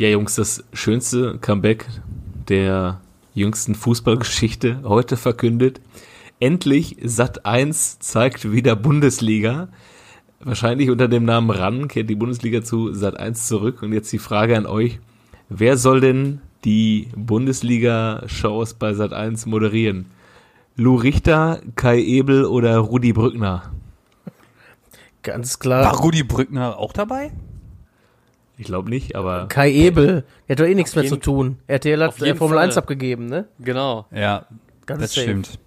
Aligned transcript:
Ja, 0.00 0.08
Jungs, 0.08 0.34
das 0.34 0.64
schönste 0.72 1.36
Comeback 1.42 1.84
der 2.48 3.02
jüngsten 3.34 3.74
Fußballgeschichte 3.74 4.80
heute 4.82 5.18
verkündet. 5.18 5.82
Endlich 6.38 6.96
Sat 7.04 7.44
1 7.44 7.98
zeigt 7.98 8.50
wieder 8.50 8.76
Bundesliga. 8.76 9.68
Wahrscheinlich 10.42 10.88
unter 10.88 11.06
dem 11.06 11.26
Namen 11.26 11.50
RAN 11.50 11.86
kehrt 11.86 12.08
die 12.08 12.14
Bundesliga 12.14 12.62
zu 12.62 12.94
Sat 12.94 13.20
1 13.20 13.46
zurück. 13.46 13.82
Und 13.82 13.92
jetzt 13.92 14.10
die 14.10 14.18
Frage 14.18 14.56
an 14.56 14.64
euch. 14.64 15.00
Wer 15.50 15.76
soll 15.76 16.00
denn 16.00 16.40
die 16.64 17.08
Bundesliga-Shows 17.14 18.72
bei 18.78 18.94
Sat 18.94 19.12
1 19.12 19.44
moderieren? 19.44 20.06
Lou 20.76 20.94
Richter, 20.94 21.60
Kai 21.76 22.00
Ebel 22.00 22.46
oder 22.46 22.78
Rudi 22.78 23.12
Brückner? 23.12 23.70
Ganz 25.22 25.58
klar. 25.58 25.84
War 25.84 26.00
Rudi 26.00 26.22
Brückner 26.22 26.78
auch 26.78 26.94
dabei? 26.94 27.32
Ich 28.60 28.66
glaube 28.66 28.90
nicht, 28.90 29.16
aber. 29.16 29.46
Kai 29.48 29.70
Ebel, 29.72 30.24
der 30.46 30.54
hat 30.54 30.60
doch 30.60 30.66
eh 30.66 30.74
nichts 30.74 30.94
mehr 30.94 31.06
zu 31.06 31.16
tun. 31.16 31.56
RTL 31.66 32.02
hat 32.02 32.12
Formel 32.12 32.36
Fall. 32.58 32.58
1 32.58 32.76
abgegeben, 32.76 33.24
ne? 33.24 33.46
Genau. 33.58 34.04
Ja, 34.14 34.44
Ganz 34.84 35.00
das 35.00 35.14
safe. 35.14 35.22
stimmt. 35.26 35.58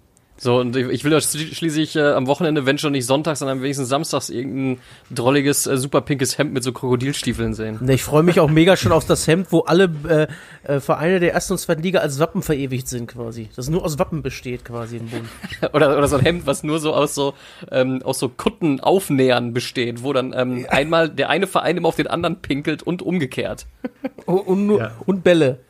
So, 0.44 0.60
und 0.60 0.76
ich 0.76 0.86
ich 0.88 1.04
will 1.04 1.14
euch 1.14 1.24
schli- 1.24 1.54
schließlich 1.54 1.96
äh, 1.96 2.02
am 2.12 2.26
Wochenende, 2.26 2.66
wenn 2.66 2.76
schon 2.76 2.92
nicht 2.92 3.06
sonntags, 3.06 3.38
dann 3.38 3.48
am 3.48 3.62
wenigsten 3.62 3.86
samstags 3.86 4.28
irgendein 4.28 4.78
drolliges, 5.10 5.66
äh, 5.66 5.78
super 5.78 6.02
pinkes 6.02 6.36
Hemd 6.36 6.52
mit 6.52 6.62
so 6.62 6.70
Krokodilstiefeln 6.70 7.54
sehen. 7.54 7.78
Ne, 7.80 7.94
Ich 7.94 8.02
freue 8.02 8.22
mich 8.22 8.40
auch 8.40 8.50
mega 8.50 8.76
schon 8.76 8.92
auf 8.92 9.06
das 9.06 9.26
Hemd, 9.26 9.46
wo 9.52 9.60
alle 9.60 9.90
äh, 10.06 10.26
äh, 10.70 10.80
Vereine 10.80 11.18
der 11.18 11.32
ersten 11.32 11.54
und 11.54 11.58
zweiten 11.60 11.82
Liga 11.82 12.00
als 12.00 12.18
Wappen 12.18 12.42
verewigt 12.42 12.88
sind 12.88 13.06
quasi. 13.06 13.48
Das 13.56 13.70
nur 13.70 13.82
aus 13.86 13.98
Wappen 13.98 14.20
besteht 14.20 14.66
quasi 14.66 14.98
im 14.98 15.06
Bund. 15.08 15.24
Oder, 15.72 15.96
oder 15.96 16.08
so 16.08 16.16
ein 16.16 16.22
Hemd, 16.22 16.46
was 16.46 16.62
nur 16.62 16.78
so 16.78 16.92
aus 16.92 17.14
so, 17.14 17.32
ähm, 17.70 18.02
aus 18.04 18.18
so 18.18 18.28
Kutten-Aufnähern 18.28 19.54
besteht, 19.54 20.02
wo 20.02 20.12
dann 20.12 20.34
ähm, 20.36 20.66
einmal 20.68 21.08
der 21.08 21.30
eine 21.30 21.46
Verein 21.46 21.78
immer 21.78 21.88
auf 21.88 21.96
den 21.96 22.06
anderen 22.06 22.42
pinkelt 22.42 22.82
und 22.82 23.00
umgekehrt. 23.00 23.64
Und, 24.26 24.40
und, 24.40 24.66
nur, 24.66 24.78
Ja. 24.80 24.92
und 25.06 25.24
Bälle. 25.24 25.60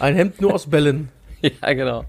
Ein 0.00 0.16
Hemd 0.16 0.40
nur 0.40 0.52
aus 0.52 0.66
Bällen. 0.68 1.10
ja, 1.42 1.72
genau. 1.74 2.04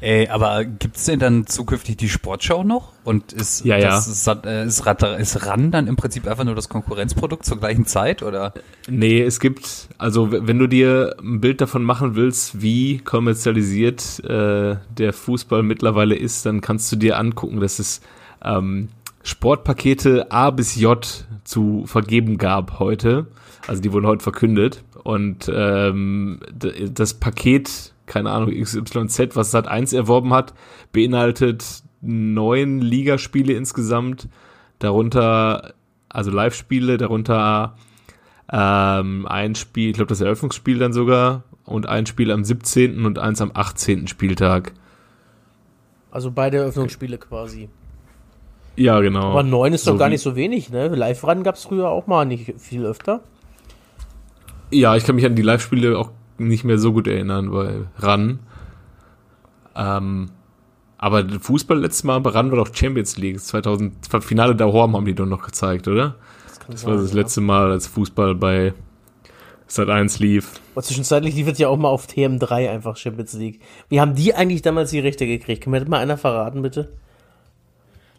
Ey, 0.00 0.28
aber 0.28 0.64
gibt's 0.64 1.04
denn 1.04 1.18
dann 1.18 1.46
zukünftig 1.46 1.96
die 1.96 2.08
Sportschau 2.08 2.64
noch? 2.64 2.92
Und 3.04 3.32
ist, 3.32 3.64
Ja, 3.64 3.76
ja. 3.76 3.96
äh, 3.96 4.66
ist, 4.66 4.86
Rat- 4.86 5.02
ist 5.18 5.46
RAN 5.46 5.70
dann 5.70 5.86
im 5.86 5.96
Prinzip 5.96 6.26
einfach 6.26 6.44
nur 6.44 6.54
das 6.54 6.68
Konkurrenzprodukt 6.68 7.44
zur 7.44 7.58
gleichen 7.58 7.86
Zeit? 7.86 8.22
Oder? 8.22 8.54
Nee, 8.88 9.22
es 9.22 9.40
gibt, 9.40 9.88
also 9.98 10.30
wenn 10.32 10.58
du 10.58 10.66
dir 10.66 11.16
ein 11.20 11.40
Bild 11.40 11.60
davon 11.60 11.82
machen 11.82 12.14
willst, 12.16 12.62
wie 12.62 12.98
kommerzialisiert 12.98 14.20
äh, 14.24 14.76
der 14.96 15.12
Fußball 15.12 15.62
mittlerweile 15.62 16.14
ist, 16.14 16.46
dann 16.46 16.60
kannst 16.60 16.90
du 16.92 16.96
dir 16.96 17.18
angucken, 17.18 17.60
dass 17.60 17.78
es 17.78 18.00
ähm, 18.44 18.88
Sportpakete 19.22 20.30
A 20.30 20.50
bis 20.50 20.76
J 20.76 21.26
zu 21.44 21.84
vergeben 21.86 22.38
gab 22.38 22.78
heute. 22.78 23.26
Also 23.66 23.80
die 23.80 23.92
wurden 23.92 24.06
heute 24.06 24.22
verkündet. 24.22 24.84
Und 25.02 25.50
ähm, 25.54 26.40
das 26.52 27.14
Paket, 27.14 27.92
keine 28.06 28.30
Ahnung, 28.30 28.50
XYZ, 28.50 29.34
was 29.36 29.50
Sat 29.50 29.66
1 29.68 29.92
erworben 29.92 30.32
hat, 30.34 30.54
beinhaltet 30.92 31.82
neun 32.00 32.80
Ligaspiele 32.80 33.54
insgesamt, 33.54 34.28
darunter, 34.78 35.74
also 36.08 36.30
Live-Spiele, 36.30 36.96
darunter 36.98 37.76
ähm, 38.52 39.26
ein 39.26 39.54
Spiel, 39.54 39.88
ich 39.90 39.94
glaube 39.96 40.10
das 40.10 40.20
Eröffnungsspiel 40.20 40.78
dann 40.78 40.92
sogar 40.92 41.44
und 41.64 41.88
ein 41.88 42.04
Spiel 42.06 42.30
am 42.30 42.44
17. 42.44 43.06
und 43.06 43.18
eins 43.18 43.40
am 43.40 43.50
18. 43.54 44.06
Spieltag. 44.06 44.72
Also 46.10 46.30
beide 46.30 46.58
Eröffnungsspiele 46.58 47.16
quasi. 47.18 47.68
Ja, 48.76 49.00
genau. 49.00 49.30
Aber 49.30 49.42
neun 49.42 49.72
ist 49.72 49.86
doch 49.86 49.92
So 49.92 49.98
gar 49.98 50.08
wie- 50.08 50.12
nicht 50.12 50.22
so 50.22 50.36
wenig, 50.36 50.68
ne? 50.70 50.88
Live-Ran 50.88 51.42
gab 51.42 51.54
es 51.54 51.64
früher 51.64 51.88
auch 51.88 52.06
mal 52.06 52.24
nicht 52.26 52.52
viel 52.60 52.84
öfter. 52.84 53.20
Ja, 54.70 54.94
ich 54.96 55.04
kann 55.04 55.14
mich 55.14 55.24
an 55.24 55.36
die 55.36 55.42
Live-Spiele 55.42 55.96
auch 55.98 56.10
nicht 56.38 56.64
mehr 56.64 56.78
so 56.78 56.92
gut 56.92 57.06
erinnern 57.06 57.50
bei 57.50 57.82
RAN. 57.98 58.40
Ähm, 59.76 60.30
aber 60.98 61.28
Fußball 61.28 61.78
letztes 61.78 62.04
Mal 62.04 62.20
bei 62.20 62.30
RAN 62.30 62.50
war 62.50 62.58
doch 62.64 62.74
Champions 62.74 63.16
League. 63.16 63.40
2000, 63.40 63.94
Finale 64.20 64.54
der 64.56 64.72
Horm 64.72 64.96
haben 64.96 65.04
die 65.04 65.14
doch 65.14 65.26
noch 65.26 65.42
gezeigt, 65.42 65.88
oder? 65.88 66.16
kann 66.64 66.74
Das 66.74 66.86
war 66.86 66.96
das 66.96 67.12
letzte 67.12 67.40
Mal, 67.40 67.70
als 67.70 67.86
Fußball 67.86 68.34
bei 68.34 68.72
Sat 69.66 69.88
1 69.88 70.18
lief. 70.18 70.60
Aber 70.74 70.82
zwischenzeitlich 70.82 71.34
lief 71.34 71.48
es 71.48 71.58
ja 71.58 71.68
auch 71.68 71.76
mal 71.76 71.88
auf 71.88 72.06
TM3 72.06 72.70
einfach 72.70 72.96
Champions 72.96 73.32
League. 73.34 73.60
Wie 73.88 74.00
haben 74.00 74.14
die 74.14 74.34
eigentlich 74.34 74.62
damals 74.62 74.90
die 74.90 75.00
Rechte 75.00 75.26
gekriegt? 75.26 75.62
Kann 75.62 75.70
mir 75.70 75.80
das 75.80 75.88
mal 75.88 75.98
einer 75.98 76.18
verraten, 76.18 76.62
bitte? 76.62 76.90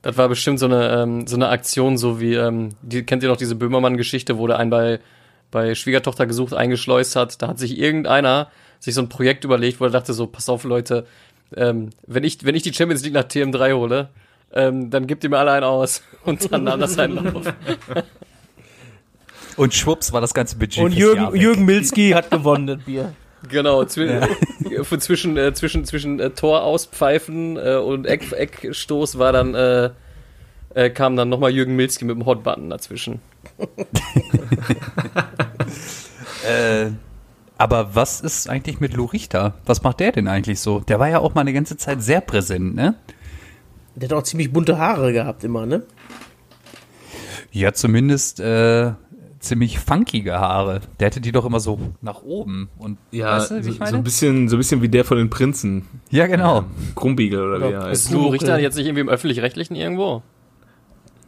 Das 0.01 0.17
war 0.17 0.29
bestimmt 0.29 0.59
so 0.59 0.65
eine, 0.65 0.89
ähm, 1.01 1.27
so 1.27 1.35
eine 1.35 1.49
Aktion, 1.49 1.97
so 1.97 2.19
wie, 2.19 2.35
ähm, 2.35 2.69
die, 2.81 3.03
kennt 3.03 3.23
ihr 3.23 3.29
noch 3.29 3.37
diese 3.37 3.55
Böhmermann-Geschichte, 3.55 4.37
wo 4.37 4.47
der 4.47 4.59
einen 4.59 4.69
bei, 4.69 4.99
bei 5.51 5.75
Schwiegertochter 5.75 6.25
gesucht 6.25 6.53
eingeschleust 6.53 7.15
hat. 7.15 7.41
Da 7.41 7.47
hat 7.47 7.59
sich 7.59 7.77
irgendeiner 7.77 8.49
sich 8.79 8.93
so 8.93 9.01
ein 9.01 9.09
Projekt 9.09 9.43
überlegt, 9.43 9.79
wo 9.79 9.85
er 9.85 9.91
dachte 9.91 10.13
so, 10.13 10.27
pass 10.27 10.49
auf 10.49 10.63
Leute, 10.63 11.05
ähm, 11.55 11.89
wenn 12.07 12.23
ich, 12.23 12.43
wenn 12.45 12.55
ich 12.55 12.63
die 12.63 12.73
Champions 12.73 13.03
League 13.03 13.13
nach 13.13 13.23
TM3 13.23 13.73
hole, 13.73 14.09
ähm, 14.53 14.89
dann 14.89 15.07
gebt 15.07 15.23
ihr 15.23 15.29
mir 15.29 15.37
alle 15.37 15.51
einen 15.51 15.65
aus. 15.65 16.01
Und 16.23 16.51
dann 16.51 16.63
nahm 16.63 16.79
das 16.79 16.97
einen 16.97 17.15
Lauf. 17.15 17.53
Und 19.57 19.73
schwupps 19.73 20.11
war 20.11 20.21
das 20.21 20.33
ganze 20.33 20.57
Budget 20.57 20.83
Und 20.83 20.93
Jürgen. 20.93 21.35
Jürgen 21.35 21.65
Milski 21.65 22.11
hat 22.11 22.31
gewonnen, 22.31 22.67
das 22.67 22.79
Bier. 22.79 23.13
Genau, 23.47 23.85
zwi 23.85 24.09
von 24.81 24.99
zwischen, 24.99 25.37
äh, 25.37 25.53
zwischen, 25.53 25.85
zwischen 25.85 26.19
äh, 26.19 26.31
Tor 26.31 26.63
auspfeifen 26.63 27.57
äh, 27.57 27.75
und 27.75 28.07
Eck, 28.07 28.31
Eckstoß 28.31 29.19
war 29.19 29.33
dann, 29.33 29.93
äh, 30.75 30.89
kam 30.91 31.15
dann 31.15 31.29
nochmal 31.29 31.51
Jürgen 31.51 31.75
Milski 31.75 32.05
mit 32.05 32.15
dem 32.15 32.25
Hotbutton 32.25 32.69
dazwischen. 32.69 33.19
Äh, 36.47 36.91
aber 37.57 37.95
was 37.95 38.21
ist 38.21 38.47
eigentlich 38.49 38.79
mit 38.79 38.93
Lou 38.93 39.05
Richter? 39.05 39.55
Was 39.65 39.81
macht 39.81 39.99
der 39.99 40.11
denn 40.11 40.27
eigentlich 40.27 40.59
so? 40.59 40.81
Der 40.81 40.99
war 40.99 41.09
ja 41.09 41.19
auch 41.19 41.33
mal 41.33 41.41
eine 41.41 41.53
ganze 41.53 41.75
Zeit 41.75 42.03
sehr 42.03 42.21
präsent, 42.21 42.75
ne? 42.75 42.93
Der 43.95 44.09
hat 44.09 44.13
auch 44.15 44.23
ziemlich 44.23 44.53
bunte 44.53 44.77
Haare 44.77 45.11
gehabt 45.11 45.43
immer, 45.43 45.65
ne? 45.65 45.83
Ja, 47.51 47.73
zumindest 47.73 48.39
äh, 48.41 48.91
ziemlich 49.39 49.79
funkige 49.79 50.33
Haare. 50.39 50.81
Der 50.99 51.07
hatte 51.07 51.21
die 51.21 51.31
doch 51.31 51.45
immer 51.45 51.59
so 51.61 51.79
nach 52.01 52.21
oben. 52.21 52.69
Und 52.77 52.97
Ja, 53.11 53.37
weißt 53.37 53.51
du, 53.51 53.55
wie 53.59 53.63
so, 53.63 53.69
ich 53.69 53.75
so 53.77 53.83
meine? 53.85 53.97
ein 53.97 54.03
bisschen, 54.03 54.49
so 54.49 54.57
ein 54.57 54.59
bisschen 54.59 54.81
wie 54.83 54.89
der 54.89 55.05
von 55.05 55.17
den 55.17 55.29
Prinzen. 55.31 55.87
ja, 56.11 56.27
genau. 56.27 56.65
Krumbiegel 56.95 57.41
oder 57.41 57.67
wie 57.69 57.73
er 57.73 57.83
heißt. 57.85 58.05
Ist 58.05 58.11
Lou. 58.11 58.27
Richter 58.27 58.59
jetzt 58.59 58.75
nicht 58.75 58.85
irgendwie 58.85 59.01
im 59.01 59.09
Öffentlich-Rechtlichen 59.09 59.75
irgendwo? 59.75 60.21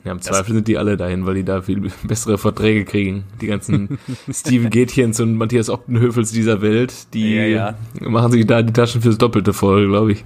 Ja, 0.07 0.13
im 0.13 0.21
Zweifel 0.21 0.53
sind 0.55 0.69
die 0.69 0.77
alle 0.77 0.95
dahin, 0.95 1.25
weil 1.25 1.35
die 1.35 1.43
da 1.43 1.61
viel 1.61 1.81
bessere 2.03 2.37
Verträge 2.37 2.85
kriegen. 2.85 3.25
Die 3.41 3.47
ganzen 3.47 3.99
Steven 4.31 4.69
Gätchens 4.69 5.19
und 5.19 5.35
Matthias 5.35 5.69
Optenhöfels 5.69 6.31
dieser 6.31 6.61
Welt, 6.61 7.13
die 7.13 7.35
Ja, 7.35 7.43
ja. 7.43 7.75
machen 7.99 8.31
sich 8.31 8.47
da 8.47 8.61
die 8.61 8.71
Taschen 8.71 9.01
fürs 9.01 9.17
Doppelte 9.17 9.51
voll, 9.51 9.87
glaube 9.89 10.13
ich. 10.13 10.23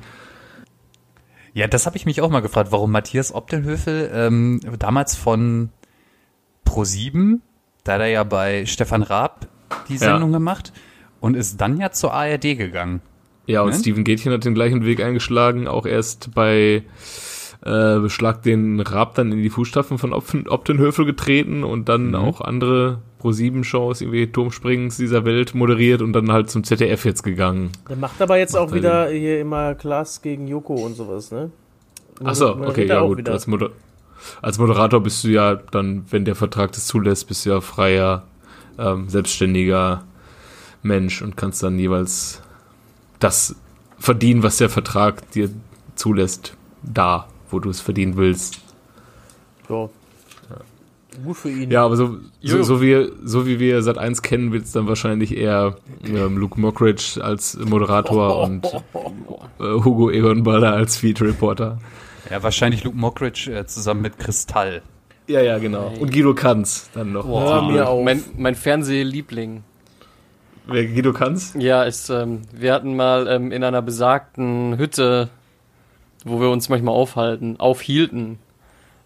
Ja, 1.54 1.68
das 1.68 1.88
habe 1.88 1.98
ich 1.98 2.06
mich 2.06 2.22
auch 2.22 2.30
mal 2.30 2.42
gefragt, 2.42 2.72
warum 2.72 2.92
Matthias 2.92 3.34
Optenhöfel 3.34 4.12
ähm, 4.14 4.62
damals 4.78 5.16
von 5.16 5.70
Pro7, 6.68 7.40
da 7.84 7.94
hat 7.94 8.02
er 8.02 8.08
ja 8.08 8.24
bei 8.24 8.66
Stefan 8.68 9.02
Raab 9.02 9.48
die 9.90 9.98
Sendung 9.98 10.32
gemacht 10.32 10.72
und 11.20 11.36
ist 11.36 11.60
dann 11.60 11.78
ja 11.78 11.90
zur 11.92 12.14
ARD 12.14 12.42
gegangen. 12.58 13.02
Ja, 13.48 13.64
und 13.64 13.72
Ne? 13.72 13.76
Steven 13.80 14.04
Gätchen 14.04 14.32
hat 14.32 14.46
den 14.46 14.54
gleichen 14.54 14.86
Weg 14.86 15.02
eingeschlagen, 15.04 15.68
auch 15.68 15.88
erst 15.88 16.36
bei 16.36 16.84
äh, 17.64 18.00
Beschlag 18.00 18.42
den 18.44 18.80
Raab 18.80 19.16
dann 19.16 19.32
in 19.32 19.42
die 19.44 19.50
Fußstapfen 19.50 19.98
von 19.98 20.14
Opten, 20.14 20.48
Optenhöfel 20.48 21.06
getreten 21.06 21.64
und 21.64 21.90
dann 21.90 22.10
Mhm. 22.10 22.16
auch 22.16 22.42
andere 22.42 23.00
Pro-7-Shows, 23.20 24.02
irgendwie 24.02 24.28
Turmspringens 24.28 24.98
dieser 24.98 25.26
Welt 25.26 25.54
moderiert 25.54 26.02
und 26.02 26.14
dann 26.14 26.32
halt 26.32 26.50
zum 26.50 26.64
ZDF 26.64 27.06
jetzt 27.06 27.22
gegangen. 27.22 27.70
Der 27.88 27.98
macht 27.98 28.20
aber 28.22 28.38
jetzt 28.38 28.54
Macht 28.54 28.64
auch 28.64 28.70
er 28.72 28.76
wieder 28.76 29.10
hier 29.10 29.40
immer 29.40 29.76
Klaas 29.76 30.22
gegen 30.24 30.48
Joko 30.48 30.74
und 30.74 30.96
sowas, 30.96 31.32
ne? 31.32 31.52
Ach 32.24 32.34
so, 32.36 32.56
Moderiert 32.56 32.70
okay, 32.70 32.88
ja 32.88 33.02
gut. 33.02 33.30
Als, 33.30 33.46
Moder 33.48 33.70
als 34.42 34.58
Moderator 34.58 35.00
bist 35.02 35.24
du 35.24 35.30
ja 35.30 35.56
dann, 35.56 36.06
wenn 36.10 36.26
der 36.26 36.36
Vertrag 36.36 36.72
das 36.72 36.88
zulässt, 36.88 37.28
bist 37.28 37.46
du 37.46 37.52
ja 37.52 37.62
freier, 37.62 38.24
ähm, 38.80 39.08
selbstständiger 39.10 40.04
Mensch 40.84 41.22
und 41.22 41.38
kannst 41.38 41.62
dann 41.62 41.78
jeweils 41.78 42.42
das 43.20 43.56
verdienen, 44.00 44.42
was 44.42 44.58
der 44.58 44.70
Vertrag 44.70 45.30
dir 45.32 45.50
zulässt, 45.96 46.56
da, 46.82 47.28
wo 47.52 47.60
du 47.60 47.70
es 47.70 47.82
verdienen 47.82 48.18
willst. 48.18 48.60
Ja. 49.70 49.90
Gut 51.26 51.38
für 51.38 51.50
ihn. 51.50 51.70
Ja, 51.70 51.84
aber 51.84 51.98
so, 51.98 52.18
so, 52.42 52.64
so, 52.64 52.82
wie, 52.82 53.10
so 53.24 53.46
wie 53.46 53.60
wir 53.60 53.82
Sat 53.82 53.98
1 53.98 54.22
kennen, 54.22 54.54
wird 54.54 54.64
es 54.64 54.72
dann 54.72 54.88
wahrscheinlich 54.88 55.36
eher 55.36 55.76
ähm, 56.06 56.38
Luke 56.38 56.60
Mockridge 56.60 57.20
als 57.22 57.58
Moderator 57.58 58.42
und 58.44 58.66
äh, 58.66 58.80
Hugo 59.60 60.10
Egon 60.10 60.44
Balder 60.44 60.74
als 60.74 60.98
Feed 60.98 61.22
Reporter. 61.22 61.80
Ja, 62.30 62.42
wahrscheinlich 62.42 62.86
Luke 62.86 62.98
Mockridge 62.98 63.52
äh, 63.54 63.66
zusammen 63.66 64.02
mit 64.02 64.18
Kristall. 64.20 64.82
Ja, 65.28 65.42
ja, 65.42 65.60
genau. 65.60 65.92
Und 66.00 66.14
Guido 66.14 66.34
Kanz 66.34 66.90
dann 66.94 67.12
noch. 67.12 67.28
Hör 67.28 67.64
mir 67.64 67.90
auf. 67.90 68.04
Mein, 68.04 68.24
mein 68.38 68.56
Fernsehliebling. 68.56 69.64
Wer 70.68 70.86
Guido 70.86 71.12
Kanz? 71.12 71.54
Ja, 71.58 71.84
ist, 71.84 72.10
ähm, 72.10 72.42
wir 72.54 72.74
hatten 72.74 72.96
mal 72.96 73.28
ähm, 73.28 73.52
in 73.52 73.64
einer 73.64 73.82
besagten 73.82 74.78
Hütte, 74.78 75.30
wo 76.24 76.40
wir 76.40 76.50
uns 76.50 76.70
manchmal 76.70 76.94
aufhalten, 76.94 77.60
aufhielten. 77.60 78.40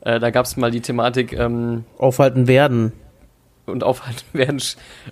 Äh, 0.02 0.20
da 0.20 0.30
gab's 0.30 0.58
mal 0.58 0.72
die 0.72 0.82
Thematik 0.82 1.34
ähm, 1.34 1.86
Aufhalten 1.98 2.48
werden. 2.48 2.94
und 3.66 3.84
aufhalten 3.84 4.26
werden. 4.34 4.62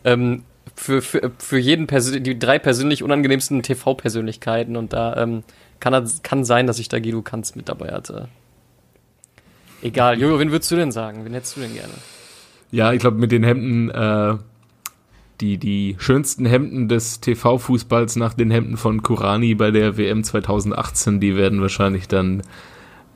Ähm, 0.04 0.44
für, 0.76 1.02
für, 1.02 1.32
für 1.38 1.60
jeden 1.60 1.88
Persön 1.88 2.24
die 2.24 2.38
drei 2.38 2.60
persönlich 2.60 3.04
unangenehmsten 3.04 3.62
TV-Persönlichkeiten 3.62 4.76
und 4.76 4.94
da 4.94 5.16
ähm, 5.18 5.44
kann, 5.80 6.10
kann 6.24 6.46
sein, 6.46 6.68
dass 6.68 6.80
ich 6.80 6.90
da 6.90 7.00
Guido 7.00 7.22
Kanz 7.22 7.56
mit 7.56 7.70
dabei 7.70 7.90
hatte. 7.90 8.30
Egal, 9.82 10.20
Jojo, 10.20 10.40
wen 10.40 10.52
würdest 10.52 10.72
du 10.72 10.76
denn 10.78 10.92
sagen? 10.92 11.26
Wen 11.26 11.34
hättest 11.34 11.58
du 11.58 11.62
denn 11.62 11.74
gerne? 11.74 11.94
Ja, 12.72 12.94
ich 12.94 13.00
glaube, 13.00 13.18
mit 13.18 13.32
den 13.32 13.44
Hemden, 13.44 13.90
äh, 13.92 14.38
die, 15.42 15.58
die 15.58 15.96
schönsten 16.00 16.46
Hemden 16.46 16.88
des 16.88 17.20
TV-Fußballs 17.20 18.16
nach 18.16 18.34
den 18.34 18.52
Hemden 18.52 18.78
von 18.78 19.04
Kurani 19.04 19.56
bei 19.56 19.72
der 19.72 19.98
WM 19.98 20.24
2018, 20.24 21.20
die 21.20 21.36
werden 21.36 21.62
wahrscheinlich 21.62 22.08
dann 22.08 22.42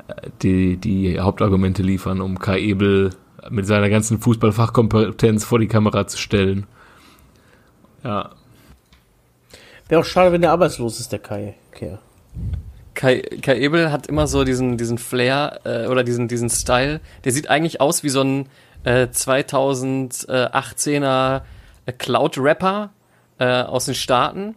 äh, 0.08 0.30
die, 0.42 0.78
die 0.78 1.20
Hauptargumente 1.20 1.84
liefern, 1.84 2.22
um 2.22 2.40
Kai 2.40 2.60
Ebel 2.60 3.12
mit 3.50 3.66
seiner 3.66 3.90
ganzen 3.90 4.20
Fußballfachkompetenz 4.20 5.46
vor 5.46 5.60
die 5.60 5.68
Kamera 5.68 6.08
zu 6.08 6.18
stellen. 6.18 6.66
Ja, 8.04 8.32
Wäre 9.90 10.02
auch 10.02 10.06
schade, 10.06 10.32
wenn 10.32 10.42
der 10.42 10.52
arbeitslos 10.52 11.00
ist, 11.00 11.12
der 11.12 11.20
Kai. 11.20 11.56
Okay. 11.74 11.98
Kai, 12.94 13.22
Kai 13.42 13.60
Ebel 13.60 13.92
hat 13.92 14.08
immer 14.08 14.28
so 14.28 14.44
diesen, 14.44 14.78
diesen 14.78 14.98
Flair 14.98 15.62
äh, 15.64 15.88
oder 15.88 16.04
diesen, 16.04 16.28
diesen 16.28 16.50
Style. 16.50 17.00
Der 17.24 17.32
sieht 17.32 17.50
eigentlich 17.50 17.80
aus 17.80 18.04
wie 18.04 18.10
so 18.10 18.22
ein 18.22 18.48
äh, 18.84 19.06
2018er 19.06 21.38
äh, 21.38 21.42
Cloud-Rapper 21.92 22.90
äh, 23.40 23.62
aus 23.64 23.86
den 23.86 23.96
Staaten. 23.96 24.56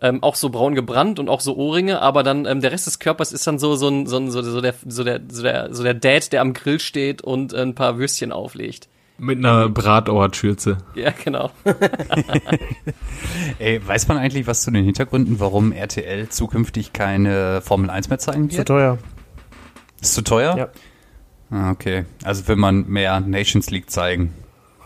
Ähm, 0.00 0.20
auch 0.22 0.34
so 0.34 0.50
braun 0.50 0.74
gebrannt 0.74 1.20
und 1.20 1.28
auch 1.28 1.40
so 1.40 1.54
Ohrringe, 1.56 2.02
aber 2.02 2.24
dann 2.24 2.44
ähm, 2.44 2.60
der 2.60 2.72
Rest 2.72 2.88
des 2.88 2.98
Körpers 2.98 3.30
ist 3.30 3.46
dann 3.46 3.60
so 3.60 3.76
so 3.76 3.86
ein, 3.88 4.06
so, 4.08 4.16
ein, 4.16 4.32
so, 4.32 4.42
so, 4.42 4.60
der, 4.60 4.74
so, 4.84 5.04
der, 5.04 5.20
so, 5.28 5.42
der, 5.44 5.72
so 5.72 5.82
der 5.84 5.94
Dad, 5.94 6.32
der 6.32 6.40
am 6.40 6.54
Grill 6.54 6.80
steht 6.80 7.22
und 7.22 7.54
ein 7.54 7.76
paar 7.76 7.98
Würstchen 7.98 8.32
auflegt. 8.32 8.88
mit 9.18 9.38
einer 9.38 9.68
Bratauertschürze. 9.68 10.78
Ja, 10.96 11.12
genau. 11.24 11.50
Ey, 13.60 13.86
weiß 13.86 14.08
man 14.08 14.16
eigentlich 14.18 14.48
was 14.48 14.62
zu 14.62 14.72
den 14.72 14.84
Hintergründen, 14.84 15.38
warum 15.38 15.70
RTL 15.70 16.28
zukünftig 16.30 16.92
keine 16.92 17.60
Formel 17.62 17.88
1 17.88 18.08
mehr 18.08 18.18
zeigen 18.18 18.50
Zu 18.50 18.58
wird? 18.58 18.68
teuer. 18.68 18.98
Ist 20.00 20.14
zu 20.14 20.22
teuer? 20.22 20.56
Ja. 20.56 20.68
Ah, 21.56 21.70
okay. 21.70 22.06
Also 22.24 22.48
will 22.48 22.56
man 22.56 22.88
mehr 22.88 23.20
Nations 23.20 23.70
League 23.70 23.88
zeigen. 23.90 24.32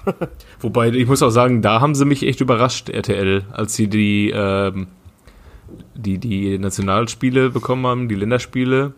Wobei, 0.61 0.91
ich 0.91 1.07
muss 1.07 1.23
auch 1.23 1.31
sagen, 1.31 1.63
da 1.63 1.81
haben 1.81 1.95
sie 1.95 2.05
mich 2.05 2.27
echt 2.27 2.41
überrascht, 2.41 2.89
RTL, 2.89 3.45
als 3.53 3.75
sie 3.75 3.89
die, 3.89 4.33
ähm, 4.35 4.87
die, 5.95 6.19
die 6.19 6.59
Nationalspiele 6.59 7.51
bekommen 7.51 7.87
haben, 7.87 8.09
die 8.09 8.15
Länderspiele. 8.15 8.93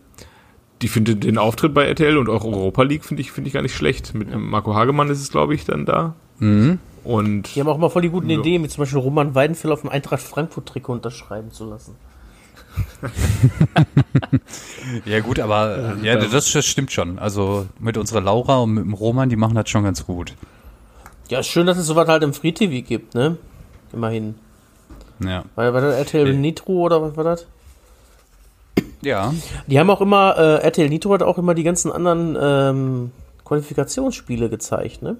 Die 0.83 0.89
finde 0.89 1.17
den 1.17 1.39
Auftritt 1.39 1.75
bei 1.75 1.87
RTL 1.87 2.17
und 2.19 2.29
auch 2.29 2.45
Europa 2.45 2.83
League 2.85 3.05
finde 3.05 3.21
ich, 3.23 3.33
finde 3.33 3.49
ich 3.49 3.55
gar 3.55 3.63
nicht 3.63 3.75
schlecht. 3.75 4.15
Mit 4.15 4.29
Marco 4.37 4.75
Hagemann 4.75 5.11
ist 5.11 5.21
es, 5.21 5.31
glaube 5.31 5.55
ich, 5.55 5.65
dann 5.65 5.87
da. 5.87 6.15
Mhm. 6.39 6.79
Und 7.03 7.55
Die 7.55 7.61
haben 7.61 7.69
auch 7.69 7.77
immer 7.77 7.91
voll 7.91 8.03
die 8.03 8.11
guten 8.11 8.31
Ja. 8.31 8.39
Ideen, 8.39 8.63
wie 8.63 8.69
zum 8.69 8.83
Beispiel 8.83 9.01
Roman 9.01 9.35
Weidenfeld 9.35 9.73
auf 9.73 9.81
dem 9.81 9.91
Eintracht 9.91 10.23
Frankfurt-Trikot 10.23 10.93
unterschreiben 10.93 11.51
zu 11.51 11.69
lassen. 11.69 11.97
Ja 15.05 15.21
gut, 15.21 15.39
aber 15.39 15.97
ja, 16.03 16.17
das, 16.17 16.53
das 16.53 16.67
stimmt 16.67 16.93
schon. 16.93 17.19
Also 17.19 17.67
mit 17.79 17.97
unserer 17.97 18.21
Laura 18.21 18.59
und 18.59 18.75
mit 18.75 18.85
dem 18.85 18.95
Roman, 18.95 19.29
die 19.29 19.37
machen 19.37 19.55
das 19.55 19.69
schon 19.69 19.85
ganz 19.85 20.07
gut. 20.07 20.35
Ja, 21.29 21.43
schön, 21.43 21.67
dass 21.67 21.77
es 21.79 21.87
sowas 21.87 22.09
halt 22.09 22.23
im 22.23 22.33
Free 22.33 22.53
TV 22.53 22.87
gibt, 22.87 23.15
ne? 23.15 23.37
Immerhin. 23.93 24.35
Ja. 25.25 25.45
War, 25.55 25.73
war 25.75 25.81
das 25.81 25.95
RTL 25.97 26.33
Nee. 26.33 26.39
Nitro 26.39 26.73
oder 26.73 27.03
was 27.03 27.17
war 27.17 27.25
das? 27.25 27.47
Ja. 29.03 29.33
Die 29.67 29.79
haben 29.79 29.91
auch 29.91 30.01
immer, 30.01 30.37
äh, 30.37 30.63
RTL 30.65 30.89
Nitro 30.89 31.13
hat 31.15 31.23
auch 31.23 31.39
immer 31.39 31.55
die 31.55 31.63
ganzen 31.63 31.93
anderen 31.93 32.37
ähm, 32.41 33.13
Qualifikationsspiele 33.45 34.49
gezeigt, 34.49 35.03
ne? 35.03 35.17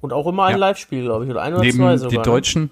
Und 0.00 0.12
auch 0.12 0.26
immer 0.26 0.44
ein 0.46 0.52
Ja. 0.52 0.58
Live-Spiel, 0.58 1.02
glaube 1.04 1.24
ich, 1.24 1.30
oder 1.30 1.42
ein 1.42 1.54
oder 1.54 1.62
Neben 1.62 1.78
zwei 1.78 1.96
sogar. 1.96 2.10
die 2.10 2.16
ne? 2.18 2.22
Deutschen, 2.24 2.70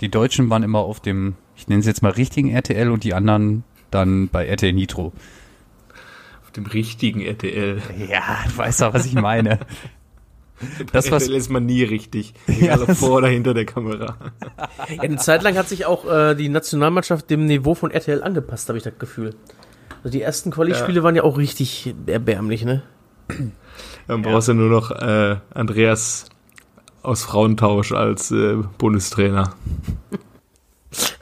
die 0.00 0.10
Deutschen 0.10 0.48
waren 0.48 0.62
immer 0.62 0.78
auf 0.78 1.00
dem, 1.00 1.34
ich 1.56 1.66
nenne 1.68 1.80
es 1.80 1.86
jetzt 1.86 2.02
mal 2.02 2.12
richtigen 2.12 2.50
RTL 2.50 2.90
und 2.90 3.02
die 3.04 3.14
anderen 3.14 3.64
dann 3.90 4.28
bei 4.28 4.46
RTL 4.46 4.72
Nitro. 4.72 5.12
auf 6.44 6.50
dem 6.52 6.66
richtigen 6.66 7.20
RTL. 7.20 7.82
Ja, 8.08 8.22
du 8.48 8.56
weißt 8.56 8.82
doch, 8.82 8.94
was 8.94 9.06
ich 9.06 9.14
meine. 9.14 9.58
Das, 10.92 11.10
was, 11.10 11.28
ist 11.28 11.50
man 11.50 11.66
nie 11.66 11.84
richtig. 11.84 12.34
Egal 12.46 12.82
ob 12.82 12.92
vor 12.92 13.18
oder 13.18 13.28
hinter 13.28 13.54
der 13.54 13.64
Kamera. 13.64 14.16
Ja, 14.88 15.02
eine 15.02 15.16
Zeit 15.16 15.42
lang 15.42 15.56
hat 15.56 15.68
sich 15.68 15.86
auch 15.86 16.10
äh, 16.10 16.34
die 16.34 16.48
Nationalmannschaft 16.48 17.30
dem 17.30 17.46
Niveau 17.46 17.74
von 17.74 17.90
RTL 17.90 18.22
angepasst, 18.22 18.68
habe 18.68 18.78
ich 18.78 18.84
das 18.84 18.98
Gefühl. 18.98 19.34
Also 20.02 20.10
die 20.10 20.22
ersten 20.22 20.50
Quali-Spiele 20.50 21.02
waren 21.02 21.16
ja 21.16 21.22
auch 21.24 21.38
richtig 21.38 21.94
erbärmlich, 22.06 22.64
ne? 22.64 22.82
Dann 24.06 24.22
brauchst 24.22 24.48
du 24.48 24.54
nur 24.54 24.70
noch 24.70 24.90
äh, 24.90 25.36
Andreas 25.52 26.26
aus 27.02 27.22
Frauentausch 27.22 27.92
als 27.92 28.30
äh, 28.30 28.56
Bundestrainer. 28.78 29.54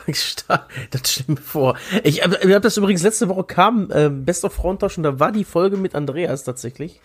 Das 0.06 1.00
stell 1.04 1.24
mir 1.26 1.36
vor. 1.36 1.76
Ich 2.04 2.22
habe 2.22 2.36
hab 2.54 2.62
das 2.62 2.76
übrigens 2.76 3.02
letzte 3.02 3.28
Woche 3.28 3.42
kam, 3.42 3.90
äh, 3.90 4.08
Best 4.08 4.44
of 4.44 4.52
Frauentausch 4.52 4.96
und 4.96 5.02
da 5.02 5.18
war 5.18 5.32
die 5.32 5.44
Folge 5.44 5.76
mit 5.76 5.96
Andreas 5.96 6.44
tatsächlich. 6.44 7.00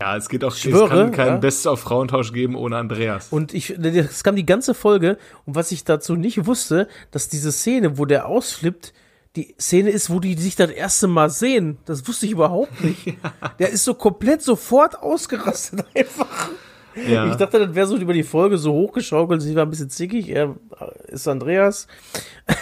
Ja, 0.00 0.16
es 0.16 0.30
geht 0.30 0.44
auch, 0.44 0.54
Schwöre, 0.54 0.84
es 0.84 0.90
kann 0.90 1.12
keinen 1.12 1.28
ja. 1.28 1.36
Best 1.36 1.68
auf 1.68 1.80
Frauentausch 1.80 2.32
geben 2.32 2.54
ohne 2.54 2.78
Andreas. 2.78 3.28
Und 3.30 3.52
ich, 3.52 3.70
es 3.70 4.24
kam 4.24 4.34
die 4.34 4.46
ganze 4.46 4.72
Folge 4.72 5.18
und 5.44 5.54
was 5.54 5.72
ich 5.72 5.84
dazu 5.84 6.16
nicht 6.16 6.46
wusste, 6.46 6.88
dass 7.10 7.28
diese 7.28 7.52
Szene, 7.52 7.98
wo 7.98 8.06
der 8.06 8.26
ausflippt, 8.26 8.94
die 9.36 9.54
Szene 9.60 9.90
ist, 9.90 10.10
wo 10.10 10.18
die 10.18 10.34
sich 10.34 10.56
das 10.56 10.70
erste 10.70 11.06
Mal 11.06 11.30
sehen. 11.30 11.78
Das 11.84 12.06
wusste 12.08 12.26
ich 12.26 12.32
überhaupt 12.32 12.82
nicht. 12.82 13.14
Der 13.58 13.70
ist 13.70 13.84
so 13.84 13.94
komplett 13.94 14.42
sofort 14.42 15.00
ausgerastet 15.00 15.84
einfach. 15.94 16.50
ja. 17.06 17.30
Ich 17.30 17.36
dachte, 17.36 17.64
das 17.64 17.74
wäre 17.74 17.86
so 17.86 17.96
über 17.96 18.12
die 18.12 18.24
Folge 18.24 18.58
so 18.58 18.72
hochgeschaukelt. 18.72 19.40
Sie 19.40 19.54
war 19.54 19.64
ein 19.64 19.70
bisschen 19.70 19.90
zickig. 19.90 20.30
Er 20.30 20.56
ist 21.06 21.28
Andreas. 21.28 21.86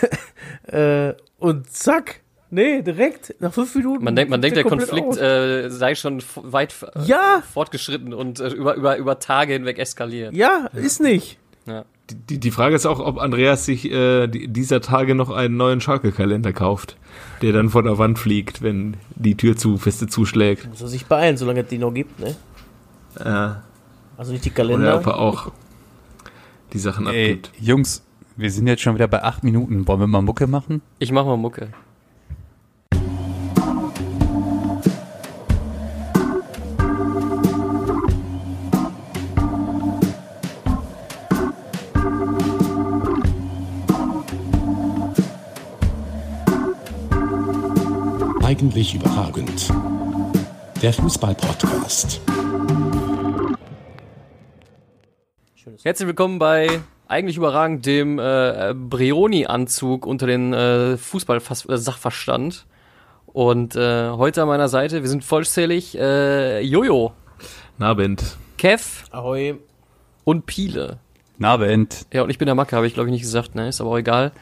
äh, 0.64 1.14
und 1.38 1.70
zack. 1.70 2.20
Nee, 2.50 2.80
direkt. 2.82 3.34
Nach 3.40 3.52
fünf 3.52 3.74
Minuten. 3.74 4.04
Man 4.04 4.16
denkt, 4.16 4.30
man 4.30 4.40
denkt, 4.40 4.56
der 4.56 4.64
Konflikt 4.64 5.16
äh, 5.18 5.68
sei 5.70 5.94
schon 5.94 6.22
weit 6.36 6.74
äh, 6.94 7.02
Ja. 7.04 7.42
fortgeschritten 7.52 8.14
und 8.14 8.40
äh, 8.40 8.48
über, 8.48 8.74
über, 8.74 8.96
über 8.96 9.18
Tage 9.18 9.52
hinweg 9.52 9.78
eskaliert. 9.78 10.32
Ja, 10.34 10.68
ist 10.72 11.00
nicht. 11.00 11.38
Ja. 11.66 11.84
die, 12.10 12.38
die 12.38 12.50
Frage 12.50 12.74
ist 12.74 12.86
auch, 12.86 12.98
ob 13.00 13.18
Andreas 13.18 13.66
sich 13.66 13.90
äh, 13.92 14.26
die, 14.28 14.48
dieser 14.48 14.80
Tage 14.80 15.14
noch 15.14 15.28
einen 15.28 15.58
neuen 15.58 15.82
Schalke-Kalender 15.82 16.54
kauft, 16.54 16.96
der 17.42 17.52
dann 17.52 17.68
von 17.68 17.84
der 17.84 17.98
Wand 17.98 18.18
fliegt, 18.18 18.62
wenn 18.62 18.96
die 19.16 19.36
Tür 19.36 19.54
zu 19.56 19.76
feste 19.76 20.06
zuschlägt. 20.06 20.66
Muss 20.70 20.80
er 20.80 20.88
sich 20.88 21.04
beeilen, 21.04 21.36
solange 21.36 21.60
es 21.60 21.66
die 21.68 21.76
noch 21.76 21.92
gibt, 21.92 22.18
ne? 22.18 22.34
Äh, 23.18 23.56
Also 24.16 24.32
nicht 24.32 24.46
die 24.46 24.50
oder 24.50 24.56
Kalender. 24.56 24.96
ob 24.96 25.06
er 25.06 25.18
auch 25.18 25.52
die 26.72 26.78
Sachen 26.78 27.06
ey, 27.06 27.32
abgibt. 27.32 27.52
Jungs, 27.60 28.02
wir 28.36 28.50
sind 28.50 28.66
jetzt 28.66 28.80
schon 28.80 28.94
wieder 28.94 29.08
bei 29.08 29.22
acht 29.22 29.44
Minuten. 29.44 29.87
Wollen 29.87 30.00
wir 30.00 30.06
mal 30.06 30.23
Mucke 30.23 30.46
machen? 30.46 30.80
Ich 30.99 31.12
mach 31.12 31.26
mal 31.26 31.37
Mucke. 31.37 31.68
Eigentlich 48.58 48.92
überragend. 48.92 49.72
Der 50.82 50.92
Fußball-Podcast. 50.92 52.20
Herzlich 55.84 56.08
willkommen 56.08 56.40
bei 56.40 56.80
eigentlich 57.06 57.36
überragend 57.36 57.86
dem 57.86 58.18
äh, 58.18 58.74
Brioni-Anzug 58.74 60.06
unter 60.06 60.26
den 60.26 60.52
äh, 60.52 60.96
Fußball-Sachverstand. 60.96 62.66
Und 63.26 63.76
äh, 63.76 64.10
heute 64.10 64.42
an 64.42 64.48
meiner 64.48 64.68
Seite, 64.68 65.02
wir 65.02 65.08
sind 65.08 65.22
vollzählig, 65.22 65.96
äh, 65.96 66.60
Jojo, 66.60 67.12
Nabend. 67.78 68.38
Kev 68.56 69.04
Ahoi. 69.12 69.54
und 70.24 70.46
Piele. 70.46 70.98
Nabend. 71.38 72.06
Ja, 72.12 72.22
und 72.22 72.30
ich 72.30 72.38
bin 72.38 72.46
der 72.46 72.56
Macke, 72.56 72.74
habe 72.74 72.88
ich 72.88 72.94
glaube 72.94 73.08
ich 73.08 73.12
nicht 73.12 73.22
gesagt, 73.22 73.54
ne? 73.54 73.68
Ist 73.68 73.80
aber 73.80 73.90
auch 73.90 73.98
egal. 73.98 74.32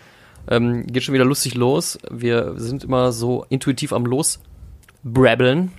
Ähm, 0.49 0.87
geht 0.87 1.03
schon 1.03 1.15
wieder 1.15 1.25
lustig 1.25 1.55
los. 1.55 1.99
Wir 2.11 2.55
sind 2.57 2.85
immer 2.85 3.12
so 3.12 3.45
intuitiv 3.49 3.93
am 3.93 4.07
Los 4.07 4.41
brabbeln. 5.03 5.73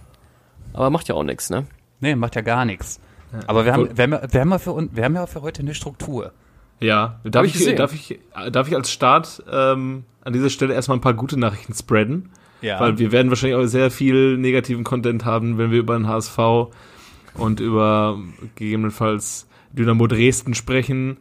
Aber 0.74 0.90
macht 0.90 1.08
ja 1.08 1.16
auch 1.16 1.24
nichts, 1.24 1.50
ne? 1.50 1.66
Nee, 2.00 2.16
macht 2.16 2.36
ja 2.36 2.42
gar 2.42 2.66
nichts. 2.66 3.00
Aber 3.48 3.66
wir 3.66 3.74
haben, 3.74 3.84
Cool. 3.84 3.92
wir, 3.98 4.04
haben, 4.04 4.12
ja- 4.14 4.22
wir, 4.34 4.42
haben 4.42 4.52
ja 4.52 4.60
für, 4.60 4.88
wir 4.96 5.04
haben 5.04 5.16
ja 5.16 5.26
für 5.26 5.42
heute 5.42 5.62
eine 5.62 5.74
Struktur. 5.74 6.32
Ja, 6.80 7.20
darf 7.24 7.46
ich 7.46 7.56
ich, 7.68 7.76
darf, 7.76 7.94
ich, 7.94 8.20
darf 8.52 8.68
ich 8.68 8.76
als 8.76 8.92
Start 8.92 9.44
ähm, 9.52 10.04
an 10.22 10.34
dieser 10.34 10.50
Stelle 10.50 10.74
erstmal 10.76 10.98
ein 10.98 11.02
paar 11.02 11.16
gute 11.16 11.38
Nachrichten 11.40 11.74
spreaden? 11.74 12.30
Ja. 12.62 12.80
Weil 12.80 12.98
wir 13.00 13.12
werden 13.12 13.30
wahrscheinlich 13.30 13.58
auch 13.58 13.66
sehr 13.66 13.90
viel 13.92 14.38
negativen 14.38 14.84
Content 14.84 15.26
haben, 15.26 15.58
wenn 15.58 15.72
wir 15.72 15.80
über 15.80 15.98
den 15.98 16.08
HSV 16.08 16.38
und 17.36 17.60
über 17.60 18.20
gegebenenfalls 18.56 19.48
Dynamo 19.72 20.08
Dresden 20.08 20.54
sprechen. 20.54 21.18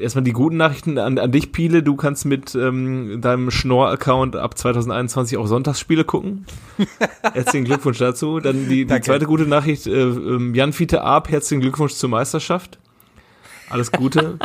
Erstmal 0.00 0.24
die 0.24 0.32
guten 0.32 0.56
Nachrichten 0.56 0.98
an, 0.98 1.18
an 1.18 1.30
dich, 1.30 1.52
Piele. 1.52 1.82
Du 1.82 1.96
kannst 1.96 2.24
mit 2.24 2.54
ähm, 2.54 3.20
deinem 3.20 3.50
Schnorr-Account 3.50 4.36
ab 4.36 4.56
2021 4.56 5.36
auch 5.36 5.46
Sonntagsspiele 5.46 6.04
gucken. 6.04 6.46
Herzlichen 7.34 7.64
Glückwunsch 7.64 7.98
dazu. 7.98 8.40
Dann 8.40 8.68
die, 8.68 8.86
die 8.86 9.00
zweite 9.00 9.26
gute 9.26 9.46
Nachricht, 9.46 9.86
äh, 9.86 10.02
ähm, 10.02 10.54
Jan 10.54 10.72
Fiete 10.72 11.02
Arp, 11.02 11.28
herzlichen 11.30 11.60
Glückwunsch 11.60 11.94
zur 11.94 12.08
Meisterschaft. 12.08 12.78
Alles 13.68 13.92
Gute. 13.92 14.38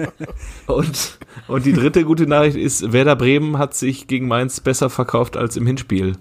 und, 0.66 1.18
und 1.48 1.64
die 1.64 1.72
dritte 1.72 2.04
gute 2.04 2.26
Nachricht 2.26 2.56
ist, 2.56 2.92
Werder 2.92 3.16
Bremen 3.16 3.56
hat 3.56 3.74
sich 3.74 4.06
gegen 4.06 4.28
Mainz 4.28 4.60
besser 4.60 4.90
verkauft 4.90 5.36
als 5.36 5.56
im 5.56 5.66
Hinspiel. 5.66 6.16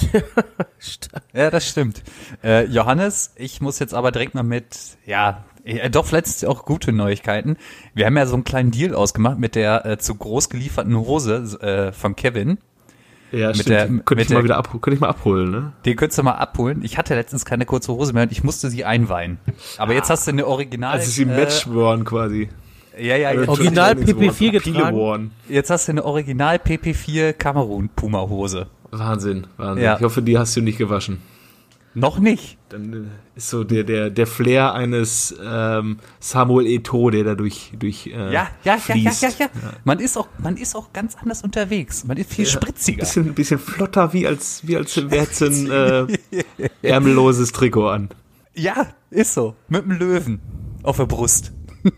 ja, 1.34 1.50
das 1.50 1.68
stimmt. 1.68 2.02
Äh, 2.42 2.66
Johannes, 2.66 3.32
ich 3.36 3.60
muss 3.60 3.78
jetzt 3.80 3.92
aber 3.92 4.12
direkt 4.12 4.34
mal 4.34 4.42
mit, 4.42 4.76
ja, 5.04 5.44
äh, 5.64 5.90
doch 5.90 6.10
letztens 6.12 6.44
auch 6.48 6.64
gute 6.64 6.92
Neuigkeiten. 6.92 7.56
Wir 7.94 8.06
haben 8.06 8.16
ja 8.16 8.26
so 8.26 8.34
einen 8.34 8.44
kleinen 8.44 8.70
Deal 8.70 8.94
ausgemacht 8.94 9.38
mit 9.38 9.54
der 9.54 9.84
äh, 9.86 9.98
zu 9.98 10.14
groß 10.14 10.48
gelieferten 10.48 10.96
Hose 10.96 11.58
äh, 11.60 11.92
von 11.92 12.16
Kevin. 12.16 12.58
Ja, 13.32 13.48
Mit 13.48 13.56
stimmt. 13.58 13.68
der- 13.68 13.86
könnte 13.86 14.14
mit 14.16 14.24
ich 14.24 14.28
mal 14.30 14.34
der- 14.36 14.44
wieder 14.44 14.56
ab, 14.56 14.70
könnte 14.72 14.94
ich 14.94 15.00
mal 15.00 15.08
abholen, 15.08 15.50
ne? 15.52 15.72
Den 15.86 15.94
könntest 15.96 16.18
du 16.18 16.24
mal 16.24 16.32
abholen. 16.32 16.80
Ich 16.82 16.98
hatte 16.98 17.14
letztens 17.14 17.44
keine 17.44 17.64
kurze 17.64 17.92
Hose 17.92 18.12
mehr 18.12 18.24
und 18.24 18.32
ich 18.32 18.42
musste 18.42 18.68
sie 18.70 18.84
einweihen. 18.84 19.38
Aber 19.78 19.94
jetzt 19.94 20.10
hast 20.10 20.26
du 20.26 20.32
eine 20.32 20.46
Original. 20.46 20.94
Also 20.94 21.10
sie 21.10 21.22
im 21.22 21.28
Match 21.28 21.68
worn 21.68 22.04
quasi. 22.04 22.48
Äh, 22.98 23.06
ja, 23.06 23.16
ja, 23.16 23.30
jetzt, 23.32 23.48
Original 23.48 23.94
Trainings 23.94 24.14
worn, 24.16 24.24
PP4 24.30 24.32
Viele 24.32 24.50
getragen. 24.60 24.96
worn. 24.96 25.30
jetzt 25.48 25.70
hast 25.70 25.86
du 25.86 25.92
eine 25.92 26.04
Original 26.04 26.56
PP4 26.56 27.32
Kamerun 27.34 27.88
Puma 27.94 28.20
Hose. 28.28 28.66
Wahnsinn, 28.90 29.46
Wahnsinn. 29.56 29.84
Ja. 29.84 29.96
Ich 29.96 30.02
hoffe, 30.02 30.22
die 30.22 30.36
hast 30.36 30.56
du 30.56 30.60
nicht 30.60 30.78
gewaschen. 30.78 31.22
Noch 31.92 32.20
nicht. 32.20 32.56
Dann 32.68 32.92
äh, 32.92 33.36
ist 33.36 33.50
so 33.50 33.64
der, 33.64 33.82
der, 33.82 34.10
der 34.10 34.26
Flair 34.28 34.74
eines 34.74 35.34
ähm, 35.44 35.98
Samuel 36.20 36.66
Eto'o, 36.66 37.10
der 37.10 37.24
da 37.24 37.34
durch, 37.34 37.72
durch 37.76 38.06
äh, 38.06 38.10
Ja, 38.12 38.30
ja, 38.32 38.48
ja, 38.64 38.74
ja, 38.74 38.78
fließt. 38.78 39.22
ja, 39.22 39.28
ja. 39.40 39.46
Man 39.84 39.98
ist 39.98 40.16
auch, 40.16 40.28
man 40.38 40.56
ist 40.56 40.76
auch 40.76 40.92
ganz 40.92 41.16
anders 41.16 41.42
unterwegs. 41.42 42.04
Man 42.04 42.16
ist 42.16 42.32
viel 42.32 42.46
spritziger. 42.46 43.00
Bisschen, 43.00 43.34
bisschen 43.34 43.58
flotter, 43.58 44.12
wie 44.12 44.26
als, 44.26 44.66
wie 44.66 44.76
als 44.76 44.96
wär's 45.10 45.42
ein 45.42 45.68
äh, 45.70 46.06
ärmelloses 46.82 47.50
Trikot 47.52 47.88
an. 47.88 48.08
Ja, 48.54 48.86
ist 49.10 49.34
so. 49.34 49.56
Mit 49.68 49.82
einem 49.84 49.98
Löwen 49.98 50.40
auf 50.84 50.96
der 50.98 51.06
Brust. 51.06 51.52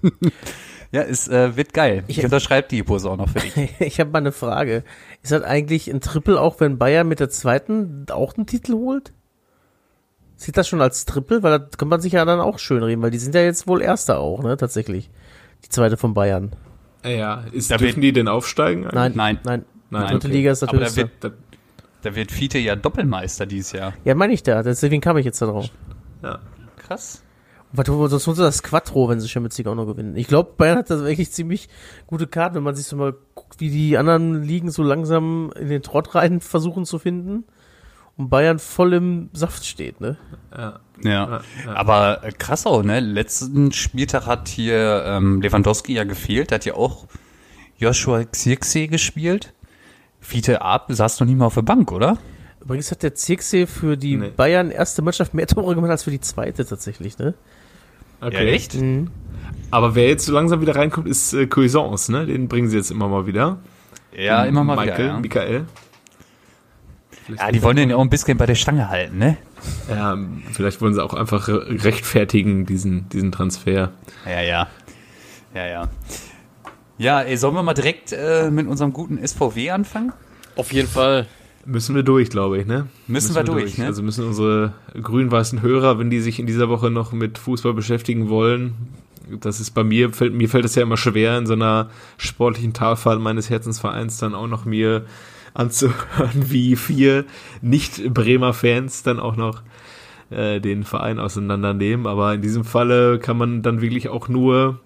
ja, 0.92 1.02
es 1.02 1.28
äh, 1.28 1.54
wird 1.56 1.72
geil. 1.74 2.04
Ich, 2.08 2.18
Ich- 2.18 2.24
unterschreibe 2.24 2.68
die 2.68 2.82
Pose 2.82 3.10
auch 3.10 3.16
noch 3.16 3.28
für 3.28 3.40
dich. 3.40 3.54
Ich 3.80 4.00
habe 4.00 4.10
mal 4.10 4.18
eine 4.18 4.32
Frage. 4.32 4.84
Ist 5.22 5.32
das 5.32 5.42
eigentlich 5.42 5.90
ein 5.90 6.00
Triple 6.00 6.40
auch, 6.40 6.60
wenn 6.60 6.78
Bayern 6.78 7.08
mit 7.08 7.20
der 7.20 7.30
zweiten 7.30 8.06
auch 8.10 8.36
einen 8.36 8.46
Titel 8.46 8.72
holt? 8.74 9.12
Sieht 10.42 10.56
das 10.56 10.66
schon 10.68 10.80
als 10.80 11.04
Triple? 11.04 11.42
Weil 11.42 11.58
da 11.58 11.64
kann 11.76 11.88
man 11.88 12.00
sich 12.00 12.12
ja 12.14 12.24
dann 12.24 12.40
auch 12.40 12.58
schön 12.58 12.82
reden, 12.82 13.00
weil 13.02 13.10
die 13.12 13.18
sind 13.18 13.34
ja 13.34 13.42
jetzt 13.42 13.66
wohl 13.68 13.80
Erster 13.80 14.18
auch, 14.18 14.42
ne, 14.42 14.56
tatsächlich. 14.56 15.08
Die 15.64 15.68
zweite 15.68 15.96
von 15.96 16.14
Bayern. 16.14 16.52
Ja, 17.04 17.44
ist, 17.52 17.70
Da 17.70 17.76
dürfen 17.76 17.96
wird- 17.96 18.04
die 18.04 18.12
denn 18.12 18.28
aufsteigen? 18.28 18.82
Nein, 18.92 19.12
Nein. 19.14 19.38
nein. 19.44 19.64
Nein, 19.90 20.06
Dritte 20.08 20.26
okay. 20.28 20.36
Liga 20.36 20.50
ist 20.52 20.62
das 20.62 20.68
Aber 20.70 20.80
da 20.80 20.96
wird- 20.96 21.10
Da, 21.20 21.30
Da 22.02 22.14
wird 22.16 22.32
Fiete 22.32 22.58
ja 22.58 22.74
Doppelmeister 22.74 23.46
dieses 23.46 23.72
Jahr. 23.72 23.92
Ja, 24.04 24.14
meine 24.16 24.32
ich 24.32 24.42
da. 24.42 24.62
Deswegen 24.64 25.00
kam 25.00 25.16
ich 25.18 25.24
jetzt 25.24 25.40
da 25.40 25.46
drauf. 25.46 25.68
ja. 26.22 26.40
Krass. 26.76 27.22
Warte, 27.74 27.92
sonst 28.08 28.26
muss 28.26 28.36
das 28.36 28.62
Quattro, 28.62 29.08
wenn 29.08 29.20
sie 29.20 29.28
Champions 29.28 29.56
League 29.56 29.66
auch 29.68 29.74
noch 29.76 29.86
gewinnen. 29.86 30.16
Ich 30.16 30.26
glaube, 30.26 30.50
Bayern 30.58 30.76
hat 30.78 30.90
da 30.90 30.98
wirklich 31.04 31.30
ziemlich 31.30 31.68
gute 32.06 32.26
Karten, 32.26 32.56
wenn 32.56 32.62
man 32.64 32.74
sich 32.74 32.84
so 32.86 32.96
mal 32.96 33.14
guckt, 33.34 33.60
wie 33.60 33.70
die 33.70 33.96
anderen 33.96 34.42
Ligen 34.42 34.70
so 34.70 34.82
langsam 34.82 35.52
in 35.58 35.68
den 35.68 35.80
Trott 35.82 36.14
rein 36.14 36.40
versuchen 36.40 36.84
zu 36.84 36.98
finden. 36.98 37.44
Und 38.16 38.28
Bayern 38.28 38.58
voll 38.58 38.92
im 38.94 39.30
Saft 39.32 39.64
steht, 39.64 40.00
ne? 40.00 40.16
Ja. 40.56 40.80
Ja. 41.02 41.40
Aber 41.74 42.22
äh, 42.22 42.32
krass 42.32 42.66
auch, 42.66 42.82
ne? 42.82 43.00
Letzten 43.00 43.72
Spieltag 43.72 44.26
hat 44.26 44.48
hier 44.48 45.02
ähm, 45.06 45.40
Lewandowski 45.40 45.94
ja 45.94 46.04
gefehlt. 46.04 46.50
Der 46.50 46.56
hat 46.56 46.64
ja 46.64 46.74
auch 46.74 47.06
Joshua 47.78 48.24
Xirkse 48.24 48.86
gespielt. 48.86 49.52
Fiete 50.20 50.62
Ab 50.62 50.86
saß 50.88 51.20
noch 51.20 51.26
nie 51.26 51.34
mal 51.34 51.46
auf 51.46 51.54
der 51.54 51.62
Bank, 51.62 51.90
oder? 51.90 52.18
Übrigens 52.60 52.92
hat 52.92 53.02
der 53.02 53.14
Zirkse 53.14 53.66
für 53.66 53.96
die 53.96 54.16
Nee. 54.16 54.30
Bayern 54.36 54.70
erste 54.70 55.02
Mannschaft 55.02 55.34
mehr 55.34 55.48
Tore 55.48 55.74
gemacht 55.74 55.90
als 55.90 56.04
für 56.04 56.12
die 56.12 56.20
zweite 56.20 56.64
tatsächlich, 56.64 57.18
ne? 57.18 57.34
Okay. 58.20 58.52
echt? 58.52 58.76
Aber 59.72 59.96
wer 59.96 60.06
jetzt 60.08 60.26
so 60.26 60.32
langsam 60.32 60.60
wieder 60.60 60.76
reinkommt, 60.76 61.08
ist 61.08 61.32
äh, 61.32 61.48
Cuisance, 61.48 62.12
ne? 62.12 62.26
Den 62.26 62.46
bringen 62.46 62.68
sie 62.68 62.76
jetzt 62.76 62.92
immer 62.92 63.08
mal 63.08 63.26
wieder. 63.26 63.58
Ja, 64.16 64.44
immer 64.44 64.62
mal 64.62 64.76
Michael, 64.76 64.98
wieder. 64.98 65.06
Ja. 65.14 65.18
Michael. 65.18 65.64
Ja, 67.28 67.50
die 67.52 67.62
wollen 67.62 67.76
den 67.76 67.90
ja 67.90 67.96
auch 67.96 68.00
ein 68.02 68.10
bisschen 68.10 68.36
bei 68.38 68.46
der 68.46 68.54
Stange 68.54 68.88
halten, 68.88 69.18
ne? 69.18 69.36
Ja, 69.88 70.16
vielleicht 70.52 70.80
wollen 70.80 70.94
sie 70.94 71.02
auch 71.02 71.14
einfach 71.14 71.48
re- 71.48 71.66
rechtfertigen, 71.84 72.66
diesen, 72.66 73.08
diesen 73.08 73.30
Transfer. 73.32 73.90
Ja, 74.26 74.40
ja. 74.40 74.68
Ja, 75.54 75.66
ja. 75.66 75.88
Ja, 76.98 77.20
ey, 77.22 77.36
sollen 77.36 77.54
wir 77.54 77.62
mal 77.62 77.74
direkt 77.74 78.12
äh, 78.12 78.50
mit 78.50 78.66
unserem 78.66 78.92
guten 78.92 79.24
SVW 79.26 79.70
anfangen? 79.70 80.12
Auf 80.56 80.72
jeden 80.72 80.88
Fall. 80.88 81.26
Müssen 81.64 81.94
wir 81.94 82.02
durch, 82.02 82.28
glaube 82.28 82.58
ich, 82.58 82.66
ne? 82.66 82.88
Müssen 83.06 83.34
wir 83.34 83.44
durch, 83.44 83.78
ne? 83.78 83.86
Also 83.86 84.02
müssen 84.02 84.26
unsere 84.26 84.72
grün-weißen 85.00 85.62
Hörer, 85.62 85.98
wenn 85.98 86.10
die 86.10 86.20
sich 86.20 86.38
in 86.40 86.46
dieser 86.46 86.68
Woche 86.68 86.90
noch 86.90 87.12
mit 87.12 87.38
Fußball 87.38 87.72
beschäftigen 87.72 88.28
wollen, 88.28 88.74
das 89.40 89.60
ist 89.60 89.70
bei 89.70 89.84
mir, 89.84 90.12
fällt, 90.12 90.34
mir 90.34 90.48
fällt 90.48 90.64
es 90.64 90.74
ja 90.74 90.82
immer 90.82 90.96
schwer, 90.96 91.38
in 91.38 91.46
so 91.46 91.52
einer 91.52 91.88
sportlichen 92.18 92.72
Talfahrt 92.72 93.20
meines 93.20 93.48
Herzensvereins 93.48 94.18
dann 94.18 94.34
auch 94.34 94.48
noch 94.48 94.64
mir 94.64 95.06
anzuhören, 95.54 96.30
wie 96.50 96.76
vier 96.76 97.24
nicht-Bremer 97.60 98.52
Fans 98.52 99.02
dann 99.02 99.20
auch 99.20 99.36
noch 99.36 99.62
äh, 100.30 100.60
den 100.60 100.84
Verein 100.84 101.18
auseinandernehmen. 101.18 102.06
Aber 102.06 102.34
in 102.34 102.42
diesem 102.42 102.64
Falle 102.64 103.18
kann 103.18 103.36
man 103.36 103.62
dann 103.62 103.80
wirklich 103.80 104.08
auch 104.08 104.28
nur 104.28 104.80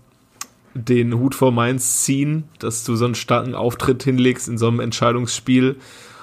den 0.74 1.14
Hut 1.14 1.34
vor 1.34 1.52
Mainz 1.52 2.02
ziehen, 2.02 2.44
dass 2.58 2.84
du 2.84 2.96
so 2.96 3.06
einen 3.06 3.14
starken 3.14 3.54
Auftritt 3.54 4.02
hinlegst 4.02 4.48
in 4.48 4.58
so 4.58 4.68
einem 4.68 4.80
Entscheidungsspiel. 4.80 5.76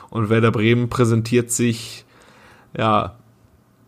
Und 0.09 0.29
Werder 0.29 0.51
Bremen 0.51 0.89
präsentiert 0.89 1.49
sich 1.49 2.05
ja 2.77 3.15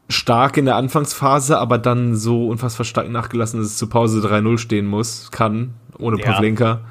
stark 0.10 0.58
in 0.58 0.66
der 0.66 0.76
Anfangsphase, 0.76 1.60
aber 1.60 1.78
dann 1.78 2.16
so 2.16 2.48
unfassbar 2.48 2.86
stark 2.86 3.10
nachgelassen, 3.10 3.60
dass 3.60 3.70
es 3.70 3.78
zur 3.78 3.90
Pause 3.90 4.20
3-0 4.28 4.58
stehen 4.58 4.86
muss, 4.86 5.30
kann, 5.32 5.74
ohne 5.98 6.20
Ja. 6.20 6.32
Pavlenka. 6.32 6.82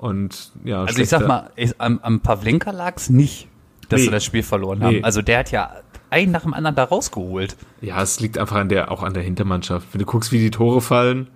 Und 0.00 0.50
ja, 0.64 0.82
Also 0.84 1.02
ich 1.02 1.10
sag 1.10 1.26
mal, 1.28 1.50
ich, 1.56 1.78
am, 1.78 1.98
am 2.02 2.20
Pavlenka 2.20 2.70
lag's 2.70 3.10
nicht, 3.10 3.48
dass 3.90 4.00
Nee. 4.00 4.06
sie 4.06 4.10
das 4.10 4.24
Spiel 4.24 4.42
verloren 4.42 4.78
Nee. 4.78 4.84
haben. 4.86 5.04
Also 5.04 5.20
der 5.20 5.40
hat 5.40 5.50
ja 5.50 5.74
einen 6.08 6.32
nach 6.32 6.40
dem 6.42 6.54
anderen 6.54 6.74
da 6.74 6.84
rausgeholt. 6.84 7.54
ja, 7.82 8.00
es 8.02 8.18
liegt 8.18 8.38
einfach 8.38 8.56
an 8.56 8.70
der, 8.70 8.90
auch 8.90 9.02
an 9.02 9.12
der 9.12 9.22
Hintermannschaft. 9.22 9.88
Wenn 9.92 9.98
du 9.98 10.06
guckst, 10.06 10.32
wie 10.32 10.38
die 10.38 10.50
Tore 10.50 10.80
fallen, 10.80 11.28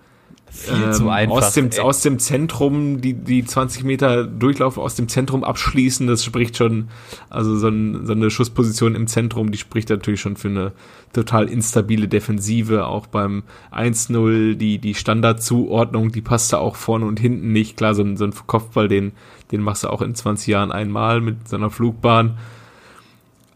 Viel 0.55 0.91
zu 0.93 1.09
einfach. 1.09 1.35
Ähm, 1.37 1.43
Aus 1.43 1.53
dem, 1.53 1.69
ey. 1.71 1.79
aus 1.79 2.01
dem 2.01 2.17
Zentrum, 2.17 3.01
die, 3.01 3.13
die 3.13 3.43
20 3.45 3.83
Meter 3.83 4.25
Durchlauf 4.25 4.77
aus 4.77 4.95
dem 4.95 5.07
Zentrum 5.09 5.43
abschließen, 5.43 6.07
das 6.07 6.23
spricht 6.23 6.57
schon, 6.57 6.87
also 7.29 7.57
so, 7.57 7.67
ein, 7.67 8.05
so 8.05 8.13
eine 8.13 8.31
Schussposition 8.31 8.95
im 8.95 9.07
Zentrum, 9.07 9.51
die 9.51 9.57
spricht 9.57 9.89
natürlich 9.89 10.21
schon 10.21 10.37
für 10.37 10.47
eine 10.47 10.71
total 11.13 11.49
instabile 11.49 12.07
Defensive, 12.07 12.87
auch 12.87 13.07
beim 13.07 13.43
1-0, 13.71 14.55
die, 14.55 14.79
die 14.79 14.95
Standardzuordnung, 14.95 16.11
die 16.11 16.21
passt 16.21 16.53
da 16.53 16.57
auch 16.57 16.75
vorne 16.75 17.05
und 17.05 17.19
hinten 17.19 17.51
nicht. 17.51 17.77
Klar, 17.77 17.93
so 17.93 18.01
ein, 18.03 18.15
so 18.17 18.25
ein 18.25 18.33
Kopfball, 18.47 18.87
den, 18.87 19.11
den 19.51 19.61
machst 19.61 19.83
du 19.83 19.89
auch 19.89 20.01
in 20.01 20.15
20 20.15 20.47
Jahren 20.47 20.71
einmal 20.71 21.21
mit 21.21 21.47
so 21.49 21.57
einer 21.57 21.69
Flugbahn. 21.69 22.37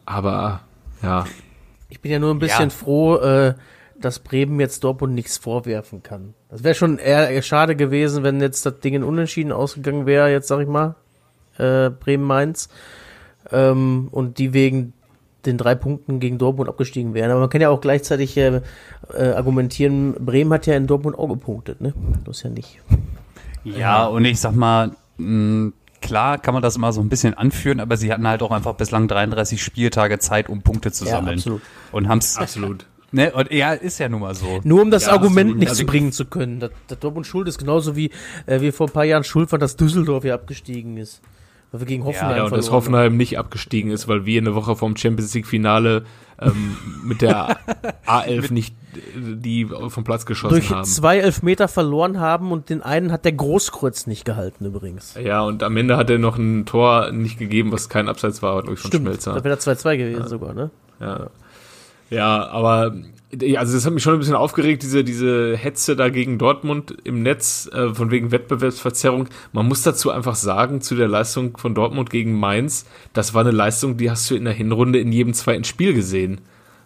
Aber, 0.06 0.62
ja, 1.01 1.25
Ich 1.89 2.01
bin 2.01 2.12
ja 2.12 2.20
nur 2.20 2.32
ein 2.34 2.39
bisschen 2.39 2.70
Ja. 2.70 2.75
froh, 2.75 3.15
äh, 3.18 3.56
dass 4.00 4.20
Bremen 4.20 4.60
jetzt 4.60 4.84
Dortmund 4.84 5.13
nichts 5.15 5.38
vorwerfen 5.38 6.03
kann. 6.03 6.34
Das 6.50 6.63
wäre 6.63 6.75
schon 6.75 6.98
eher, 6.98 7.29
eher 7.29 7.41
schade 7.41 7.75
gewesen, 7.75 8.24
wenn 8.24 8.41
jetzt 8.41 8.65
das 8.65 8.79
Ding 8.79 8.94
in 8.96 9.03
Unentschieden 9.03 9.51
ausgegangen 9.51 10.06
wäre, 10.06 10.32
jetzt 10.32 10.48
sag 10.48 10.60
ich 10.62 10.68
mal, 10.68 10.96
äh, 11.58 11.89
Bremen-Mainz. 11.89 12.70
Ähm, 13.51 14.08
und 14.12 14.38
die 14.38 14.53
wegen 14.53 14.94
den 15.46 15.58
drei 15.58 15.74
Punkten 15.75 16.20
gegen 16.20 16.38
Dortmund 16.38 16.70
abgestiegen 16.70 17.13
wären. 17.13 17.32
Aber 17.32 17.39
man 17.39 17.50
kann 17.50 17.62
ja 17.62 17.70
auch 17.70 17.82
gleichzeitig 17.82 18.36
äh, 18.38 18.62
äh, 19.13 19.32
argumentieren, 19.32 20.13
Bremen 20.20 20.51
hat 20.53 20.65
ja 20.68 20.75
in 20.75 20.88
Dortmund 20.88 21.18
auch 21.18 21.29
gepunktet, 21.29 21.82
ne? 21.82 21.94
Das 22.25 22.38
ist 22.38 22.44
ja 22.44 22.50
nicht. 22.50 22.79
Ja, 23.63 24.06
und 24.08 24.25
ich 24.25 24.39
sag 24.39 24.53
mal, 24.53 24.91
mh, 25.18 25.72
klar 26.01 26.38
kann 26.38 26.53
man 26.53 26.63
das 26.63 26.75
immer 26.75 26.91
so 26.91 27.01
ein 27.01 27.10
bisschen 27.10 27.34
anführen, 27.36 27.79
aber 27.79 27.96
sie 27.98 28.12
hatten 28.12 28.27
halt 28.27 28.41
auch 28.41 28.51
einfach 28.51 28.74
bislang 28.75 29.08
33 29.08 29.62
Spieltage 29.63 30.20
Zeit, 30.20 30.50
um 30.50 30.62
Punkte 30.62 30.91
zu 30.91 31.06
Ja, 31.06 31.12
sammeln. 31.12 31.38
absolut. 31.38 31.62
Und 31.91 32.08
haben's, 32.10 32.38
absolut. 32.38 32.86
Ne, 33.11 33.31
und 33.33 33.51
ja, 33.51 33.73
ist 33.73 33.99
ja 33.99 34.09
nun 34.09 34.21
mal 34.21 34.35
so. 34.35 34.59
Nur 34.63 34.81
um 34.81 34.91
das 34.91 35.05
Ja, 35.05 35.13
Argument 35.13 35.57
nicht 35.57 35.69
Also- 35.69 35.81
zu 35.81 35.85
bringen 35.87 36.11
zu 36.11 36.25
können. 36.25 36.59
Dass, 36.59 36.71
dass 36.87 36.99
Dortmund 36.99 37.27
schuld 37.27 37.47
ist, 37.47 37.57
genauso 37.57 37.95
wie 37.95 38.11
äh, 38.45 38.61
wir 38.61 38.73
vor 38.73 38.87
ein 38.87 38.93
paar 38.93 39.05
Jahren 39.05 39.23
schuld 39.23 39.51
waren, 39.51 39.59
dass 39.61 39.75
Düsseldorf 39.75 40.23
ja 40.23 40.35
abgestiegen 40.35 40.97
ist. 40.97 41.21
Weil 41.71 41.81
wir 41.81 41.87
gegen 41.87 42.03
Hoffenheim 42.03 42.37
Ja, 42.37 42.43
und 42.45 42.51
dass. 42.57 42.71
Hoffenheim 42.71 43.15
nicht 43.15 43.37
abgestiegen 43.37 43.91
ist, 43.91 44.07
weil 44.07 44.25
wir 44.25 44.41
eine 44.41 44.55
Woche 44.55 44.75
vorm 44.75 44.95
Champions 44.97 45.33
League 45.35 45.45
Finale 45.45 46.03
ähm, 46.41 46.75
mit 47.03 47.21
der 47.21 47.57
A11 48.07 48.51
nicht 48.53 48.73
die 49.15 49.67
vom 49.89 50.03
Platz 50.03 50.25
geschossen 50.25 50.55
durch 50.55 50.71
haben. 50.71 50.83
zwei 50.85 51.19
Elfmeter 51.19 51.67
verloren 51.67 52.19
haben 52.19 52.51
und 52.51 52.71
den 52.71 52.81
einen 52.81 53.11
hat 53.11 53.23
der 53.23 53.33
Großkreuz 53.33 54.07
nicht 54.07 54.25
gehalten 54.25 54.65
übrigens. 54.65 55.13
Ja, 55.23 55.41
und 55.43 55.61
am 55.61 55.77
Ende 55.77 55.95
hat 55.95 56.09
er 56.09 56.17
noch 56.17 56.37
ein 56.39 56.65
Tor 56.65 57.11
nicht 57.11 57.37
gegeben, 57.37 57.71
was 57.71 57.87
kein 57.87 58.09
Abseits 58.09 58.41
war, 58.41 58.59
glaube 58.61 58.73
ich, 58.73 58.79
von 58.79 58.89
Stimmt, 58.89 59.05
Schmelzer. 59.05 59.33
da 59.35 59.43
wäre 59.43 59.55
da 59.55 59.61
2-2 59.61 59.97
gewesen 59.97 60.27
sogar, 60.27 60.55
ne? 60.55 60.71
Ja. 60.99 61.27
Ja, 62.09 62.47
aber 62.47 62.95
ja, 63.39 63.59
also 63.59 63.75
das 63.75 63.85
hat 63.85 63.93
mich 63.93 64.01
schon 64.01 64.13
ein 64.13 64.19
bisschen 64.19 64.35
aufgeregt, 64.35 64.81
diese, 64.81 65.03
diese 65.03 65.55
Hetze 65.55 65.95
da 65.95 66.09
gegen 66.09 66.39
Dortmund 66.39 66.97
im 67.03 67.21
Netz, 67.21 67.69
äh, 67.71 67.93
von 67.93 68.09
wegen 68.09 68.31
Wettbewerbsverzerrung. 68.31 69.27
Man 69.53 69.67
muss 69.67 69.83
dazu 69.83 70.09
einfach 70.09 70.35
sagen, 70.35 70.81
zu 70.81 70.95
der 70.95 71.07
Leistung 71.07 71.55
von 71.57 71.75
Dortmund 71.75 72.09
gegen 72.09 72.39
Mainz, 72.39 72.85
das 73.13 73.33
war 73.35 73.41
eine 73.41 73.51
Leistung, 73.51 73.97
die 73.97 74.09
hast 74.09 74.29
du 74.31 74.35
in 74.35 74.45
der 74.45 74.53
Hinrunde 74.53 74.99
in 74.99 75.11
jedem 75.11 75.33
zweiten 75.33 75.63
Spiel 75.63 75.93
gesehen. 75.93 76.41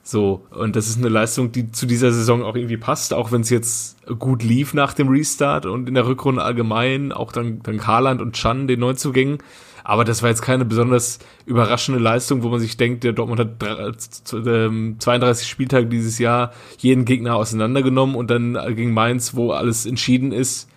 So, 0.05 0.45
und 0.49 0.75
das 0.75 0.87
ist 0.89 0.97
eine 0.97 1.07
Leistung, 1.07 1.53
die 1.53 1.71
zu 1.71 1.85
dieser 1.85 2.11
Saison 2.11 2.43
auch 2.43 2.57
irgendwie 2.57 2.75
passt, 2.75 3.13
auch 3.13 3.31
wenn 3.31 3.39
es 3.39 3.49
jetzt 3.49 4.05
gut 4.19 4.43
lief 4.43 4.73
nach 4.73 4.93
dem 4.93 5.07
Restart 5.07 5.65
und 5.65 5.87
in 5.87 5.93
der 5.93 6.05
Rückrunde 6.05 6.43
allgemein, 6.43 7.13
auch 7.13 7.31
dann, 7.31 7.63
dann 7.63 7.87
Haaland 7.87 8.21
und 8.21 8.35
Chan, 8.35 8.67
den 8.67 8.81
Neuzugängen. 8.81 9.37
Aber 9.83 10.05
das 10.05 10.21
war 10.23 10.29
jetzt 10.29 10.41
keine 10.41 10.65
besonders 10.65 11.19
überraschende 11.45 11.99
Leistung, 11.99 12.43
wo 12.43 12.49
man 12.49 12.59
sich 12.59 12.77
denkt, 12.77 13.03
der 13.03 13.13
Dortmund 13.13 13.39
hat 13.39 13.61
32 13.61 15.45
ähm, 15.45 15.49
Spieltage 15.49 15.87
dieses 15.87 16.19
Jahr 16.19 16.53
jeden 16.77 17.05
Gegner 17.05 17.35
auseinandergenommen 17.35 18.15
und 18.15 18.31
dann 18.31 18.57
gegen 18.75 18.93
Mainz, 18.93 19.35
wo 19.35 19.51
alles 19.51 19.85
entschieden 19.85 20.31
ist, 20.31 20.69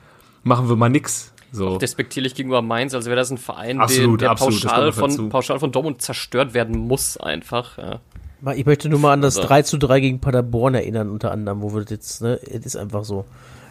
machen 0.43 0.69
wir 0.69 0.77
mal 0.77 0.89
nix. 0.89 1.33
So. 1.53 1.69
Auch 1.69 1.79
despektierlich 1.79 2.35
gegenüber 2.35 2.63
Mainz, 2.63 2.95
als 2.95 3.07
wäre 3.07 3.17
das 3.17 3.31
ein 3.31 3.39
Verein, 3.39 3.81
absolut, 3.81 4.21
der, 4.21 4.27
der 4.27 4.31
absolut, 4.33 4.63
pauschal, 4.63 4.93
von, 4.93 5.29
pauschal 5.29 5.59
von 5.61 5.73
Dortmund 5.73 6.03
zerstört 6.03 6.55
werden 6.55 6.77
muss, 6.77 7.17
einfach. 7.17 7.79
Ja. 7.79 8.01
Ich 8.55 8.67
möchte 8.67 8.89
nur 8.89 8.99
mal 8.99 9.13
an 9.13 9.23
das 9.23 9.35
so. 9.35 9.43
3 9.43 9.63
zu 9.63 9.79
3 9.79 10.01
gegen 10.01 10.21
Paderborn 10.21 10.75
erinnern, 10.75 11.09
unter 11.09 11.31
anderem, 11.31 11.63
wo 11.63 11.73
wir 11.73 11.83
das 11.83 11.91
jetzt, 11.91 12.23
ne, 12.23 12.39
es 12.43 12.67
ist 12.67 12.77
einfach 12.77 13.05
so. 13.05 13.25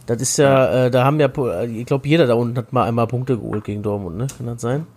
Das 0.06 0.22
ist 0.22 0.38
ja, 0.38 0.50
ja. 0.50 0.86
Äh, 0.86 0.92
da 0.92 1.04
haben 1.04 1.20
ja, 1.20 1.30
ich 1.64 1.86
glaube, 1.86 2.08
jeder 2.08 2.28
da 2.28 2.36
unten 2.36 2.58
hat 2.58 2.74
mal 2.74 2.88
einmal 2.88 3.08
Punkte 3.08 3.38
geholt 3.38 3.64
gegen 3.64 3.84
Dortmund, 3.84 4.18
ne? 4.18 4.28
Kann 4.38 4.48
das 4.48 4.62
sein? 4.62 4.88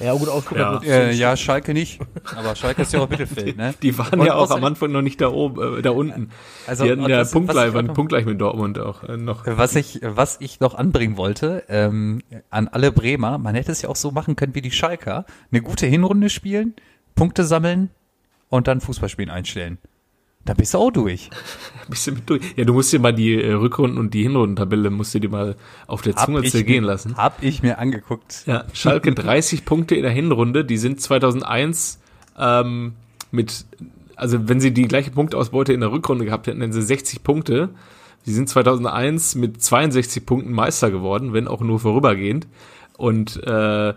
Ja, 0.00 0.12
gut 0.14 0.28
ausgedrückt. 0.28 0.84
Ja. 0.84 0.92
Äh, 0.92 1.12
ja, 1.12 1.36
Schalke 1.36 1.72
nicht. 1.72 2.00
Aber 2.36 2.56
Schalke 2.56 2.82
ist 2.82 2.92
ja 2.92 3.00
auch 3.00 3.08
Mittelfeld, 3.08 3.56
ne? 3.56 3.74
Die 3.82 3.96
waren 3.96 4.18
Und 4.18 4.26
ja 4.26 4.34
auch 4.34 4.50
am 4.50 4.64
Anfang 4.64 4.90
noch 4.90 5.02
nicht 5.02 5.20
da 5.20 5.28
oben, 5.28 5.78
äh, 5.78 5.82
da 5.82 5.90
unten. 5.90 6.30
Also, 6.66 6.84
die 6.84 6.90
hatten 6.90 7.08
ja 7.08 7.24
punktgleich, 7.24 7.74
waren 7.74 7.92
punktgleich 7.92 8.24
mit 8.24 8.40
Dortmund 8.40 8.78
auch 8.78 9.04
äh, 9.04 9.16
noch. 9.16 9.44
Was 9.46 9.76
ich, 9.76 10.00
was 10.02 10.38
ich 10.40 10.60
noch 10.60 10.74
anbringen 10.74 11.16
wollte, 11.16 11.64
ähm, 11.68 12.22
an 12.50 12.68
alle 12.68 12.90
Bremer, 12.90 13.38
man 13.38 13.54
hätte 13.54 13.72
es 13.72 13.82
ja 13.82 13.88
auch 13.88 13.96
so 13.96 14.10
machen 14.10 14.36
können 14.36 14.54
wie 14.54 14.62
die 14.62 14.72
Schalker. 14.72 15.26
Eine 15.52 15.62
gute 15.62 15.86
Hinrunde 15.86 16.28
spielen, 16.28 16.74
Punkte 17.14 17.44
sammeln 17.44 17.90
und 18.48 18.66
dann 18.66 18.80
Fußballspielen 18.80 19.30
einstellen. 19.30 19.78
Da 20.44 20.54
bist 20.54 20.74
du 20.74 20.78
auch 20.78 20.90
durch. 20.90 21.30
bist 21.88 22.06
du 22.06 22.12
mit 22.12 22.28
durch. 22.28 22.42
Ja, 22.56 22.64
du 22.64 22.74
musst 22.74 22.92
dir 22.92 23.00
mal 23.00 23.14
die 23.14 23.34
äh, 23.34 23.52
Rückrunden- 23.52 23.98
und 23.98 24.12
die 24.12 24.22
Hinrundentabelle 24.22 24.90
musst 24.90 25.14
du 25.14 25.20
dir 25.20 25.30
mal 25.30 25.56
auf 25.86 26.02
der 26.02 26.16
Zunge 26.16 26.42
zergehen 26.42 26.84
lassen. 26.84 27.16
Hab 27.16 27.42
ich 27.42 27.62
mir 27.62 27.78
angeguckt. 27.78 28.42
Ja, 28.46 28.64
Schalke 28.74 29.12
30 29.14 29.64
Punkte 29.64 29.94
in 29.94 30.02
der 30.02 30.10
Hinrunde, 30.10 30.64
die 30.64 30.76
sind 30.76 31.00
2001 31.00 31.98
ähm, 32.38 32.94
mit, 33.30 33.64
also 34.16 34.48
wenn 34.48 34.60
sie 34.60 34.72
die 34.72 34.86
gleiche 34.86 35.10
Punktausbeute 35.10 35.72
in 35.72 35.80
der 35.80 35.92
Rückrunde 35.92 36.24
gehabt 36.24 36.46
hätten, 36.46 36.60
hätten 36.60 36.72
sie 36.72 36.82
60 36.82 37.22
Punkte. 37.22 37.70
Sie 38.22 38.32
sind 38.32 38.48
2001 38.48 39.34
mit 39.34 39.62
62 39.62 40.24
Punkten 40.24 40.52
Meister 40.52 40.90
geworden, 40.90 41.32
wenn 41.32 41.48
auch 41.48 41.60
nur 41.60 41.80
vorübergehend. 41.80 42.46
Und 42.96 43.42
äh, 43.44 43.94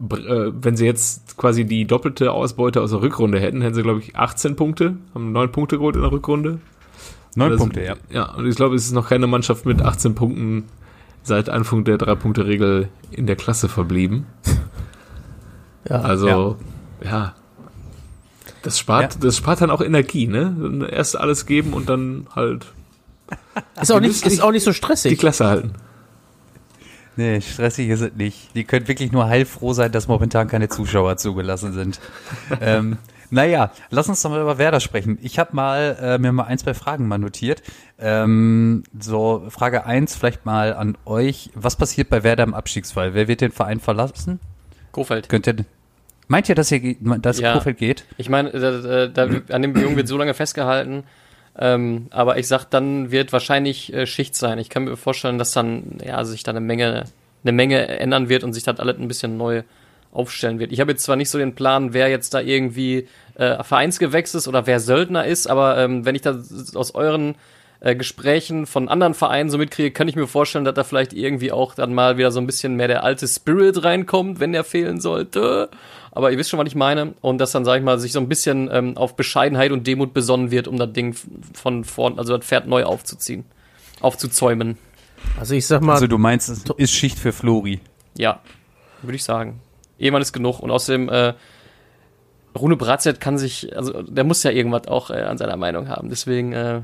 wenn 0.00 0.76
sie 0.76 0.86
jetzt 0.86 1.36
quasi 1.36 1.66
die 1.66 1.84
doppelte 1.84 2.32
Ausbeute 2.32 2.80
aus 2.80 2.90
der 2.90 3.02
Rückrunde 3.02 3.38
hätten, 3.38 3.60
hätten 3.60 3.74
sie, 3.74 3.82
glaube 3.82 4.00
ich, 4.00 4.16
18 4.16 4.56
Punkte, 4.56 4.96
haben 5.14 5.32
9 5.32 5.52
Punkte 5.52 5.76
geholt 5.76 5.94
in 5.94 6.02
der 6.02 6.10
Rückrunde. 6.10 6.58
9 7.34 7.56
Punkte, 7.56 7.84
ja. 7.84 7.96
Ja, 8.10 8.34
und 8.34 8.46
ich 8.46 8.56
glaube, 8.56 8.74
es 8.74 8.86
ist 8.86 8.92
noch 8.92 9.08
keine 9.08 9.26
Mannschaft 9.26 9.66
mit 9.66 9.82
18 9.82 10.14
Punkten 10.14 10.64
seit 11.22 11.50
Einführung 11.50 11.84
der 11.84 11.98
Drei-Punkte-Regel 11.98 12.88
in 13.10 13.26
der 13.26 13.36
Klasse 13.36 13.68
verblieben. 13.68 14.26
Ja. 15.88 16.02
Also, 16.02 16.58
ja. 17.02 17.10
ja. 17.10 17.34
Das 18.62 18.78
spart, 18.78 19.14
ja. 19.14 19.20
das 19.22 19.38
spart 19.38 19.62
dann 19.62 19.70
auch 19.70 19.80
Energie, 19.80 20.26
ne? 20.26 20.86
Erst 20.92 21.18
alles 21.18 21.46
geben 21.46 21.72
und 21.72 21.88
dann 21.88 22.26
halt. 22.36 22.66
Ist 23.80 23.90
auch 23.90 23.98
nicht, 23.98 24.24
ist 24.26 24.42
auch 24.42 24.52
nicht 24.52 24.62
so 24.62 24.74
stressig. 24.74 25.12
Die 25.12 25.16
Klasse 25.16 25.46
halten. 25.46 25.72
Nee, 27.20 27.42
stressig 27.42 27.90
ist 27.90 28.00
es 28.00 28.14
nicht. 28.14 28.54
Die 28.54 28.64
können 28.64 28.88
wirklich 28.88 29.12
nur 29.12 29.28
heilfroh 29.28 29.74
sein, 29.74 29.92
dass 29.92 30.08
momentan 30.08 30.48
keine 30.48 30.70
Zuschauer 30.70 31.18
zugelassen 31.18 31.74
sind. 31.74 32.00
ähm, 32.62 32.96
naja, 33.28 33.72
lass 33.90 34.08
uns 34.08 34.22
doch 34.22 34.30
mal 34.30 34.40
über 34.40 34.56
Werder 34.56 34.80
sprechen. 34.80 35.18
Ich 35.20 35.38
habe 35.38 35.54
mal 35.54 35.98
äh, 36.00 36.16
mir 36.16 36.32
mal 36.32 36.44
ein, 36.44 36.56
zwei 36.56 36.72
Fragen 36.72 37.06
mal 37.08 37.18
notiert. 37.18 37.62
Ähm, 37.98 38.84
so, 38.98 39.44
Frage 39.50 39.84
eins 39.84 40.16
vielleicht 40.16 40.46
mal 40.46 40.72
an 40.72 40.96
euch. 41.04 41.50
Was 41.54 41.76
passiert 41.76 42.08
bei 42.08 42.22
Werder 42.22 42.44
im 42.44 42.54
Abstiegsfall? 42.54 43.12
Wer 43.12 43.28
wird 43.28 43.42
den 43.42 43.52
Verein 43.52 43.80
verlassen? 43.80 44.40
Kofeld. 44.90 45.28
Könnt 45.28 45.46
ihr, 45.46 45.56
meint 46.26 46.48
ihr, 46.48 46.54
dass, 46.54 46.72
ihr, 46.72 46.96
dass 47.20 47.38
ja. 47.38 47.52
Kofeld 47.52 47.76
geht? 47.76 48.06
Ich 48.16 48.30
meine, 48.30 48.50
da, 48.50 49.08
da, 49.08 49.54
an 49.54 49.60
dem 49.60 49.76
Jungen 49.76 49.96
wird 49.96 50.08
so 50.08 50.16
lange 50.16 50.32
festgehalten, 50.32 51.04
ähm, 51.58 52.06
aber 52.10 52.38
ich 52.38 52.48
sag, 52.48 52.64
dann 52.64 53.10
wird 53.10 53.32
wahrscheinlich 53.32 53.92
äh, 53.92 54.06
Schicht 54.06 54.34
sein. 54.34 54.58
Ich 54.58 54.68
kann 54.68 54.84
mir 54.84 54.96
vorstellen, 54.96 55.38
dass 55.38 55.52
dann 55.52 55.98
ja 56.04 56.24
sich 56.24 56.42
da 56.42 56.50
eine 56.52 56.60
Menge 56.60 57.04
eine 57.42 57.52
Menge 57.52 57.88
ändern 57.88 58.28
wird 58.28 58.44
und 58.44 58.52
sich 58.52 58.64
das 58.64 58.78
alles 58.80 58.98
ein 58.98 59.08
bisschen 59.08 59.36
neu 59.36 59.62
aufstellen 60.12 60.58
wird. 60.58 60.72
Ich 60.72 60.80
habe 60.80 60.92
jetzt 60.92 61.04
zwar 61.04 61.16
nicht 61.16 61.30
so 61.30 61.38
den 61.38 61.54
Plan, 61.54 61.92
wer 61.92 62.08
jetzt 62.08 62.34
da 62.34 62.40
irgendwie 62.40 63.08
äh, 63.36 63.62
Vereinsgewächs 63.62 64.34
ist 64.34 64.48
oder 64.48 64.66
wer 64.66 64.80
Söldner 64.80 65.24
ist, 65.24 65.46
aber 65.46 65.78
ähm, 65.78 66.04
wenn 66.04 66.14
ich 66.14 66.22
da 66.22 66.42
aus 66.74 66.94
euren 66.94 67.36
äh, 67.80 67.96
Gesprächen 67.96 68.66
von 68.66 68.88
anderen 68.88 69.14
Vereinen 69.14 69.50
so 69.50 69.58
mitkriege, 69.58 69.90
kann 69.90 70.08
ich 70.08 70.16
mir 70.16 70.26
vorstellen, 70.26 70.64
dass 70.64 70.74
da 70.74 70.84
vielleicht 70.84 71.12
irgendwie 71.12 71.52
auch 71.52 71.74
dann 71.74 71.94
mal 71.94 72.16
wieder 72.18 72.30
so 72.30 72.40
ein 72.40 72.46
bisschen 72.46 72.76
mehr 72.76 72.88
der 72.88 73.04
alte 73.04 73.26
Spirit 73.26 73.84
reinkommt, 73.84 74.40
wenn 74.40 74.52
der 74.52 74.64
fehlen 74.64 75.00
sollte 75.00 75.70
aber 76.12 76.32
ihr 76.32 76.38
wisst 76.38 76.50
schon, 76.50 76.58
was 76.58 76.66
ich 76.66 76.74
meine. 76.74 77.14
Und 77.20 77.38
dass 77.38 77.52
dann, 77.52 77.64
sag 77.64 77.78
ich 77.78 77.84
mal, 77.84 77.98
sich 77.98 78.12
so 78.12 78.20
ein 78.20 78.28
bisschen 78.28 78.68
ähm, 78.72 78.96
auf 78.96 79.16
Bescheidenheit 79.16 79.72
und 79.72 79.86
Demut 79.86 80.12
besonnen 80.12 80.50
wird, 80.50 80.68
um 80.68 80.76
das 80.76 80.92
Ding 80.92 81.14
von 81.54 81.84
vorn, 81.84 82.18
also 82.18 82.36
das 82.36 82.46
Pferd 82.46 82.66
neu 82.66 82.84
aufzuziehen, 82.84 83.44
aufzuzäumen. 84.00 84.76
Also 85.38 85.54
ich 85.54 85.66
sag 85.66 85.82
mal. 85.82 85.94
Also 85.94 86.06
du 86.06 86.18
meinst, 86.18 86.48
es 86.48 86.64
ist 86.76 86.92
Schicht 86.92 87.18
für 87.18 87.32
Flori. 87.32 87.80
Ja, 88.16 88.40
würde 89.02 89.16
ich 89.16 89.24
sagen. 89.24 89.60
Irgendwann 89.98 90.22
ist 90.22 90.32
genug. 90.32 90.60
Und 90.60 90.70
außerdem, 90.70 91.08
äh, 91.08 91.34
Rune 92.58 92.76
Bratzett 92.76 93.20
kann 93.20 93.38
sich, 93.38 93.76
also 93.76 94.02
der 94.02 94.24
muss 94.24 94.42
ja 94.42 94.50
irgendwas 94.50 94.88
auch 94.88 95.10
äh, 95.10 95.22
an 95.22 95.38
seiner 95.38 95.56
Meinung 95.56 95.88
haben. 95.88 96.08
Deswegen, 96.08 96.52
äh, 96.52 96.82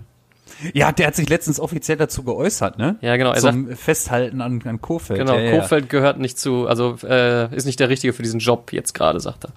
ja, 0.72 0.92
der 0.92 1.08
hat 1.08 1.16
sich 1.16 1.28
letztens 1.28 1.60
offiziell 1.60 1.96
dazu 1.96 2.22
geäußert, 2.22 2.78
ne? 2.78 2.96
Ja, 3.00 3.16
genau. 3.16 3.32
Er 3.32 3.40
Zum 3.40 3.68
sagt, 3.68 3.78
Festhalten 3.78 4.40
an, 4.40 4.62
an 4.64 4.80
Kofeld. 4.80 5.18
Genau, 5.18 5.36
ja, 5.36 5.58
Kofeld 5.58 5.84
ja. 5.84 5.88
gehört 5.88 6.18
nicht 6.18 6.38
zu, 6.38 6.66
also 6.66 6.96
äh, 7.02 7.54
ist 7.54 7.66
nicht 7.66 7.80
der 7.80 7.88
Richtige 7.88 8.12
für 8.12 8.22
diesen 8.22 8.40
Job 8.40 8.72
jetzt 8.72 8.94
gerade, 8.94 9.20
sagt 9.20 9.46
er. 9.46 9.52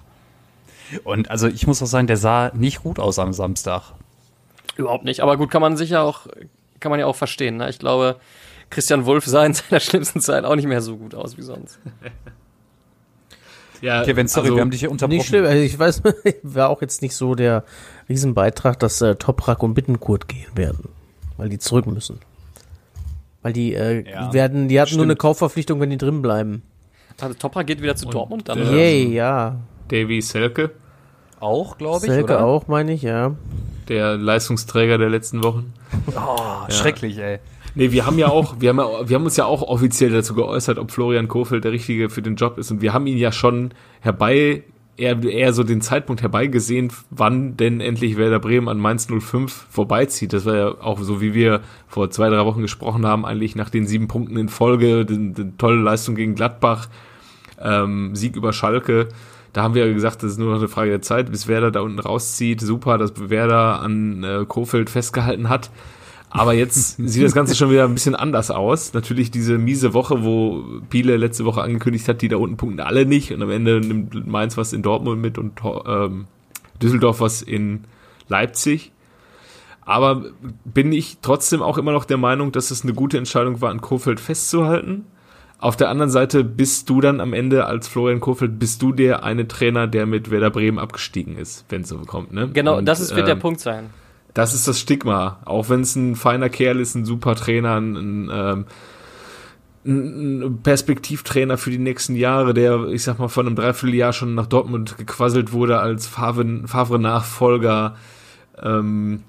Und 1.04 1.30
also 1.30 1.46
ich 1.46 1.66
muss 1.66 1.82
auch 1.82 1.86
sagen, 1.86 2.06
der 2.06 2.16
sah 2.16 2.50
nicht 2.54 2.82
gut 2.82 2.98
aus 2.98 3.18
am 3.18 3.32
Samstag. 3.32 3.92
Überhaupt 4.76 5.04
nicht. 5.04 5.20
Aber 5.20 5.36
gut, 5.36 5.50
kann 5.50 5.62
man 5.62 5.76
sicher 5.76 6.02
auch, 6.02 6.26
kann 6.80 6.90
man 6.90 6.98
ja 6.98 7.06
auch 7.06 7.16
verstehen. 7.16 7.56
Ne? 7.58 7.70
Ich 7.70 7.78
glaube, 7.78 8.16
Christian 8.70 9.06
Wulff 9.06 9.26
sah 9.26 9.44
in 9.44 9.54
seiner 9.54 9.80
schlimmsten 9.80 10.20
Zeit 10.20 10.44
auch 10.44 10.56
nicht 10.56 10.66
mehr 10.66 10.80
so 10.80 10.96
gut 10.96 11.14
aus 11.14 11.36
wie 11.36 11.42
sonst. 11.42 11.78
Ja, 13.80 14.04
Kevin, 14.04 14.28
sorry, 14.28 14.48
also, 14.48 14.56
wir 14.56 14.60
haben 14.60 14.70
dich 14.70 14.80
hier 14.80 14.90
unterbrochen. 14.90 15.16
Nicht 15.16 15.28
schlimm, 15.28 15.44
also 15.46 15.62
ich 15.62 15.78
weiß, 15.78 16.02
war 16.42 16.68
auch 16.68 16.82
jetzt 16.82 17.00
nicht 17.02 17.16
so 17.16 17.34
der 17.34 17.64
Riesenbeitrag, 18.10 18.78
dass 18.78 19.00
äh, 19.00 19.14
Toprak 19.14 19.62
und 19.62 19.74
Bittenkurt 19.74 20.28
gehen 20.28 20.48
werden, 20.54 20.90
weil 21.36 21.48
die 21.48 21.58
zurück 21.58 21.86
müssen. 21.86 22.18
Weil 23.42 23.52
die 23.52 23.72
äh, 23.74 24.10
ja, 24.10 24.32
werden, 24.32 24.68
die 24.68 24.78
hatten 24.78 24.88
stimmt. 24.88 24.98
nur 24.98 25.06
eine 25.06 25.16
Kaufverpflichtung, 25.16 25.80
wenn 25.80 25.90
die 25.90 25.96
drin 25.96 26.20
bleiben. 26.20 26.62
Also 27.20 27.34
Toprak 27.34 27.66
geht 27.66 27.80
wieder 27.80 27.96
zu 27.96 28.06
und, 28.06 28.14
Dortmund 28.14 28.48
dann? 28.48 28.58
Yay, 28.58 29.04
ähm, 29.04 29.12
ja. 29.12 29.56
Davy 29.88 30.20
Selke. 30.20 30.72
Auch, 31.38 31.78
glaube 31.78 32.04
ich, 32.06 32.12
Selke 32.12 32.34
oder? 32.34 32.44
auch, 32.44 32.68
meine 32.68 32.92
ich, 32.92 33.02
ja. 33.02 33.34
Der 33.88 34.16
Leistungsträger 34.16 34.98
der 34.98 35.08
letzten 35.08 35.42
Wochen. 35.42 35.72
Oh, 36.08 36.36
ja. 36.36 36.70
schrecklich, 36.70 37.18
ey. 37.18 37.38
Nee, 37.74 37.92
wir 37.92 38.04
haben 38.04 38.18
ja 38.18 38.28
auch, 38.28 38.56
wir 38.58 38.70
haben, 38.70 38.78
ja, 38.78 39.08
wir 39.08 39.14
haben 39.14 39.24
uns 39.24 39.36
ja 39.36 39.46
auch 39.46 39.62
offiziell 39.62 40.10
dazu 40.10 40.34
geäußert, 40.34 40.78
ob 40.78 40.90
Florian 40.90 41.28
Kofeld 41.28 41.64
der 41.64 41.72
Richtige 41.72 42.10
für 42.10 42.22
den 42.22 42.36
Job 42.36 42.58
ist. 42.58 42.70
Und 42.70 42.82
wir 42.82 42.92
haben 42.92 43.06
ihn 43.06 43.18
ja 43.18 43.30
schon 43.32 43.72
herbei, 44.00 44.64
eher, 44.96 45.22
eher 45.22 45.52
so 45.52 45.64
den 45.64 45.80
Zeitpunkt 45.80 46.22
herbeigesehen, 46.22 46.92
wann 47.10 47.56
denn 47.56 47.80
endlich 47.80 48.16
Werder 48.16 48.38
Bremen 48.38 48.68
an 48.68 48.78
Mainz 48.78 49.06
05 49.06 49.66
vorbeizieht. 49.70 50.32
Das 50.32 50.44
war 50.44 50.56
ja 50.56 50.68
auch 50.80 51.00
so, 51.00 51.20
wie 51.20 51.34
wir 51.34 51.60
vor 51.88 52.10
zwei, 52.10 52.28
drei 52.28 52.44
Wochen 52.44 52.62
gesprochen 52.62 53.06
haben, 53.06 53.24
eigentlich 53.24 53.56
nach 53.56 53.70
den 53.70 53.86
sieben 53.86 54.08
Punkten 54.08 54.36
in 54.36 54.48
Folge, 54.48 55.04
die, 55.04 55.52
tolle 55.58 55.80
Leistung 55.80 56.14
gegen 56.14 56.34
Gladbach, 56.34 56.88
ähm, 57.60 58.14
Sieg 58.14 58.36
über 58.36 58.52
Schalke. 58.52 59.08
Da 59.52 59.62
haben 59.62 59.74
wir 59.74 59.86
ja 59.86 59.92
gesagt, 59.92 60.22
das 60.22 60.32
ist 60.32 60.38
nur 60.38 60.52
noch 60.52 60.58
eine 60.58 60.68
Frage 60.68 60.90
der 60.90 61.02
Zeit, 61.02 61.30
bis 61.30 61.48
Werder 61.48 61.70
da 61.70 61.80
unten 61.80 61.98
rauszieht. 61.98 62.60
Super, 62.60 62.98
dass 62.98 63.30
Werder 63.30 63.80
an 63.80 64.22
äh, 64.22 64.44
Kofeld 64.46 64.90
festgehalten 64.90 65.48
hat. 65.48 65.70
Aber 66.30 66.52
jetzt 66.54 66.96
sieht 66.96 67.24
das 67.24 67.34
Ganze 67.34 67.56
schon 67.56 67.70
wieder 67.70 67.84
ein 67.84 67.94
bisschen 67.94 68.14
anders 68.14 68.52
aus. 68.52 68.94
Natürlich 68.94 69.32
diese 69.32 69.58
miese 69.58 69.94
Woche, 69.94 70.22
wo 70.24 70.62
Piele 70.88 71.16
letzte 71.16 71.44
Woche 71.44 71.60
angekündigt 71.60 72.06
hat, 72.08 72.22
die 72.22 72.28
da 72.28 72.36
unten 72.36 72.56
punkten 72.56 72.80
alle 72.80 73.04
nicht. 73.04 73.32
Und 73.32 73.42
am 73.42 73.50
Ende 73.50 73.80
nimmt 73.80 74.26
Mainz 74.28 74.56
was 74.56 74.72
in 74.72 74.82
Dortmund 74.82 75.20
mit 75.20 75.38
und 75.38 75.60
ähm, 75.86 76.26
Düsseldorf 76.80 77.20
was 77.20 77.42
in 77.42 77.84
Leipzig. 78.28 78.92
Aber 79.84 80.22
bin 80.64 80.92
ich 80.92 81.18
trotzdem 81.20 81.62
auch 81.62 81.78
immer 81.78 81.90
noch 81.90 82.04
der 82.04 82.16
Meinung, 82.16 82.52
dass 82.52 82.70
es 82.70 82.84
eine 82.84 82.94
gute 82.94 83.18
Entscheidung 83.18 83.60
war, 83.60 83.70
an 83.70 83.80
Kofeld 83.80 84.20
festzuhalten. 84.20 85.06
Auf 85.58 85.76
der 85.76 85.88
anderen 85.88 86.10
Seite 86.10 86.44
bist 86.44 86.88
du 86.88 87.00
dann 87.00 87.20
am 87.20 87.32
Ende 87.32 87.66
als 87.66 87.88
Florian 87.88 88.20
Kofeld, 88.20 88.60
bist 88.60 88.80
du 88.82 88.92
der 88.92 89.24
eine 89.24 89.48
Trainer, 89.48 89.88
der 89.88 90.06
mit 90.06 90.30
Werder 90.30 90.50
Bremen 90.50 90.78
abgestiegen 90.78 91.36
ist, 91.36 91.64
wenn 91.70 91.82
es 91.82 91.88
so 91.88 91.98
kommt. 91.98 92.32
Ne? 92.32 92.50
Genau, 92.52 92.78
und, 92.78 92.86
das 92.86 93.00
ist, 93.00 93.10
wird 93.10 93.20
ähm, 93.20 93.26
der 93.26 93.34
Punkt 93.34 93.60
sein 93.60 93.90
das 94.34 94.54
ist 94.54 94.68
das 94.68 94.78
Stigma. 94.78 95.38
Auch 95.44 95.68
wenn 95.68 95.80
es 95.80 95.96
ein 95.96 96.16
feiner 96.16 96.48
Kerl 96.48 96.80
ist, 96.80 96.94
ein 96.94 97.04
super 97.04 97.34
Trainer, 97.34 97.76
ein, 97.80 98.30
ähm, 98.32 98.64
ein 99.84 100.58
Perspektivtrainer 100.62 101.56
für 101.56 101.70
die 101.70 101.78
nächsten 101.78 102.14
Jahre, 102.14 102.54
der, 102.54 102.88
ich 102.88 103.02
sag 103.02 103.18
mal, 103.18 103.28
von 103.28 103.46
einem 103.46 103.56
Dreivierteljahr 103.56 104.12
schon 104.12 104.34
nach 104.34 104.46
Dortmund 104.46 104.98
gequasselt 104.98 105.52
wurde 105.52 105.80
als 105.80 106.06
Favre-Nachfolger. 106.06 107.96
Ähm, 108.62 109.22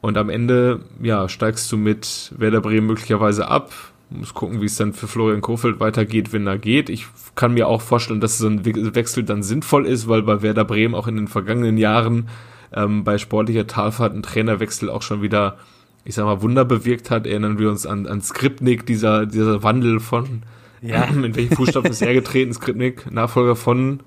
und 0.00 0.18
am 0.18 0.28
Ende, 0.28 0.80
ja, 1.02 1.28
steigst 1.28 1.70
du 1.72 1.76
mit 1.76 2.32
Werder 2.36 2.60
Bremen 2.60 2.86
möglicherweise 2.86 3.48
ab. 3.48 3.72
Muss 4.10 4.34
gucken, 4.34 4.60
wie 4.60 4.66
es 4.66 4.76
dann 4.76 4.92
für 4.92 5.08
Florian 5.08 5.40
Kofeld 5.40 5.80
weitergeht, 5.80 6.32
wenn 6.32 6.46
er 6.46 6.58
geht. 6.58 6.90
Ich 6.90 7.06
kann 7.34 7.54
mir 7.54 7.66
auch 7.66 7.82
vorstellen, 7.82 8.20
dass 8.20 8.38
so 8.38 8.46
ein 8.46 8.64
Wechsel 8.64 9.24
dann 9.24 9.42
sinnvoll 9.42 9.84
ist, 9.86 10.06
weil 10.06 10.22
bei 10.22 10.42
Werder 10.42 10.64
Bremen 10.64 10.94
auch 10.94 11.08
in 11.08 11.16
den 11.16 11.26
vergangenen 11.26 11.76
Jahren 11.76 12.28
ähm, 12.74 13.04
bei 13.04 13.18
sportlicher 13.18 13.66
Talfahrt 13.66 14.14
ein 14.14 14.22
Trainerwechsel 14.22 14.90
auch 14.90 15.02
schon 15.02 15.22
wieder 15.22 15.56
ich 16.06 16.14
sag 16.14 16.24
mal, 16.24 16.40
Wunder 16.40 16.64
bewirkt 16.64 17.10
hat. 17.10 17.26
Erinnern 17.26 17.58
wir 17.58 17.68
uns 17.68 17.84
an, 17.84 18.06
an 18.06 18.22
Skripnik, 18.22 18.86
dieser, 18.86 19.26
dieser 19.26 19.62
Wandel 19.62 20.00
von, 20.00 20.44
ja. 20.80 21.04
in 21.04 21.34
welchen 21.34 21.56
Fußstapfen 21.56 21.90
ist 21.90 22.00
er 22.00 22.14
getreten, 22.14 22.54
Skripnik, 22.54 23.10
Nachfolger 23.10 23.56
von, 23.56 24.00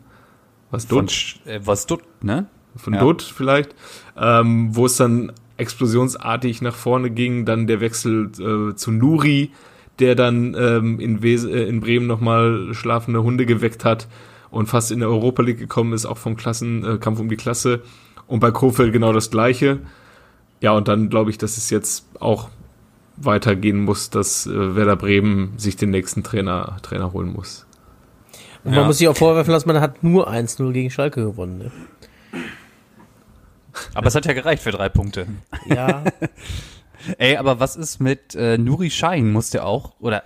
was, 0.71 0.87
Dutt? 0.87 1.11
Von, 1.43 1.51
äh, 1.51 1.59
was 1.63 1.85
Dutt, 1.85 2.01
ne? 2.23 2.47
Von 2.75 2.93
ja. 2.93 2.99
Dutt 3.01 3.21
vielleicht, 3.21 3.75
ähm, 4.17 4.75
wo 4.75 4.85
es 4.85 4.95
dann 4.95 5.33
explosionsartig 5.57 6.61
nach 6.61 6.75
vorne 6.75 7.09
ging, 7.09 7.45
dann 7.45 7.67
der 7.67 7.81
Wechsel 7.81 8.31
äh, 8.39 8.75
zu 8.75 8.91
Nuri, 8.91 9.51
der 9.97 10.15
dann 10.15 10.55
ähm, 10.57 10.99
in, 11.01 11.21
Wes 11.21 11.43
äh, 11.43 11.63
in 11.63 11.81
Bremen 11.81 12.07
nochmal 12.07 12.73
schlafende 12.73 13.23
Hunde 13.23 13.45
geweckt 13.45 13.83
hat 13.83 14.07
und 14.51 14.67
fast 14.67 14.91
in 14.91 14.99
der 14.99 15.09
Europa 15.09 15.41
League 15.41 15.59
gekommen 15.59 15.91
ist, 15.91 16.05
auch 16.05 16.17
vom 16.17 16.37
Klassenkampf 16.37 17.19
äh, 17.19 17.21
um 17.21 17.27
die 17.27 17.35
Klasse. 17.35 17.81
Und 18.29 18.39
bei 18.39 18.51
Kofeld 18.51 18.93
genau 18.93 19.11
das 19.11 19.31
Gleiche. 19.31 19.79
Ja, 20.61 20.73
und 20.73 20.87
dann 20.87 21.09
glaube 21.09 21.31
ich, 21.31 21.39
dass 21.39 21.57
es 21.57 21.71
jetzt 21.71 22.05
auch 22.19 22.49
weitergehen 23.17 23.83
muss, 23.83 24.11
dass 24.11 24.45
äh, 24.45 24.75
Werder 24.75 24.95
Bremen 24.95 25.57
sich 25.57 25.75
den 25.75 25.89
nächsten 25.89 26.23
Trainer, 26.23 26.77
Trainer 26.83 27.11
holen 27.11 27.33
muss. 27.33 27.65
Und 28.63 28.71
man 28.71 28.81
ja. 28.81 28.85
muss 28.85 28.99
sich 28.99 29.07
auch 29.07 29.17
vorwerfen 29.17 29.51
lassen, 29.51 29.67
man 29.67 29.81
hat 29.81 30.03
nur 30.03 30.29
1-0 30.29 30.71
gegen 30.73 30.91
Schalke 30.91 31.23
gewonnen. 31.23 31.57
Ne? 31.57 31.71
Aber 33.95 34.07
es 34.07 34.15
hat 34.15 34.25
ja 34.25 34.33
gereicht 34.33 34.61
für 34.61 34.71
drei 34.71 34.89
Punkte. 34.89 35.27
Ja. 35.65 36.03
Ey, 37.17 37.37
aber 37.37 37.59
was 37.59 37.75
ist 37.75 37.99
mit 37.99 38.35
äh, 38.35 38.57
Nuri 38.57 38.91
Schein? 38.91 39.31
Muss 39.31 39.49
der 39.49 39.65
auch, 39.65 39.93
oder 39.99 40.21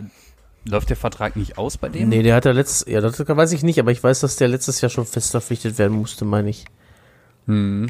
läuft 0.66 0.90
der 0.90 0.98
Vertrag 0.98 1.36
nicht 1.36 1.58
aus 1.58 1.78
bei 1.78 1.88
dem? 1.88 2.10
Nee, 2.10 2.24
der 2.24 2.36
hat 2.36 2.46
ja 2.46 2.52
letztes, 2.52 2.86
ja, 2.92 3.00
das 3.00 3.20
weiß 3.20 3.52
ich 3.54 3.64
nicht, 3.64 3.80
aber 3.80 3.92
ich 3.92 4.04
weiß, 4.04 4.22
dass 4.22 4.36
der 4.36 4.48
letztes 4.48 4.82
Jahr 4.82 4.90
schon 4.90 5.06
fest 5.06 5.32
verpflichtet 5.32 5.78
werden 5.78 5.98
musste, 5.98 6.26
meine 6.26 6.50
ich. 6.50 6.66
Hm. 7.48 7.88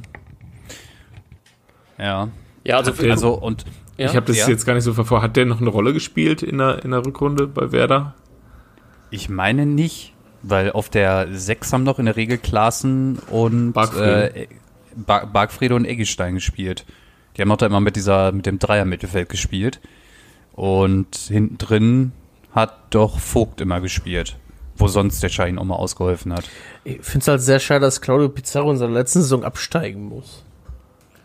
Ja. 1.98 2.30
Ja, 2.64 2.78
also, 2.78 2.92
der, 2.92 3.12
also 3.12 3.34
und 3.34 3.66
ja? 3.98 4.08
ich 4.08 4.16
habe 4.16 4.26
das 4.26 4.38
ja. 4.38 4.48
jetzt 4.48 4.66
gar 4.66 4.74
nicht 4.74 4.84
so 4.84 4.94
verfolgt. 4.94 5.24
Hat 5.24 5.36
der 5.36 5.46
noch 5.46 5.62
eine 5.62 5.70
Rolle 5.70 5.94
gespielt 5.94 6.44
in 6.44 6.58
der, 6.58 6.84
in 6.84 6.92
der 6.92 7.06
Rückrunde 7.06 7.48
bei 7.48 7.72
Werder? 7.72 8.16
Ich 9.10 9.30
meine 9.30 9.66
nicht, 9.66 10.14
weil 10.42 10.72
auf 10.72 10.90
der 10.90 11.28
6 11.32 11.74
haben 11.74 11.84
noch 11.84 12.00
in 12.00 12.06
der 12.06 12.16
Regel 12.16 12.38
Klaassen 12.38 13.20
und 13.30 13.74
Bargfriede, 13.74 14.36
äh, 14.36 14.48
Bargfriede 14.96 15.76
und 15.76 15.86
Eggestein 15.86 16.36
gespielt. 16.36 16.86
Die 17.36 17.42
haben 17.42 17.52
auch 17.52 17.58
da 17.58 17.66
immer 17.66 17.80
mit 17.80 17.96
dieser, 17.96 18.32
mit 18.32 18.46
dem 18.46 18.60
Dreier-Mittelfeld 18.60 19.30
gespielt. 19.30 19.80
Und 20.54 21.16
hinten 21.16 21.58
drin 21.58 22.12
hat 22.52 22.94
doch 22.94 23.20
Vogt 23.20 23.60
immer 23.60 23.82
gespielt. 23.82 24.38
Wo 24.76 24.88
sonst 24.88 25.22
der 25.22 25.30
Schein 25.30 25.60
auch 25.60 25.64
mal 25.64 25.76
ausgeholfen 25.76 26.34
hat. 26.34 26.46
Ich 26.84 27.02
finde 27.02 27.20
es 27.20 27.28
halt 27.28 27.42
sehr 27.42 27.60
schade, 27.60 27.82
dass 27.82 28.02
Claudio 28.02 28.30
Pizarro 28.30 28.72
in 28.72 28.78
seiner 28.78 28.94
letzten 28.94 29.22
Saison 29.22 29.44
absteigen 29.44 30.06
muss. 30.06 30.44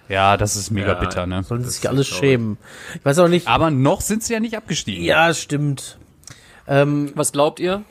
Ja, 0.09 0.37
das 0.37 0.57
ist 0.57 0.71
mega 0.71 0.89
ja, 0.89 0.95
bitter, 0.95 1.27
ne? 1.27 1.43
Sollen 1.43 1.65
sie 1.65 1.71
sich 1.71 1.89
alles 1.89 2.07
schämen. 2.07 2.57
Ich 2.95 3.05
weiß 3.05 3.19
auch 3.19 3.29
nicht. 3.29 3.47
Aber 3.47 3.71
noch 3.71 4.01
sind 4.01 4.23
sie 4.23 4.33
ja 4.33 4.41
nicht 4.41 4.57
abgestiegen. 4.57 5.05
Ja, 5.05 5.33
stimmt. 5.35 5.99
Ähm, 6.67 7.13
Was 7.15 7.33
glaubt 7.33 7.61
ihr? 7.61 7.83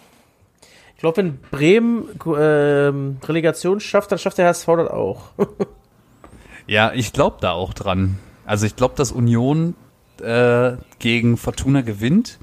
Ich 0.95 1.01
glaube, 1.01 1.17
wenn 1.17 1.39
Bremen 1.51 2.09
ähm, 2.25 3.17
Relegation 3.23 3.79
schafft, 3.79 4.11
dann 4.11 4.17
schafft 4.17 4.39
der 4.39 4.47
HSV 4.47 4.65
das 4.65 4.89
auch. 4.89 5.29
ja, 6.67 6.91
ich 6.93 7.13
glaube 7.13 7.37
da 7.39 7.51
auch 7.51 7.75
dran. 7.75 8.17
Also 8.45 8.65
ich 8.65 8.75
glaube, 8.75 8.95
dass 8.95 9.11
Union 9.11 9.75
äh, 10.21 10.77
gegen 10.97 11.37
Fortuna 11.37 11.81
gewinnt 11.81 12.39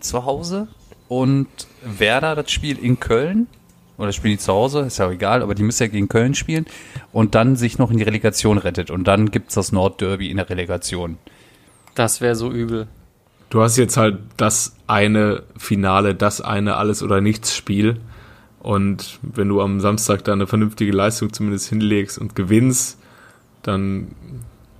zu 0.00 0.24
Hause 0.24 0.66
und 1.12 1.46
Werder 1.84 2.34
das 2.34 2.50
Spiel 2.50 2.78
in 2.78 2.98
Köln 2.98 3.46
oder 3.98 4.12
spielen 4.12 4.32
die 4.32 4.38
zu 4.38 4.50
Hause, 4.50 4.80
ist 4.80 4.96
ja 4.96 5.08
auch 5.08 5.12
egal, 5.12 5.42
aber 5.42 5.54
die 5.54 5.62
müssen 5.62 5.82
ja 5.82 5.88
gegen 5.88 6.08
Köln 6.08 6.34
spielen 6.34 6.64
und 7.12 7.34
dann 7.34 7.54
sich 7.54 7.78
noch 7.78 7.90
in 7.90 7.98
die 7.98 8.02
Relegation 8.02 8.56
rettet 8.56 8.90
und 8.90 9.04
dann 9.04 9.30
gibt's 9.30 9.54
das 9.54 9.72
Nordderby 9.72 10.30
in 10.30 10.38
der 10.38 10.48
Relegation. 10.48 11.18
Das 11.94 12.22
wäre 12.22 12.34
so 12.34 12.50
übel. 12.50 12.88
Du 13.50 13.60
hast 13.60 13.76
jetzt 13.76 13.98
halt 13.98 14.20
das 14.38 14.74
eine 14.86 15.42
Finale, 15.58 16.14
das 16.14 16.40
eine 16.40 16.76
Alles- 16.76 17.02
oder 17.02 17.20
Nichts-Spiel. 17.20 17.98
Und 18.60 19.18
wenn 19.20 19.48
du 19.48 19.60
am 19.60 19.80
Samstag 19.80 20.24
da 20.24 20.32
eine 20.32 20.46
vernünftige 20.46 20.92
Leistung 20.92 21.30
zumindest 21.30 21.68
hinlegst 21.68 22.16
und 22.16 22.34
gewinnst, 22.34 22.98
dann 23.62 24.12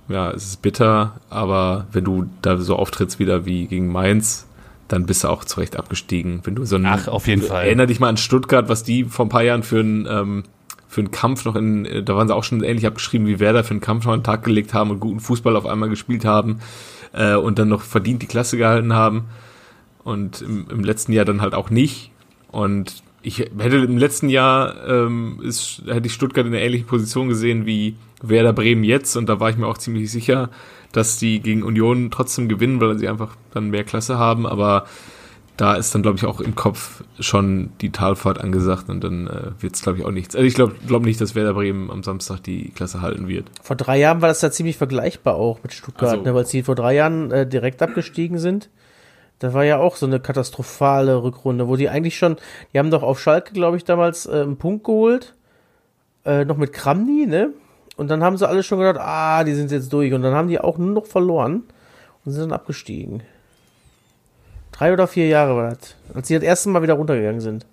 ja, 0.09 0.31
es 0.31 0.45
ist 0.45 0.63
bitter, 0.63 1.19
aber 1.29 1.85
wenn 1.91 2.05
du 2.05 2.25
da 2.41 2.57
so 2.57 2.75
auftrittst 2.75 3.19
wieder 3.19 3.45
wie 3.45 3.67
gegen 3.67 3.91
Mainz, 3.91 4.47
dann 4.93 5.07
bist 5.07 5.23
du 5.23 5.27
auch 5.27 5.43
zurecht 5.43 5.75
abgestiegen. 5.75 6.41
Wenn 6.43 6.53
du 6.53 6.65
so 6.65 6.75
ein, 6.75 6.85
Ach, 6.85 7.07
auf 7.07 7.27
jeden 7.27 7.41
Fall. 7.41 7.65
Erinner 7.65 7.87
dich 7.87 7.99
mal 7.99 8.09
an 8.09 8.17
Stuttgart, 8.17 8.69
was 8.69 8.83
die 8.83 9.05
vor 9.05 9.25
ein 9.25 9.29
paar 9.29 9.41
Jahren 9.41 9.63
für 9.63 9.79
einen, 9.79 10.05
ähm, 10.07 10.43
für 10.87 11.01
einen 11.01 11.09
Kampf 11.09 11.45
noch 11.45 11.55
in, 11.55 12.05
da 12.05 12.15
waren 12.15 12.27
sie 12.27 12.35
auch 12.35 12.43
schon 12.43 12.63
ähnlich 12.63 12.85
abgeschrieben 12.85 13.25
wie 13.25 13.39
Werder, 13.39 13.63
für 13.63 13.71
einen 13.71 13.81
Kampf 13.81 14.05
noch 14.05 14.13
einen 14.13 14.23
Tag 14.23 14.43
gelegt 14.43 14.75
haben 14.75 14.91
und 14.91 14.99
guten 14.99 15.19
Fußball 15.19 15.55
auf 15.55 15.65
einmal 15.65 15.89
gespielt 15.89 16.25
haben 16.25 16.59
äh, 17.11 17.33
und 17.33 17.57
dann 17.57 17.69
noch 17.69 17.81
verdient 17.81 18.21
die 18.21 18.27
Klasse 18.27 18.55
gehalten 18.55 18.93
haben. 18.93 19.25
Und 20.03 20.43
im, 20.43 20.67
im 20.69 20.83
letzten 20.83 21.11
Jahr 21.11 21.25
dann 21.25 21.41
halt 21.41 21.55
auch 21.55 21.71
nicht. 21.71 22.11
Und 22.51 23.01
ich 23.23 23.39
hätte 23.39 23.77
im 23.77 23.97
letzten 23.97 24.29
Jahr 24.29 24.75
ähm, 24.87 25.39
ist, 25.41 25.81
hätte 25.87 26.05
ich 26.05 26.13
Stuttgart 26.13 26.45
in 26.45 26.53
einer 26.53 26.61
ähnlichen 26.61 26.85
Position 26.85 27.29
gesehen 27.29 27.65
wie 27.65 27.95
Werder 28.23 28.53
Bremen 28.53 28.83
jetzt 28.83 29.15
und 29.15 29.29
da 29.29 29.39
war 29.39 29.49
ich 29.49 29.57
mir 29.57 29.67
auch 29.67 29.77
ziemlich 29.77 30.11
sicher, 30.11 30.49
dass 30.91 31.17
die 31.17 31.41
gegen 31.41 31.61
Union 31.61 32.09
trotzdem 32.09 32.47
gewinnen, 32.47 32.81
weil 32.81 32.97
sie 32.97 33.07
einfach 33.07 33.35
dann 33.53 33.69
mehr 33.69 33.83
Klasse 33.83 34.17
haben, 34.17 34.47
aber 34.47 34.85
da 35.57 35.75
ist 35.75 35.93
dann, 35.93 36.01
glaube 36.01 36.17
ich, 36.17 36.25
auch 36.25 36.39
im 36.39 36.55
Kopf 36.55 37.03
schon 37.19 37.71
die 37.81 37.91
Talfahrt 37.91 38.39
angesagt 38.39 38.89
und 38.89 39.03
dann 39.03 39.27
äh, 39.27 39.51
wird 39.61 39.75
es, 39.75 39.83
glaube 39.83 39.99
ich, 39.99 40.05
auch 40.05 40.11
nichts. 40.11 40.35
Also 40.35 40.47
ich 40.47 40.55
glaube 40.55 40.73
glaub 40.87 41.03
nicht, 41.03 41.21
dass 41.21 41.35
Werder 41.35 41.53
Bremen 41.53 41.91
am 41.91 42.01
Samstag 42.01 42.41
die 42.41 42.71
Klasse 42.71 43.01
halten 43.01 43.27
wird. 43.27 43.45
Vor 43.61 43.75
drei 43.75 43.99
Jahren 43.99 44.21
war 44.21 44.29
das 44.29 44.41
ja 44.41 44.49
ziemlich 44.49 44.77
vergleichbar 44.77 45.35
auch 45.35 45.61
mit 45.61 45.73
Stuttgart, 45.73 46.09
also, 46.09 46.23
ne, 46.23 46.33
weil 46.33 46.47
sie 46.47 46.63
vor 46.63 46.75
drei 46.75 46.95
Jahren 46.95 47.29
äh, 47.31 47.45
direkt 47.45 47.83
abgestiegen 47.83 48.39
sind. 48.39 48.69
Das 49.39 49.53
war 49.53 49.63
ja 49.63 49.77
auch 49.77 49.95
so 49.95 50.05
eine 50.05 50.19
katastrophale 50.19 51.21
Rückrunde, 51.21 51.67
wo 51.67 51.75
die 51.75 51.89
eigentlich 51.89 52.17
schon, 52.17 52.37
die 52.73 52.79
haben 52.79 52.91
doch 52.91 53.03
auf 53.03 53.19
Schalke, 53.19 53.53
glaube 53.53 53.77
ich, 53.77 53.83
damals 53.83 54.25
äh, 54.25 54.41
einen 54.41 54.57
Punkt 54.57 54.85
geholt. 54.85 55.35
Äh, 56.25 56.45
noch 56.45 56.57
mit 56.57 56.71
Kramni, 56.71 57.25
ne? 57.27 57.49
Und 57.95 58.09
dann 58.09 58.23
haben 58.23 58.37
sie 58.37 58.47
alle 58.47 58.63
schon 58.63 58.79
gedacht, 58.79 58.99
ah, 58.99 59.43
die 59.43 59.53
sind 59.53 59.71
jetzt 59.71 59.91
durch. 59.93 60.13
Und 60.13 60.23
dann 60.23 60.33
haben 60.33 60.47
die 60.47 60.59
auch 60.59 60.77
nur 60.77 60.91
noch 60.91 61.05
verloren 61.05 61.63
und 62.25 62.31
sind 62.31 62.41
dann 62.41 62.51
abgestiegen. 62.51 63.23
Drei 64.71 64.91
oder 64.91 65.07
vier 65.07 65.27
Jahre 65.27 65.55
war 65.55 65.69
das, 65.69 65.95
als 66.13 66.27
sie 66.27 66.33
das 66.33 66.43
erste 66.43 66.69
Mal 66.69 66.81
wieder 66.81 66.95
runtergegangen 66.95 67.41
sind. 67.41 67.65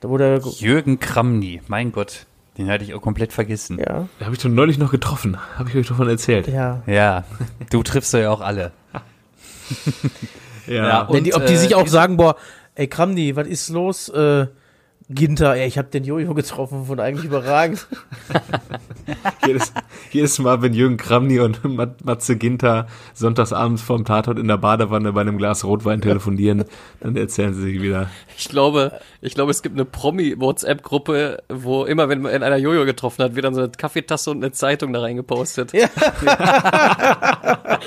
Da 0.00 0.08
wurde 0.08 0.40
Jürgen 0.58 0.98
Kramny, 0.98 1.62
mein 1.68 1.92
Gott, 1.92 2.26
den 2.58 2.68
hatte 2.68 2.84
ich 2.84 2.94
auch 2.94 3.00
komplett 3.00 3.32
vergessen. 3.32 3.78
Ja. 3.78 4.08
Da 4.18 4.26
habe 4.26 4.34
ich 4.34 4.42
doch 4.42 4.48
neulich 4.48 4.78
noch 4.78 4.90
getroffen. 4.90 5.38
Habe 5.56 5.70
ich 5.70 5.76
euch 5.76 5.88
davon 5.88 6.08
erzählt. 6.08 6.48
Ja. 6.48 6.82
Ja, 6.86 7.24
du 7.70 7.82
triffst 7.82 8.12
ja 8.12 8.30
auch 8.30 8.40
alle. 8.40 8.72
ja. 10.66 10.74
ja 10.74 11.02
und, 11.02 11.24
die, 11.24 11.34
ob 11.34 11.46
die 11.46 11.54
äh, 11.54 11.56
sich 11.56 11.74
auch 11.74 11.86
sagen, 11.86 12.16
boah, 12.16 12.36
ey 12.74 12.88
Kramny, 12.88 13.36
was 13.36 13.46
ist 13.46 13.68
los? 13.70 14.08
Äh, 14.08 14.48
Ginter, 15.14 15.54
ey, 15.54 15.66
ich 15.66 15.78
habe 15.78 15.88
den 15.88 16.04
Jojo 16.04 16.34
getroffen 16.34 16.86
von 16.86 17.00
eigentlich 17.00 17.26
überragend. 17.26 17.86
jedes, 19.46 19.72
jedes 20.10 20.38
Mal, 20.38 20.62
wenn 20.62 20.74
Jürgen 20.74 20.96
Kramny 20.96 21.40
und 21.40 21.60
Matze 22.04 22.36
Ginter 22.36 22.86
sonntagsabends 23.14 23.82
vorm 23.82 24.04
Tatort 24.04 24.38
in 24.38 24.48
der 24.48 24.58
Badewanne 24.58 25.12
bei 25.12 25.20
einem 25.20 25.38
Glas 25.38 25.64
Rotwein 25.64 26.00
telefonieren, 26.00 26.64
dann 27.00 27.16
erzählen 27.16 27.54
sie 27.54 27.62
sich 27.62 27.80
wieder. 27.80 28.10
Ich 28.36 28.48
glaube, 28.48 28.98
ich 29.20 29.34
glaube, 29.34 29.50
es 29.50 29.62
gibt 29.62 29.76
eine 29.76 29.84
Promi-WhatsApp-Gruppe, 29.84 31.42
wo 31.48 31.84
immer, 31.84 32.08
wenn 32.08 32.22
man 32.22 32.42
einer 32.42 32.56
Jojo 32.56 32.84
getroffen 32.84 33.24
hat, 33.24 33.34
wird 33.34 33.44
dann 33.44 33.54
so 33.54 33.60
eine 33.60 33.70
Kaffeetasse 33.70 34.30
und 34.30 34.38
eine 34.38 34.52
Zeitung 34.52 34.92
da 34.92 35.00
reingepostet. 35.00 35.72
Ja. 35.72 35.88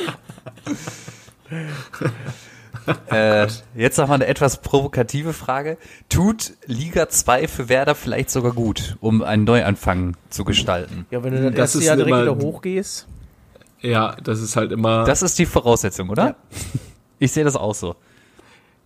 äh, 3.12 3.48
jetzt 3.76 3.98
noch 3.98 4.08
mal 4.08 4.16
eine 4.16 4.28
etwas 4.28 4.62
provokative 4.62 5.34
Frage. 5.34 5.78
Tut 6.10 6.54
Liga 6.66 7.10
2 7.10 7.48
für 7.48 7.70
Werder 7.70 7.96
vielleicht 7.96 8.30
sogar 8.30 8.54
gut, 8.54 8.98
um 9.02 9.22
einen 9.22 9.44
Neuanfang 9.44 10.16
zu 10.30 10.44
gestalten? 10.44 11.06
Ja, 11.12 11.24
wenn 11.24 11.34
du 11.34 11.52
das, 11.52 11.74
das 11.74 11.82
erste 11.82 11.84
Jahr 11.84 11.96
direkt 11.98 12.22
wieder 12.22 12.38
hochgehst. 12.38 13.08
Ja, 13.82 14.16
das 14.24 14.42
ist 14.42 14.56
halt 14.56 14.72
immer. 14.72 15.04
Das 15.04 15.22
ist 15.22 15.38
die 15.38 15.46
Voraussetzung, 15.46 16.10
oder? 16.10 16.26
Ja. 16.26 16.36
Ich 17.20 17.32
sehe 17.32 17.44
das 17.44 17.56
auch 17.56 17.74
so. 17.74 17.96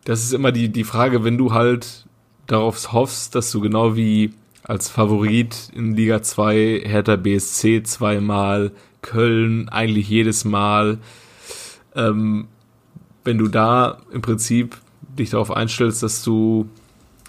Das 0.06 0.24
ist 0.24 0.32
immer 0.32 0.54
die, 0.54 0.70
die 0.70 0.86
Frage, 0.86 1.26
wenn 1.26 1.38
du 1.38 1.52
halt 1.52 2.06
darauf 2.48 2.94
hoffst, 2.94 3.36
dass 3.36 3.52
du 3.52 3.60
genau 3.60 3.98
wie 3.98 4.34
als 4.64 4.88
Favorit 4.88 5.70
in 5.76 5.96
Liga 5.96 6.22
2 6.22 6.84
Hertha 6.86 7.18
BSC 7.18 7.84
zweimal, 7.84 8.72
Köln 9.02 9.68
eigentlich 9.68 10.08
jedes 10.08 10.46
Mal, 10.46 11.00
ähm, 11.96 12.48
wenn 13.24 13.38
du 13.38 13.48
da 13.48 13.98
im 14.12 14.22
Prinzip 14.22 14.78
dich 15.18 15.32
darauf 15.32 15.52
einstellst, 15.52 16.04
dass 16.04 16.24
du 16.24 16.68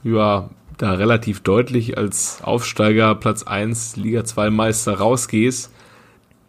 ja 0.05 0.49
da 0.79 0.93
relativ 0.93 1.41
deutlich 1.41 1.97
als 1.99 2.43
Aufsteiger 2.43 3.15
Platz 3.15 3.43
1 3.43 3.97
Liga 3.97 4.25
2 4.25 4.51
Meister 4.51 4.95
rausgehst, 4.95 5.71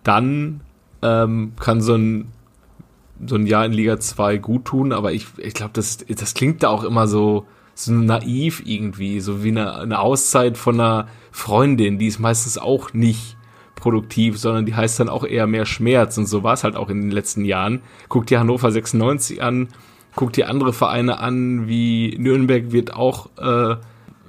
dann 0.04 0.62
ähm, 1.02 1.54
kann 1.60 1.82
so 1.82 1.96
ein 1.96 2.32
so 3.26 3.36
ein 3.36 3.46
Jahr 3.46 3.66
in 3.66 3.74
Liga 3.74 4.00
2 4.00 4.38
gut 4.38 4.66
tun, 4.66 4.92
aber 4.92 5.14
ich, 5.14 5.28
ich 5.38 5.54
glaube, 5.54 5.72
das, 5.74 6.00
das 6.08 6.34
klingt 6.34 6.64
da 6.64 6.70
auch 6.70 6.84
immer 6.84 7.08
so, 7.08 7.46
so 7.76 7.94
naiv 7.94 8.62
irgendwie, 8.66 9.20
so 9.20 9.44
wie 9.44 9.50
eine, 9.50 9.76
eine 9.76 10.00
Auszeit 10.00 10.58
von 10.58 10.80
einer 10.80 11.08
Freundin, 11.32 12.00
die 12.00 12.08
ist 12.08 12.20
meistens 12.20 12.58
auch 12.58 12.94
nicht 12.94 13.38
produktiv, 13.84 14.38
sondern 14.38 14.66
die 14.66 14.74
heißt 14.74 15.02
dann 15.02 15.10
auch 15.10 15.26
eher 15.26 15.46
mehr 15.46 15.66
Schmerz 15.66 16.18
und 16.18 16.26
so 16.26 16.42
war 16.42 16.54
es 16.54 16.64
halt 16.64 16.78
auch 16.78 16.90
in 16.90 17.02
den 17.02 17.12
letzten 17.12 17.44
Jahren. 17.44 17.82
Guck 18.08 18.26
dir 18.28 18.40
Hannover 18.40 18.72
96 18.72 19.44
an, 19.44 19.68
guck 20.16 20.32
dir 20.32 20.48
andere 20.50 20.72
Vereine 20.72 21.20
an, 21.20 21.68
wie 21.68 22.16
Nürnberg 22.18 22.72
wird 22.72 22.94
auch, 22.94 23.30
äh, 23.38 23.76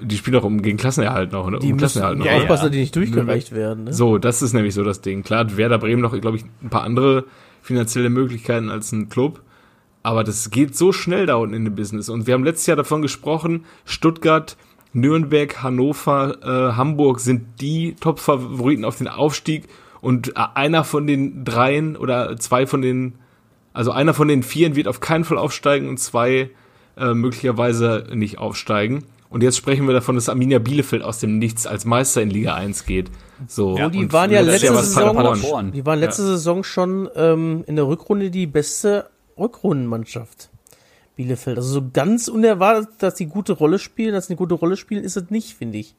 die 0.00 0.16
spielen 0.16 0.36
auch 0.38 0.42
um 0.42 0.60
gegen 0.60 0.76
Klassenerhalt 0.76 1.30
noch, 1.30 1.48
ne? 1.48 1.60
Die 1.60 1.66
um 1.66 1.74
müssen 1.74 1.78
Klassenerhalt 1.78 2.18
noch. 2.18 2.26
ja, 2.26 2.44
dass 2.44 2.68
die 2.68 2.80
nicht 2.80 2.96
durchgereicht 2.96 3.52
werden. 3.52 3.84
Ne? 3.84 3.92
So, 3.92 4.18
das 4.18 4.42
ist 4.42 4.54
nämlich 4.54 4.74
so 4.74 4.82
das 4.82 5.02
Ding. 5.02 5.22
Klar, 5.22 5.40
hat 5.40 5.56
Werder 5.56 5.78
Bremen 5.78 6.02
noch, 6.02 6.20
glaube 6.20 6.36
ich, 6.36 6.44
ein 6.60 6.70
paar 6.70 6.82
andere 6.82 7.24
finanzielle 7.62 8.10
Möglichkeiten 8.10 8.70
als 8.70 8.90
ein 8.90 9.08
Club. 9.08 9.40
Aber 10.02 10.24
das 10.24 10.50
geht 10.50 10.76
so 10.76 10.90
schnell 10.90 11.26
da 11.26 11.36
unten 11.36 11.54
in 11.54 11.64
dem 11.64 11.76
Business. 11.76 12.08
Und 12.08 12.26
wir 12.26 12.34
haben 12.34 12.44
letztes 12.44 12.66
Jahr 12.66 12.76
davon 12.76 13.02
gesprochen, 13.02 13.64
Stuttgart, 13.84 14.56
Nürnberg, 14.94 15.62
Hannover, 15.62 16.38
äh, 16.42 16.76
Hamburg 16.76 17.20
sind 17.20 17.60
die 17.60 17.94
Top-Favoriten 18.00 18.84
auf 18.84 18.96
den 18.96 19.08
Aufstieg. 19.08 19.68
Und 20.00 20.28
äh, 20.28 20.32
einer 20.54 20.84
von 20.84 21.06
den 21.06 21.44
dreien 21.44 21.96
oder 21.96 22.36
zwei 22.38 22.66
von 22.66 22.80
den, 22.80 23.14
also 23.72 23.90
einer 23.90 24.14
von 24.14 24.28
den 24.28 24.42
vieren 24.42 24.76
wird 24.76 24.88
auf 24.88 25.00
keinen 25.00 25.24
Fall 25.24 25.38
aufsteigen 25.38 25.88
und 25.88 25.98
zwei 25.98 26.50
äh, 26.96 27.12
möglicherweise 27.12 28.06
nicht 28.12 28.38
aufsteigen. 28.38 29.04
Und 29.30 29.42
jetzt 29.42 29.56
sprechen 29.56 29.86
wir 29.88 29.94
davon, 29.94 30.14
dass 30.14 30.28
Arminia 30.28 30.60
Bielefeld 30.60 31.02
aus 31.02 31.18
dem 31.18 31.38
Nichts 31.38 31.66
als 31.66 31.84
Meister 31.84 32.22
in 32.22 32.30
Liga 32.30 32.54
1 32.54 32.86
geht. 32.86 33.10
So, 33.48 33.74
Und 33.74 33.92
die 33.92 33.98
und 33.98 34.12
waren 34.12 34.30
ja 34.30 34.42
letzte 34.42 34.66
Jahr 34.66 34.76
Saison, 34.76 35.16
Paderborn. 35.16 35.72
die 35.72 35.84
waren 35.84 35.98
letzte 35.98 36.22
Saison 36.22 36.62
schon 36.62 37.08
ähm, 37.16 37.64
in 37.66 37.74
der 37.74 37.88
Rückrunde 37.88 38.30
die 38.30 38.46
beste 38.46 39.10
Rückrundenmannschaft. 39.36 40.50
Bielefeld. 41.16 41.58
Also 41.58 41.72
so 41.72 41.82
ganz 41.92 42.28
unerwartet, 42.28 42.88
dass 42.98 43.14
die 43.14 43.26
gute 43.26 43.52
Rolle 43.52 43.78
spielen, 43.78 44.12
dass 44.12 44.26
sie 44.26 44.32
eine 44.32 44.38
gute 44.38 44.54
Rolle 44.54 44.76
spielen, 44.76 45.04
ist 45.04 45.16
es 45.16 45.30
nicht, 45.30 45.54
finde 45.54 45.78
ich. 45.78 45.94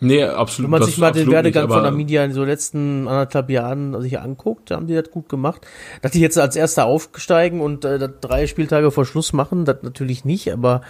Nee, 0.00 0.24
absolut. 0.24 0.70
Wenn 0.70 0.78
man 0.78 0.86
sich 0.86 0.98
mal 0.98 1.12
den 1.12 1.30
Werdegang 1.30 1.66
nicht, 1.66 1.74
von 1.74 1.84
Arminia 1.84 2.24
in 2.24 2.32
so 2.32 2.44
letzten 2.44 3.08
anderthalb 3.08 3.48
Jahren 3.48 4.00
sich 4.02 4.18
anguckt, 4.18 4.70
haben 4.70 4.86
die 4.86 4.94
das 4.94 5.10
gut 5.10 5.28
gemacht. 5.28 5.66
Dass 6.02 6.12
die 6.12 6.20
jetzt 6.20 6.38
als 6.38 6.56
Erster 6.56 6.84
aufsteigen 6.84 7.60
und 7.60 7.84
äh, 7.84 8.08
drei 8.20 8.46
Spieltage 8.46 8.90
vor 8.90 9.06
Schluss 9.06 9.32
machen, 9.32 9.64
das 9.64 9.82
natürlich 9.82 10.24
nicht, 10.24 10.52
aber 10.52 10.82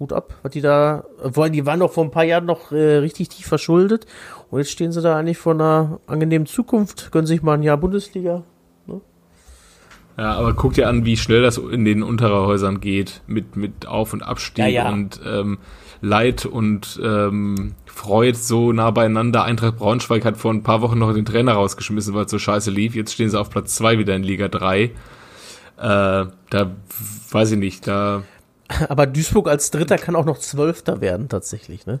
Hut 0.00 0.12
ab, 0.12 0.34
was 0.42 0.52
die 0.52 0.60
da, 0.60 1.04
vor 1.32 1.44
allem 1.44 1.52
die 1.52 1.66
waren 1.66 1.80
doch 1.80 1.92
vor 1.92 2.04
ein 2.04 2.10
paar 2.10 2.24
Jahren 2.24 2.46
noch 2.46 2.72
äh, 2.72 2.96
richtig 2.96 3.28
tief 3.28 3.46
verschuldet 3.46 4.06
und 4.50 4.58
jetzt 4.58 4.70
stehen 4.70 4.92
sie 4.92 5.02
da 5.02 5.16
eigentlich 5.16 5.38
vor 5.38 5.54
einer 5.54 6.00
angenehmen 6.06 6.46
Zukunft, 6.46 7.12
können 7.12 7.26
sich 7.26 7.42
mal 7.42 7.54
ein 7.54 7.62
Jahr 7.62 7.76
Bundesliga. 7.76 8.42
Ja, 10.16 10.34
aber 10.34 10.54
guck 10.54 10.74
dir 10.74 10.88
an, 10.88 11.04
wie 11.04 11.16
schnell 11.16 11.42
das 11.42 11.58
in 11.58 11.84
den 11.84 12.02
Unterhäusern 12.02 12.80
geht, 12.80 13.22
mit, 13.26 13.56
mit 13.56 13.86
Auf- 13.86 14.12
und 14.12 14.22
Abstieg 14.22 14.64
Ja, 14.64 14.68
ja. 14.68 14.90
und 14.90 15.20
ähm, 15.26 15.58
Leid 16.00 16.46
und 16.46 17.00
ähm, 17.02 17.74
Freud 17.86 18.36
so 18.36 18.72
nah 18.72 18.90
beieinander. 18.90 19.42
Eintracht 19.44 19.76
Braunschweig 19.76 20.24
hat 20.24 20.36
vor 20.36 20.52
ein 20.52 20.62
paar 20.62 20.82
Wochen 20.82 20.98
noch 20.98 21.12
den 21.14 21.24
Trainer 21.24 21.54
rausgeschmissen, 21.54 22.14
weil 22.14 22.26
es 22.26 22.30
so 22.30 22.38
scheiße 22.38 22.70
lief. 22.70 22.94
Jetzt 22.94 23.14
stehen 23.14 23.30
sie 23.30 23.40
auf 23.40 23.50
Platz 23.50 23.74
zwei 23.74 23.98
wieder 23.98 24.14
in 24.14 24.22
Liga 24.22 24.48
3. 24.48 24.82
Äh, 24.82 24.90
da 25.78 26.30
weiß 27.30 27.52
ich 27.52 27.58
nicht, 27.58 27.86
da 27.86 28.22
Aber 28.88 29.06
Duisburg 29.06 29.48
als 29.48 29.70
Dritter 29.70 29.98
kann 29.98 30.16
auch 30.16 30.24
noch 30.24 30.38
Zwölfter 30.38 31.00
werden, 31.00 31.28
tatsächlich, 31.28 31.86
ne? 31.86 32.00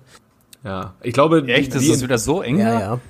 ja. 0.64 0.94
Ich 1.02 1.12
glaube, 1.12 1.44
Echt? 1.46 1.74
Ist 1.74 1.90
das 1.90 2.02
wieder 2.02 2.18
so 2.18 2.42
eng? 2.42 2.58
Ja, 2.58 2.80
ja. 2.80 3.00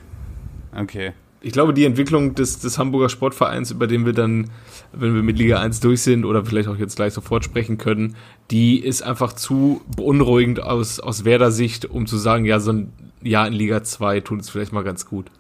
Okay. 0.76 1.12
ich 1.40 1.52
glaube, 1.52 1.72
die 1.74 1.84
Entwicklung 1.84 2.34
des, 2.34 2.58
des 2.58 2.78
Hamburger 2.78 3.08
Sportvereins, 3.08 3.70
über 3.70 3.86
den 3.86 4.06
wir 4.06 4.12
dann, 4.12 4.50
wenn 4.96 5.14
wir 5.14 5.22
mit 5.22 5.38
Liga 5.38 5.60
1 5.60 5.80
durch 5.80 6.02
sind 6.02 6.24
oder 6.24 6.44
vielleicht 6.44 6.68
auch 6.68 6.76
jetzt 6.76 6.96
gleich 6.96 7.12
sofort 7.12 7.44
sprechen 7.44 7.78
können, 7.78 8.16
die 8.50 8.78
ist 8.78 9.02
einfach 9.02 9.32
zu 9.32 9.82
beunruhigend 9.96 10.62
aus, 10.62 11.00
aus 11.00 11.24
Werder-Sicht, 11.24 11.86
um 11.86 12.06
zu 12.06 12.16
sagen, 12.16 12.44
ja, 12.44 12.60
so 12.60 12.72
ein 12.72 12.92
Jahr 13.22 13.46
in 13.46 13.52
Liga 13.52 13.82
2 13.82 14.20
tut 14.20 14.40
es 14.40 14.50
vielleicht 14.50 14.72
mal 14.72 14.84
ganz 14.84 15.06
gut. 15.06 15.30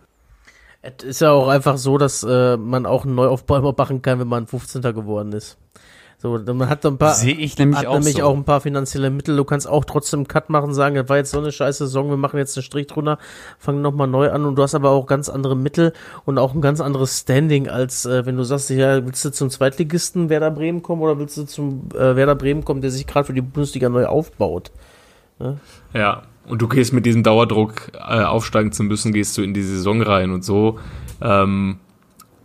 Es 0.82 1.02
ist 1.02 1.20
ja 1.20 1.32
auch 1.32 1.48
einfach 1.48 1.78
so, 1.78 1.96
dass 1.96 2.22
äh, 2.22 2.56
man 2.56 2.84
auch 2.84 3.04
einen 3.04 3.14
Neuaufbau 3.14 3.72
machen 3.76 4.02
kann, 4.02 4.18
wenn 4.18 4.28
man 4.28 4.46
15. 4.46 4.82
geworden 4.82 5.32
ist. 5.32 5.56
So, 6.24 6.40
man 6.54 6.70
hat 6.70 6.86
dann 6.86 6.94
ein 6.94 6.98
paar, 6.98 7.12
Sehe 7.12 7.34
ich 7.34 7.58
nämlich 7.58 7.80
hat 7.80 7.86
auch 7.86 7.98
nämlich 7.98 8.16
so. 8.16 8.22
auch 8.22 8.34
ein 8.34 8.44
paar 8.44 8.62
finanzielle 8.62 9.10
Mittel. 9.10 9.36
Du 9.36 9.44
kannst 9.44 9.68
auch 9.68 9.84
trotzdem 9.84 10.20
einen 10.20 10.26
Cut 10.26 10.48
machen, 10.48 10.72
sagen, 10.72 10.94
das 10.94 11.10
war 11.10 11.18
jetzt 11.18 11.32
so 11.32 11.38
eine 11.38 11.52
scheiße 11.52 11.84
Saison, 11.84 12.08
wir 12.08 12.16
machen 12.16 12.38
jetzt 12.38 12.56
einen 12.56 12.62
Strich 12.62 12.86
drunter, 12.86 13.18
fangen 13.58 13.82
nochmal 13.82 14.08
neu 14.08 14.30
an 14.30 14.46
und 14.46 14.56
du 14.56 14.62
hast 14.62 14.74
aber 14.74 14.88
auch 14.88 15.04
ganz 15.04 15.28
andere 15.28 15.54
Mittel 15.54 15.92
und 16.24 16.38
auch 16.38 16.54
ein 16.54 16.62
ganz 16.62 16.80
anderes 16.80 17.20
Standing, 17.20 17.68
als 17.68 18.06
äh, 18.06 18.24
wenn 18.24 18.38
du 18.38 18.42
sagst, 18.42 18.70
ja, 18.70 19.04
willst 19.04 19.22
du 19.26 19.32
zum 19.32 19.50
Zweitligisten 19.50 20.30
Werder 20.30 20.50
Bremen 20.50 20.80
kommen 20.80 21.02
oder 21.02 21.18
willst 21.18 21.36
du 21.36 21.44
zum 21.44 21.90
äh, 21.92 22.16
Werder 22.16 22.36
Bremen 22.36 22.64
kommen, 22.64 22.80
der 22.80 22.90
sich 22.90 23.06
gerade 23.06 23.26
für 23.26 23.34
die 23.34 23.42
Bundesliga 23.42 23.90
neu 23.90 24.06
aufbaut. 24.06 24.72
Ja, 25.92 26.22
und 26.46 26.62
du 26.62 26.68
gehst 26.68 26.94
mit 26.94 27.04
diesem 27.04 27.22
Dauerdruck, 27.22 27.92
äh, 27.92 28.22
aufsteigen 28.22 28.72
zu 28.72 28.82
müssen, 28.82 29.12
gehst 29.12 29.36
du 29.36 29.42
in 29.42 29.52
die 29.52 29.62
Saison 29.62 30.00
rein 30.00 30.30
und 30.30 30.42
so, 30.42 30.78
ähm, 31.20 31.80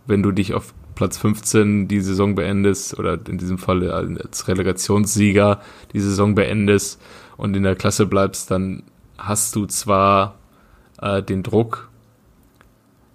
wenn 0.06 0.22
du 0.22 0.32
dich 0.32 0.52
auf 0.52 0.74
Platz 0.94 1.18
15 1.18 1.88
die 1.88 2.00
Saison 2.00 2.34
beendest 2.34 2.98
oder 2.98 3.18
in 3.28 3.38
diesem 3.38 3.58
Fall 3.58 3.90
als 3.90 4.48
Relegationssieger 4.48 5.60
die 5.92 6.00
Saison 6.00 6.34
beendest 6.34 7.00
und 7.36 7.56
in 7.56 7.62
der 7.62 7.76
Klasse 7.76 8.06
bleibst, 8.06 8.50
dann 8.50 8.82
hast 9.18 9.56
du 9.56 9.66
zwar 9.66 10.36
äh, 11.00 11.22
den 11.22 11.42
Druck, 11.42 11.90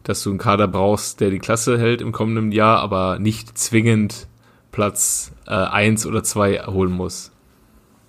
dass 0.03 0.23
du 0.23 0.29
einen 0.29 0.39
Kader 0.39 0.67
brauchst, 0.67 1.19
der 1.19 1.29
die 1.29 1.39
Klasse 1.39 1.79
hält 1.79 2.01
im 2.01 2.11
kommenden 2.11 2.51
Jahr, 2.51 2.79
aber 2.79 3.19
nicht 3.19 3.57
zwingend 3.57 4.27
Platz 4.71 5.31
äh, 5.47 5.53
1 5.53 6.05
oder 6.05 6.23
2 6.23 6.65
holen 6.67 6.91
muss. 6.91 7.31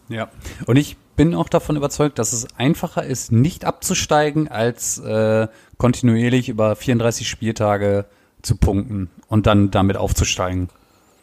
Ja. 0.08 0.28
Und 0.66 0.76
ich 0.76 0.96
bin 1.16 1.34
auch 1.34 1.48
davon 1.48 1.76
überzeugt, 1.76 2.18
dass 2.18 2.32
es 2.32 2.46
einfacher 2.58 3.04
ist, 3.04 3.32
nicht 3.32 3.64
abzusteigen, 3.64 4.48
als 4.48 4.98
äh, 4.98 5.48
kontinuierlich 5.78 6.48
über 6.48 6.76
34 6.76 7.28
Spieltage 7.28 8.04
zu 8.42 8.56
punkten 8.56 9.10
und 9.28 9.46
dann 9.46 9.70
damit 9.70 9.96
aufzusteigen. 9.96 10.68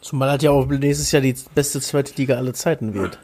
Zumal 0.00 0.30
halt 0.30 0.42
ja 0.42 0.50
auch 0.50 0.66
nächstes 0.66 1.12
Jahr 1.12 1.22
die 1.22 1.34
beste 1.54 1.80
zweite 1.80 2.14
Liga 2.16 2.36
aller 2.36 2.52
Zeiten 2.54 2.94
wird. 2.94 3.18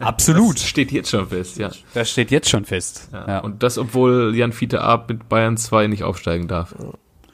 Absolut. 0.00 0.56
Das 0.56 0.64
steht 0.64 0.92
jetzt 0.92 1.10
schon 1.10 1.28
fest, 1.28 1.56
ja. 1.58 1.70
Das 1.94 2.10
steht 2.10 2.30
jetzt 2.30 2.48
schon 2.48 2.64
fest. 2.64 3.08
Ja. 3.12 3.26
Ja, 3.28 3.38
Und 3.40 3.62
das, 3.62 3.78
obwohl 3.78 4.34
Jan 4.36 4.52
Fiete 4.52 4.80
Ab 4.80 5.08
mit 5.08 5.28
Bayern 5.28 5.56
2 5.56 5.86
nicht 5.86 6.02
aufsteigen 6.04 6.48
darf. 6.48 6.74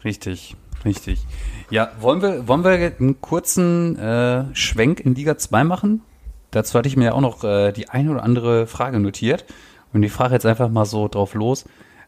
richtig, 0.05 0.57
richtig. 0.85 1.21
Ja, 1.71 1.91
wollen 2.01 2.21
wir, 2.23 2.47
wollen 2.49 2.65
wir 2.65 2.71
einen 2.73 3.21
kurzen 3.21 3.97
äh, 3.99 4.45
Schwenk 4.55 5.01
in 5.01 5.15
Liga 5.15 5.39
2 5.39 5.65
machen? 5.65 6.03
Dazu 6.51 6.79
hatte 6.79 6.89
ich 6.89 6.97
mir 6.97 7.07
ja 7.07 7.13
auch 7.15 7.21
noch 7.23 7.45
äh, 7.45 7.73
die 7.73 7.89
eine 7.89 8.11
oder 8.11 8.23
andere 8.23 8.67
Frage 8.67 9.01
notiert. 9.01 9.47
Und 9.93 10.03
ich 10.03 10.13
frage 10.13 10.35
jetzt 10.35 10.47
einfach 10.47 10.69
mal 10.69 10.85
so 10.85 11.09
drauf 11.09 11.35
los. 11.35 11.65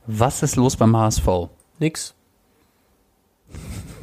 Was 0.06 0.42
ist 0.42 0.56
los 0.56 0.76
beim 0.76 0.96
HSV? 0.96 1.26
Nix. 1.78 2.14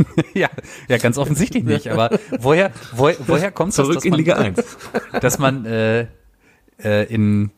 ja, 0.33 0.49
ja, 0.87 0.97
ganz 0.97 1.17
offensichtlich 1.17 1.63
nicht. 1.63 1.87
Aber 1.89 2.19
woher, 2.39 2.71
woher, 2.95 3.15
woher 3.27 3.51
kommt 3.51 3.73
Zurück 3.73 3.95
das, 3.95 3.95
dass 3.97 4.05
in 4.05 4.11
man, 4.11 4.17
Liga 4.19 4.35
1. 4.35 4.77
dass 5.21 5.39
man 5.39 5.65
äh, 5.65 6.07
äh, 6.83 7.13
in 7.13 7.51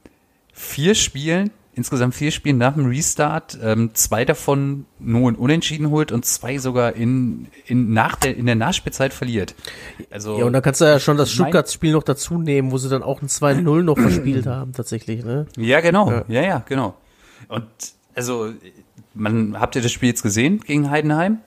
vier 0.53 0.95
Spielen, 0.95 1.51
insgesamt 1.73 2.13
vier 2.13 2.31
Spielen 2.31 2.57
nach 2.57 2.75
dem 2.75 2.85
Restart, 2.85 3.57
ähm, 3.61 3.91
zwei 3.93 4.25
davon 4.25 4.85
nur 4.99 5.29
in 5.29 5.35
Unentschieden 5.35 5.89
holt 5.89 6.11
und 6.11 6.25
zwei 6.25 6.59
sogar 6.59 6.95
in, 6.95 7.47
in, 7.65 7.93
nach 7.93 8.15
der, 8.15 8.37
in 8.37 8.45
der 8.45 8.55
Nachspielzeit 8.55 9.13
verliert. 9.13 9.55
Also, 10.11 10.37
Ja, 10.37 10.45
und 10.45 10.53
da 10.53 10.61
kannst 10.61 10.81
du 10.81 10.85
ja 10.85 10.99
schon 10.99 11.17
das 11.17 11.31
Stuttgart-Spiel 11.31 11.93
noch 11.93 12.03
dazu 12.03 12.37
nehmen, 12.37 12.71
wo 12.71 12.77
sie 12.77 12.89
dann 12.89 13.03
auch 13.03 13.21
ein 13.21 13.27
2-0 13.27 13.81
noch 13.81 13.97
verspielt 13.97 14.45
haben, 14.45 14.73
tatsächlich, 14.73 15.23
ne? 15.23 15.47
ja, 15.57 15.81
genau. 15.81 16.11
Ja. 16.11 16.25
Ja. 16.27 16.41
ja, 16.43 16.63
genau. 16.67 16.95
Und 17.47 17.65
also, 18.15 18.53
man, 19.15 19.59
habt 19.59 19.75
ihr 19.75 19.81
das 19.81 19.91
Spiel 19.91 20.09
jetzt 20.09 20.21
gesehen 20.21 20.59
gegen 20.59 20.91
Heidenheim? 20.91 21.39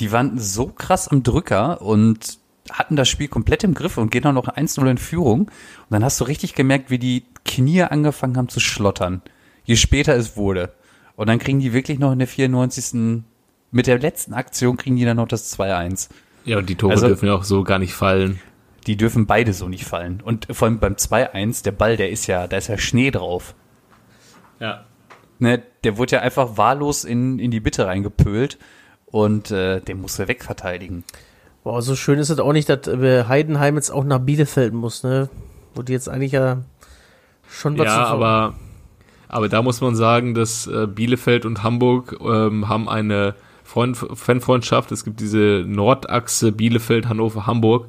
Die 0.00 0.12
waren 0.12 0.38
so 0.38 0.66
krass 0.66 1.08
am 1.08 1.22
Drücker 1.22 1.80
und 1.82 2.38
hatten 2.70 2.96
das 2.96 3.08
Spiel 3.08 3.28
komplett 3.28 3.64
im 3.64 3.74
Griff 3.74 3.96
und 3.96 4.10
gehen 4.10 4.22
dann 4.22 4.34
noch 4.34 4.48
1-0 4.48 4.90
in 4.90 4.98
Führung. 4.98 5.40
Und 5.42 5.50
dann 5.90 6.04
hast 6.04 6.20
du 6.20 6.24
richtig 6.24 6.54
gemerkt, 6.54 6.90
wie 6.90 6.98
die 6.98 7.24
Knie 7.44 7.82
angefangen 7.82 8.36
haben 8.36 8.48
zu 8.48 8.60
schlottern. 8.60 9.22
Je 9.64 9.76
später 9.76 10.14
es 10.16 10.36
wurde. 10.36 10.72
Und 11.16 11.28
dann 11.28 11.38
kriegen 11.38 11.60
die 11.60 11.72
wirklich 11.72 11.98
noch 11.98 12.12
in 12.12 12.18
der 12.18 12.28
94. 12.28 13.22
Mit 13.70 13.86
der 13.86 13.98
letzten 13.98 14.34
Aktion 14.34 14.76
kriegen 14.76 14.96
die 14.96 15.04
dann 15.04 15.16
noch 15.16 15.28
das 15.28 15.56
2-1. 15.58 16.08
Ja, 16.44 16.58
und 16.58 16.68
die 16.68 16.74
Tore 16.76 16.92
Also- 16.92 17.08
dürfen 17.08 17.26
ja 17.26 17.34
auch 17.34 17.44
so 17.44 17.62
gar 17.64 17.78
nicht 17.78 17.94
fallen. 17.94 18.40
Die 18.86 18.96
dürfen 18.96 19.26
beide 19.26 19.52
so 19.52 19.68
nicht 19.68 19.84
fallen. 19.84 20.20
Und 20.20 20.46
vor 20.52 20.68
allem 20.68 20.78
beim 20.78 20.94
2-1, 20.96 21.62
der 21.64 21.72
Ball, 21.72 21.96
der 21.96 22.10
ist 22.10 22.26
ja, 22.28 22.46
da 22.46 22.56
ist 22.56 22.68
ja 22.68 22.78
Schnee 22.78 23.10
drauf. 23.10 23.54
Ja. 24.60 24.84
Ne, 25.38 25.62
der 25.84 25.98
wurde 25.98 26.16
ja 26.16 26.22
einfach 26.22 26.56
wahllos 26.56 27.04
in, 27.04 27.38
in 27.38 27.50
die 27.50 27.60
Mitte 27.60 27.86
reingepölt 27.86 28.58
und 29.06 29.50
äh, 29.50 29.80
den 29.80 30.00
musst 30.00 30.18
du 30.18 30.28
wegverteidigen. 30.28 31.04
Boah, 31.64 31.82
so 31.82 31.96
schön 31.96 32.18
ist 32.18 32.30
es 32.30 32.38
auch 32.38 32.52
nicht, 32.52 32.68
dass 32.68 32.86
äh, 32.86 33.24
Heidenheim 33.24 33.74
jetzt 33.76 33.90
auch 33.90 34.04
nach 34.04 34.20
Bielefeld 34.20 34.72
muss, 34.72 35.02
ne? 35.02 35.28
Wo 35.74 35.82
die 35.82 35.92
jetzt 35.92 36.08
eigentlich 36.08 36.32
ja 36.32 36.58
schon 37.48 37.76
was 37.78 37.86
Ja, 37.86 38.04
zu- 38.06 38.10
aber, 38.12 38.54
aber 39.28 39.48
da 39.48 39.62
muss 39.62 39.80
man 39.80 39.94
sagen, 39.96 40.34
dass 40.34 40.66
äh, 40.66 40.86
Bielefeld 40.86 41.44
und 41.44 41.62
Hamburg 41.62 42.16
ähm, 42.20 42.68
haben 42.68 42.88
eine 42.88 43.34
Freund 43.64 43.96
Fanfreundschaft. 43.96 44.92
Es 44.92 45.02
gibt 45.04 45.18
diese 45.20 45.64
Nordachse 45.66 46.52
Bielefeld, 46.52 47.08
Hannover, 47.08 47.46
Hamburg 47.46 47.86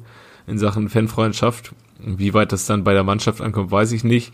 in 0.48 0.58
Sachen 0.58 0.88
Fanfreundschaft. 0.88 1.72
Wie 2.00 2.34
weit 2.34 2.50
das 2.52 2.66
dann 2.66 2.82
bei 2.84 2.94
der 2.94 3.04
Mannschaft 3.04 3.40
ankommt, 3.40 3.70
weiß 3.70 3.92
ich 3.92 4.02
nicht. 4.02 4.32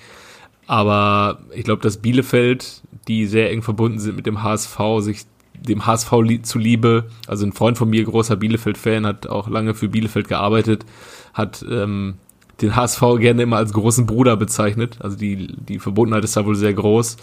Aber 0.66 1.40
ich 1.52 1.64
glaube, 1.64 1.82
dass 1.82 1.98
Bielefeld, 1.98 2.82
die 3.08 3.26
sehr 3.26 3.50
eng 3.50 3.60
verbunden 3.62 3.98
sind 3.98 4.16
mit 4.16 4.24
dem 4.26 4.42
HSV, 4.42 4.78
sich 5.00 5.24
dem 5.66 5.87
HSV 5.87 6.12
li 6.22 6.42
zuliebe, 6.42 7.05
also 7.27 7.44
ein 7.46 7.53
Freund 7.53 7.79
von 7.79 7.88
mir, 7.88 8.05
großer 8.05 8.37
Bielefeld-Fan, 8.37 9.07
hat 9.07 9.27
auch 9.27 9.48
lange 9.48 9.74
für 9.74 9.88
Bielefeld 9.88 10.29
gearbeitet, 10.29 10.85
hat 11.33 11.64
ähm, 11.68 12.14
den 12.61 12.77
HSV 12.77 13.00
gerne 13.18 13.42
immer 13.42 13.57
als 13.57 13.72
großen 13.72 14.07
Bruder 14.07 14.37
bezeichnet. 14.37 14.98
Also 15.00 15.16
die, 15.16 15.48
die 15.57 15.79
Verbundenheit 15.79 16.24
ist 16.24 16.37
da 16.37 16.46
wohl 16.46 16.55
sehr 16.55 16.74
groß. 16.74 17.16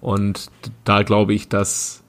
Und 0.00 0.50
da 0.84 1.02
glaube 1.02 1.34
ich, 1.34 1.48
dass 1.48 2.02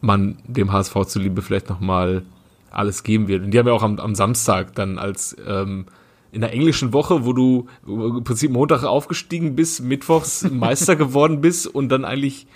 man 0.00 0.38
dem 0.46 0.72
HSV 0.72 0.94
zuliebe 1.06 1.42
vielleicht 1.42 1.68
nochmal 1.68 2.22
alles 2.70 3.02
geben 3.02 3.28
wird. 3.28 3.42
Und 3.44 3.50
die 3.50 3.58
haben 3.58 3.66
ja 3.66 3.72
auch 3.72 3.82
am, 3.82 3.98
am 3.98 4.14
Samstag 4.14 4.74
dann 4.74 4.98
als 4.98 5.36
ähm, 5.46 5.86
in 6.32 6.40
der 6.40 6.52
englischen 6.52 6.92
Woche, 6.92 7.24
wo 7.24 7.32
du 7.32 7.66
im 7.86 8.22
Prinzip 8.22 8.52
Montag 8.52 8.84
aufgestiegen 8.84 9.56
bist, 9.56 9.82
mittwochs 9.82 10.48
Meister 10.50 10.94
geworden 10.96 11.40
bist 11.40 11.66
und 11.66 11.88
dann 11.88 12.04
eigentlich 12.04 12.46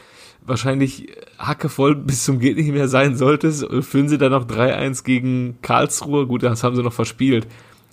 wahrscheinlich 0.44 1.08
hackevoll 1.38 1.94
bis 1.96 2.24
zum 2.24 2.38
geht 2.38 2.56
nicht 2.56 2.72
mehr 2.72 2.88
sein 2.88 3.16
solltest, 3.16 3.66
führen 3.80 4.08
sie 4.08 4.18
dann 4.18 4.32
noch 4.32 4.46
3-1 4.46 5.04
gegen 5.04 5.58
Karlsruhe. 5.62 6.26
Gut, 6.26 6.42
das 6.42 6.62
haben 6.62 6.76
sie 6.76 6.82
noch 6.82 6.92
verspielt. 6.92 7.46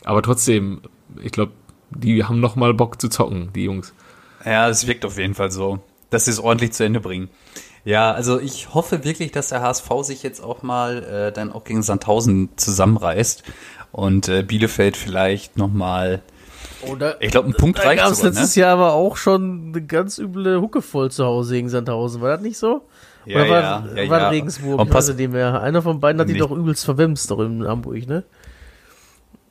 Aber 0.03 0.21
trotzdem, 0.21 0.81
ich 1.21 1.31
glaube, 1.31 1.51
die 1.91 2.23
haben 2.23 2.39
noch 2.39 2.55
mal 2.55 2.73
Bock 2.73 3.01
zu 3.01 3.09
zocken, 3.09 3.51
die 3.53 3.63
Jungs. 3.63 3.93
Ja, 4.45 4.69
es 4.69 4.87
wirkt 4.87 5.05
auf 5.05 5.17
jeden 5.17 5.35
Fall 5.35 5.51
so, 5.51 5.79
dass 6.09 6.25
sie 6.25 6.31
es 6.31 6.39
ordentlich 6.39 6.71
zu 6.71 6.83
Ende 6.83 6.99
bringen. 6.99 7.29
Ja, 7.83 8.11
also 8.11 8.39
ich 8.39 8.73
hoffe 8.73 9.03
wirklich, 9.03 9.31
dass 9.31 9.49
der 9.49 9.61
HSV 9.61 9.89
sich 10.03 10.23
jetzt 10.23 10.41
auch 10.41 10.61
mal 10.61 11.03
äh, 11.03 11.31
dann 11.31 11.51
auch 11.51 11.63
gegen 11.63 11.81
Sandhausen 11.81 12.49
zusammenreißt 12.55 13.43
und 13.91 14.27
äh, 14.29 14.43
Bielefeld 14.43 14.97
vielleicht 14.97 15.57
noch 15.57 15.71
mal. 15.71 16.21
Oder, 16.89 17.21
Ich 17.21 17.31
glaube, 17.31 17.49
ein 17.49 17.53
Punkt 17.53 17.79
da 17.79 17.83
reicht 17.83 18.01
gab 18.01 18.11
es 18.11 18.17
sogar, 18.17 18.31
ne? 18.33 18.39
letztes 18.39 18.55
Jahr 18.55 18.73
aber 18.73 18.93
auch 18.93 19.17
schon 19.17 19.71
eine 19.73 19.85
ganz 19.85 20.17
üble 20.17 20.59
Hucke 20.61 20.81
voll 20.81 21.11
zu 21.11 21.25
Hause 21.25 21.55
gegen 21.55 21.69
Sandhausen. 21.69 22.21
War 22.21 22.31
das 22.31 22.41
nicht 22.41 22.57
so? 22.57 22.87
Ja, 23.25 23.37
Oder 23.41 23.49
war, 23.49 23.61
ja, 23.95 24.03
ja, 24.03 24.09
war 24.09 24.19
ja. 24.21 24.29
Regensburg? 24.29 24.79
Und 24.79 24.89
pass- 24.89 25.13
nicht 25.13 25.31
mehr. 25.31 25.61
Einer 25.61 25.81
von 25.81 25.99
beiden 25.99 26.19
hat 26.21 26.29
die 26.29 26.37
doch 26.37 26.51
übelst 26.51 26.83
verwemst, 26.85 27.29
doch 27.29 27.39
in 27.39 27.67
Hamburg, 27.67 28.07
ne? 28.07 28.23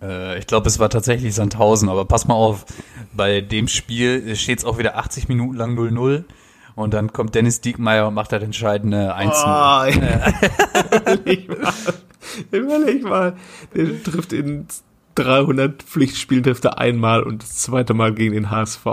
Äh, 0.03 0.39
ich 0.39 0.47
glaube, 0.47 0.67
es 0.67 0.79
war 0.79 0.89
tatsächlich 0.91 1.35
Sandhausen, 1.35 1.89
aber 1.89 2.05
pass 2.05 2.27
mal 2.27 2.35
auf, 2.35 2.65
bei 3.13 3.41
dem 3.41 3.69
Spiel 3.69 4.35
steht 4.35 4.59
es 4.61 4.65
auch 4.65 4.79
wieder 4.79 4.97
80 4.97 5.29
Minuten 5.29 5.57
lang 5.57 5.77
0-0 5.79 6.25
und 6.75 6.95
dann 6.95 7.13
kommt 7.13 7.35
Dennis 7.35 7.61
Diekmeyer 7.61 8.09
und 8.09 8.15
macht 8.15 8.33
das 8.33 8.43
entscheidende 8.43 9.15
1-0. 9.15 9.31
Ah, 9.35 9.87
überleg 10.91 11.49
mal. 11.49 11.73
Überleg 12.51 13.03
mal. 13.05 13.37
Der 13.75 14.03
trifft 14.03 14.33
in 14.33 14.67
300 15.17 15.83
Pflichtspielen 15.83 16.45
trifft 16.45 16.65
er 16.65 16.79
einmal 16.79 17.23
und 17.23 17.43
das 17.43 17.57
zweite 17.57 17.95
Mal 17.95 18.15
gegen 18.15 18.35
den 18.35 18.51
HSV. 18.51 18.85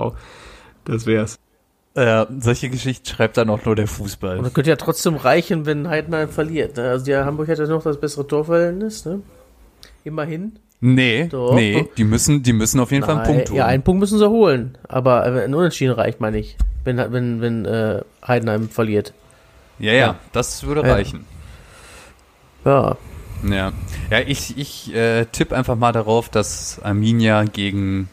Das 0.85 1.05
wär's. 1.05 1.37
Äh, 1.95 2.25
solche 2.39 2.69
Geschichten 2.69 3.05
schreibt 3.07 3.37
dann 3.37 3.49
auch 3.49 3.65
nur 3.65 3.75
der 3.75 3.83
Und 3.85 3.89
Fußball. 3.89 4.39
das 4.41 4.53
könnte 4.53 4.69
ja 4.69 4.75
trotzdem 4.75 5.15
reichen, 5.15 5.65
wenn 5.65 5.89
Heidenheim 5.89 6.29
verliert. 6.29 6.77
Ne? 6.77 6.89
Also 6.89 7.05
die 7.05 7.15
Hamburg 7.15 7.47
hat 7.49 7.57
ja 7.57 7.65
noch 7.65 7.83
das 7.83 7.99
bessere 7.99 8.27
Torverhältnis, 8.27 9.05
ne? 9.05 9.21
Immerhin. 10.03 10.59
Nee, 10.79 11.27
Doch. 11.27 11.55
nee, 11.55 11.89
die 11.97 12.03
müssen, 12.03 12.43
die 12.43 12.53
müssen 12.53 12.79
auf 12.79 12.91
jeden 12.91 13.03
Fall 13.03 13.15
einen 13.15 13.23
Nein, 13.23 13.33
Punkt 13.33 13.49
holen. 13.49 13.57
Ja, 13.57 13.65
einen 13.65 13.81
Punkt 13.81 13.99
müssen 13.99 14.19
sie 14.19 14.29
holen. 14.29 14.77
Aber 14.87 15.25
äh, 15.25 15.43
ein 15.43 15.55
Unentschieden 15.55 15.93
reicht, 15.93 16.21
meine 16.21 16.37
ich. 16.37 16.55
Wenn, 16.83 16.97
wenn, 17.11 17.41
wenn 17.41 17.65
äh, 17.65 18.01
Heidenheim 18.25 18.69
verliert. 18.69 19.13
ja, 19.79 19.93
ja, 19.93 20.15
das 20.33 20.63
würde 20.67 20.81
Ja. 20.87 20.93
reichen. 20.93 21.25
Ja. 22.63 22.95
Ja, 23.43 23.71
ja 24.09 24.19
ich, 24.25 24.57
ich 24.57 24.93
äh, 24.93 25.25
tippe 25.25 25.55
einfach 25.55 25.75
mal 25.75 25.91
darauf, 25.91 26.29
dass 26.29 26.79
Arminia 26.83 27.43
gegen 27.43 28.09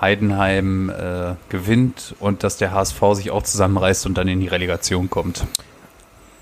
Heidenheim 0.00 0.90
äh, 0.90 1.34
gewinnt 1.48 2.14
und 2.20 2.42
dass 2.42 2.56
der 2.58 2.72
HSV 2.72 3.00
sich 3.14 3.30
auch 3.30 3.42
zusammenreißt 3.42 4.06
und 4.06 4.18
dann 4.18 4.28
in 4.28 4.40
die 4.40 4.48
Relegation 4.48 5.08
kommt. 5.08 5.46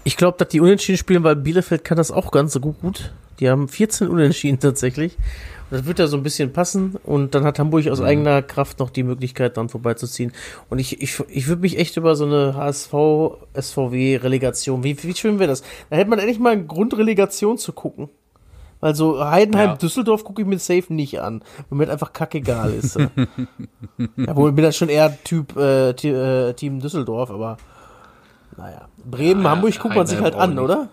Ich 0.03 0.17
glaube, 0.17 0.37
dass 0.39 0.49
die 0.49 0.61
Unentschieden 0.61 0.99
spielen, 0.99 1.25
weil 1.25 1.37
Bielefeld 1.37 1.85
kann 1.85 1.97
das 1.97 2.11
auch 2.11 2.31
ganz 2.31 2.53
so 2.53 2.61
gut. 2.61 3.13
Die 3.41 3.51
haben 3.51 3.69
14 3.69 4.09
Unentschieden 4.09 4.61
tatsächlich. 4.61 5.17
Und 5.71 5.79
das 5.79 5.87
wird 5.87 5.99
ja 5.99 6.07
so 6.07 6.17
ein 6.17 6.23
bisschen 6.23 6.53
passen. 6.53 6.95
Und 7.05 7.35
dann 7.35 7.43
hat 7.45 7.59
Hamburg 7.59 7.89
aus 7.89 8.01
eigener 8.01 8.41
Kraft 8.43 8.79
noch 8.79 8.91
die 8.91 9.03
Möglichkeit, 9.03 9.57
dran 9.57 9.69
vorbeizuziehen. 9.69 10.31
Und 10.71 10.79
ich, 10.79 11.03
ich, 11.03 11.21
ich 11.29 11.49
würde 11.49 11.63
mich 11.63 11.77
echt 11.79 11.97
über 11.97 12.15
so 12.17 12.27
eine 12.27 12.55
HSV-SVW-Relegation, 12.55 14.85
wie, 14.85 15.03
wie 15.03 15.15
schön 15.15 15.39
wäre 15.39 15.49
das? 15.49 15.63
Da 15.91 15.97
hätte 15.97 16.11
man 16.11 16.19
endlich 16.19 16.39
mal 16.39 16.53
eine 16.53 16.67
Grundrelegation 16.67 17.57
zu 17.59 17.73
gucken. 17.73 18.11
Weil 18.81 18.95
so 18.95 19.25
Heidenheim-Düsseldorf 19.25 20.25
gucke 20.25 20.43
ich 20.43 20.49
mir 20.49 20.59
safe 20.59 20.93
nicht 20.93 21.19
an, 21.19 21.43
weil 21.71 21.79
mir 21.79 21.91
einfach 21.91 22.13
kackegal 22.13 22.75
ist. 22.75 22.97
ja, 22.99 23.09
wohl 24.37 24.53
bin 24.53 24.63
das 24.63 24.77
schon 24.77 24.91
eher 24.91 25.17
Typ 25.25 25.57
äh, 25.57 25.89
äh, 25.91 26.53
Team 26.53 26.81
Düsseldorf, 26.81 27.31
aber 27.31 27.57
naja. 28.59 28.83
Bremen, 29.03 29.43
Ja, 29.43 29.53
Hamburg 29.53 29.79
guckt 29.79 29.95
man 29.95 30.07
sich 30.07 30.21
halt 30.21 30.35
Heidenheim 30.35 30.51
an, 30.51 30.59
auch 30.59 30.65
oder? 30.65 30.91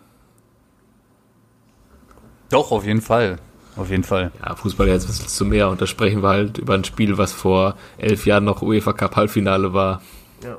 Doch, 2.51 2.71
auf 2.71 2.85
jeden 2.85 3.01
Fall. 3.01 3.37
Auf 3.77 3.89
jeden 3.89 4.03
Fall. 4.03 4.31
Ja, 4.43 4.55
Fußball 4.55 4.87
jetzt 4.89 5.07
was 5.07 5.21
willst 5.21 5.39
du 5.39 5.45
mehr 5.45 5.69
und 5.69 5.81
da 5.81 5.87
sprechen 5.87 6.21
wir 6.21 6.29
halt 6.29 6.57
über 6.57 6.73
ein 6.73 6.83
Spiel, 6.83 7.17
was 7.17 7.31
vor 7.31 7.75
elf 7.97 8.25
Jahren 8.25 8.43
noch 8.43 8.61
UEFA 8.61 8.93
Cup 8.93 9.15
Halbfinale 9.15 9.73
war. 9.73 10.01
Ja. 10.43 10.57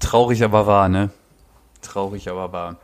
Traurig 0.00 0.42
aber 0.42 0.66
wahr, 0.66 0.88
ne? 0.88 1.10
Traurig 1.82 2.28
aber 2.28 2.52
wahr. 2.52 2.76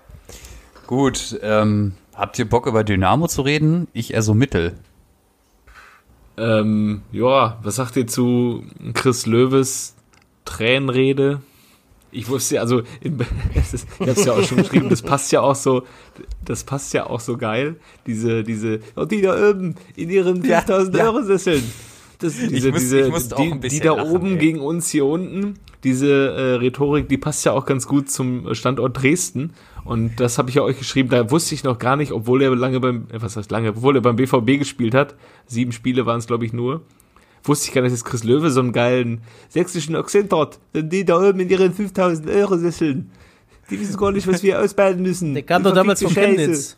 Gut, 0.86 1.38
ähm, 1.42 1.94
habt 2.14 2.38
ihr 2.38 2.48
Bock 2.48 2.66
über 2.66 2.84
Dynamo 2.84 3.26
zu 3.26 3.42
reden? 3.42 3.88
Ich 3.92 4.14
eher 4.14 4.22
so 4.22 4.34
mittel. 4.34 4.78
Ähm, 6.36 7.02
ja, 7.10 7.58
was 7.62 7.76
sagt 7.76 7.96
ihr 7.96 8.06
zu 8.06 8.64
Chris 8.94 9.26
Löwes 9.26 9.94
Tränenrede? 10.44 11.42
Ich 12.10 12.28
wusste 12.28 12.56
ja, 12.56 12.60
also, 12.60 12.82
in, 13.00 13.18
es 13.54 13.74
ist, 13.74 13.88
ich 13.98 14.08
hab's 14.08 14.24
ja 14.24 14.32
auch 14.32 14.42
schon 14.42 14.58
geschrieben, 14.58 14.88
das 14.88 15.02
passt 15.02 15.32
ja 15.32 15.40
auch 15.40 15.54
so, 15.54 15.84
das 16.44 16.64
passt 16.64 16.92
ja 16.94 17.06
auch 17.06 17.20
so 17.20 17.36
geil, 17.36 17.76
diese, 18.06 18.42
diese, 18.42 18.80
und 18.94 19.10
die 19.12 19.20
da 19.22 19.50
oben 19.50 19.74
in 19.96 20.10
ihren 20.10 20.42
5000 20.42 20.96
ja. 20.96 21.04
Euro 21.04 21.22
Sesseln. 21.22 21.62
Das, 22.18 22.36
diese, 22.36 22.70
muss- 22.70 22.80
diese, 22.80 23.10
die, 23.36 23.68
die 23.68 23.80
da 23.80 23.94
lachen, 23.94 24.10
oben 24.10 24.26
ey. 24.32 24.38
gegen 24.38 24.60
uns 24.60 24.88
hier 24.90 25.04
unten, 25.06 25.54
diese 25.82 26.08
äh, 26.08 26.54
Rhetorik, 26.54 27.08
die 27.08 27.18
passt 27.18 27.44
ja 27.44 27.52
auch 27.52 27.66
ganz 27.66 27.86
gut 27.88 28.10
zum 28.10 28.54
Standort 28.54 29.02
Dresden. 29.02 29.52
Und 29.84 30.20
das 30.20 30.38
habe 30.38 30.48
ich 30.48 30.54
ja 30.54 30.62
euch 30.62 30.78
geschrieben, 30.78 31.08
da 31.08 31.28
wusste 31.32 31.56
ich 31.56 31.64
noch 31.64 31.80
gar 31.80 31.96
nicht, 31.96 32.12
obwohl 32.12 32.40
er 32.42 32.54
lange 32.54 32.78
beim, 32.78 33.08
äh, 33.12 33.20
was 33.20 33.36
heißt 33.36 33.50
lange, 33.50 33.70
obwohl 33.70 33.96
er 33.96 34.02
beim 34.02 34.14
BVB 34.14 34.58
gespielt 34.60 34.94
hat, 34.94 35.16
sieben 35.46 35.72
Spiele 35.72 36.06
waren 36.06 36.18
es, 36.18 36.28
glaube 36.28 36.44
ich, 36.44 36.52
nur, 36.52 36.82
wusste 37.42 37.66
ich 37.66 37.74
gar 37.74 37.82
nicht, 37.82 37.92
dass 37.92 38.04
Chris 38.04 38.22
Löwe 38.22 38.50
so 38.52 38.60
einen 38.60 38.72
geilen 38.72 39.22
sächsischen 39.48 39.96
Akzent 39.96 40.32
hat. 40.32 40.60
Denn 40.74 40.88
die 40.88 41.04
da 41.04 41.18
oben 41.18 41.40
in 41.40 41.48
ihren 41.50 41.72
5000 41.72 42.30
Euro 42.30 42.56
Sesseln, 42.56 43.10
die 43.72 43.80
wissen 43.80 43.96
gar 43.96 44.12
nicht, 44.12 44.26
was 44.26 44.42
wir 44.42 44.60
ausbaden 44.60 45.02
müssen. 45.02 45.34
Der 45.34 45.42
kam 45.42 45.62
doch 45.62 45.74
damals 45.74 46.02
von. 46.02 46.12
Chemnitz. 46.12 46.76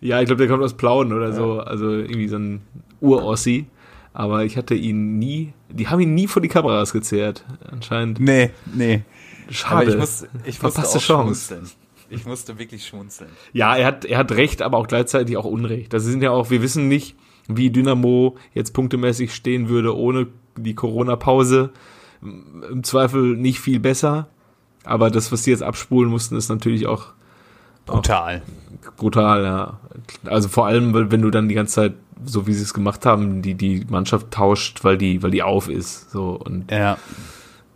Ja, 0.00 0.20
ich 0.20 0.26
glaube, 0.26 0.38
der 0.38 0.48
kommt 0.48 0.62
aus 0.64 0.74
Plauen 0.74 1.12
oder 1.12 1.32
so, 1.32 1.60
also 1.60 1.90
irgendwie 1.90 2.28
so 2.28 2.36
ein 2.36 2.62
Ur-Ossi. 3.00 3.66
Aber 4.12 4.44
ich 4.44 4.56
hatte 4.56 4.74
ihn 4.74 5.18
nie, 5.18 5.54
die 5.70 5.88
haben 5.88 6.00
ihn 6.00 6.14
nie 6.14 6.26
vor 6.26 6.42
die 6.42 6.48
Kameras 6.48 6.92
gezerrt, 6.92 7.44
anscheinend. 7.70 8.20
Nee, 8.20 8.50
nee. 8.74 9.02
Schade. 9.48 9.74
Aber 9.74 9.88
ich, 9.88 9.96
muss, 9.96 10.26
ich 10.44 10.62
musste 10.62 10.80
Verpasste 10.80 10.98
auch 10.98 11.02
Chance. 11.02 11.54
schmunzeln. 11.54 11.70
Ich 12.10 12.26
musste 12.26 12.58
wirklich 12.58 12.86
schmunzeln. 12.86 13.30
Ja, 13.54 13.74
er 13.74 13.86
hat, 13.86 14.04
er 14.04 14.18
hat 14.18 14.32
recht, 14.32 14.60
aber 14.60 14.76
auch 14.76 14.86
gleichzeitig 14.86 15.36
auch 15.36 15.46
Unrecht. 15.46 15.94
Das 15.94 16.04
sind 16.04 16.22
ja 16.22 16.30
auch, 16.30 16.50
wir 16.50 16.60
wissen 16.60 16.88
nicht, 16.88 17.16
wie 17.48 17.70
Dynamo 17.70 18.36
jetzt 18.54 18.74
punktemäßig 18.74 19.34
stehen 19.34 19.68
würde 19.68 19.96
ohne 19.96 20.26
die 20.56 20.74
Corona-Pause. 20.74 21.70
Im 22.20 22.84
Zweifel 22.84 23.36
nicht 23.36 23.60
viel 23.60 23.80
besser. 23.80 24.28
Aber 24.84 25.10
das, 25.10 25.30
was 25.32 25.42
die 25.42 25.50
jetzt 25.50 25.62
abspulen 25.62 26.10
mussten, 26.10 26.36
ist 26.36 26.48
natürlich 26.48 26.86
auch 26.86 27.06
Brutal. 27.86 28.42
brutal, 28.96 29.44
ja. 29.44 29.78
Also 30.24 30.48
vor 30.48 30.66
allem, 30.66 30.92
weil- 30.94 31.10
wenn 31.10 31.22
du 31.22 31.30
dann 31.30 31.48
die 31.48 31.54
ganze 31.54 31.74
Zeit, 31.74 31.94
so 32.24 32.46
wie 32.46 32.52
sie 32.54 32.62
es 32.62 32.74
gemacht 32.74 33.04
haben, 33.06 33.42
die, 33.42 33.54
die 33.54 33.84
Mannschaft 33.88 34.30
tauscht, 34.30 34.84
weil 34.84 34.96
die, 34.98 35.22
weil 35.22 35.30
die 35.32 35.42
auf 35.42 35.68
ist. 35.68 36.10
So 36.10 36.30
und 36.30 36.70
Ja. 36.70 36.96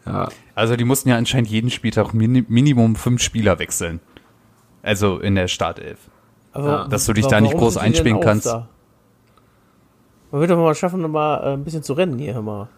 ja. 0.05 0.29
Also 0.55 0.77
die 0.77 0.85
mussten 0.85 1.09
ja 1.09 1.17
anscheinend 1.17 1.49
jeden 1.49 1.71
Spieltag 1.71 2.15
mini 2.15 2.45
Minimum 2.49 2.97
fünf 2.97 3.21
Spieler 3.23 3.59
wechseln. 3.59 4.01
Also 4.83 5.19
in 5.19 5.35
der 5.35 5.49
Startelf. 5.49 5.99
Aber 6.53 6.87
Dass 6.89 7.05
du 7.07 7.13
dich 7.13 7.27
da 7.27 7.41
nicht 7.41 7.57
groß 7.57 7.77
einspielen 7.77 8.21
kannst. 8.21 8.47
da? 8.47 8.69
Man 10.31 10.41
wird 10.41 10.51
doch 10.51 10.57
mal 10.57 10.75
schaffen, 10.75 11.03
noch 11.03 11.09
mal 11.09 11.39
äh, 11.43 11.53
ein 11.55 11.65
bisschen 11.65 11.83
zu 11.83 11.93
rennen 11.93 12.19
hier, 12.19 12.35
hör 12.35 12.43
mal. 12.43 12.69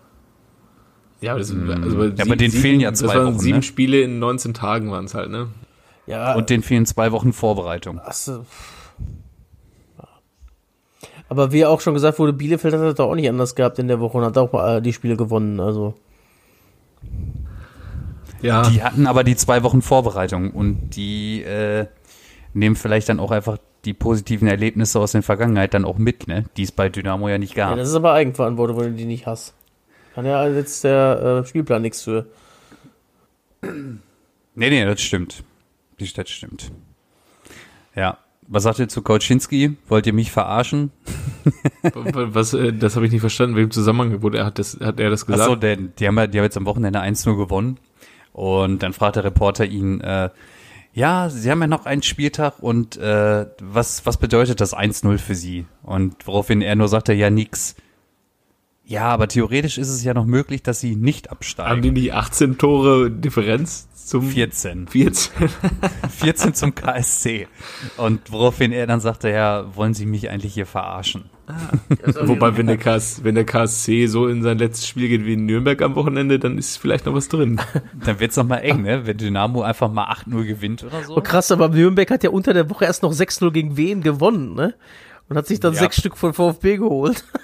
Ja, 1.21 1.33
aber, 1.33 1.41
das, 1.41 1.51
also 1.51 2.05
Ja, 2.05 2.25
aber 2.25 2.37
denen 2.37 2.53
fehlen 2.53 2.81
ja 2.81 2.93
zwei 2.93 3.07
das 3.07 3.16
waren 3.16 3.27
Wochen, 3.35 3.39
sieben 3.41 3.57
ne? 3.59 3.62
Spiele 3.62 4.01
in 4.03 4.19
19 4.19 4.55
Tagen 4.55 4.91
waren 4.91 5.05
es 5.07 5.14
halt, 5.14 5.31
ne? 5.31 5.49
Ja, 6.07 6.35
Und 6.35 6.49
denen 6.49 6.62
fehlen 6.62 6.87
zwei 6.87 7.12
Wochen 7.12 7.33
Vorbereitung. 7.33 7.99
achso. 7.99 8.45
Aber 11.29 11.53
wie 11.53 11.66
auch 11.66 11.81
schon 11.83 11.93
gesagt 11.93 12.19
wurde, 12.19 12.33
Bielefeld 12.33 12.73
hat 12.73 12.81
das 12.81 12.95
doch 12.95 13.11
auch 13.11 13.14
nicht 13.14 13.29
anders 13.29 13.55
gehabt 13.55 13.79
in 13.79 13.89
der 13.89 14.01
Woche 14.01 14.16
und 14.16 14.25
hat 14.25 14.39
auch 14.39 14.55
äh, 14.66 14.81
die 14.81 14.95
Spiele 14.95 15.16
gewonnen. 15.16 15.61
Also 15.61 15.95
Ja, 18.41 18.62
Die 18.71 18.83
hatten 18.83 19.07
aber 19.07 19.25
die 19.25 19.37
zwei 19.37 19.62
Wochen 19.62 19.83
Vorbereitung 19.83 20.53
und 20.53 20.91
die 20.97 21.43
äh, 21.43 21.87
nehmen 22.55 22.77
vielleicht 22.77 23.09
dann 23.11 23.21
auch 23.21 23.31
einfach 23.31 23.59
die 23.85 23.93
positiven 23.93 24.49
Erlebnisse 24.49 24.99
aus 25.01 25.12
der 25.12 25.23
Vergangenheit 25.23 25.75
dann 25.75 25.85
auch 25.85 25.99
mit, 25.99 26.29
ne? 26.29 26.45
Die 26.57 26.62
es 26.62 26.73
bei 26.73 26.89
Dynamo 26.89 27.29
ja 27.29 27.37
nicht 27.39 27.55
ja, 27.57 27.69
gab. 27.69 27.77
das 27.77 27.89
ist 27.89 27.95
aber 27.95 28.12
Eigenverantwortung, 28.12 28.79
wenn 28.81 28.91
du 28.93 28.97
die 28.97 29.05
nicht 29.05 29.27
hast. 29.27 29.55
Kann 30.14 30.26
ja 30.26 30.46
jetzt 30.48 30.84
der 30.84 31.42
äh, 31.44 31.46
Spielplan 31.46 31.82
nichts 31.82 32.02
für. 32.02 32.26
nee, 33.62 34.70
nee, 34.70 34.84
das 34.84 35.00
stimmt. 35.00 35.42
Die- 36.00 36.12
Das 36.12 36.28
stimmt. 36.30 36.70
Ja. 37.94 38.18
Was 38.50 38.62
sagt 38.62 38.78
ihr 38.78 38.88
zu 38.88 39.02
Kauczynski? 39.02 39.76
Wollt 39.88 40.06
ihr 40.06 40.14
mich 40.14 40.32
verarschen? 40.32 40.90
was, 41.82 42.54
äh, 42.54 42.72
das 42.72 42.96
habe 42.96 43.04
ich 43.04 43.12
nicht 43.12 43.20
verstanden, 43.20 43.56
welchem 43.56 43.70
Zusammenhang 43.72 44.22
wurde 44.22 44.38
er, 44.38 44.46
hat, 44.46 44.59
das, 44.59 44.78
hat 44.80 44.98
er 45.00 45.11
das 45.11 45.26
gesagt? 45.26 45.42
Achso, 45.42 45.56
denn 45.56 45.92
die 45.98 46.06
haben, 46.06 46.16
die 46.30 46.38
haben 46.38 46.44
jetzt 46.44 46.56
am 46.56 46.64
Wochenende 46.64 47.00
1-0 47.00 47.36
gewonnen. 47.36 47.78
Und 48.32 48.82
dann 48.82 48.92
fragt 48.94 49.16
der 49.16 49.24
Reporter 49.24 49.66
ihn, 49.66 50.00
äh, 50.00 50.30
ja, 50.94 51.28
sie 51.28 51.50
haben 51.50 51.61
ja 51.61 51.66
noch 51.66 51.84
einen 51.84 52.02
Spieltag 52.02 52.62
und 52.62 52.96
äh, 52.96 53.46
was, 53.61 54.06
was 54.06 54.16
bedeutet 54.16 54.61
das 54.62 54.74
1-0 54.74 55.18
für 55.18 55.34
sie? 55.34 55.66
Und 55.82 56.26
woraufhin 56.26 56.62
er 56.62 56.74
nur 56.74 56.88
sagte, 56.88 57.12
ja, 57.12 57.28
nix. 57.28 57.74
Ja, 58.91 59.03
aber 59.05 59.28
theoretisch 59.28 59.76
ist 59.76 59.91
es 59.91 60.03
ja 60.03 60.14
noch 60.14 60.24
möglich, 60.24 60.62
dass 60.62 60.80
sie 60.80 60.97
nicht 60.97 61.26
Haben 61.26 61.32
absteigen. 61.36 61.82
die 61.82 61.91
nicht 61.91 62.14
18 62.14 62.57
Tore 62.57 63.11
Differenz 63.11 63.86
zum 63.93 64.22
14. 64.22 64.89
14? 64.89 65.51
14 66.09 66.55
zum 66.55 66.74
KSC. 66.74 67.49
Und 67.99 68.32
woraufhin 68.32 68.72
er 68.72 68.86
dann 68.86 69.01
sagte, 69.01 69.28
ja, 69.28 69.66
wollen 69.76 69.93
Sie 69.93 70.07
mich 70.07 70.30
eigentlich 70.30 70.55
hier 70.55 70.64
verarschen? 70.64 71.28
Wobei, 72.22 72.57
wenn 72.57 72.66
der, 72.66 72.78
KS, 72.78 73.24
wenn 73.24 73.34
der 73.34 73.45
KSC 73.45 74.07
so 74.07 74.26
in 74.26 74.43
sein 74.43 74.57
letztes 74.57 74.89
Spiel 74.89 75.09
geht 75.09 75.26
wie 75.26 75.34
in 75.34 75.45
Nürnberg 75.45 75.82
am 75.82 75.95
Wochenende, 75.95 76.39
dann 76.39 76.57
ist 76.57 76.78
vielleicht 76.78 77.05
noch 77.05 77.12
was 77.12 77.28
drin. 77.28 77.61
Dann 78.05 78.20
wird's 78.20 78.36
noch 78.36 78.47
mal 78.47 78.59
eng, 78.59 78.82
ne? 78.82 79.07
Wenn 79.07 79.18
Dynamo 79.18 79.61
einfach 79.61 79.93
mal 79.93 80.11
8-0 80.11 80.45
gewinnt 80.45 80.82
oder 80.84 81.03
so. 81.03 81.14
Oh, 81.16 81.20
krass, 81.20 81.51
aber 81.51 81.68
Nürnberg 81.68 82.11
hat 82.11 82.24
ja 82.24 82.30
unter 82.30 82.55
der 82.55 82.70
Woche 82.70 82.86
erst 82.86 83.03
noch 83.03 83.12
6-0 83.12 83.51
gegen 83.51 83.76
Wien 83.76 84.03
gewonnen, 84.03 84.55
ne? 84.55 84.74
Und 85.28 85.36
hat 85.36 85.47
sich 85.47 85.61
dann 85.61 85.74
Ja. 85.74 85.80
sechs 85.80 85.97
Stück 85.99 86.16
von 86.16 86.32
VfB 86.32 86.78
geholt. 86.78 87.22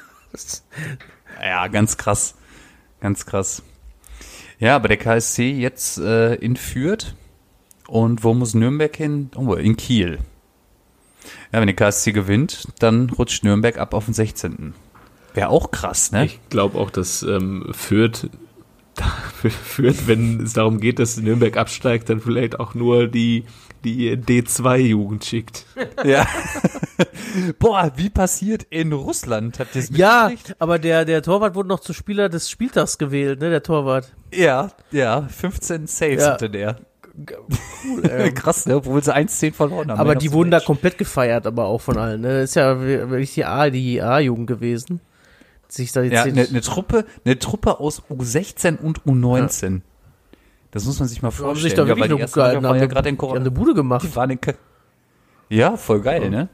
Ja, 1.44 1.68
ganz 1.68 1.98
krass. 1.98 2.34
Ganz 3.00 3.26
krass. 3.26 3.62
Ja, 4.58 4.76
aber 4.76 4.88
der 4.88 4.96
KSC 4.96 5.50
jetzt 5.50 5.98
äh, 5.98 6.36
in 6.36 6.56
Fürth. 6.56 7.14
Und 7.86 8.24
wo 8.24 8.32
muss 8.32 8.54
Nürnberg 8.54 8.96
hin? 8.96 9.30
Oh, 9.36 9.52
in 9.52 9.76
Kiel. 9.76 10.20
Ja, 11.52 11.60
wenn 11.60 11.66
der 11.66 11.76
KSC 11.76 12.12
gewinnt, 12.12 12.68
dann 12.78 13.10
rutscht 13.10 13.44
Nürnberg 13.44 13.76
ab 13.78 13.92
auf 13.92 14.06
den 14.06 14.14
16. 14.14 14.72
Wäre 15.34 15.48
auch 15.48 15.70
krass, 15.70 16.12
ne? 16.12 16.24
Ich 16.24 16.40
glaube 16.48 16.78
auch, 16.78 16.90
dass 16.90 17.22
ähm, 17.22 17.66
Fürth, 17.72 18.30
Fürth, 19.42 20.06
wenn 20.06 20.40
es 20.40 20.54
darum 20.54 20.80
geht, 20.80 20.98
dass 20.98 21.18
Nürnberg 21.18 21.58
absteigt, 21.58 22.08
dann 22.08 22.20
vielleicht 22.20 22.58
auch 22.58 22.74
nur 22.74 23.06
die, 23.06 23.44
die 23.84 24.16
D2-Jugend 24.16 25.24
schickt. 25.24 25.66
Ja. 26.04 26.26
Boah, 27.58 27.92
wie 27.96 28.10
passiert 28.10 28.64
in 28.70 28.92
Russland? 28.92 29.58
Habt 29.58 29.74
ihr 29.74 29.82
es 29.82 29.90
Ja, 29.96 30.30
aber 30.58 30.78
der, 30.78 31.04
der 31.04 31.22
Torwart 31.22 31.54
wurde 31.54 31.68
noch 31.68 31.80
zu 31.80 31.92
Spieler 31.92 32.28
des 32.28 32.48
Spieltags 32.50 32.98
gewählt, 32.98 33.40
ne? 33.40 33.50
Der 33.50 33.62
Torwart. 33.62 34.12
Ja, 34.32 34.70
ja, 34.90 35.22
15 35.22 35.86
Saves 35.86 36.22
Ja. 36.22 36.32
hatte 36.32 36.50
der. 36.50 36.76
Cool, 37.86 38.02
ähm. 38.10 38.34
Krass, 38.34 38.66
ne? 38.66 38.76
Obwohl 38.76 39.02
sie 39.02 39.14
1-10 39.14 39.52
verloren 39.52 39.90
haben. 39.90 39.98
Aber 40.00 40.14
die 40.14 40.32
wurden 40.32 40.50
da 40.50 40.60
komplett 40.60 40.98
gefeiert, 40.98 41.46
aber 41.46 41.66
auch 41.66 41.80
von 41.80 41.96
allen. 41.98 42.20
Ne? 42.20 42.40
Das 42.40 42.50
ist 42.50 42.56
ja 42.56 42.80
wirklich 42.80 43.34
die 43.34 43.44
A, 43.44 43.70
die 43.70 44.02
A-Jugend 44.02 44.46
gewesen. 44.46 45.00
Sich 45.68 45.92
da 45.92 46.02
die 46.02 46.10
Ja, 46.10 46.22
eine 46.24 46.46
ne 46.50 46.60
Truppe, 46.60 47.04
eine 47.24 47.38
Truppe 47.38 47.80
aus 47.80 48.02
U16 48.10 48.78
und 48.78 49.02
U19. 49.02 49.80
Das 50.74 50.84
muss 50.84 50.98
man 50.98 51.08
sich 51.08 51.22
mal 51.22 51.28
haben 51.28 51.36
vorstellen. 51.36 51.62
sich 51.62 51.74
da 51.74 51.82
ja, 51.82 51.88
wirklich 51.88 52.02
weil 52.02 52.08
noch 52.10 52.16
die 52.16 52.20
erste 52.22 52.40
gehalten. 52.40 52.66
Haben 52.66 52.78
ja 52.78 52.86
gerade 52.86 53.08
in 53.08 53.14
die 53.14 53.18
haben 53.18 53.18
Corona. 53.18 53.40
eine 53.40 53.50
Bude 53.50 53.74
gemacht. 53.74 54.02
Die 54.04 54.14
waren 54.16 54.30
in 54.30 54.38
ja, 55.48 55.76
voll 55.76 56.00
geil, 56.00 56.30
ne? 56.30 56.48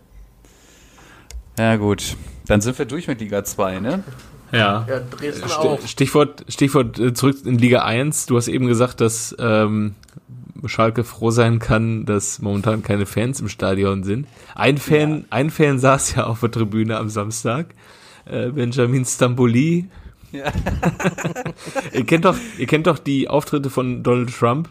Ja, 1.58 1.76
gut. 1.76 2.16
Dann 2.46 2.60
sind 2.60 2.78
wir 2.78 2.84
durch 2.86 3.08
mit 3.08 3.20
Liga 3.20 3.44
2, 3.44 3.80
ne? 3.80 4.04
Ja. 4.52 4.84
Ja, 4.88 5.00
Dresden 5.00 5.48
Sti- 5.48 5.52
auch. 5.56 5.86
Stichwort, 5.86 6.44
Stichwort 6.48 6.98
äh, 6.98 7.14
zurück 7.14 7.36
in 7.44 7.56
Liga 7.56 7.82
1. 7.84 8.26
Du 8.26 8.36
hast 8.36 8.48
eben 8.48 8.66
gesagt, 8.66 9.00
dass 9.00 9.34
ähm, 9.38 9.94
Schalke 10.66 11.04
froh 11.04 11.30
sein 11.30 11.60
kann, 11.60 12.04
dass 12.04 12.40
momentan 12.40 12.82
keine 12.82 13.06
Fans 13.06 13.40
im 13.40 13.48
Stadion 13.48 14.02
sind. 14.02 14.26
Ein 14.54 14.76
Fan, 14.78 15.24
ein 15.30 15.50
Fan 15.50 15.78
saß 15.78 16.16
ja 16.16 16.26
auf 16.26 16.40
der 16.40 16.50
Tribüne 16.50 16.98
am 16.98 17.08
Samstag. 17.08 17.74
Äh, 18.26 18.50
Benjamin 18.50 19.04
Stamboli. 19.04 19.88
Ja. 20.32 20.52
ihr 21.92 22.04
kennt 22.04 22.24
doch, 22.24 22.36
ihr 22.58 22.66
kennt 22.66 22.86
doch 22.86 22.98
die 22.98 23.28
Auftritte 23.28 23.70
von 23.70 24.02
Donald 24.02 24.34
Trump 24.36 24.68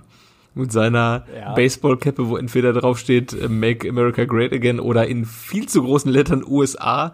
mit 0.55 0.71
seiner 0.71 1.25
Ja. 1.35 1.53
Baseballcappe, 1.53 2.27
wo 2.27 2.37
entweder 2.37 2.73
draufsteht 2.73 3.33
äh, 3.33 3.47
Make 3.47 3.87
America 3.87 4.25
Great 4.25 4.53
Again 4.53 4.79
oder 4.79 5.07
in 5.07 5.25
viel 5.25 5.67
zu 5.67 5.83
großen 5.83 6.11
Lettern 6.11 6.43
USA. 6.45 7.13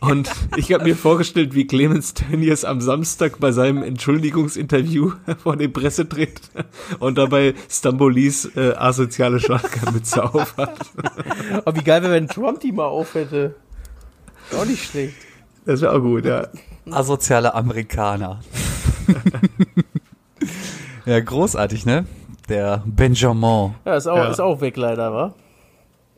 Und 0.00 0.30
ich 0.56 0.72
habe 0.72 0.84
mir 0.84 0.96
vorgestellt, 0.96 1.54
wie 1.54 1.66
Clemens 1.66 2.14
Tönnies 2.14 2.64
am 2.64 2.80
Samstag 2.80 3.38
bei 3.38 3.52
seinem 3.52 3.82
Entschuldigungsinterview 3.82 5.12
vor 5.42 5.56
die 5.56 5.68
Presse 5.68 6.08
tritt 6.08 6.40
und 6.98 7.18
dabei 7.18 7.54
Stambolis 7.70 8.50
äh, 8.56 8.72
asoziale 8.76 9.40
Schalker-Mütze 9.40 10.24
aufhat. 10.24 10.76
Aber 11.64 11.76
wie 11.76 11.84
geil 11.84 12.02
wäre, 12.02 12.14
wenn 12.14 12.28
Trump 12.28 12.60
die 12.60 12.72
mal 12.72 12.86
auf 12.86 13.14
hätte. 13.14 13.54
Auch 14.56 14.64
nicht 14.64 14.84
schlecht. 14.90 15.14
Das 15.64 15.80
wäre 15.80 15.92
auch 15.96 16.00
gut, 16.00 16.24
ja. 16.24 16.48
Asoziale 16.90 17.54
Amerikaner. 17.54 18.40
ja, 21.06 21.20
großartig, 21.20 21.86
ne? 21.86 22.06
Der 22.48 22.82
Benjamin 22.86 23.74
Ja, 23.84 23.96
ist 23.96 24.06
auch, 24.06 24.16
Ja. 24.16 24.30
ist 24.30 24.40
auch 24.40 24.60
weg 24.60 24.76
leider, 24.76 25.12
wa? 25.12 25.34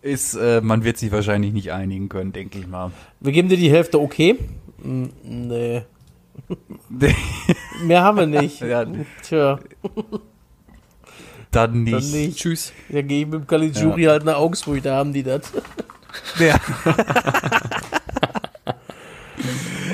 ist, 0.02 0.34
äh, 0.36 0.60
man 0.60 0.84
wird 0.84 0.96
sich 0.96 1.10
wahrscheinlich 1.10 1.52
nicht 1.52 1.72
einigen 1.72 2.08
können, 2.08 2.32
denke 2.32 2.58
ich 2.58 2.66
mal. 2.66 2.92
Wir 3.20 3.32
geben 3.32 3.48
dir 3.48 3.56
die 3.56 3.70
Hälfte 3.70 4.00
okay. 4.00 4.38
Hm, 4.82 5.10
nee. 5.24 5.82
Mehr 7.82 8.02
haben 8.02 8.18
wir 8.18 8.26
nicht. 8.26 8.60
Ja. 8.68 8.84
Tja, 9.22 9.58
Dann 11.50 11.82
nicht. 11.82 11.94
dann 11.94 12.10
nicht. 12.10 12.38
Tschüss. 12.38 12.72
Ja, 12.90 13.02
gehe 13.02 13.20
ich 13.22 13.26
mit 13.26 13.40
dem 13.40 13.46
Caligiuri 13.46 14.04
halt 14.04 14.24
nach 14.24 14.36
Augsburg, 14.36 14.82
da 14.82 14.96
haben 14.96 15.12
die 15.12 15.22
das. 15.24 15.50
Ja. 16.38 16.54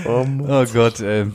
Um, 0.07 0.41
Oh 0.49 0.65
Gott, 0.73 1.01
ey. 1.01 1.27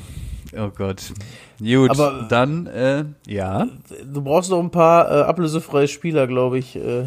Oh 0.58 0.70
Gott. 0.76 1.12
Gut, 1.60 1.90
Aber- 1.92 2.26
dann, 2.30 2.68
äh, 2.68 3.04
ja. 3.28 3.68
du 4.12 4.22
brauchst 4.22 4.50
noch 4.50 4.60
ein 4.60 4.72
paar 4.72 5.10
äh, 5.12 5.22
ablösefreie 5.24 5.88
Spieler, 5.88 6.26
glaube 6.28 6.58
ich. 6.60 6.76
Äh, 6.76 7.06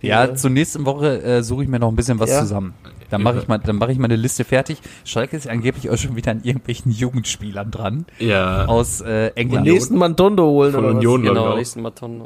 Ja, 0.00 0.24
äh, 0.24 0.34
zur 0.34 0.50
nächsten 0.50 0.86
Woche 0.86 1.22
äh, 1.22 1.42
suche 1.42 1.64
ich 1.64 1.68
mir 1.68 1.78
noch 1.78 1.88
ein 1.88 1.96
bisschen 1.96 2.18
was 2.18 2.30
Ja. 2.30 2.40
zusammen. 2.40 2.72
Dann 3.10 3.22
mache 3.22 3.40
ich 3.40 3.48
mal, 3.48 3.58
dann 3.58 3.76
mache 3.76 3.92
ich 3.92 3.98
mal 3.98 4.04
eine 4.06 4.16
Liste 4.16 4.44
fertig. 4.44 4.78
Schalke 5.04 5.36
ist 5.36 5.48
angeblich 5.48 5.90
auch 5.90 5.98
schon 5.98 6.14
wieder 6.16 6.30
an 6.30 6.40
irgendwelchen 6.44 6.92
Jugendspielern 6.92 7.70
dran 7.70 8.06
Ja. 8.18 8.66
aus 8.66 9.00
äh, 9.00 9.30
den 9.30 9.36
England. 9.36 9.66
nächsten 9.66 9.98
Mantondo 9.98 10.44
holen 10.44 10.72
Von 10.72 10.84
oder 10.84 10.94
Union, 10.94 11.22
was? 11.22 11.28
Genau, 11.28 11.46
auch. 11.48 11.56
nächsten 11.56 11.82
Maton. 11.82 12.22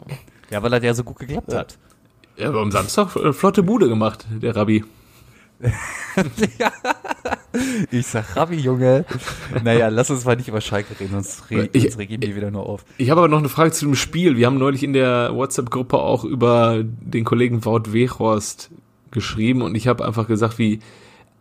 Ja, 0.51 0.63
weil 0.63 0.73
er 0.75 0.83
ja 0.83 0.95
so 0.95 1.03
gut 1.03 1.19
geklappt 1.19 1.53
hat. 1.55 1.79
Ja, 2.37 2.49
aber 2.51 2.61
am 2.61 2.71
Samstag 2.71 3.17
äh, 3.17 3.33
flotte 3.33 3.63
Bude 3.63 3.89
gemacht, 3.89 4.27
der 4.31 4.55
Rabbi. 4.55 4.85
Ich 7.93 8.07
sag, 8.09 8.35
Rabbi, 8.37 8.57
Junge. 8.57 9.05
Naja, 9.63 9.89
lass 9.89 10.11
uns 10.11 10.25
mal 10.25 10.37
nicht 10.37 10.49
über 10.49 10.61
Schalke 10.61 10.99
reden, 10.99 11.13
sonst, 11.13 11.51
re 11.51 11.69
Ich- 11.73 11.83
sonst 11.83 11.99
reg 11.99 12.11
ich 12.11 12.19
mich 12.19 12.35
wieder 12.37 12.51
nur 12.51 12.67
auf. 12.69 12.85
Ich 12.99 13.11
habe 13.11 13.21
aber 13.21 13.29
noch 13.29 13.39
eine 13.39 13.49
Frage 13.49 13.71
zu 13.71 13.85
dem 13.85 13.95
Spiel. 13.95 14.37
Wir 14.37 14.47
haben 14.47 14.59
neulich 14.59 14.83
in 14.83 14.93
der 14.93 15.35
WhatsApp-Gruppe 15.35 15.97
auch 15.99 16.25
über 16.25 16.83
den 16.83 17.25
Kollegen 17.25 17.65
Wout 17.65 17.93
Weghorst 17.93 18.71
geschrieben 19.13 19.63
und 19.63 19.77
ich 19.77 19.87
habe 19.87 20.05
einfach 20.05 20.27
gesagt, 20.27 20.59
wie 20.59 20.81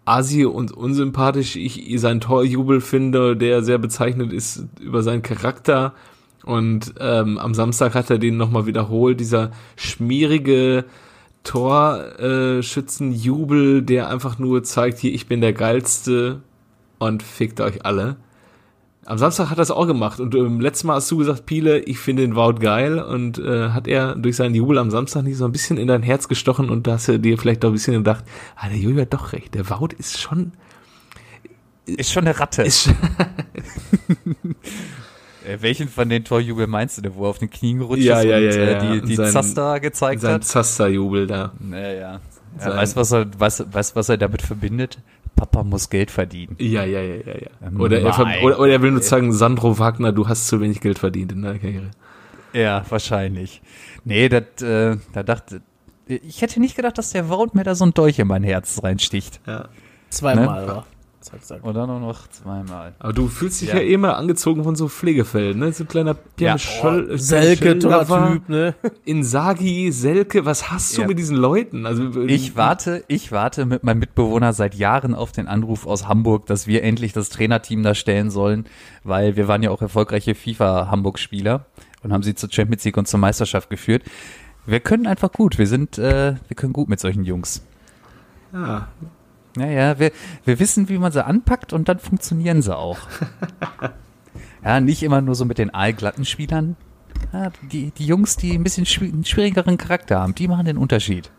asi 0.06 0.46
und 0.46 0.72
unsympathisch 0.72 1.56
ich 1.56 2.00
seinen 2.00 2.22
Torjubel 2.22 2.82
finde, 2.82 3.36
der 3.36 3.64
sehr 3.64 3.80
bezeichnend 3.80 4.32
ist 4.34 4.66
über 4.80 5.02
seinen 5.02 5.24
Charakter. 5.24 5.94
Und 6.46 6.94
ähm, 7.00 7.38
am 7.40 7.54
Samstag 7.54 7.96
hat 7.96 8.10
er 8.10 8.20
den 8.20 8.38
nochmal 8.38 8.66
wiederholt, 8.66 9.20
dieser 9.20 9.52
schmierige 9.78 10.84
Torschützenjubel, 11.44 13.82
der 13.82 14.10
einfach 14.10 14.38
nur 14.40 14.64
zeigt, 14.64 15.00
hier, 15.00 15.14
ich 15.14 15.28
bin 15.28 15.42
der 15.42 15.52
Geilste 15.54 16.42
und 17.00 17.24
fickt 17.24 17.60
euch 17.62 17.86
alle. 17.86 18.18
Am 19.06 19.18
Samstag 19.18 19.50
hat 19.50 19.60
er 19.60 19.64
es 19.64 19.72
auch 19.72 19.86
gemacht 19.86 20.22
und 20.22 20.34
ähm, 20.34 20.62
letztes 20.62 20.86
Mal 20.86 20.96
hast 20.96 21.12
du 21.12 21.18
gesagt, 21.18 21.46
Piele, 21.46 21.80
ich 21.80 22.00
finde 22.00 22.22
den 22.22 22.38
Wout 22.38 22.54
geil 22.62 23.00
und 23.00 23.38
äh, 23.38 23.72
hat 23.72 23.86
er 23.90 24.16
durch 24.16 24.38
seinen 24.38 24.56
Jubel 24.56 24.78
am 24.78 24.92
Samstag 24.92 25.24
nicht 25.24 25.36
so 25.36 25.44
ein 25.44 25.52
bisschen 25.52 25.76
in 25.78 25.90
dein 25.90 26.04
Herz 26.04 26.30
gestochen 26.30 26.70
und 26.70 26.88
da 26.88 26.94
hast 26.94 27.10
du 27.10 27.20
dir 27.20 27.38
vielleicht 27.38 27.66
auch 27.66 27.70
ein 27.70 27.74
bisschen 27.74 27.96
gedacht, 27.96 28.24
ah, 28.56 28.70
der 28.70 28.78
Julia 28.78 29.02
hat 29.02 29.14
doch 29.14 29.34
recht, 29.34 29.56
der 29.56 29.70
Wout 29.70 29.90
ist 29.98 30.22
schon, 30.22 30.54
Ist 31.86 32.14
schon 32.14 32.26
eine 32.26 32.40
Ratte. 32.40 32.64
ist 32.64 32.88
äh, 32.88 32.94
welchen 35.60 35.88
von 35.90 36.10
den 36.10 36.24
Torjubel 36.24 36.68
meinst 36.68 36.98
du 36.98 37.02
denn, 37.02 37.16
wo 37.16 37.24
er 37.26 37.30
auf 37.30 37.40
den 37.40 37.50
Knien 37.50 37.80
gerutscht 37.80 38.04
Ja, 38.04 38.20
ist 38.20 38.26
ja, 38.26 38.38
und 38.38 38.44
ja, 38.44 38.50
ja, 38.52 38.58
äh, 38.58 38.72
ja. 38.72 38.96
die, 38.96 39.02
die 39.08 39.16
Sein- 39.16 39.32
Zaster 39.32 39.80
gezeigt 39.80 40.22
sein 40.22 40.34
hat? 40.36 40.44
Zaster-Jubel 40.46 41.28
da. 41.28 41.52
Naja. 41.60 42.00
Ja, 42.00 42.20
Sein- 42.60 42.78
weißt 42.78 42.96
du, 42.96 43.00
was 43.00 43.12
er, 43.12 43.26
weißt, 43.40 43.74
weißt, 43.74 43.96
was 43.96 44.10
er 44.10 44.18
damit 44.18 44.42
verbindet? 44.42 45.00
Papa 45.36 45.64
muss 45.64 45.90
Geld 45.90 46.12
verdienen. 46.12 46.56
Ja, 46.60 46.84
ja, 46.84 47.02
ja, 47.02 47.16
ja, 47.16 47.34
ja. 47.34 47.80
Oder, 47.80 48.00
er, 48.02 48.44
oder, 48.44 48.60
oder 48.60 48.72
er 48.72 48.82
will 48.84 48.92
nur 48.92 49.02
sagen, 49.02 49.34
Sandro 49.34 49.80
Wagner, 49.80 50.12
du 50.12 50.28
hast 50.28 50.48
zu 50.48 50.62
wenig 50.62 50.80
Geld 50.80 51.00
verdient 51.00 51.32
in 51.32 51.42
deiner 51.42 51.58
Karriere. 51.60 51.90
Ja, 52.54 52.86
wahrscheinlich. 52.90 53.62
Nee, 54.06 54.30
das, 54.30 54.62
äh, 54.62 54.98
da 55.14 55.24
dachte, 55.24 55.62
ich 56.06 56.42
hätte 56.44 56.60
nicht 56.60 56.76
gedacht, 56.76 56.98
dass 57.00 57.10
der 57.12 57.30
Wout 57.30 57.50
mir 57.54 57.64
da 57.64 57.74
so 57.74 57.84
ein 57.86 57.94
Dolch 57.96 58.20
in 58.20 58.28
mein 58.28 58.44
Herz 58.44 58.84
reinsticht. 58.84 59.42
Ja. 59.48 59.70
Zweimal, 60.10 60.46
Ne? 60.46 60.72
aber. 60.72 60.86
Zack, 61.24 61.42
zack. 61.46 61.64
Oder 61.64 61.88
nur 61.88 62.02
noch 62.02 62.28
zweimal. 62.28 62.92
Aber 63.00 63.14
du 63.14 63.30
fühlst 63.30 63.62
dich 63.62 63.70
Ja. 63.70 63.76
ja, 63.76 63.82
eh 63.82 63.94
immer 63.94 64.18
angezogen 64.18 64.66
von 64.66 64.76
so 64.76 64.90
Pflegefällen, 64.90 65.58
ne? 65.58 65.72
So 65.72 65.86
ein 65.86 65.88
kleiner 65.88 66.14
Pierre 66.16 66.56
Ja. 66.56 66.58
Scholl, 66.58 67.12
äh, 67.12 67.18
Selke, 67.18 67.80
toller 67.80 68.06
Typ, 68.06 68.50
ne? 68.50 68.76
Insagi, 69.06 69.90
Selke, 69.94 70.44
was 70.46 70.70
hast 70.70 70.98
du 70.98 71.02
Ja. 71.04 71.08
mit 71.08 71.18
diesen 71.18 71.38
Leuten? 71.38 71.86
Also 71.86 72.10
Ich 72.28 72.58
warte, 72.58 73.06
ich 73.08 73.32
warte 73.32 73.66
mit 73.66 73.86
meinem 73.86 74.00
Mitbewohner 74.00 74.52
seit 74.52 74.76
Jahren 74.76 75.16
auf 75.16 75.32
den 75.32 75.48
Anruf 75.48 75.88
aus 75.88 76.10
Hamburg, 76.10 76.46
dass 76.48 76.68
wir 76.68 76.84
endlich 76.84 77.14
das 77.14 77.30
Trainerteam 77.30 77.84
da 77.84 77.96
stellen 77.96 78.30
sollen, 78.30 78.66
weil 79.06 79.38
wir 79.38 79.48
waren 79.48 79.64
ja 79.64 79.70
auch 79.72 79.82
erfolgreiche 79.82 80.36
FIFA-Hamburg-Spieler 80.36 81.66
und 82.04 82.12
haben 82.12 82.24
sie 82.24 82.36
zur 82.36 82.52
Champions 82.52 82.84
League 82.84 82.98
und 82.98 83.08
zur 83.08 83.22
Meisterschaft 83.22 83.70
geführt. 83.70 84.04
Wir 84.66 84.82
können 84.82 85.08
einfach 85.08 85.32
gut, 85.32 85.58
wir 85.58 85.68
sind, 85.68 85.98
äh, 85.98 86.36
wir 86.50 86.56
können 86.56 86.74
gut 86.74 86.90
mit 86.90 87.00
solchen 87.00 87.24
Jungs. 87.24 87.64
Ja, 88.52 88.88
Naja, 89.56 90.00
wir, 90.00 90.12
wir 90.46 90.60
wissen, 90.60 90.90
wie 90.90 90.98
man 90.98 91.12
sie 91.12 91.24
anpackt 91.26 91.74
und 91.74 91.88
dann 91.90 92.00
funktionieren 92.00 92.62
sie 92.62 92.76
auch. 92.76 92.98
ja, 94.64 94.80
nicht 94.80 95.04
immer 95.04 95.22
nur 95.22 95.36
so 95.36 95.46
mit 95.46 95.58
den 95.58 95.74
aalglatten 95.74 96.26
Spielern. 96.26 96.76
Ja, 97.32 97.52
die, 97.72 97.92
die 97.92 98.06
Jungs, 98.06 98.36
die 98.38 98.54
ein 98.54 98.64
bisschen 98.64 98.86
schwi- 98.86 99.12
einen 99.14 99.26
schwierigeren 99.26 99.78
Charakter 99.78 100.20
haben, 100.20 100.36
die 100.36 100.48
machen 100.48 100.66
den 100.66 100.78
Unterschied. 100.78 101.32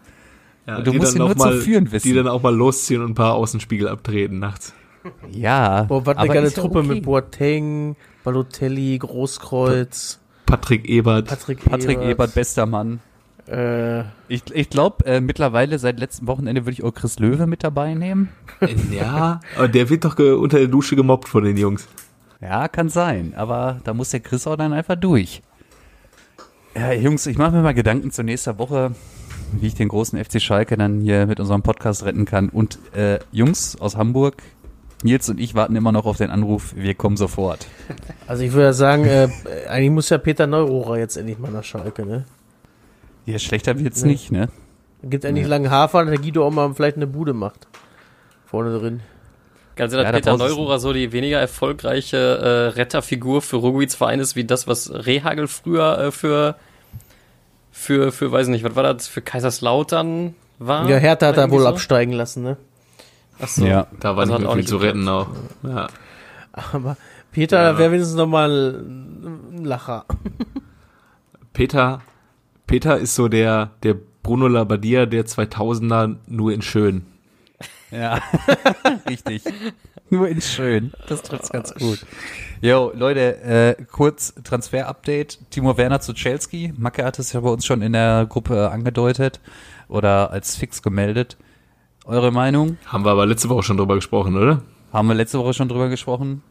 ja, 0.66 0.80
Du 0.80 0.92
musst 0.92 1.14
ihn 1.14 1.18
nur 1.18 1.34
mal, 1.34 1.52
zu 1.52 1.60
führen 1.60 1.90
wissen. 1.92 2.06
Die 2.08 2.14
dann 2.14 2.28
auch 2.28 2.42
mal 2.42 2.54
losziehen 2.54 3.02
und 3.02 3.10
ein 3.10 3.14
paar 3.14 3.34
Außenspiegel 3.34 3.88
abtreten 3.88 4.38
nachts. 4.38 4.74
Ja. 5.30 5.82
Boah, 5.82 6.06
was 6.06 6.16
eine 6.16 6.32
geile 6.32 6.52
Truppe 6.52 6.78
okay. 6.78 6.88
mit 6.88 7.02
Boateng, 7.04 7.96
Balotelli, 8.22 8.96
Großkreuz, 8.98 10.20
Patrick 10.46 10.88
Ebert. 10.88 11.28
Patrick, 11.28 11.62
Patrick 11.64 12.00
Ebert, 12.00 12.34
bester 12.34 12.64
Mann. 12.66 13.00
Äh, 13.48 14.04
Ich, 14.28 14.42
ich 14.52 14.70
glaube, 14.70 15.04
äh, 15.06 15.20
mittlerweile 15.20 15.78
seit 15.78 16.00
letztem 16.00 16.26
Wochenende 16.26 16.62
würde 16.62 16.72
ich 16.72 16.84
auch 16.84 16.92
Chris 16.94 17.18
Löwe 17.18 17.46
mit 17.46 17.62
dabei 17.62 17.94
nehmen. 17.94 18.30
ja, 18.90 19.40
aber 19.56 19.68
der 19.68 19.90
wird 19.90 20.04
doch 20.04 20.18
unter 20.18 20.58
der 20.58 20.68
Dusche 20.68 20.96
gemobbt 20.96 21.28
von 21.28 21.44
den 21.44 21.56
Jungs. 21.56 21.86
Ja, 22.40 22.68
kann 22.68 22.88
sein, 22.88 23.34
aber 23.36 23.80
da 23.84 23.94
muss 23.94 24.10
der 24.10 24.20
Chris 24.20 24.46
auch 24.46 24.56
dann 24.56 24.72
einfach 24.72 24.96
durch. 24.96 25.42
Ja, 26.74 26.92
Jungs, 26.92 27.26
ich 27.26 27.38
mache 27.38 27.52
mir 27.52 27.62
mal 27.62 27.74
Gedanken 27.74 28.10
zur 28.10 28.24
nächsten 28.24 28.58
Woche, 28.58 28.92
wie 29.52 29.66
ich 29.66 29.74
den 29.74 29.88
großen 29.88 30.22
FC 30.22 30.42
Schalke 30.42 30.76
dann 30.76 31.00
hier 31.00 31.26
mit 31.26 31.38
unserem 31.38 31.62
Podcast 31.62 32.04
retten 32.04 32.24
kann. 32.24 32.48
Und 32.48 32.78
äh, 32.94 33.18
Jungs 33.30 33.80
aus 33.80 33.96
Hamburg, 33.96 34.42
Nils 35.04 35.28
und 35.28 35.38
ich 35.38 35.54
warten 35.54 35.76
immer 35.76 35.92
noch 35.92 36.06
auf 36.06 36.16
den 36.16 36.30
Anruf, 36.30 36.74
wir 36.76 36.94
kommen 36.94 37.16
sofort. 37.16 37.66
also 38.26 38.42
ich 38.42 38.52
würde 38.52 38.66
ja 38.66 38.72
sagen, 38.72 39.04
äh, 39.04 39.28
eigentlich 39.68 39.90
muss 39.90 40.08
ja 40.08 40.18
Peter 40.18 40.46
Neurohrer 40.46 40.98
jetzt 40.98 41.16
endlich 41.16 41.38
mal 41.38 41.52
nach 41.52 41.64
Schalke, 41.64 42.04
ne? 42.04 42.24
Ja, 43.26 43.38
schlechter 43.38 43.78
wird's 43.78 44.02
Nee. 44.02 44.12
nicht, 44.12 44.32
ne? 44.32 44.48
Gibt 45.02 45.24
endlich 45.24 45.46
langen 45.46 45.70
Hafer, 45.70 46.04
der 46.04 46.18
Guido 46.18 46.46
auch 46.46 46.50
mal 46.50 46.72
vielleicht 46.74 46.96
eine 46.96 47.06
Bude 47.06 47.32
macht. 47.34 47.66
Vorne 48.46 48.78
drin. 48.78 49.00
Ganz 49.76 49.92
ehrlich, 49.92 50.06
Ja, 50.06 50.12
Peter 50.12 50.36
Neururer 50.36 50.78
so 50.78 50.92
die 50.92 51.12
weniger 51.12 51.38
erfolgreiche 51.40 52.16
äh, 52.16 52.78
Retterfigur 52.78 53.42
für 53.42 53.56
Ruguiz 53.56 53.94
Verein 53.94 54.20
ist, 54.20 54.36
wie 54.36 54.44
das, 54.44 54.66
was 54.68 54.90
Rehagel 54.92 55.48
früher 55.48 55.98
äh, 55.98 56.10
für, 56.12 56.54
für, 57.72 58.12
für, 58.12 58.30
weiß 58.30 58.48
nicht, 58.48 58.64
was 58.64 58.76
war 58.76 58.82
das, 58.84 59.08
für 59.08 59.20
Kaiserslautern 59.20 60.34
war? 60.60 60.88
Ja, 60.88 60.96
Hertha 60.98 61.26
hat 61.26 61.36
er 61.36 61.50
wohl 61.50 61.62
so? 61.62 61.68
absteigen 61.68 62.12
lassen, 62.12 62.44
ne? 62.44 62.56
Ach 63.40 63.48
so. 63.48 63.66
Ja. 63.66 63.88
Da 63.98 64.10
war 64.16 64.20
Also 64.20 64.34
nicht 64.34 64.40
mehr 64.42 64.48
auch 64.48 64.52
viel 64.52 64.60
nicht 64.60 64.68
zu 64.68 64.76
retten 64.76 65.08
auch. 65.08 65.26
Ja. 65.64 65.88
Aber 66.52 66.96
Peter 67.32 67.60
Ja. 67.72 67.78
wäre 67.78 67.90
wenigstens 67.90 68.16
nochmal 68.16 68.76
ein 68.80 69.64
Lacher. 69.64 70.04
Peter, 71.52 72.00
Peter 72.66 72.98
ist 72.98 73.14
so 73.14 73.28
der, 73.28 73.70
der 73.82 73.96
Bruno 74.22 74.48
Labbadia 74.48 75.06
der 75.06 75.26
2000er 75.26 76.16
nur 76.26 76.52
in 76.52 76.62
schön. 76.62 77.06
Ja, 77.90 78.20
richtig. 79.08 79.42
Nur 80.10 80.28
in 80.28 80.40
schön. 80.40 80.92
Das 81.08 81.22
trifft's 81.22 81.50
ganz 81.50 81.74
gut. 81.74 82.04
Jo, 82.60 82.92
Leute, 82.94 83.40
äh, 83.42 83.84
kurz 83.90 84.34
Transfer-Update. 84.42 85.50
Timo 85.50 85.76
Werner 85.76 86.00
zu 86.00 86.12
Chelsea. 86.12 86.72
Macke 86.76 87.04
hat 87.04 87.18
es 87.18 87.32
ja 87.32 87.40
bei 87.40 87.50
uns 87.50 87.64
schon 87.64 87.82
in 87.82 87.92
der 87.92 88.26
Gruppe 88.26 88.70
angedeutet 88.70 89.40
oder 89.88 90.30
als 90.30 90.56
fix 90.56 90.82
gemeldet. 90.82 91.36
Eure 92.04 92.32
Meinung? 92.32 92.78
Haben 92.86 93.04
wir 93.04 93.12
aber 93.12 93.26
letzte 93.26 93.48
Woche 93.48 93.62
schon 93.62 93.76
drüber 93.76 93.94
gesprochen, 93.94 94.36
oder? 94.36 94.62
Haben 94.92 95.08
wir 95.08 95.14
letzte 95.14 95.38
Woche 95.38 95.54
schon 95.54 95.68
drüber 95.68 95.88
gesprochen? 95.88 96.42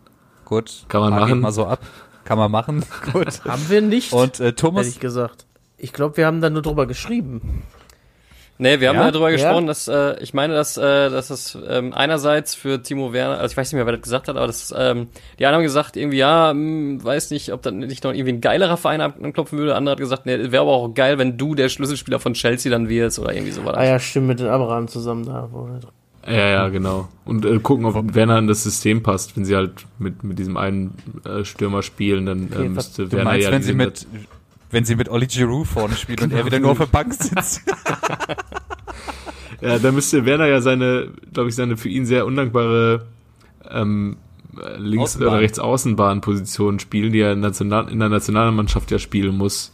Gut. 0.46 0.86
Kann 0.88 1.02
man 1.02 1.14
ich 1.14 1.20
machen. 1.20 1.40
mal 1.42 1.52
so 1.52 1.66
ab. 1.66 1.80
Kann 2.24 2.38
man 2.38 2.52
machen. 2.52 2.84
Gut. 3.14 3.44
Haben 3.46 3.70
wir 3.70 3.82
nicht, 3.82 4.14
Und 4.14 4.40
äh, 4.40 4.54
Thomas, 4.54 4.86
ehrlich 4.86 5.00
gesagt. 5.00 5.46
Ich 5.84 5.92
glaube, 5.94 6.16
wir 6.18 6.26
haben 6.26 6.40
da 6.42 6.50
nur 6.50 6.62
drüber 6.62 6.88
geschrieben. 6.88 7.64
Nee, 8.60 8.80
wir 8.80 8.90
haben 8.90 8.96
Ja? 8.98 9.12
darüber 9.12 9.32
Ja? 9.32 9.36
gesprochen, 9.36 9.66
dass 9.68 9.88
äh, 9.88 10.18
ich 10.22 10.34
meine, 10.34 10.54
dass, 10.54 10.78
äh, 10.78 11.10
dass 11.10 11.30
es 11.32 11.58
ähm, 11.68 11.92
einerseits 11.92 12.54
für 12.56 12.82
Timo 12.82 13.12
Werner, 13.12 13.40
also 13.40 13.52
ich 13.52 13.58
weiß 13.58 13.72
nicht 13.72 13.78
mehr, 13.78 13.86
wer 13.86 13.94
das 13.94 14.04
gesagt 14.04 14.28
hat, 14.28 14.38
aber 14.38 14.46
das, 14.48 14.74
ähm, 14.78 15.08
die 15.40 15.46
einen 15.46 15.56
haben 15.56 15.64
gesagt, 15.64 15.98
irgendwie, 15.98 16.18
ja, 16.20 16.52
hm, 16.52 17.04
weiß 17.04 17.32
nicht, 17.32 17.52
ob 17.52 17.64
dann 17.64 17.80
nicht 17.80 18.04
noch 18.04 18.14
irgendwie 18.14 18.32
ein 18.34 18.42
geilerer 18.42 18.78
Verein 18.78 19.02
anklopfen 19.02 19.58
würde. 19.58 19.76
Andere 19.76 19.94
hat 19.94 20.00
gesagt, 20.00 20.26
nee, 20.26 20.38
wäre 20.52 20.62
aber 20.62 20.72
auch 20.72 20.94
geil, 20.94 21.18
wenn 21.18 21.38
du 21.38 21.56
der 21.56 21.68
Schlüsselspieler 21.68 22.20
von 22.20 22.34
Chelsea 22.36 22.72
dann 22.72 22.88
wirst 22.90 23.20
oder 23.20 23.34
irgendwie 23.34 23.52
so 23.52 23.66
war 23.66 23.74
das. 23.74 23.82
Ah 23.82 23.86
ja, 23.86 24.00
stimmt, 24.00 24.28
mit 24.28 24.40
den 24.40 24.48
Abraham 24.48 24.88
zusammen 24.88 25.26
da. 25.26 25.50
wo- 25.52 25.68
Ja, 26.28 26.32
ja, 26.50 26.70
genau. 26.70 27.10
Und 27.26 27.44
äh, 27.46 27.58
gucken, 27.60 27.86
ob 27.86 28.14
Werner 28.16 28.38
in 28.38 28.48
das 28.48 28.64
System 28.64 29.02
passt. 29.04 29.36
Wenn 29.36 29.44
sie 29.46 29.56
halt 29.56 29.74
mit, 30.00 30.24
mit 30.24 30.38
diesem 30.40 30.56
einen 30.58 30.94
äh, 31.26 31.44
Stürmer 31.44 31.82
spielen, 31.82 32.28
dann 32.28 32.52
äh, 32.54 32.56
Okay, 32.56 32.70
müsste 32.70 33.12
Werner 33.12 33.32
meinst, 33.32 33.46
ja 33.48 33.52
wenn 33.52 33.64
sie 33.64 33.74
mit 33.74 34.06
wenn 34.74 34.84
sie 34.84 34.96
mit 34.96 35.08
Oli 35.08 35.28
Giroud 35.28 35.68
vorne 35.68 35.96
spielt 35.96 36.22
und 36.22 36.34
er 36.34 36.46
wieder 36.46 36.60
nur 36.60 36.72
auf 36.72 36.80
der 36.80 36.88
Bank 36.88 37.14
sitzt. 37.14 37.62
Ja, 39.62 39.80
da 39.80 39.94
müsste 39.94 40.26
Werner 40.26 40.48
ja 40.48 40.60
seine, 40.60 41.08
glaube 41.32 41.48
ich, 41.48 41.56
seine 41.56 41.78
für 41.78 41.88
ihn 41.88 42.06
sehr 42.06 42.26
undankbare 42.26 43.06
ähm, 43.72 44.18
äh, 44.62 44.78
links- 44.78 45.12
Außenbahn. 45.12 45.30
oder 45.30 45.40
rechts-außenbahn-Position 45.40 46.80
spielen, 46.80 47.14
die 47.14 47.22
er 47.22 47.32
in, 47.32 47.40
National 47.40 47.90
in 47.90 48.00
der 48.00 48.10
Nationalmannschaft 48.10 48.92
ja 48.92 49.00
spielen 49.00 49.38
musste 49.38 49.72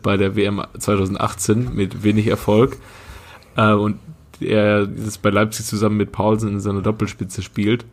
bei 0.00 0.16
der 0.16 0.36
WM 0.36 0.62
2018 0.78 1.74
mit 1.74 2.04
wenig 2.04 2.28
Erfolg. 2.28 2.76
Äh, 3.56 3.72
und 3.72 3.98
er 4.38 4.86
das 4.86 5.18
bei 5.18 5.30
Leipzig 5.30 5.66
zusammen 5.66 5.96
mit 5.96 6.12
Paulsen 6.12 6.50
in 6.50 6.60
seiner 6.60 6.82
Doppelspitze 6.82 7.42
spielt. 7.42 7.84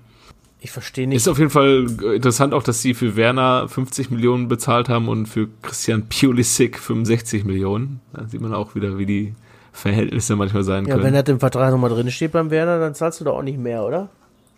Ich 0.64 0.72
verstehe 0.72 1.10
nicht. 1.10 1.18
Ist 1.18 1.28
auf 1.28 1.40
jeden 1.40 1.50
Fall 1.50 1.88
interessant 2.16 2.54
auch, 2.54 2.64
dass 2.64 2.82
sie 2.82 2.94
für 2.94 3.18
Werner 3.18 3.68
50 3.68 4.12
Millionen 4.12 4.48
bezahlt 4.48 4.88
haben 4.88 5.10
und 5.10 5.26
für 5.26 5.50
Christian 5.62 6.08
Pulisic 6.08 6.80
65 6.80 7.44
Millionen. 7.44 8.00
Da 8.14 8.26
sieht 8.30 8.40
man 8.40 8.54
auch 8.54 8.74
wieder, 8.74 8.98
wie 8.98 9.06
die 9.06 9.36
Verhältnisse 9.74 10.38
manchmal 10.38 10.64
sein 10.64 10.86
ja, 10.86 10.94
können. 10.94 11.04
wenn 11.04 11.14
das 11.14 11.28
im 11.28 11.42
Vertrag 11.42 11.70
nochmal 11.72 11.90
drin 11.90 12.10
steht 12.12 12.32
beim 12.32 12.50
Werner, 12.50 12.80
dann 12.80 12.96
zahlst 12.96 13.20
du 13.20 13.26
da 13.26 13.32
auch 13.32 13.42
nicht 13.42 13.60
mehr, 13.60 13.84
oder? 13.84 14.08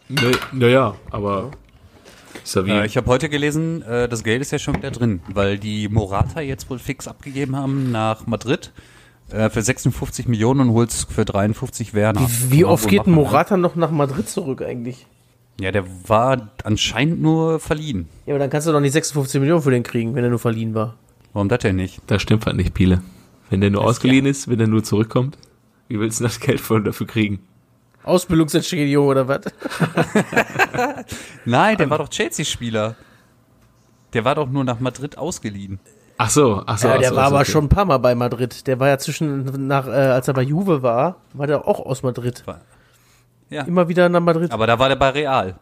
Naja, 0.08 0.38
na 0.52 0.68
ja, 0.68 0.96
aber 1.10 1.50
ist 2.44 2.54
ja. 2.54 2.62
Äh, 2.62 2.86
ich 2.86 2.98
habe 2.98 3.08
heute 3.08 3.28
gelesen, 3.28 3.82
äh, 3.82 4.08
das 4.08 4.24
Geld 4.24 4.44
ist 4.44 4.52
ja 4.52 4.60
schon 4.60 4.76
wieder 4.76 4.92
drin, 4.92 5.22
weil 5.34 5.58
die 5.58 5.90
Morata 5.90 6.40
jetzt 6.40 6.70
wohl 6.70 6.78
fix 6.78 7.08
abgegeben 7.08 7.56
haben 7.56 7.92
nach 7.92 8.28
Madrid 8.28 8.74
äh, 9.32 9.50
für 9.50 9.64
56 9.64 10.28
Millionen 10.28 10.70
und 10.70 10.74
holst 10.74 11.12
für 11.12 11.26
53 11.26 11.96
Werner. 11.96 12.22
Wie, 12.22 12.52
wie 12.52 12.66
oft 12.66 12.88
geht 12.88 13.08
ne? 13.08 13.14
Morata 13.14 13.58
noch 13.58 13.76
nach 13.76 13.90
Madrid 13.90 14.30
zurück 14.30 14.62
eigentlich? 14.62 15.08
Ja, 15.60 15.72
der 15.72 15.86
war 16.08 16.50
anscheinend 16.64 17.22
nur 17.22 17.60
verliehen. 17.60 18.10
Ja, 18.26 18.34
aber 18.34 18.40
dann 18.40 18.50
kannst 18.50 18.68
du 18.68 18.72
doch 18.72 18.82
nicht 18.82 18.92
56 18.92 19.40
Millionen 19.40 19.62
für 19.62 19.72
den 19.72 19.84
kriegen, 19.84 20.16
wenn 20.16 20.24
er 20.24 20.30
nur 20.30 20.40
verliehen 20.40 20.76
war. 20.76 20.96
Warum 21.34 21.50
das 21.50 21.60
denn 21.60 21.78
nicht? 21.78 22.02
das 22.08 22.22
stimmt 22.22 22.46
halt 22.46 22.58
nicht, 22.58 22.74
Piele. 22.74 23.02
Wenn 23.50 23.62
der 23.62 23.70
nur 23.70 23.84
ausgeliehen 23.84 24.26
ist, 24.26 24.50
wenn 24.50 24.58
der 24.58 24.68
nur 24.68 24.84
zurückkommt, 24.84 25.38
wie 25.88 26.00
willst 26.00 26.20
du 26.20 26.24
das 26.24 26.40
Geld 26.40 26.60
von 26.60 26.84
dafür 26.84 27.08
kriegen? 27.08 27.40
Ausbildungsentschädigung 28.04 29.08
oder 29.08 29.28
was? 29.28 29.42
Nein, 31.46 31.78
der 31.78 31.90
war 31.90 31.98
doch 31.98 32.10
Chelsea-Spieler. 32.10 32.96
Der 34.14 34.26
war 34.26 34.36
doch 34.36 34.50
nur 34.50 34.64
nach 34.64 34.80
Madrid 34.80 35.18
ausgeliehen. 35.18 35.80
Ach 36.18 36.30
so, 36.30 36.64
ach 36.66 36.78
so. 36.78 36.88
Ja, 36.88 36.96
ach 36.96 37.00
der 37.00 37.10
so, 37.10 37.16
war 37.16 37.24
ach 37.24 37.28
so, 37.28 37.36
aber 37.36 37.42
okay. 37.42 37.52
schon 37.52 37.66
ein 37.66 37.70
paar 37.70 37.86
Mal 37.86 37.98
bei 37.98 38.16
Madrid. 38.16 38.68
Der 38.68 38.80
war 38.80 38.88
ja 38.88 38.98
zwischen, 38.98 39.68
nach, 39.68 39.88
äh, 39.88 39.92
als 39.92 40.28
er 40.28 40.34
bei 40.34 40.44
Juve 40.44 40.82
war, 40.82 41.18
war 41.34 41.48
der 41.48 41.68
auch 41.68 41.86
aus 41.86 42.04
Madrid. 42.04 42.44
Ja. 43.50 43.64
Immer 43.64 43.88
wieder 43.88 44.10
nach 44.10 44.22
Madrid. 44.22 44.52
Aber 44.52 44.68
da 44.68 44.78
war 44.80 44.90
der 44.90 44.96
bei 44.96 45.10
Real. 45.10 45.56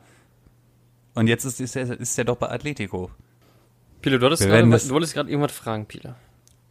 Und 1.16 1.28
jetzt 1.28 1.46
ist, 1.46 1.60
ist, 1.62 1.76
er, 1.76 2.00
ist 2.00 2.18
er 2.18 2.26
doch 2.26 2.38
bei 2.38 2.50
Atletico. 2.50 3.12
Pile, 4.02 4.18
du, 4.20 4.26
wolltest 4.26 4.44
gerade 5.14 5.30
irgendwas 5.30 5.52
fragen, 5.52 5.86
Pile. 5.86 6.16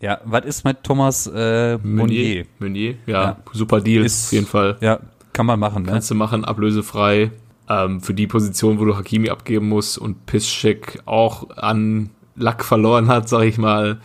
Ja, 0.00 0.20
was 0.24 0.44
ist 0.44 0.64
mit 0.64 0.82
Thomas 0.82 1.28
äh, 1.32 1.78
Meunier? 1.78 2.44
Meunier. 2.58 2.96
Ja, 3.06 3.22
Ja. 3.22 3.36
super 3.52 3.80
Deal, 3.80 4.04
Ist- 4.04 4.26
auf 4.26 4.32
jeden 4.32 4.46
Fall. 4.46 4.76
Ja, 4.80 4.98
kann 5.32 5.46
man 5.46 5.60
machen, 5.60 5.84
ne? 5.84 5.92
Kannst 5.92 6.10
du 6.10 6.14
machen, 6.14 6.44
ablösefrei. 6.44 7.30
Ähm, 7.68 8.00
für 8.00 8.12
die 8.12 8.26
Position, 8.26 8.80
wo 8.80 8.84
du 8.84 8.96
Hakimi 8.96 9.30
abgeben 9.30 9.68
musst 9.68 9.96
und 9.96 10.26
Piszczek 10.26 11.00
auch 11.06 11.50
an 11.56 12.10
Lack 12.34 12.64
verloren 12.64 13.06
hat, 13.06 13.28
sag 13.28 13.44
ich 13.44 13.56
mal, 13.58 14.00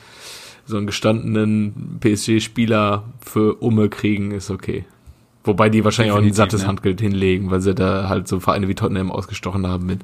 so 0.66 0.78
einen 0.78 0.86
gestandenen 0.86 1.98
PSG-Spieler 2.00 3.04
für 3.20 3.56
Umme 3.56 3.90
kriegen, 3.90 4.32
ist 4.32 4.52
okay. 4.52 4.86
Wobei 5.48 5.70
die 5.70 5.84
wahrscheinlich 5.84 6.12
auch 6.12 6.18
ein 6.18 6.24
Definitiv, 6.24 6.38
sattes 6.38 6.62
ne? 6.62 6.68
Handgeld 6.68 7.02
hinlegen, 7.02 7.50
weil 7.50 7.62
sie 7.62 7.74
da 7.74 8.10
halt 8.10 8.28
so 8.28 8.40
Vereine 8.40 8.68
wie 8.68 8.76
Tottenham 8.76 9.12
ausgestochen 9.12 9.66
haben 9.66 9.86
mit. 9.86 10.02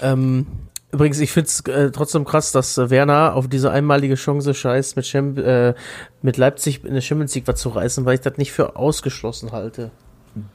Ähm, 0.00 0.46
übrigens, 0.92 1.20
ich 1.20 1.32
find's 1.32 1.60
äh, 1.62 1.90
trotzdem 1.90 2.24
krass, 2.24 2.52
dass 2.52 2.78
äh, 2.78 2.88
Werner 2.90 3.34
auf 3.34 3.48
diese 3.48 3.70
einmalige 3.70 4.14
Chance 4.14 4.54
scheißt, 4.54 4.96
mit, 4.96 5.04
Champ 5.04 5.38
äh, 5.38 5.74
mit 6.22 6.36
Leipzig 6.36 6.84
in 6.84 6.94
der 6.94 7.00
Champions 7.00 7.34
League 7.34 7.46
was 7.46 7.60
zu 7.60 7.70
reißen, 7.70 8.04
weil 8.04 8.14
ich 8.14 8.20
das 8.20 8.38
nicht 8.38 8.52
für 8.52 8.76
ausgeschlossen 8.76 9.52
halte. 9.52 9.90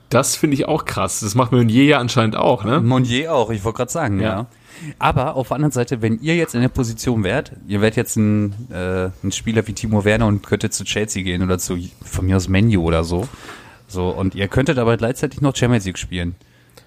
Das 0.09 0.35
finde 0.35 0.55
ich 0.55 0.67
auch 0.67 0.85
krass. 0.85 1.19
Das 1.19 1.35
macht 1.35 1.51
Meunier 1.51 1.83
ja 1.83 1.99
anscheinend 1.99 2.37
auch, 2.37 2.63
ne? 2.63 2.79
Monnier 2.79 3.33
auch, 3.33 3.49
ich 3.49 3.63
wollte 3.63 3.77
gerade 3.77 3.91
sagen, 3.91 4.19
ja. 4.21 4.25
Ja. 4.25 4.47
Aber 4.99 5.35
auf 5.35 5.49
der 5.49 5.55
anderen 5.55 5.71
Seite, 5.71 6.01
wenn 6.01 6.19
ihr 6.21 6.35
jetzt 6.35 6.55
in 6.55 6.61
der 6.61 6.69
Position 6.69 7.23
wärt, 7.23 7.51
ihr 7.67 7.81
wärt 7.81 7.95
jetzt 7.95 8.15
ein, 8.17 8.53
äh, 8.71 9.09
ein 9.23 9.31
Spieler 9.31 9.65
wie 9.67 9.73
Timo 9.73 10.03
Werner 10.05 10.27
und 10.27 10.43
könntet 10.43 10.73
zu 10.73 10.83
Chelsea 10.83 11.23
gehen 11.23 11.41
oder 11.43 11.57
zu, 11.59 11.77
von 12.03 12.25
mir 12.25 12.35
aus 12.35 12.47
Menu 12.47 12.81
oder 12.81 13.03
so. 13.03 13.27
So, 13.87 14.09
und 14.09 14.35
ihr 14.35 14.47
könntet 14.47 14.77
aber 14.77 14.97
gleichzeitig 14.97 15.41
noch 15.41 15.55
Champions 15.55 15.85
League 15.85 15.97
spielen. 15.97 16.35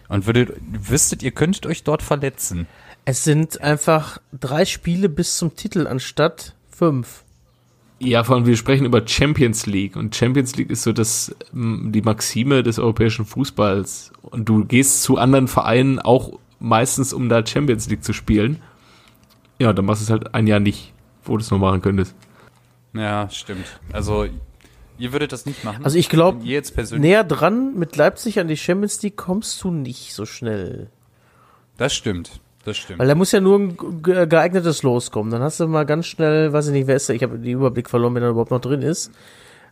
Und 0.09 0.27
würdet, 0.27 0.57
wüsstet, 0.61 1.23
ihr 1.23 1.33
könntet 1.33 1.67
euch 1.67 1.85
dort 1.85 2.03
verletzen. 2.03 2.67
Es 3.05 3.25
sind 3.25 3.61
einfach 3.61 4.19
drei 4.33 4.65
Spiele 4.65 5.09
bis 5.09 5.37
zum 5.37 5.55
Titel 5.55 5.87
anstatt 5.87 6.55
fünf. 6.71 7.25
Ja, 8.01 8.23
vor 8.23 8.37
allem 8.37 8.47
wir 8.47 8.57
sprechen 8.57 8.87
über 8.87 9.07
Champions 9.07 9.67
League 9.67 9.97
und 9.97 10.15
Champions 10.15 10.55
League 10.57 10.71
ist 10.71 10.83
so 10.83 10.93
das 10.93 11.35
die 11.53 12.03
Maxime 12.03 12.63
des 12.63 12.79
europäischen 12.79 13.25
Fußballs 13.25 14.13
und 14.23 14.49
du 14.49 14.65
gehst 14.65 15.03
zu 15.03 15.19
anderen 15.19 15.49
Vereinen 15.49 15.99
auch 15.99 16.39
meistens 16.61 17.13
um 17.13 17.29
da 17.29 17.45
Champions 17.45 17.89
League 17.89 18.05
zu 18.05 18.13
spielen. 18.13 18.61
Ja, 19.59 19.73
dann 19.73 19.85
machst 19.85 20.03
du 20.03 20.05
es 20.05 20.11
halt 20.11 20.35
ein 20.35 20.47
Jahr 20.47 20.61
nicht, 20.61 20.93
wo 21.25 21.37
du 21.37 21.43
es 21.43 21.51
noch 21.51 21.59
machen 21.59 21.83
könntest. 21.83 22.15
Ja, 22.95 23.29
stimmt. 23.31 23.81
Also, 23.93 24.27
ihr 24.99 25.13
würdet 25.13 25.33
das 25.33 25.47
nicht 25.47 25.65
machen. 25.65 25.85
Also 25.85 25.97
ich 25.99 26.09
glaube, 26.09 26.45
Wenn 26.45 27.01
näher 27.01 27.25
dran 27.25 27.75
mit 27.79 27.97
Leipzig 27.97 28.39
an 28.41 28.49
die 28.49 28.57
Champions 28.57 29.01
League 29.03 29.17
kommst 29.17 29.63
du 29.63 29.71
nicht 29.71 30.15
so 30.15 30.27
schnell. 30.27 30.89
Das 31.77 31.95
stimmt. 31.95 32.41
Das 32.65 32.77
stimmt. 32.77 32.99
Weil 32.99 33.09
da 33.09 33.15
muss 33.15 33.33
ja 33.33 33.41
nur 33.41 33.59
ein 33.59 33.77
ge- 34.03 34.27
geeignetes 34.27 34.83
loskommen. 34.83 35.31
Dann 35.31 35.43
hast 35.43 35.61
du 35.61 35.67
mal 35.69 35.87
ganz 35.87 36.07
schnell, 36.07 36.53
weiß 36.53 36.67
ich 36.67 36.73
nicht, 36.73 36.87
wer 36.87 36.97
ist 36.97 37.09
da? 37.09 37.15
Ich 37.15 37.23
habe 37.23 37.39
den 37.39 37.53
Überblick 37.53 37.89
verloren, 37.89 38.15
wer 38.15 38.23
da 38.23 38.29
überhaupt 38.31 38.51
noch 38.51 38.61
drin 38.61 38.83
ist. 38.83 39.11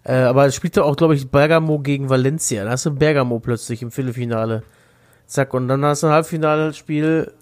Äh, 0.05 0.15
aber 0.15 0.47
es 0.47 0.55
spielt 0.55 0.77
da 0.77 0.83
auch, 0.85 0.97
glaube 0.97 1.15
ich, 1.17 1.29
Bergamo 1.29 1.81
gegen 1.81 2.09
Valencia. 2.09 2.65
Da 2.65 2.71
hast 2.71 2.87
du 2.87 2.93
Bergamo 2.93 3.41
plötzlich 3.41 3.83
im 3.83 3.91
Viertelfinale. 3.91 4.63
Zack, 5.27 5.53
und 5.53 5.67
dann 5.67 5.85
hast 5.85 6.05
du 6.05 6.07
ein 6.07 6.13
Halbfinalspiel, 6.13 7.33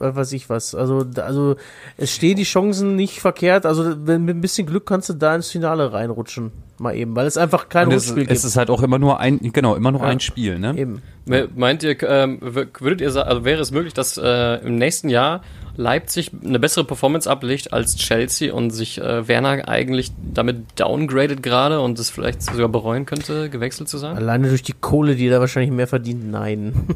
äh, 0.00 0.14
weiß 0.14 0.32
ich 0.32 0.50
was. 0.50 0.74
Also, 0.74 1.06
also 1.16 1.56
es 1.96 2.12
stehen 2.14 2.36
die 2.36 2.42
Chancen 2.44 2.94
nicht 2.94 3.20
verkehrt. 3.20 3.64
Also 3.64 4.06
wenn, 4.06 4.24
mit 4.26 4.36
ein 4.36 4.40
bisschen 4.42 4.66
Glück 4.66 4.84
kannst 4.86 5.08
du 5.08 5.14
da 5.14 5.34
ins 5.34 5.50
Finale 5.50 5.92
reinrutschen. 5.92 6.52
Mal 6.80 6.96
eben, 6.96 7.14
weil 7.14 7.26
es 7.26 7.36
einfach 7.36 7.68
kein 7.68 7.88
Und 7.88 7.92
es, 7.94 8.04
Rückspiel 8.06 8.22
es 8.22 8.28
gibt. 8.40 8.44
ist 8.46 8.56
halt 8.56 8.70
auch 8.70 8.82
immer 8.82 8.98
nur 8.98 9.20
ein, 9.20 9.38
genau, 9.52 9.74
immer 9.74 9.92
nur 9.92 10.00
Ja. 10.00 10.06
ein 10.08 10.18
Spiel, 10.20 10.58
ne? 10.58 10.74
eben. 10.78 11.02
Me- 11.26 11.48
Meint 11.54 11.82
ihr, 11.82 12.02
ähm, 12.02 12.38
würdet 12.40 13.02
ihr 13.02 13.10
sagen, 13.10 13.28
also 13.28 13.44
wäre 13.44 13.60
es 13.60 13.70
möglich, 13.70 13.92
dass 13.92 14.16
äh, 14.16 14.54
im 14.66 14.76
nächsten 14.76 15.10
Jahr 15.10 15.42
Leipzig 15.76 16.30
eine 16.44 16.58
bessere 16.58 16.84
Performance 16.84 17.30
ablegt 17.30 17.72
als 17.72 17.96
Chelsea 17.96 18.52
und 18.52 18.70
sich 18.70 18.98
äh, 18.98 19.28
Werner 19.28 19.68
eigentlich 19.68 20.10
damit 20.32 20.64
downgradet 20.76 21.42
gerade 21.42 21.80
und 21.80 21.98
es 21.98 22.08
vielleicht 22.10 22.42
sogar 22.42 22.68
bereuen 22.68 23.04
könnte, 23.06 23.50
gewechselt 23.50 23.88
zu 23.90 23.98
sein? 23.98 24.16
Alleine 24.16 24.48
durch 24.48 24.62
die 24.62 24.72
Kohle, 24.72 25.16
die 25.16 25.26
er 25.26 25.32
da 25.32 25.40
wahrscheinlich 25.40 25.70
mehr 25.72 25.86
verdient, 25.86 26.30
nein. 26.30 26.72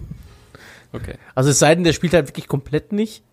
Okay. 0.93 1.15
Also 1.35 1.51
es 1.51 1.59
sei 1.59 1.75
denn, 1.75 1.83
der 1.83 1.93
spielt 1.93 2.15
halt 2.15 2.29
wirklich 2.29 2.47
komplett 2.47 2.93
nicht. 2.93 3.25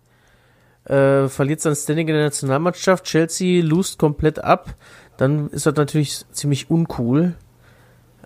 Äh, 0.84 1.28
verliert 1.28 1.60
sein 1.60 1.76
Standing 1.76 2.08
in 2.08 2.14
der 2.14 2.24
Nationalmannschaft. 2.24 3.04
Chelsea 3.04 3.62
lost 3.62 3.98
komplett 4.00 4.42
ab. 4.42 4.74
Dann 5.22 5.50
ist 5.50 5.66
das 5.66 5.76
natürlich 5.76 6.24
ziemlich 6.32 6.68
uncool. 6.68 7.36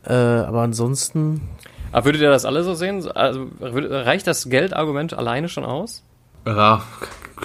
Äh, 0.03 0.15
aber 0.15 0.63
ansonsten. 0.63 1.43
Aber 1.93 2.07
würdet 2.07 2.23
ihr 2.23 2.31
das 2.31 2.47
alle 2.47 2.65
so 2.65 2.73
sehen? 2.73 3.07
Also, 3.11 3.49
reicht 3.61 4.27
das 4.27 4.49
Geldargument 4.49 5.13
alleine 5.13 5.51
schon 5.51 5.67
aus? 5.67 6.03
Ja, 6.47 6.85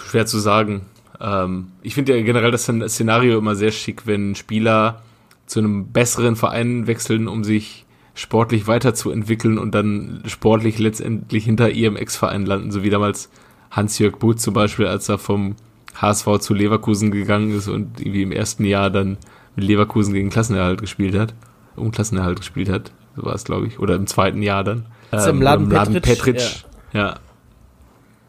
schwer 0.06 0.26
zu 0.26 0.40
sagen. 0.40 0.86
Ähm, 1.20 1.74
ich 1.82 1.96
finde 1.96 2.16
ja 2.16 2.24
generell 2.24 2.52
das 2.52 2.64
Szenario 2.64 3.38
immer 3.38 3.56
sehr 3.56 3.72
schick, 3.72 4.08
wenn 4.08 4.36
Spieler 4.36 5.02
zu 5.48 5.60
einem 5.60 5.92
besseren 5.92 6.38
Verein 6.38 6.88
wechseln, 6.88 7.28
um 7.28 7.44
sich 7.44 7.86
sportlich 8.14 8.68
weiterzuentwickeln 8.68 9.58
und 9.58 9.76
dann 9.76 10.24
sportlich 10.28 10.80
letztendlich 10.80 11.44
hinter 11.44 11.72
ihrem 11.72 11.98
Ex-Verein 11.98 12.46
landen, 12.46 12.72
so 12.72 12.84
wie 12.84 12.90
damals 12.90 13.30
Hans-Jörg 13.70 14.18
Butt 14.18 14.40
zum 14.40 14.54
Beispiel, 14.54 14.88
als 14.88 15.10
er 15.10 15.18
vom 15.18 15.58
HSV 15.96 16.40
zu 16.40 16.54
Leverkusen 16.54 17.12
gegangen 17.12 17.52
ist 17.54 17.68
und 17.68 18.00
irgendwie 18.00 18.22
im 18.22 18.32
ersten 18.32 18.64
Jahr 18.64 18.90
dann 18.90 19.18
mit 19.56 19.66
Leverkusen 19.66 20.14
gegen 20.14 20.30
Klassenerhalt 20.30 20.82
gespielt 20.82 21.18
hat, 21.18 21.34
um 21.76 21.92
Klassenerhalt 21.92 22.38
gespielt 22.38 22.70
hat, 22.70 22.92
so 23.16 23.24
war 23.24 23.36
es 23.36 23.44
glaube 23.44 23.68
ich, 23.68 23.80
oder 23.80 23.96
im 23.96 24.08
zweiten 24.08 24.42
Jahr 24.42 24.64
dann. 24.64 24.86
Ist 25.12 25.28
im 25.28 25.38
oder 25.38 25.46
Laden 25.46 25.66
im 25.66 25.72
Laden 25.72 25.94
Petric, 25.96 26.24
Petric, 26.24 26.66
ja. 26.94 27.16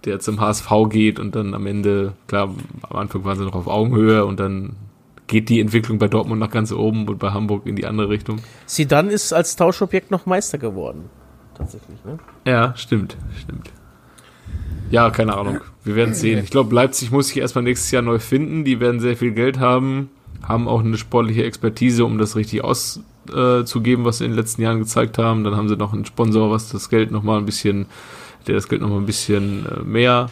Der 0.04 0.18
zum 0.18 0.40
HSV 0.40 0.68
geht 0.88 1.20
und 1.20 1.36
dann 1.36 1.54
am 1.54 1.64
Ende, 1.66 2.14
klar, 2.26 2.52
am 2.90 2.96
Anfang 2.96 3.24
waren 3.24 3.38
sie 3.38 3.44
noch 3.44 3.54
auf 3.54 3.68
Augenhöhe 3.68 4.24
und 4.24 4.40
dann 4.40 4.74
geht 5.28 5.48
die 5.48 5.60
Entwicklung 5.60 5.98
bei 5.98 6.08
Dortmund 6.08 6.40
nach 6.40 6.50
ganz 6.50 6.72
oben 6.72 7.08
und 7.08 7.18
bei 7.18 7.30
Hamburg 7.30 7.66
in 7.66 7.76
die 7.76 7.86
andere 7.86 8.08
Richtung. 8.08 8.40
Sidan 8.66 9.08
ist 9.08 9.32
als 9.32 9.54
Tauschobjekt 9.54 10.10
noch 10.10 10.26
Meister 10.26 10.58
geworden. 10.58 11.08
Tatsächlich, 11.54 12.04
ne? 12.04 12.18
Ja, 12.44 12.74
stimmt, 12.76 13.16
stimmt. 13.40 13.70
Ja, 14.90 15.10
keine 15.10 15.34
Ahnung. 15.34 15.60
Wir 15.84 15.96
werden 15.96 16.14
sehen. 16.14 16.44
Ich 16.44 16.50
glaube, 16.50 16.74
Leipzig 16.74 17.10
muss 17.10 17.28
sich 17.28 17.38
erstmal 17.38 17.64
nächstes 17.64 17.90
Jahr 17.90 18.02
neu 18.02 18.18
finden. 18.18 18.64
Die 18.64 18.78
werden 18.78 19.00
sehr 19.00 19.16
viel 19.16 19.32
Geld 19.32 19.58
haben, 19.58 20.10
haben 20.42 20.68
auch 20.68 20.80
eine 20.80 20.96
sportliche 20.98 21.44
Expertise, 21.44 22.04
um 22.04 22.18
das 22.18 22.36
richtig 22.36 22.62
auszugeben, 22.64 24.04
was 24.04 24.18
sie 24.18 24.24
in 24.24 24.32
den 24.32 24.38
letzten 24.38 24.62
Jahren 24.62 24.78
gezeigt 24.80 25.18
haben. 25.18 25.44
Dann 25.44 25.56
haben 25.56 25.68
sie 25.68 25.76
noch 25.76 25.92
einen 25.92 26.04
Sponsor, 26.04 26.50
was 26.50 26.68
das 26.70 26.88
Geld 26.88 27.10
nochmal 27.10 27.38
ein 27.38 27.46
bisschen, 27.46 27.86
der 28.46 28.54
das 28.56 28.68
Geld 28.68 28.82
nochmal 28.82 28.98
ein 28.98 29.06
bisschen 29.06 29.66
äh, 29.66 29.82
mehr 29.82 30.30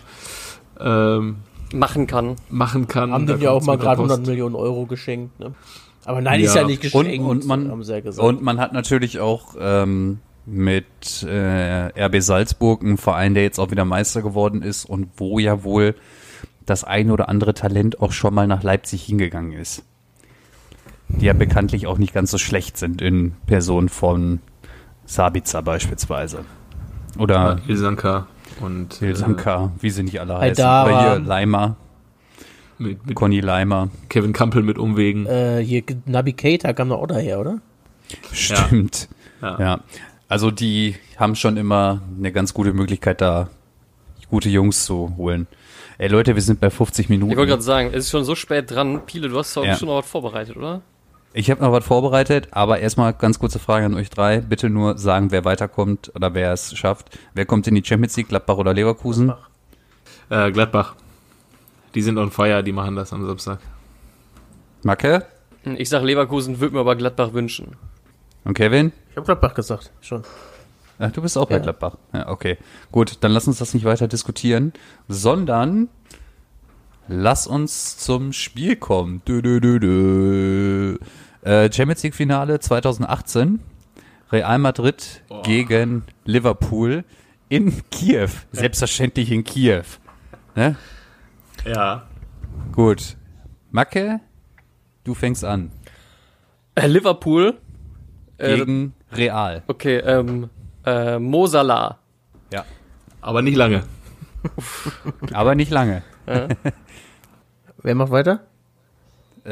ähm, 0.80 1.36
Machen 1.72 2.06
kann. 2.08 2.34
machen 2.48 2.88
kann. 2.88 3.12
Haben 3.12 3.26
dem 3.26 3.40
ja 3.40 3.50
auch 3.52 3.62
mal 3.62 3.78
gerade 3.78 3.98
Post. 4.02 4.10
100 4.10 4.26
Millionen 4.28 4.56
Euro 4.56 4.86
geschenkt, 4.86 5.38
ne? 5.38 5.54
Aber 6.04 6.20
nein, 6.20 6.40
ist 6.40 6.54
Ja. 6.54 6.62
ja 6.62 6.66
nicht 6.66 6.82
Und, 6.94 7.04
geschenkt. 7.04 7.26
und, 7.28 7.46
man, 7.46 7.70
haben 7.70 7.84
sie 7.84 7.92
ja 7.92 8.00
gesagt. 8.00 8.26
und 8.26 8.42
man 8.42 8.58
hat 8.58 8.72
natürlich 8.72 9.20
auch 9.20 9.54
ähm, 9.60 10.18
mit 10.46 11.22
äh, 11.22 11.92
RB 12.06 12.20
Salzburg 12.20 12.82
einen 12.82 12.96
Verein, 12.96 13.34
der 13.34 13.44
jetzt 13.44 13.60
auch 13.60 13.70
wieder 13.70 13.84
Meister 13.84 14.22
geworden 14.22 14.62
ist 14.62 14.84
und 14.86 15.08
wo 15.16 15.38
ja 15.38 15.62
wohl 15.62 15.94
das 16.66 16.82
ein 16.82 17.10
oder 17.12 17.28
andere 17.28 17.54
Talent 17.54 18.00
auch 18.00 18.10
schon 18.12 18.34
mal 18.34 18.46
nach 18.48 18.62
Leipzig 18.64 19.04
hingegangen 19.04 19.52
ist. 19.52 19.84
Die 21.18 21.26
ja 21.26 21.32
bekanntlich 21.32 21.86
auch 21.86 21.98
nicht 21.98 22.14
ganz 22.14 22.30
so 22.30 22.38
schlecht 22.38 22.76
sind 22.78 23.02
in 23.02 23.32
Person 23.46 23.88
von 23.88 24.40
Sabitzer 25.04 25.62
beispielsweise. 25.62 26.44
Oder 27.18 27.34
Ja, 27.34 27.58
Ilsanka 27.68 28.26
und 28.60 28.94
Hilsanka, 28.94 29.72
wie 29.80 29.90
sie 29.90 30.02
nicht 30.02 30.20
alle 30.20 30.38
heißen. 30.38 30.64
Haidara. 30.64 30.84
Oder 30.84 31.10
hier 31.16 31.18
Leimer, 31.26 31.76
äh, 32.78 32.82
mit, 32.82 33.06
mit 33.06 33.14
Conny 33.16 33.40
Leimer. 33.40 33.88
Kevin 34.08 34.32
Campbell 34.32 34.62
mit 34.62 34.78
Umwegen. 34.78 35.26
äh, 35.26 35.62
hier, 35.64 35.82
Nabi 36.06 36.32
Keita 36.32 36.72
kam 36.72 36.88
doch 36.88 37.00
auch 37.02 37.06
daher, 37.06 37.40
oder? 37.40 37.58
Stimmt. 38.32 39.08
Ja. 39.42 39.60
Ja. 39.60 39.80
Also 40.28 40.50
die 40.50 40.94
haben 41.16 41.34
schon 41.34 41.56
immer 41.56 42.00
eine 42.16 42.30
ganz 42.32 42.54
gute 42.54 42.72
Möglichkeit, 42.72 43.20
da 43.20 43.48
gute 44.30 44.48
Jungs 44.48 44.84
zu 44.84 45.14
holen. 45.16 45.48
Ey 45.98 46.08
Leute, 46.08 46.34
wir 46.34 46.42
sind 46.42 46.60
bei 46.60 46.70
50 46.70 47.08
Minuten. 47.08 47.32
Ich 47.32 47.36
wollte 47.36 47.50
gerade 47.50 47.62
sagen, 47.62 47.88
es 47.92 48.04
ist 48.06 48.10
schon 48.10 48.24
so 48.24 48.34
spät 48.34 48.70
dran. 48.70 49.04
Pile, 49.06 49.28
du 49.28 49.36
hast 49.38 49.56
doch 49.56 49.64
Ja. 49.64 49.76
schon 49.76 49.88
noch 49.88 49.98
was 49.98 50.06
vorbereitet, 50.08 50.56
oder? 50.56 50.80
Ich 51.32 51.50
habe 51.50 51.62
noch 51.62 51.70
was 51.72 51.84
vorbereitet, 51.84 52.48
aber 52.50 52.80
erstmal 52.80 53.12
ganz 53.12 53.38
kurze 53.38 53.60
Frage 53.60 53.86
an 53.86 53.94
euch 53.94 54.10
drei. 54.10 54.40
Bitte 54.40 54.68
nur 54.68 54.98
sagen, 54.98 55.30
wer 55.30 55.44
weiterkommt 55.44 56.10
oder 56.16 56.34
wer 56.34 56.52
es 56.52 56.76
schafft. 56.76 57.16
Wer 57.34 57.46
kommt 57.46 57.68
in 57.68 57.76
die 57.76 57.84
Champions 57.84 58.16
League, 58.16 58.28
Gladbach 58.28 58.56
oder 58.56 58.74
Leverkusen? 58.74 59.32
Äh, 60.28 60.50
Gladbach. 60.50 60.96
Die 61.94 62.02
sind 62.02 62.18
on 62.18 62.30
fire, 62.32 62.62
die 62.64 62.72
machen 62.72 62.96
das 62.96 63.12
am 63.12 63.24
Samstag. 63.26 63.60
Macke 64.82 65.24
Ich 65.76 65.88
sag 65.88 66.02
Leverkusen, 66.02 66.58
würde 66.60 66.74
mir 66.74 66.80
aber 66.80 66.96
Gladbach 66.96 67.32
wünschen. 67.32 67.76
und 68.44 68.54
Kevin? 68.54 68.92
Ich 69.10 69.16
habe 69.16 69.26
Gladbach 69.26 69.54
gesagt, 69.54 69.90
schon. 70.00 70.22
Ach, 70.98 71.10
du 71.12 71.22
bist 71.22 71.38
auch 71.38 71.46
bei 71.46 71.56
Ja. 71.56 71.60
Gladbach. 71.62 71.96
Ja, 72.12 72.28
okay. 72.28 72.58
Gut, 72.90 73.18
dann 73.20 73.32
lass 73.32 73.46
uns 73.46 73.58
das 73.58 73.72
nicht 73.74 73.84
weiter 73.84 74.08
diskutieren, 74.08 74.72
sondern 75.08 75.88
lass 77.10 77.46
uns 77.46 77.96
zum 77.98 78.32
Spiel 78.32 78.76
kommen. 78.76 79.22
Dö, 79.26 79.42
dö, 79.42 79.60
dö, 79.60 79.78
dö. 79.78 80.96
Äh, 81.42 81.70
Champions 81.72 82.02
League 82.02 82.14
Finale 82.14 82.60
2018. 82.60 83.60
Real 84.32 84.58
Madrid 84.58 85.22
gegen 85.42 86.04
Liverpool 86.24 87.04
in 87.48 87.82
Kiew. 87.90 88.30
Selbstverständlich 88.52 89.32
in 89.32 89.42
Kiew. 89.42 89.82
Ne? 90.54 90.76
Ja. 91.66 92.06
Gut. 92.72 93.16
Macke, 93.72 94.20
du 95.04 95.14
fängst 95.14 95.44
an. 95.44 95.72
Äh, 96.76 96.86
Liverpool. 96.86 97.58
Äh, 98.38 98.56
Gegen 98.56 98.94
Real. 99.12 99.62
okay, 99.66 99.98
ähm, 99.98 100.48
äh, 100.86 101.18
Mosala. 101.18 101.98
Ja. 102.52 102.64
Aber 103.20 103.42
nicht 103.42 103.56
lange. 103.56 103.82
Aber 105.32 105.54
nicht 105.54 105.70
lange. 105.70 106.02
Wer 107.82 107.94
macht 107.94 108.10
weiter? 108.10 108.40
Äh, 109.44 109.50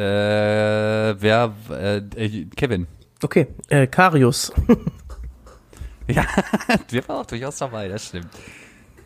wer, 1.20 1.52
äh, 1.70 1.96
äh, 1.96 2.44
Kevin. 2.56 2.86
Okay, 3.22 3.46
äh, 3.68 3.86
Karius. 3.86 4.52
Ja, 6.10 6.24
der 6.90 7.06
war 7.06 7.20
auch 7.20 7.26
durchaus 7.26 7.58
dabei, 7.58 7.86
das 7.86 8.06
stimmt. 8.06 8.28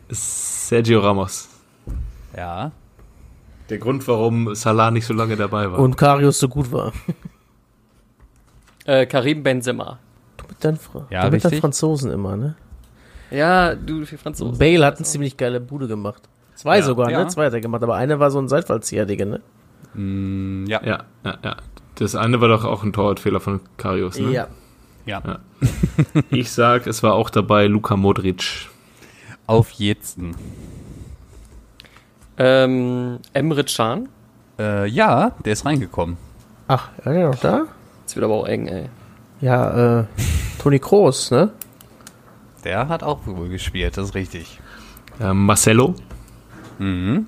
Sergio 0.09 1.01
Ramos. 1.01 1.49
Ja. 2.33 2.71
Der 3.69 3.77
Grund, 3.77 4.07
warum 4.07 4.55
Salah 4.55 4.89
nicht 4.89 5.05
so 5.05 5.13
lange 5.13 5.35
dabei 5.35 5.69
war. 5.69 5.79
Und 5.79 5.97
Karius 5.97 6.39
so 6.39 6.47
gut 6.47 6.71
war. 6.71 6.93
Äh, 8.85 9.05
Karim 9.05 9.43
Benzema. 9.43 9.97
Du 10.35 10.45
mit 10.49 10.61
deinen, 10.61 10.77
Fra 10.77 11.07
Ja, 11.09 11.25
du 11.25 11.31
mit 11.31 11.45
deinen. 11.45 11.61
Franzosen 11.61 12.11
immer, 12.11 12.35
ne? 12.35 12.55
Ja, 13.31 13.75
du 13.75 14.05
für 14.05 14.17
Franzosen. 14.17 14.57
Bale 14.57 14.85
hat 14.85 14.97
eine 14.97 15.05
ziemlich 15.05 15.37
geile 15.37 15.61
Bude 15.61 15.87
gemacht. 15.87 16.23
Zwei 16.55 16.77
Ja. 16.77 16.83
sogar, 16.83 17.09
Ja. 17.11 17.23
ne? 17.23 17.27
Zwei 17.27 17.45
hat 17.47 17.53
er 17.53 17.61
gemacht, 17.61 17.83
aber 17.83 17.95
eine 17.95 18.19
war 18.19 18.31
so 18.31 18.39
ein 18.39 18.47
Seitfallzieher, 18.47 19.05
Digga, 19.05 19.25
ne? 19.25 19.41
Mm, 19.93 20.65
ja. 20.67 20.81
ja, 20.83 21.03
ja, 21.23 21.37
ja. 21.43 21.55
Das 21.95 22.15
eine 22.15 22.41
war 22.41 22.47
doch 22.47 22.65
auch 22.65 22.83
ein 22.83 22.93
Torwartfehler 22.93 23.39
von 23.39 23.59
Karius, 23.77 24.17
ne? 24.19 24.31
Ja. 24.31 24.47
ja. 25.05 25.21
Ich 26.29 26.51
sag, 26.51 26.87
es 26.87 27.03
war 27.03 27.13
auch 27.13 27.29
dabei 27.29 27.67
Luka 27.67 27.95
Modric. 27.95 28.69
Auf 29.47 29.71
jeden. 29.71 30.35
Ähm, 32.37 33.19
Emre 33.33 33.63
Can. 33.63 34.09
Äh, 34.59 34.87
ja, 34.87 35.31
der 35.45 35.53
ist 35.53 35.65
reingekommen. 35.65 36.17
Ach, 36.67 36.89
war 37.03 37.13
der 37.13 37.27
noch 37.29 37.39
da? 37.39 37.65
Jetzt 38.01 38.15
wird 38.15 38.23
aber 38.23 38.33
auch 38.35 38.47
eng, 38.47 38.67
ey. 38.67 38.89
Ja, 39.41 39.99
äh, 40.01 40.05
Toni 40.59 40.79
Kroos, 40.79 41.31
ne? 41.31 41.51
Der 42.63 42.87
hat 42.87 43.03
auch 43.03 43.25
wohl 43.27 43.49
gespielt, 43.49 43.97
das 43.97 44.09
ist 44.09 44.15
richtig. 44.15 44.59
Ähm, 45.19 45.45
Marcelo. 45.45 45.95
Mhm. 46.83 47.27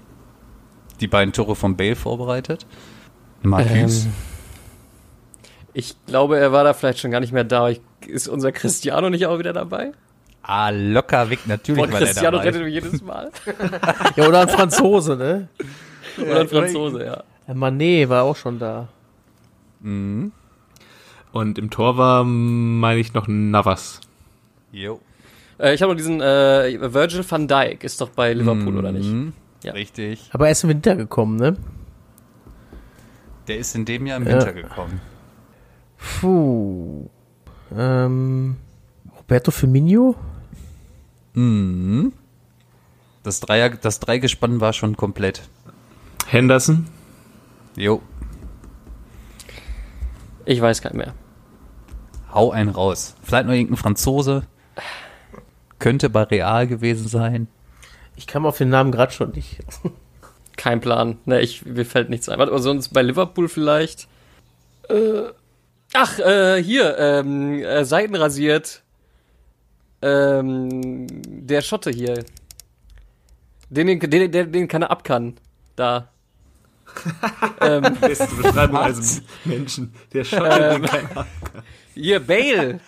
Die 0.99 1.07
beiden 1.07 1.33
Tore 1.33 1.55
von 1.55 1.77
Bale 1.77 1.95
vorbereitet. 1.95 2.65
Marcus. 3.41 4.05
Ähm, 4.05 4.13
ich 5.73 5.95
glaube, 6.07 6.37
er 6.37 6.51
war 6.51 6.63
da 6.63 6.73
vielleicht 6.73 6.99
schon 6.99 7.11
gar 7.11 7.19
nicht 7.19 7.33
mehr 7.33 7.43
da. 7.43 7.69
Ich, 7.69 7.81
ist 8.05 8.27
unser 8.27 8.51
Cristiano 8.51 9.09
nicht 9.09 9.25
auch 9.25 9.39
wieder 9.39 9.53
dabei? 9.53 9.91
ah, 10.47 10.69
locker 10.69 11.29
weg, 11.29 11.39
natürlich 11.47 11.81
Boah, 11.81 11.91
war 11.91 11.99
der 11.99 12.07
Cristiano 12.07 12.37
dabei. 12.37 12.49
rettet 12.49 12.63
mich 12.63 12.73
jedes 12.73 13.01
Mal. 13.01 13.31
Ja, 14.15 14.27
oder 14.27 14.41
ein 14.41 14.49
Franzose, 14.49 15.15
ne? 15.15 15.47
Oder 16.21 16.41
ein 16.41 16.47
Franzose, 16.47 17.03
ja. 17.03 17.23
Äh, 17.47 17.53
Mané 17.53 18.07
war 18.09 18.23
auch 18.23 18.35
schon 18.35 18.59
da. 18.59 18.87
Mhm. 19.81 20.31
Und 21.31 21.57
im 21.57 21.69
Tor 21.69 21.97
war, 21.97 22.23
meine 22.23 22.99
ich, 22.99 23.13
noch 23.13 23.27
Navas. 23.27 24.01
Jo. 24.71 25.01
Äh, 25.57 25.73
ich 25.73 25.81
habe 25.81 25.91
noch 25.93 25.97
diesen 25.97 26.21
äh, 26.21 26.77
Virgil 26.93 27.25
van 27.27 27.47
Dijk. 27.47 27.83
Ist 27.83 27.99
doch 27.99 28.09
bei 28.09 28.33
Liverpool, 28.33 28.77
oder 28.77 28.91
nicht? 28.91 29.09
Ja. 29.65 29.73
Richtig. 29.73 30.29
Aber 30.31 30.45
er 30.45 30.51
ist 30.51 30.63
im 30.63 30.69
Winter 30.69 30.95
gekommen, 30.95 31.37
ne? 31.37 31.57
Der 33.47 33.57
ist 33.57 33.75
in 33.75 33.85
dem 33.85 34.05
Jahr 34.05 34.17
im 34.17 34.27
Ja. 34.27 34.33
Winter 34.33 34.53
gekommen. 34.53 35.01
Puh. 36.21 37.09
Ähm, 37.75 38.57
Roberto 39.17 39.49
Firmino? 39.51 40.15
Mhm. 41.33 42.13
Das, 43.23 43.39
Dreier, 43.39 43.71
das 43.71 43.99
Dreigespann 43.99 44.61
war 44.61 44.71
schon 44.73 44.95
komplett. 44.95 45.49
Henderson. 46.27 46.85
Jo. 47.75 48.01
Ich 50.45 50.61
weiß 50.61 50.81
keinen 50.83 50.97
mehr. 50.97 51.13
Hau 52.31 52.51
einen 52.51 52.69
raus. 52.69 53.15
Vielleicht 53.23 53.47
noch 53.47 53.53
irgendein 53.53 53.77
Franzose. 53.77 54.43
Könnte 55.79 56.09
bei 56.09 56.23
Real 56.23 56.67
gewesen 56.67 57.07
sein. 57.07 57.47
Ich 58.15 58.27
kam 58.27 58.45
auf 58.45 58.57
den 58.57 58.69
Namen 58.69 58.91
gerade 58.91 59.11
schon 59.11 59.31
nicht. 59.31 59.57
Kein 60.57 60.79
Plan. 60.79 61.17
Ne, 61.25 61.41
ich, 61.41 61.65
mir 61.65 61.85
fällt 61.85 62.09
nichts 62.09 62.29
ein. 62.29 62.39
Warte, 62.39 62.51
aber 62.51 62.61
sonst 62.61 62.89
bei 62.89 63.01
Liverpool 63.01 63.49
vielleicht. 63.49 64.07
Äh, 64.89 65.23
ach, 65.93 66.19
äh, 66.19 66.63
hier, 66.63 66.97
ähm, 66.97 67.59
äh, 67.61 67.83
Seiten 67.83 68.15
rasiert. 68.15 68.81
Ähm, 70.01 71.07
der 71.25 71.61
Schotte 71.61 71.89
hier. 71.91 72.23
Den, 73.69 73.87
den, 73.87 73.99
den, 73.99 74.31
den, 74.31 74.51
den 74.51 74.67
keiner 74.67 74.91
ab 74.91 75.03
kann. 75.03 75.35
Da. 75.75 76.09
ähm, 77.61 77.97
Beste 77.99 78.27
Beschreibung 78.35 78.77
als 78.77 79.21
Menschen. 79.43 79.93
Der 80.13 80.23
Schotte, 80.23 80.69
den 80.79 80.83
keiner- 80.83 81.25
hier, 81.93 82.19
Bale. 82.25 82.79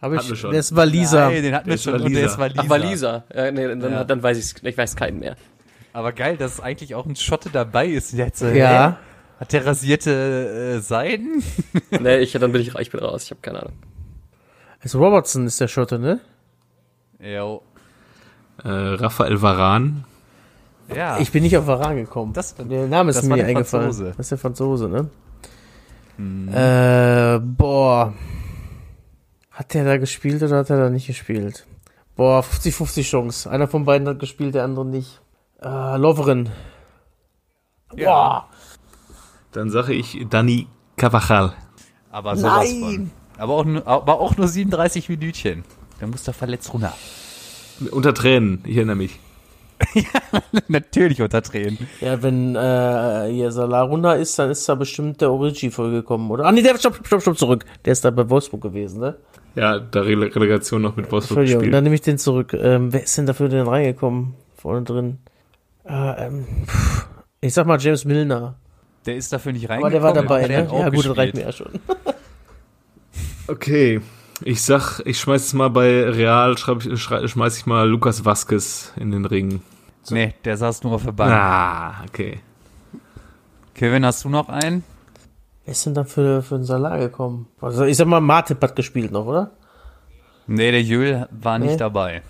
Hab 0.00 0.12
Hatten 0.12 0.22
ich, 0.22 0.28
wir 0.30 0.36
schon. 0.36 0.52
das 0.52 0.74
war 0.76 0.86
Lisa. 0.86 1.28
Nein, 1.28 1.42
den 1.42 1.54
hatten 1.54 1.68
wir 1.70 1.78
schon. 1.78 1.94
Und 1.94 2.02
Waliser. 2.04 2.20
der 2.20 2.28
ist 2.30 2.38
Waliser. 2.38 2.62
Ach, 2.64 2.68
Waliser. 2.70 3.24
Ja, 3.34 3.50
nee, 3.50 3.66
dann, 3.66 3.80
Ja. 3.92 4.04
dann 4.04 4.22
weiß 4.22 4.38
ich 4.56 4.62
ich 4.64 4.78
weiß 4.78 4.94
keinen 4.96 5.18
mehr. 5.18 5.36
Aber 5.92 6.12
geil, 6.12 6.36
dass 6.36 6.60
eigentlich 6.60 6.94
auch 6.94 7.04
ein 7.06 7.16
Schotte 7.16 7.50
dabei 7.50 7.86
ist. 7.88 8.12
Jetzt, 8.12 8.42
Ja. 8.42 8.90
hä? 8.90 8.94
Hat 9.40 9.52
der 9.52 9.66
rasierte 9.66 10.76
äh, 10.76 10.80
Seiden? 10.80 11.42
nee, 12.00 12.18
ich, 12.18 12.32
dann 12.32 12.52
bin 12.52 12.60
ich, 12.60 12.74
ich 12.76 12.90
bin 12.90 13.00
raus. 13.00 13.24
Ich 13.24 13.30
habe 13.30 13.40
keine 13.40 13.60
Ahnung. 13.62 13.74
Also 14.80 14.98
Robertson 15.04 15.46
ist 15.46 15.60
der 15.60 15.68
Schotte, 15.68 15.98
ne? 15.98 16.20
Jo. 17.20 17.62
äh, 18.62 18.68
Raphael 18.68 19.40
Varan. 19.42 20.04
Ja. 20.94 21.18
Ich 21.18 21.32
bin 21.32 21.42
nicht 21.42 21.56
auf 21.56 21.66
Varan 21.66 21.96
gekommen. 21.96 22.32
Das- 22.32 22.54
der 22.54 22.86
Name 22.86 23.10
ist 23.10 23.16
das 23.16 23.24
mir 23.24 23.30
war 23.30 23.36
nicht 23.38 23.46
eingefallen. 23.46 23.86
Franzose. 23.86 24.08
Das 24.16 24.18
ist 24.26 24.30
der 24.30 24.38
Franzose, 24.38 24.88
ne? 24.88 25.08
Äh, 27.36 27.38
boah. 27.40 28.12
Hat 29.58 29.74
der 29.74 29.84
da 29.84 29.96
gespielt 29.96 30.40
oder 30.40 30.58
hat 30.58 30.70
er 30.70 30.78
da 30.78 30.88
nicht 30.88 31.08
gespielt? 31.08 31.66
Boah, 32.14 32.44
50-50 32.44 33.02
Chance. 33.02 33.50
Einer 33.50 33.66
von 33.66 33.84
beiden 33.84 34.06
hat 34.06 34.20
gespielt, 34.20 34.54
der 34.54 34.62
andere 34.62 34.86
nicht. 34.86 35.20
Äh, 35.60 35.96
Lovren. 35.96 36.50
Boah. 37.88 38.48
Dann 39.50 39.68
sage 39.70 39.94
ich 39.94 40.24
Dani 40.30 40.68
Cavachal. 40.96 41.54
aber 42.12 42.36
sowas 42.36 42.70
Nein. 42.70 42.80
von. 42.80 43.10
Aber 43.36 43.54
auch, 43.54 43.64
nur, 43.64 43.84
aber 43.84 44.20
auch 44.20 44.36
nur 44.36 44.46
37 44.46 45.08
Minütchen. 45.08 45.64
Der 46.00 46.06
muss 46.06 46.22
da 46.22 46.32
verletzt 46.32 46.72
runter. 46.72 46.92
Unter 47.90 48.14
Tränen, 48.14 48.62
ich 48.64 48.76
erinnere 48.76 48.94
mich. 48.94 49.18
Natürlich 50.68 51.20
unter 51.20 51.42
Tränen. 51.42 51.88
Ja, 52.00 52.22
wenn 52.22 52.54
äh, 52.54 53.28
hier 53.32 53.50
Salah 53.50 53.82
runter 53.82 54.16
ist, 54.16 54.38
dann 54.38 54.50
ist 54.50 54.68
da 54.68 54.76
bestimmt 54.76 55.20
der 55.20 55.32
Origi 55.32 55.72
vollgekommen, 55.72 56.30
oder? 56.30 56.44
Ah, 56.44 56.52
nee, 56.52 56.62
der 56.62 56.78
stopp, 56.78 57.04
stopp, 57.04 57.22
stopp, 57.22 57.38
zurück. 57.38 57.64
Der 57.84 57.92
ist 57.92 58.04
da 58.04 58.12
bei 58.12 58.30
Wolfsburg 58.30 58.62
gewesen, 58.62 59.00
ne? 59.00 59.16
Ja, 59.54 59.78
da 59.80 60.00
Rele 60.02 60.34
Relegation 60.34 60.82
noch 60.82 60.96
mit 60.96 61.10
Wolfsburg 61.10 61.38
Entschuldigung, 61.38 61.60
gespielt. 61.60 61.74
dann 61.74 61.84
nehme 61.84 61.94
ich 61.94 62.00
den 62.02 62.18
zurück. 62.18 62.52
Ähm, 62.54 62.92
wer 62.92 63.02
ist 63.02 63.16
denn 63.18 63.26
dafür 63.26 63.48
denn 63.48 63.66
reingekommen? 63.66 64.34
Vorne 64.56 64.82
drin. 64.82 65.18
Äh, 65.84 66.26
ähm, 66.26 66.46
ich 67.40 67.54
sag 67.54 67.66
mal 67.66 67.80
James 67.80 68.04
Milner. 68.04 68.56
Der 69.06 69.16
ist 69.16 69.32
dafür 69.32 69.52
nicht 69.52 69.64
Aber 69.64 69.74
reingekommen. 69.74 69.92
der 69.92 70.02
war 70.02 70.12
dabei, 70.12 70.38
aber 70.40 70.48
der 70.48 70.64
ne? 70.64 70.78
Ja, 70.80 70.88
gut, 70.90 71.06
das 71.06 71.16
reicht 71.16 71.34
mir 71.34 71.42
ja 71.42 71.52
schon. 71.52 71.72
Okay, 73.50 74.02
ich 74.44 74.62
sag, 74.62 75.00
ich 75.06 75.18
schmeiß 75.18 75.46
es 75.46 75.54
mal 75.54 75.70
bei 75.70 76.04
Real, 76.04 76.58
schreib, 76.58 76.82
schmeiß 76.82 77.56
ich 77.56 77.64
mal 77.64 77.88
Lukas 77.88 78.26
Vasquez 78.26 78.92
in 78.96 79.10
den 79.10 79.24
Ring. 79.24 79.62
Nee, 80.10 80.34
der 80.44 80.58
saß 80.58 80.82
nur 80.82 80.92
auf 80.92 81.04
der 81.04 81.12
Bank. 81.12 81.32
Ah, 81.32 82.04
okay. 82.06 82.40
Kevin, 83.74 84.04
hast 84.04 84.24
du 84.24 84.28
noch 84.28 84.50
einen? 84.50 84.84
Wer 85.68 85.72
ist 85.72 85.84
denn 85.84 85.92
da 85.92 86.04
für, 86.04 86.40
für 86.42 86.54
einen 86.54 86.64
Salah 86.64 86.96
gekommen? 86.96 87.46
Also, 87.60 87.84
ich 87.84 87.98
sag 87.98 88.06
mal, 88.06 88.22
Martip 88.22 88.62
hat 88.62 88.74
gespielt 88.74 89.12
noch, 89.12 89.26
oder? 89.26 89.50
Nee, 90.46 90.70
der 90.70 90.82
Jöl 90.82 91.28
war 91.30 91.58
nicht 91.58 91.72
Nee. 91.72 91.76
dabei. 91.76 92.22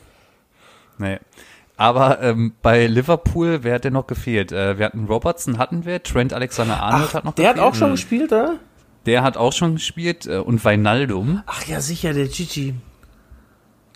Nee. 0.98 1.20
Aber 1.76 2.20
ähm, 2.20 2.54
bei 2.62 2.88
Liverpool, 2.88 3.60
wer 3.62 3.76
hat 3.76 3.84
denn 3.84 3.92
noch 3.92 4.08
gefehlt? 4.08 4.50
Äh, 4.50 4.76
wir 4.80 4.86
hatten 4.86 5.04
Robertson, 5.04 5.56
hatten 5.58 5.84
wir. 5.84 6.02
Trent 6.02 6.32
Alexander-Arnold 6.32 7.14
hat 7.14 7.24
noch 7.24 7.34
Der 7.34 7.50
hat 7.50 7.54
gefehlt. 7.54 7.72
auch 7.72 7.78
schon 7.78 7.90
gespielt, 7.92 8.32
oder? 8.32 8.56
Der 9.06 9.22
hat 9.22 9.36
auch 9.36 9.52
schon 9.52 9.74
gespielt. 9.74 10.26
Äh, 10.26 10.38
und 10.38 10.64
Weinaldum. 10.64 11.44
Ach 11.46 11.64
ja, 11.66 11.80
sicher, 11.80 12.12
der 12.14 12.26
Gigi. 12.26 12.74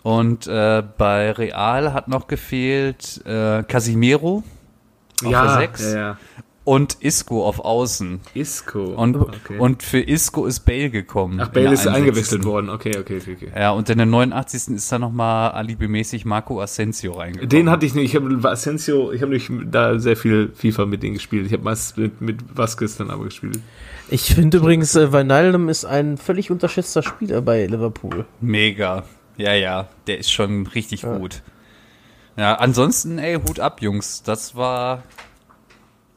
Und 0.04 0.46
äh, 0.46 0.84
bei 0.96 1.32
Real 1.32 1.92
hat 1.92 2.06
noch 2.06 2.28
gefehlt 2.28 3.20
äh, 3.26 3.64
Casimiro 3.64 4.44
auf 5.24 5.30
der 5.30 5.48
6 5.54 5.92
ja, 5.94 5.98
ja. 5.98 6.16
Und 6.64 6.98
Isco 7.00 7.46
auf 7.46 7.60
Außen. 7.60 8.20
Isco. 8.34 8.84
Und, 8.84 9.16
okay. 9.16 9.58
und 9.58 9.82
für 9.82 10.00
Isco 10.00 10.46
ist 10.46 10.60
Bale 10.60 10.90
gekommen. 10.90 11.40
Ach, 11.40 11.48
Bale 11.48 11.72
ist 11.72 11.86
61.. 11.86 11.94
eingewechselt 11.94 12.44
worden. 12.44 12.70
Okay, 12.70 12.96
okay, 12.98 13.18
okay, 13.20 13.36
okay. 13.36 13.52
Ja, 13.54 13.72
und 13.72 13.90
in 13.90 13.98
der 13.98 14.06
89. 14.06 14.76
ist 14.76 14.92
da 14.92 14.98
nochmal 14.98 15.52
alibimäßig 15.52 16.24
Marco 16.24 16.60
Asensio 16.60 17.12
reingekommen. 17.12 17.48
Den 17.48 17.68
hatte 17.68 17.86
ich 17.86 17.94
nicht. 17.94 18.14
Ich 18.14 18.16
habe 18.16 18.48
Asensio, 18.48 19.10
ich 19.12 19.22
habe 19.22 19.32
nicht 19.32 19.50
da 19.70 19.98
sehr 19.98 20.16
viel 20.16 20.52
FIFA 20.54 20.86
mit 20.86 21.02
denen 21.02 21.14
gespielt. 21.14 21.46
Ich 21.46 21.52
habe 21.52 21.64
meist 21.64 21.98
mit, 21.98 22.20
mit 22.20 22.56
Vasquez 22.56 22.96
dann 22.96 23.10
aber 23.10 23.24
gespielt. 23.24 23.58
Ich 24.08 24.34
finde 24.34 24.58
übrigens, 24.58 24.94
äh, 24.94 25.12
Wijnaldum 25.12 25.68
ist 25.68 25.84
ein 25.84 26.16
völlig 26.16 26.50
unterschätzter 26.50 27.02
Spieler 27.02 27.40
bei 27.40 27.66
Liverpool. 27.66 28.26
Mega. 28.40 29.04
Ja, 29.36 29.54
ja, 29.54 29.88
der 30.06 30.18
ist 30.18 30.30
schon 30.30 30.66
richtig 30.66 31.02
gut. 31.02 31.42
Ja, 32.36 32.54
ansonsten, 32.54 33.18
ey, 33.18 33.40
Hut 33.40 33.60
ab, 33.60 33.82
Jungs. 33.82 34.22
Das 34.22 34.54
war. 34.54 35.02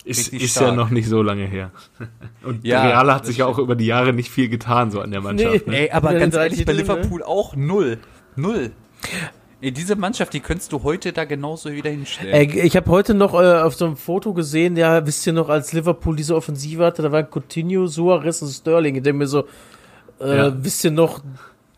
Ist, 0.06 0.32
ist 0.32 0.56
ja 0.60 0.72
noch 0.72 0.92
nicht 0.92 1.10
so 1.10 1.22
lange 1.24 1.46
her. 1.46 1.72
Und 2.44 2.64
Ja, 2.64 2.84
Real 2.88 3.12
hat 3.14 3.26
sich 3.26 3.38
ja 3.38 3.48
auch 3.48 3.58
über 3.58 3.76
die 3.76 3.88
Jahre 3.88 4.14
nicht 4.14 4.30
viel 4.30 4.50
getan, 4.50 4.92
so 4.92 5.02
an 5.02 5.10
der 5.12 5.22
Mannschaft. 5.22 5.66
Nee. 5.66 5.72
Ne? 5.72 5.80
Ey, 5.80 5.92
aber 5.92 6.14
Ja, 6.14 6.20
ganz 6.20 6.36
ehrlich, 6.36 6.64
bei 6.66 6.74
ne? 6.74 6.80
Liverpool 6.82 7.24
auch 7.24 7.56
null. 7.56 7.98
Null. 8.36 8.72
Ey, 9.62 9.72
diese 9.72 9.96
Mannschaft, 9.96 10.34
die 10.34 10.42
könntest 10.42 10.72
du 10.72 10.84
heute 10.84 11.12
da 11.12 11.26
genauso 11.26 11.72
wieder 11.72 11.90
hinstellen. 11.90 12.34
Äh, 12.34 12.44
ich 12.62 12.76
habe 12.76 12.90
heute 12.92 13.16
noch 13.16 13.34
äh, 13.34 13.62
auf 13.62 13.74
so 13.76 13.86
einem 13.86 13.98
Foto 13.98 14.34
gesehen, 14.34 14.78
ja, 14.78 15.06
wisst 15.08 15.26
ihr 15.26 15.34
noch, 15.34 15.50
als 15.50 15.74
Liverpool 15.74 16.16
diese 16.16 16.36
Offensive 16.36 16.86
hatte, 16.86 17.02
da 17.02 17.12
war 17.12 17.24
Coutinho, 17.24 17.88
Suarez 17.88 18.42
und 18.44 18.50
Sterling. 18.50 18.96
Ich 18.96 19.02
denke 19.04 19.18
mir 19.20 19.28
so, 19.28 19.46
äh, 20.22 20.38
Ja. 20.38 20.64
wisst 20.64 20.84
ihr 20.84 20.92
noch, 20.92 21.22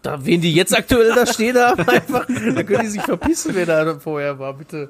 Da, 0.01 0.23
wen 0.25 0.41
die 0.41 0.53
jetzt 0.53 0.77
aktuell 0.77 1.13
da 1.15 1.25
stehen 1.25 1.57
haben, 1.57 1.79
einfach, 1.87 2.25
da 2.27 2.63
können 2.63 2.81
die 2.83 2.87
sich 2.89 3.01
verpissen, 3.01 3.51
wer 3.55 3.65
da 3.65 3.99
vorher 3.99 4.37
war, 4.37 4.53
bitte. 4.53 4.89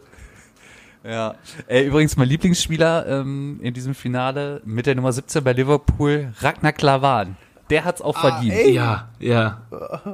Ja. 1.08 1.36
Äh, 1.68 1.84
übrigens, 1.86 2.18
mein 2.18 2.28
Lieblingsspieler 2.28 3.08
ähm, 3.08 3.60
in 3.62 3.74
diesem 3.74 3.96
Finale 3.96 4.62
mit 4.66 4.86
der 4.86 4.96
Nummer 4.96 5.12
17 5.14 5.44
bei 5.44 5.54
Liverpool, 5.54 6.34
Ragnar 6.40 6.74
Klavan. 6.74 7.38
Der 7.70 7.86
hat's 7.86 8.02
auch 8.02 8.18
verdient. 8.18 8.54
ey. 8.54 8.72
Ja, 8.74 9.10
ja. 9.20 9.62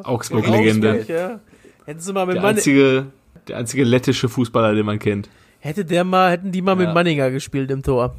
Augsburg-Legende. 0.03 0.91
Augsburg, 0.91 1.09
ja. 1.09 1.39
Hätten 1.85 1.99
sie 1.99 2.13
mal 2.13 2.25
mit 2.25 2.35
Der 2.35 2.41
Mann, 2.43 2.55
einzige, 2.55 3.07
der 3.47 3.57
einzige 3.57 3.83
lettische 3.83 4.29
Fußballer, 4.29 4.73
den 4.75 4.85
man 4.85 4.99
kennt. 4.99 5.29
hätte 5.59 5.83
der 5.85 6.03
mal, 6.03 6.31
hätten 6.31 6.51
die 6.51 6.61
mal 6.61 6.79
Ja. 6.79 6.85
mit 6.87 6.93
Manninger 6.93 7.31
gespielt 7.31 7.71
im 7.71 7.81
Tor. 7.83 8.15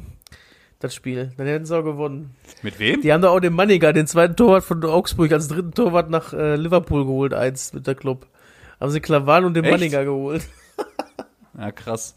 Das 0.79 0.93
Spiel. 0.93 1.31
Dann 1.37 1.47
hätten 1.47 1.65
sie 1.65 1.75
auch 1.77 1.83
gewonnen. 1.83 2.35
Mit 2.61 2.79
wem? 2.79 3.01
Die 3.01 3.11
haben 3.13 3.21
da 3.21 3.29
auch 3.29 3.39
den 3.39 3.53
Manninger, 3.53 3.93
den 3.93 4.07
zweiten 4.07 4.35
Torwart 4.35 4.63
von 4.65 4.83
Augsburg, 4.83 5.31
als 5.31 5.47
dritten 5.47 5.71
Torwart 5.71 6.09
nach 6.09 6.33
äh, 6.33 6.55
Liverpool 6.57 7.05
geholt, 7.05 7.33
eins 7.33 7.71
mit 7.73 7.87
der 7.87 7.95
Club. 7.95 8.27
Haben 8.79 8.91
sie 8.91 8.99
Klavan 8.99 9.45
und 9.45 9.53
den 9.53 9.63
Echt? 9.63 9.71
Manninger 9.71 10.03
geholt. 10.03 10.43
Ja, 11.57 11.71
krass. 11.71 12.13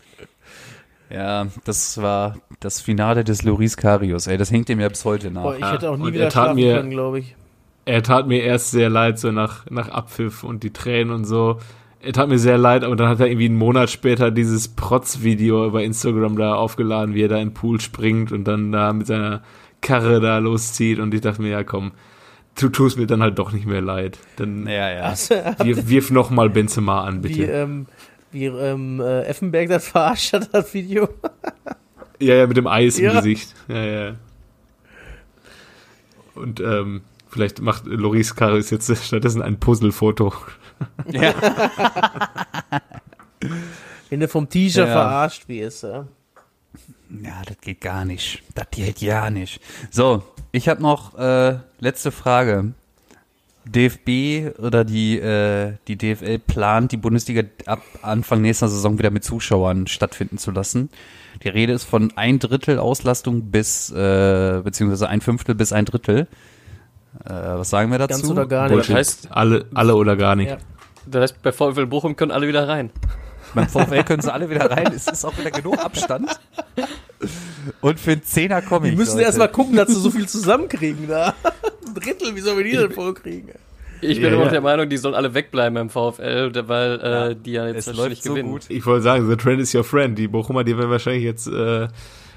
Ja, 1.11 1.46
das 1.64 2.00
war 2.00 2.36
das 2.61 2.80
Finale 2.80 3.24
des 3.24 3.42
Loris 3.42 3.76
Karius. 3.76 4.26
Ey, 4.26 4.36
das 4.36 4.50
hängt 4.50 4.68
ihm 4.68 4.80
ja 4.80 4.88
bis 4.88 5.04
heute 5.04 5.30
nach. 5.30 5.42
Boah, 5.42 5.54
ich 5.54 5.61
Ja, 5.61 5.72
hätte 5.72 5.90
auch 5.90 5.96
nie 5.96 6.02
und 6.04 6.12
wieder 6.12 6.24
er 6.24 6.30
tat 6.30 6.44
schlafen 6.44 6.56
mir- 6.56 6.74
können, 6.76 6.90
glaube 6.90 7.18
ich. 7.20 7.34
Er 7.86 8.02
tat 8.02 8.26
mir 8.28 8.42
erst 8.42 8.70
sehr 8.72 8.90
leid, 8.90 9.18
so 9.18 9.32
nach, 9.32 9.64
nach 9.70 9.88
Abpfiff 9.88 10.44
und 10.44 10.62
die 10.62 10.72
Tränen 10.74 11.11
und 11.11 11.24
so. 11.24 11.59
Er 12.02 12.12
tat 12.12 12.28
mir 12.28 12.38
sehr 12.38 12.59
leid, 12.59 12.84
aber 12.84 12.94
dann 12.96 13.09
hat 13.09 13.18
er 13.20 13.26
irgendwie 13.28 13.46
einen 13.46 13.56
Monat 13.56 13.88
später 13.88 14.30
dieses 14.30 14.68
Protz-Video 14.68 15.66
über 15.66 15.82
Instagram 15.82 16.36
da 16.36 16.54
aufgeladen, 16.54 17.14
wie 17.14 17.22
er 17.22 17.28
da 17.28 17.38
in 17.38 17.48
den 17.48 17.54
Pool 17.54 17.80
springt 17.80 18.30
und 18.30 18.44
dann 18.44 18.72
da 18.72 18.92
mit 18.92 19.06
seiner 19.06 19.40
Karre 19.80 20.20
da 20.20 20.36
loszieht. 20.38 20.98
Und 20.98 21.14
ich 21.14 21.22
dachte 21.22 21.40
mir, 21.40 21.48
ja 21.50 21.64
komm, 21.64 21.92
du 22.61 22.68
tust 22.68 22.98
mir 22.98 23.06
dann 23.06 23.22
halt 23.22 23.38
doch 23.38 23.52
nicht 23.52 23.64
mehr 23.66 23.80
leid. 23.80 24.18
Dann 24.36 24.66
ja, 24.66 24.90
ja. 24.90 25.14
wirf, 25.64 25.88
wirf 25.88 26.11
noch 26.11 26.28
mal 26.30 26.50
Benzema 26.50 27.04
an, 27.04 27.22
bitte. 27.22 27.44
ähm, 27.44 27.86
wie 28.33 28.47
ähm, 28.47 29.01
äh, 29.01 29.22
Effenberg 29.24 29.68
das 29.68 29.89
verarscht 29.89 30.33
hat, 30.33 30.53
das 30.53 30.72
Video. 30.74 31.09
Ja, 32.20 32.35
ja, 32.35 32.47
mit 32.49 32.57
dem 32.57 32.66
Eis 32.66 32.99
Ja. 32.99 33.11
im 33.12 33.16
Gesicht. 33.18 33.55
Ja, 33.68 33.85
ja. 33.85 34.14
Und 36.35 36.59
ähm, 36.59 37.03
vielleicht 37.29 37.61
macht 37.61 37.87
Loris 37.87 38.35
Karis 38.35 38.70
jetzt 38.70 38.91
stattdessen 39.05 39.41
ein 39.41 39.61
Puzzlefoto. 39.61 40.33
ja. 41.12 41.33
Wenn 44.11 44.18
du 44.20 44.26
vom 44.29 44.49
T-Shirt 44.49 44.87
Ja. 44.89 44.93
verarscht 44.93 45.49
wirst, 45.49 45.85
ja. 45.85 46.07
Ja, 47.22 47.43
das 47.47 47.59
geht 47.61 47.81
gar 47.81 48.05
nicht. 48.05 48.43
Das 48.57 48.66
geht 48.72 49.01
ja 49.01 49.31
nicht. 49.31 49.61
So, 49.91 50.22
ich 50.51 50.68
habe 50.68 50.83
noch 50.83 51.16
äh, 51.18 51.59
letzte 51.79 52.11
Frage. 52.11 52.72
DFB 53.73 54.59
oder 54.59 54.85
die, 54.85 55.19
äh, 55.19 55.75
die 55.87 55.97
DFL 55.97 56.39
plant, 56.39 56.93
die 56.93 56.97
Bundesliga 56.97 57.43
ab 57.66 57.83
Anfang 58.03 58.41
nächster 58.43 58.69
Saison 58.69 58.99
wieder 58.99 59.11
mit 59.11 59.25
Zuschauern 59.25 59.87
stattfinden 59.87 60.39
zu 60.39 60.51
lassen. 60.51 60.91
Die 61.43 61.49
Rede 61.49 61.73
ist 61.73 61.85
von 61.85 62.12
ein 62.16 62.39
Drittel 62.39 62.79
Auslastung 62.79 63.51
bis, 63.51 63.91
äh, 63.91 64.61
beziehungsweise 64.64 65.09
ein 65.09 65.21
Fünftel 65.21 65.55
bis 65.55 65.73
ein 65.73 65.85
Drittel. 65.85 66.27
Äh, 67.25 67.31
was 67.31 67.71
sagen 67.71 67.91
wir 67.91 67.99
dazu? 67.99 68.21
Ganz 68.21 68.31
oder 68.31 68.47
gar 68.47 68.64
nicht. 68.64 68.73
Bullshit. 68.75 68.97
heißt- 68.97 69.27
alle, 69.31 69.66
alle 69.75 69.95
oder 69.95 70.16
gar 70.16 70.37
nicht. 70.37 70.51
Ja. 70.51 70.59
Das 71.07 71.23
heißt, 71.23 71.43
bei 71.43 71.53
VfL 71.53 71.87
Bochum 71.87 72.16
können 72.16 72.33
alle 72.33 72.49
wieder 72.49 72.69
rein. 72.69 72.91
Beim 73.55 73.66
VfL 73.69 74.05
können 74.05 74.21
sie 74.21 74.33
alle 74.33 74.51
wieder 74.51 74.71
rein. 74.71 74.93
Es 74.95 75.07
ist 75.07 75.25
auch 75.25 75.37
wieder 75.39 75.51
genug 75.51 75.79
Abstand. 75.83 76.39
Und 77.81 78.01
für 78.01 78.12
einen 78.12 78.23
Zehner 78.23 78.62
komme 78.62 78.87
ich. 78.89 78.93
Die 78.93 78.99
müssen 78.99 79.14
Leute. 79.16 79.27
erst 79.27 79.39
mal 79.39 79.49
gucken, 79.49 79.77
dass 79.77 79.89
sie 79.89 80.01
so 80.01 80.11
viel 80.11 80.29
zusammenkriegen 80.29 81.09
da. 81.09 81.35
Ein 81.87 81.95
Drittel, 81.95 82.35
wie 82.35 82.41
sollen 82.41 82.57
wir 82.59 82.64
die 82.64 82.73
denn 82.73 82.91
voll 82.93 83.14
kriegen? 83.14 83.49
Ich 84.01 84.16
bin 84.21 84.25
Ja, 84.25 84.29
immer 84.29 84.39
noch 84.39 84.45
ja. 84.47 84.51
der 84.53 84.61
Meinung, 84.61 84.89
die 84.89 84.97
sollen 84.97 85.14
alle 85.14 85.35
wegbleiben 85.35 85.75
beim 85.75 85.91
VfL, 85.91 86.53
weil 86.69 87.01
äh, 87.01 87.37
die 87.37 87.53
ja 87.53 87.66
jetzt 87.66 87.89
wahrscheinlich 87.89 88.23
so 88.23 88.31
gewinnen. 88.35 88.51
gut. 88.53 88.66
Ich 88.69 88.87
wollte 88.87 89.03
sagen, 89.03 89.29
the 89.29 89.37
trend 89.37 89.61
is 89.61 89.75
your 89.75 89.83
friend. 89.85 90.16
Die 90.19 90.29
Bochumer, 90.29 90.62
die 90.64 90.77
werden 90.79 90.91
wahrscheinlich 90.91 91.25
jetzt 91.25 91.49
äh, 91.49 91.89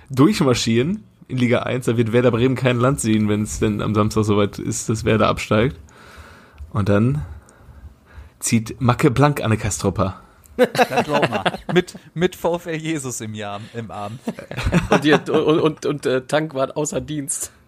durchmarschieren 0.09 1.03
in 1.27 1.37
Liga 1.37 1.59
1. 1.59 1.85
Da 1.85 1.97
wird 1.97 2.11
Werder 2.13 2.31
Bremen 2.31 2.55
kein 2.55 2.79
Land 2.79 2.99
sehen, 2.99 3.29
wenn 3.29 3.43
es 3.43 3.59
denn 3.59 3.81
am 3.81 3.93
Samstag 3.93 4.23
soweit 4.25 4.57
ist, 4.59 4.89
dass 4.89 5.05
Werder 5.05 5.27
absteigt. 5.27 5.77
Und 6.71 6.89
dann 6.89 7.25
zieht 8.39 8.81
Macke 8.81 9.11
blank 9.11 9.43
an 9.43 9.55
Kastropper. 9.57 10.19
Das 10.73 11.05
glaub 11.05 11.29
mal. 11.29 11.59
mit, 11.73 11.95
mit 12.13 12.35
VfL 12.35 12.75
Jesus 12.75 13.21
im, 13.21 13.33
Jahr, 13.33 13.61
im 13.73 13.91
Arm. 13.91 14.19
Und, 14.89 15.03
die, 15.03 15.13
und, 15.13 15.29
und, 15.29 15.85
und 15.85 16.05
äh, 16.05 16.21
Tank 16.21 16.53
war 16.53 16.75
außer 16.75 17.01
Dienst. 17.01 17.51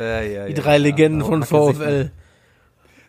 Äh, 0.00 0.32
ja, 0.32 0.46
Die 0.46 0.52
ja, 0.52 0.60
drei 0.60 0.76
ja. 0.76 0.82
Legenden 0.82 1.24
von 1.24 1.42
VfL. 1.42 2.12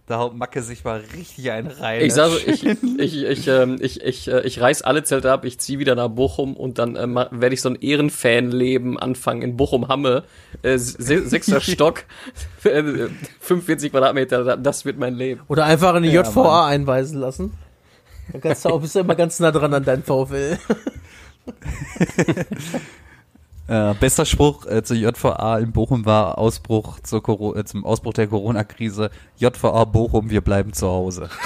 Da 0.10 0.18
haut 0.18 0.36
Macke 0.36 0.64
sich 0.64 0.84
mal 0.84 1.04
richtig 1.16 1.52
einen 1.52 1.68
rein. 1.68 2.02
Ich 2.02 2.16
sage, 2.16 2.36
ich, 2.48 2.66
ich, 2.66 2.80
ich, 2.98 3.48
ähm, 3.48 3.78
ich, 3.80 4.02
ich, 4.02 4.28
äh, 4.28 4.42
ich 4.42 4.60
reiß 4.60 4.82
alle 4.82 5.04
Zelte 5.04 5.32
ab, 5.32 5.46
ich 5.46 5.60
ziehe 5.60 5.78
wieder 5.78 5.94
nach 5.94 6.08
Bochum 6.08 6.58
und 6.58 6.80
dann 6.80 6.96
ähm, 6.96 7.14
werde 7.14 7.54
ich 7.54 7.62
so 7.62 7.70
ein 7.70 7.76
Ehrenfanleben 7.76 8.98
anfangen 8.98 9.44
in 9.44 9.56
Bochum-Hamme. 9.56 10.24
Äh, 10.64 10.80
se 10.80 10.98
sechster 11.30 11.62
Stock, 11.62 12.06
äh, 12.64 12.82
45 13.42 13.92
Quadratmeter, 13.92 14.58
das 14.58 14.84
wird 14.84 14.98
mein 14.98 15.14
Leben. 15.14 15.42
Oder 15.48 15.66
einfach 15.66 15.94
in 15.94 16.02
die 16.02 16.10
Ja, 16.10 16.24
JVA 16.24 16.66
einweisen 16.66 17.20
lassen. 17.20 17.54
Dann 18.32 18.42
kannst 18.42 18.66
du 18.66 18.70
auch, 18.70 18.82
bist 18.82 18.96
du 18.96 19.02
immer 19.02 19.14
ganz 19.14 19.40
nah 19.40 19.52
dran 19.52 19.76
an 19.76 19.86
deinen 19.86 20.02
VfL. 20.02 20.58
Äh, 23.70 23.94
bester 24.00 24.26
Spruch 24.26 24.66
äh, 24.66 24.82
zur 24.82 24.98
JVA 24.98 25.60
in 25.60 25.72
Bochum 25.72 26.04
war 26.04 26.40
Ausbruch 26.40 27.02
zur 27.02 27.22
Coro 27.22 27.56
äh, 27.56 27.64
zum 27.66 27.86
Ausbruch 27.86 28.14
der 28.14 28.26
Corona-Krise. 28.26 29.12
JVA 29.38 29.86
Bochum, 29.86 30.32
wir 30.32 30.42
bleiben 30.42 30.74
zu 30.74 30.88
Hause. 30.88 31.30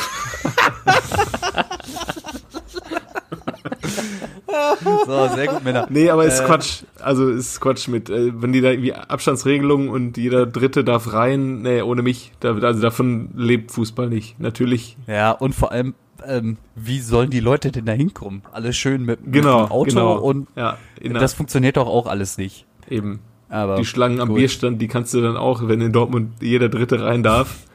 so, 5.05 5.27
sehr 5.35 5.47
gut, 5.47 5.65
Männer. 5.65 5.87
Nee, 5.89 6.09
aber 6.09 6.23
ist 6.23 6.39
Äh, 6.39 6.45
Quatsch. 6.45 6.83
Also 7.01 7.29
ist 7.29 7.59
Quatsch 7.59 7.89
mit, 7.89 8.09
äh, 8.09 8.31
wenn 8.41 8.53
die 8.53 8.61
da 8.61 8.69
irgendwie 8.69 8.93
Abstandsregelungen 8.93 9.89
und 9.89 10.15
jeder 10.15 10.45
Dritte 10.45 10.85
darf 10.85 11.11
rein, 11.11 11.63
nee, 11.63 11.81
ohne 11.81 12.03
mich. 12.03 12.31
Da, 12.39 12.55
also 12.55 12.81
davon 12.81 13.31
lebt 13.35 13.71
Fußball 13.71 14.07
nicht. 14.07 14.39
Natürlich. 14.39 14.95
Ja, 15.07 15.31
und 15.31 15.53
vor 15.53 15.73
allem, 15.73 15.93
ähm, 16.27 16.57
wie 16.75 16.99
sollen 16.99 17.29
die 17.29 17.39
Leute 17.39 17.71
denn 17.71 17.85
da 17.85 17.91
hinkommen? 17.93 18.41
Alles 18.51 18.75
schön 18.77 19.03
mit, 19.03 19.19
Genau. 19.25 19.61
mit 19.61 19.69
dem 19.69 19.71
Auto 19.71 19.89
genau. 19.89 20.17
und 20.19 20.47
ja, 20.55 20.77
in 20.99 21.13
das 21.13 21.33
funktioniert 21.33 21.77
doch 21.77 21.87
auch 21.87 22.07
alles 22.07 22.37
nicht. 22.37 22.65
eben. 22.89 23.19
Aber 23.49 23.75
Die 23.75 23.85
Schlangen 23.85 24.19
am 24.19 24.29
gut. 24.29 24.37
Bierstand, 24.37 24.81
die 24.81 24.87
kannst 24.87 25.13
du 25.13 25.21
dann 25.21 25.37
auch, 25.37 25.67
wenn 25.67 25.79
in 25.79 25.91
Dortmund 25.93 26.31
jeder 26.41 26.69
Dritte 26.69 27.03
rein 27.03 27.23
darf. 27.23 27.55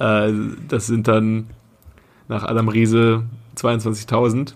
Äh, 0.00 0.32
das 0.68 0.86
sind 0.86 1.08
dann 1.08 1.48
nach 2.28 2.44
Adam 2.44 2.68
Riese 2.68 3.24
22.000. 3.56 4.52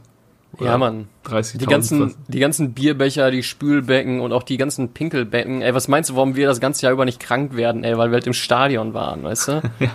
Ja, 0.60 0.78
Mann. 0.78 1.08
30.000. 1.26 1.58
Die 1.58 1.66
ganzen, 1.66 2.00
fast. 2.02 2.18
die 2.28 2.38
ganzen 2.38 2.74
Bierbecher, 2.74 3.30
die 3.32 3.42
Spülbecken 3.42 4.20
und 4.20 4.32
auch 4.32 4.44
die 4.44 4.56
ganzen 4.56 4.90
Pinkelbecken. 4.90 5.60
Ey, 5.62 5.74
was 5.74 5.88
meinst 5.88 6.10
du, 6.10 6.14
warum 6.14 6.36
wir 6.36 6.46
das 6.46 6.60
ganze 6.60 6.82
Jahr 6.82 6.92
über 6.92 7.04
nicht 7.04 7.18
krank 7.18 7.56
werden, 7.56 7.82
ey, 7.82 7.98
weil 7.98 8.10
wir 8.10 8.14
halt 8.14 8.26
im 8.28 8.34
Stadion 8.34 8.94
waren, 8.94 9.24
weißt 9.24 9.48
du? 9.48 9.62
Ja, 9.80 9.90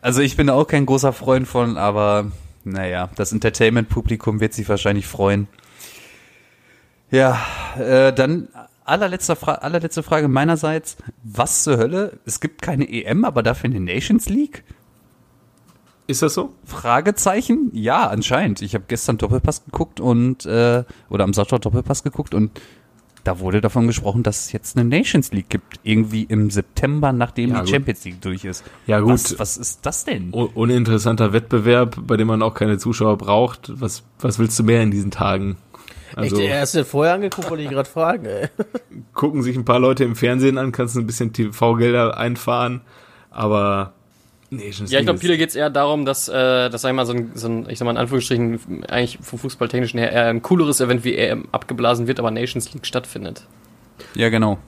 also 0.00 0.20
ich 0.20 0.36
bin 0.36 0.48
auch 0.50 0.66
kein 0.66 0.86
großer 0.86 1.12
Freund 1.12 1.46
von, 1.46 1.76
aber 1.76 2.30
naja, 2.64 3.10
das 3.16 3.32
Entertainment-Publikum 3.32 4.40
wird 4.40 4.54
sich 4.54 4.68
wahrscheinlich 4.68 5.06
freuen. 5.06 5.48
Ja, 7.10 7.38
äh, 7.78 8.12
dann 8.12 8.48
allerletzte, 8.84 9.36
Fra 9.36 9.54
allerletzte 9.54 10.02
Frage 10.02 10.28
meinerseits. 10.28 10.96
Was 11.22 11.64
zur 11.64 11.78
Hölle? 11.78 12.18
Es 12.24 12.40
gibt 12.40 12.62
keine 12.62 12.88
EM, 12.88 13.24
aber 13.24 13.42
dafür 13.42 13.70
eine 13.70 13.80
Nations 13.80 14.28
League? 14.28 14.64
Ist 16.06 16.22
das 16.22 16.34
so? 16.34 16.54
Fragezeichen? 16.64 17.70
Ja, 17.72 18.08
anscheinend. 18.08 18.62
Ich 18.62 18.74
habe 18.74 18.84
gestern 18.88 19.18
Doppelpass 19.18 19.64
geguckt 19.64 20.00
und, 20.00 20.44
äh, 20.44 20.84
oder 21.08 21.24
am 21.24 21.32
Sonntag 21.32 21.62
Doppelpass 21.62 22.02
geguckt 22.02 22.34
und 22.34 22.60
da 23.24 23.38
wurde 23.40 23.60
davon 23.60 23.86
gesprochen, 23.86 24.22
dass 24.22 24.46
es 24.46 24.52
jetzt 24.52 24.76
eine 24.76 24.88
Nations 24.88 25.32
League 25.32 25.48
gibt. 25.50 25.80
Irgendwie 25.82 26.24
im 26.24 26.50
September, 26.50 27.12
nachdem 27.12 27.50
Ja, 27.50 27.56
die 27.56 27.60
gut. 27.62 27.70
Champions 27.70 28.04
League 28.04 28.20
durch 28.20 28.44
ist. 28.44 28.64
Ja, 28.86 29.00
gut. 29.00 29.12
Was, 29.12 29.38
was 29.38 29.56
ist 29.56 29.86
das 29.86 30.04
denn? 30.04 30.32
Un 30.32 30.48
uninteressanter 30.54 31.32
Wettbewerb, 31.32 31.96
bei 32.06 32.16
dem 32.16 32.28
man 32.28 32.42
auch 32.42 32.54
keine 32.54 32.78
Zuschauer 32.78 33.18
braucht. 33.18 33.72
Was, 33.80 34.02
was 34.20 34.38
willst 34.38 34.58
du 34.58 34.64
mehr 34.64 34.82
in 34.82 34.90
diesen 34.90 35.10
Tagen? 35.10 35.56
Also 36.16 36.36
Echt, 36.40 36.50
er 36.50 36.60
hast 36.60 36.74
du 36.74 36.84
vorher 36.84 37.14
angeguckt, 37.14 37.50
wollte 37.50 37.62
ich 37.62 37.70
gerade 37.70 37.88
fragen, 37.88 38.26
ey. 38.26 38.48
gucken 39.14 39.42
sich 39.42 39.56
ein 39.56 39.64
paar 39.64 39.78
Leute 39.78 40.02
im 40.04 40.16
Fernsehen 40.16 40.58
an, 40.58 40.72
kannst 40.72 40.96
du 40.96 41.00
ein 41.00 41.06
bisschen 41.06 41.32
TV-Gelder 41.32 42.16
einfahren, 42.18 42.80
aber 43.30 43.92
Nations 44.50 44.90
Ja, 44.90 44.98
ich 44.98 45.04
glaube, 45.04 45.18
League 45.18 45.22
viele 45.22 45.38
geht's 45.38 45.54
eher 45.54 45.70
darum, 45.70 46.04
dass, 46.04 46.28
äh, 46.28 46.68
dass 46.70 46.82
sag 46.82 46.90
ich 46.90 46.96
mal, 46.96 47.06
so 47.06 47.12
ein, 47.12 47.30
so 47.34 47.48
ein, 47.48 47.68
ich 47.68 47.78
sag 47.78 47.86
mal 47.86 47.92
in 47.92 47.96
Anführungsstrichen, 47.96 48.84
eigentlich 48.88 49.18
vom 49.22 49.38
Fußballtechnischen 49.38 49.98
her 49.98 50.12
eher 50.12 50.26
ein 50.26 50.42
cooleres 50.42 50.80
Event 50.80 51.04
wie 51.04 51.14
EM 51.14 51.46
abgeblasen 51.52 52.06
wird, 52.06 52.18
aber 52.18 52.30
Nations 52.30 52.72
League 52.72 52.86
stattfindet. 52.86 53.46
Ja, 54.14 54.28
genau. 54.28 54.58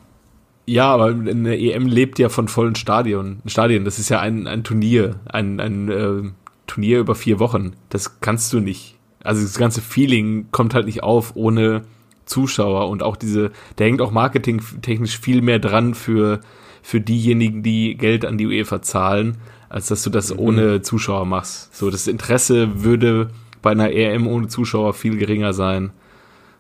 Ja, 0.67 0.93
aber 0.93 1.07
eine 1.07 1.59
EM 1.59 1.87
lebt 1.87 2.19
ja 2.19 2.29
von 2.29 2.47
vollen 2.47 2.77
Stadion. 2.77 3.43
Stadien, 3.47 3.85
das 3.85 3.99
ist 3.99 4.09
ja 4.09 4.21
ein, 4.21 4.47
ein 4.47 4.63
Turnier, 4.63 5.17
ein, 5.27 5.59
ein 5.59 5.89
äh, 5.89 6.31
Turnier 6.67 7.01
über 7.01 7.15
vier 7.15 7.41
Wochen. 7.41 7.73
Das 7.89 8.21
kannst 8.21 8.53
du 8.53 8.61
nicht. 8.61 8.97
Also 9.25 9.43
das 9.43 9.59
ganze 9.59 9.81
Feeling 9.81 10.47
kommt 10.53 10.75
halt 10.75 10.87
nicht 10.87 11.03
auf 11.03 11.35
ohne 11.35 11.83
Zuschauer 12.25 12.89
und 12.89 13.03
auch 13.03 13.17
diese, 13.17 13.51
der 13.79 13.87
hängt 13.87 14.01
auch 14.01 14.13
marketingtechnisch 14.13 15.19
viel 15.19 15.43
mehr 15.43 15.59
dran 15.59 15.95
für, 15.95 16.41
für 16.83 17.01
diejenigen, 17.01 17.63
die 17.63 17.97
Geld 17.97 18.25
an 18.25 18.39
die 18.39 18.47
UEFA 18.47 18.83
zahlen, 18.83 19.39
als 19.73 19.87
dass 19.87 20.03
du 20.03 20.11
das 20.11 20.33
mhm. 20.33 20.39
ohne 20.39 20.83
Zuschauer 20.83 21.25
machst. 21.25 21.75
So, 21.75 21.91
das 21.91 22.07
Interesse 22.07 22.85
würde 22.85 23.31
bei 23.63 23.71
einer 23.71 23.91
EM 23.91 24.27
ohne 24.27 24.49
Zuschauer 24.49 24.93
viel 24.93 25.17
geringer 25.17 25.55
sein 25.55 25.93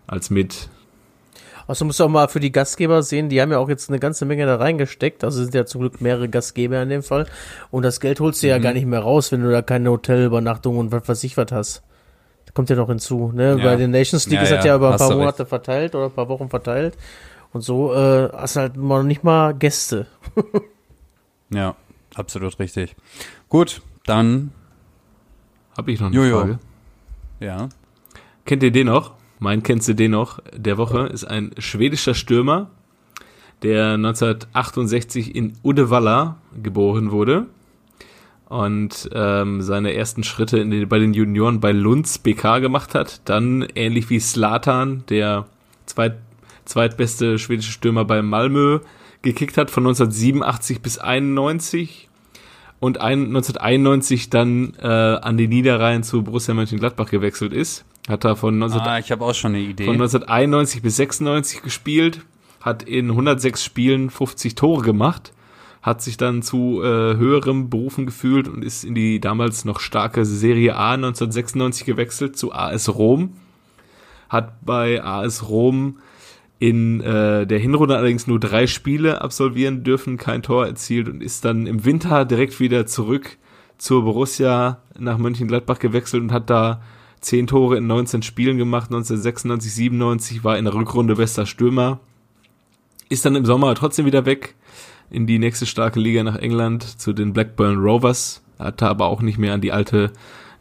als 0.06 0.30
mit. 0.30 0.70
Also 1.66 1.84
musst 1.84 2.00
du 2.00 2.04
auch 2.04 2.08
mal 2.08 2.26
für 2.28 2.40
die 2.40 2.50
Gastgeber 2.50 3.02
sehen, 3.02 3.28
die 3.28 3.40
haben 3.42 3.52
ja 3.52 3.58
auch 3.58 3.68
jetzt 3.68 3.90
eine 3.90 3.98
ganze 3.98 4.24
Menge 4.24 4.46
da 4.46 4.56
reingesteckt. 4.56 5.24
Also 5.24 5.42
sind 5.42 5.54
ja 5.54 5.66
zum 5.66 5.82
Glück 5.82 6.00
mehrere 6.00 6.30
Gastgeber 6.30 6.82
in 6.82 6.88
dem 6.88 7.02
Fall. 7.02 7.26
Und 7.70 7.82
das 7.82 8.00
Geld 8.00 8.18
holst 8.18 8.42
du 8.42 8.46
mhm. 8.46 8.50
ja 8.50 8.58
gar 8.58 8.72
nicht 8.72 8.86
mehr 8.86 9.00
raus, 9.00 9.30
wenn 9.30 9.42
du 9.42 9.50
da 9.50 9.60
keine 9.60 9.90
Hotelübernachtung 9.90 10.78
und 10.78 10.90
was 10.90 11.06
weiß 11.06 11.22
ich 11.24 11.36
was 11.36 11.52
hast. 11.52 11.82
Da 12.46 12.52
kommt 12.54 12.70
ja 12.70 12.76
noch 12.76 12.88
hinzu. 12.88 13.30
Ne? 13.34 13.58
Ja. 13.58 13.62
Bei 13.62 13.76
den 13.76 13.90
Nations 13.90 14.24
League 14.26 14.38
ja, 14.38 14.42
ist 14.44 14.52
das 14.52 14.64
ja, 14.64 14.70
ja 14.70 14.76
über 14.76 14.92
ein 14.92 14.98
paar 14.98 15.14
Monate 15.14 15.40
recht. 15.40 15.50
verteilt 15.50 15.94
oder 15.94 16.06
ein 16.06 16.12
paar 16.12 16.30
Wochen 16.30 16.48
verteilt. 16.48 16.96
Und 17.52 17.60
so 17.60 17.92
äh, 17.92 18.30
hast 18.32 18.56
halt 18.56 18.78
mal 18.78 19.04
nicht 19.04 19.22
mal 19.22 19.52
Gäste. 19.52 20.06
ja, 21.50 21.76
absolut 22.14 22.58
richtig. 22.58 22.96
Gut, 23.48 23.82
dann 24.04 24.52
habe 25.76 25.92
ich 25.92 26.00
noch 26.00 26.08
eine 26.08 26.16
Jojo. 26.16 26.38
Frage. 26.40 26.58
Ja. 27.40 27.68
Kennt 28.44 28.62
ihr 28.62 28.70
den 28.70 28.86
noch? 28.86 29.12
Mein 29.38 29.62
kennst 29.62 29.88
du 29.88 29.94
den 29.94 30.12
noch? 30.12 30.38
Der 30.54 30.78
Woche 30.78 31.06
ist 31.06 31.24
ein 31.24 31.52
schwedischer 31.58 32.14
Stürmer, 32.14 32.70
der 33.62 33.94
1968 33.94 35.34
in 35.34 35.54
Uddevalla 35.62 36.36
geboren 36.62 37.10
wurde 37.10 37.46
und 38.52 39.08
ähm, 39.14 39.62
seine 39.62 39.94
ersten 39.94 40.24
Schritte 40.24 40.64
den, 40.64 40.88
bei 40.88 40.98
den 40.98 41.14
Junioren 41.14 41.58
bei 41.58 41.72
Lunds 41.72 42.18
BK 42.18 42.58
gemacht 42.58 42.94
hat. 42.94 43.22
Dann 43.24 43.66
ähnlich 43.74 44.10
wie 44.10 44.20
Slatan, 44.20 45.04
der 45.08 45.46
zweit, 45.86 46.18
zweitbeste 46.64 47.38
schwedische 47.38 47.72
Stürmer 47.72 48.04
bei 48.04 48.20
Malmö, 48.20 48.80
gekickt 49.22 49.56
hat 49.56 49.70
von 49.70 49.84
1987 49.84 50.82
bis 50.82 50.98
91 50.98 52.08
und 52.80 53.00
ein, 53.00 53.26
1991 53.26 54.30
dann 54.30 54.74
äh, 54.80 54.86
an 54.86 55.36
die 55.36 55.46
Niederrhein 55.46 56.02
zu 56.02 56.22
Borussia 56.22 56.52
Mönchengladbach 56.52 57.10
gewechselt 57.10 57.52
ist. 57.52 57.84
Hat 58.08 58.24
er 58.24 58.34
von, 58.34 58.58
19, 58.58 58.80
ah, 58.80 58.98
ich 58.98 59.12
auch 59.12 59.34
schon 59.34 59.54
eine 59.54 59.60
Idee. 59.60 59.84
von 59.84 59.94
1991 59.94 60.82
bis 60.82 60.96
96 60.96 61.62
gespielt, 61.62 62.22
hat 62.60 62.82
in 62.82 63.10
106 63.10 63.62
Spielen 63.62 64.10
50 64.10 64.56
Tore 64.56 64.82
gemacht, 64.82 65.32
hat 65.82 66.02
sich 66.02 66.16
dann 66.16 66.42
zu 66.42 66.82
äh, 66.82 67.16
höherem 67.16 67.70
Berufen 67.70 68.06
gefühlt 68.06 68.48
und 68.48 68.64
ist 68.64 68.84
in 68.84 68.96
die 68.96 69.20
damals 69.20 69.64
noch 69.64 69.78
starke 69.78 70.24
Serie 70.24 70.74
A 70.74 70.94
1996 70.94 71.86
gewechselt 71.86 72.36
zu 72.36 72.52
AS 72.52 72.92
Rom. 72.92 73.36
Hat 74.28 74.64
bei 74.64 75.04
AS 75.04 75.48
Rom 75.48 75.98
in 76.62 77.00
äh, 77.00 77.44
der 77.44 77.58
Hinrunde 77.58 77.96
allerdings 77.96 78.28
nur 78.28 78.38
drei 78.38 78.68
Spiele 78.68 79.20
absolvieren 79.20 79.82
dürfen, 79.82 80.16
kein 80.16 80.44
Tor 80.44 80.64
erzielt 80.64 81.08
und 81.08 81.20
ist 81.20 81.44
dann 81.44 81.66
im 81.66 81.84
Winter 81.84 82.24
direkt 82.24 82.60
wieder 82.60 82.86
zurück 82.86 83.36
zur 83.78 84.04
Borussia 84.04 84.78
nach 84.96 85.18
Mönchengladbach 85.18 85.80
gewechselt 85.80 86.22
und 86.22 86.30
hat 86.30 86.50
da 86.50 86.80
zehn 87.20 87.48
Tore 87.48 87.78
in 87.78 87.88
19 87.88 88.22
Spielen 88.22 88.58
gemacht, 88.58 88.92
1996, 88.92 89.74
97 89.74 90.44
war 90.44 90.56
in 90.56 90.64
der 90.64 90.74
Rückrunde 90.74 91.16
bester 91.16 91.46
Stürmer, 91.46 91.98
ist 93.08 93.24
dann 93.24 93.34
im 93.34 93.44
Sommer 93.44 93.74
trotzdem 93.74 94.06
wieder 94.06 94.24
weg 94.24 94.54
in 95.10 95.26
die 95.26 95.40
nächste 95.40 95.66
starke 95.66 95.98
Liga 95.98 96.22
nach 96.22 96.36
England 96.36 96.84
zu 96.84 97.12
den 97.12 97.32
Blackburn 97.32 97.78
Rovers, 97.78 98.40
hatte 98.60 98.86
aber 98.86 99.06
auch 99.06 99.20
nicht 99.20 99.36
mehr 99.36 99.54
an 99.54 99.62
die 99.62 99.72
alte 99.72 100.12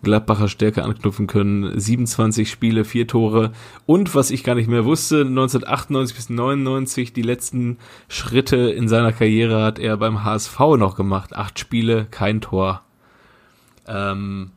Gladbacher 0.04 0.48
Stärke 0.48 0.84
anknüpfen 0.84 1.28
können. 1.28 1.80
27 1.80 2.50
Spiele, 2.50 2.86
vier 2.86 3.08
Tore 3.08 3.52
und 3.86 4.16
was 4.16 4.32
ich 4.32 4.44
gar 4.44 4.56
nicht 4.56 4.70
mehr 4.70 4.86
wusste, 4.86 5.22
1998 5.22 6.16
bis 6.16 6.30
99 6.30 7.14
die 7.14 7.22
letzten 7.22 7.78
Schritte 8.08 8.58
in 8.58 8.88
seiner 8.88 9.14
Karriere 9.14 9.64
hat 9.64 9.80
er 9.80 9.98
beim 9.98 10.24
HSV 10.24 10.60
noch 10.78 10.96
gemacht. 10.96 11.36
Acht 11.36 11.60
Spiele, 11.60 12.08
kein 12.10 12.42
Tor. 12.42 12.82
Ähm, 13.88 14.52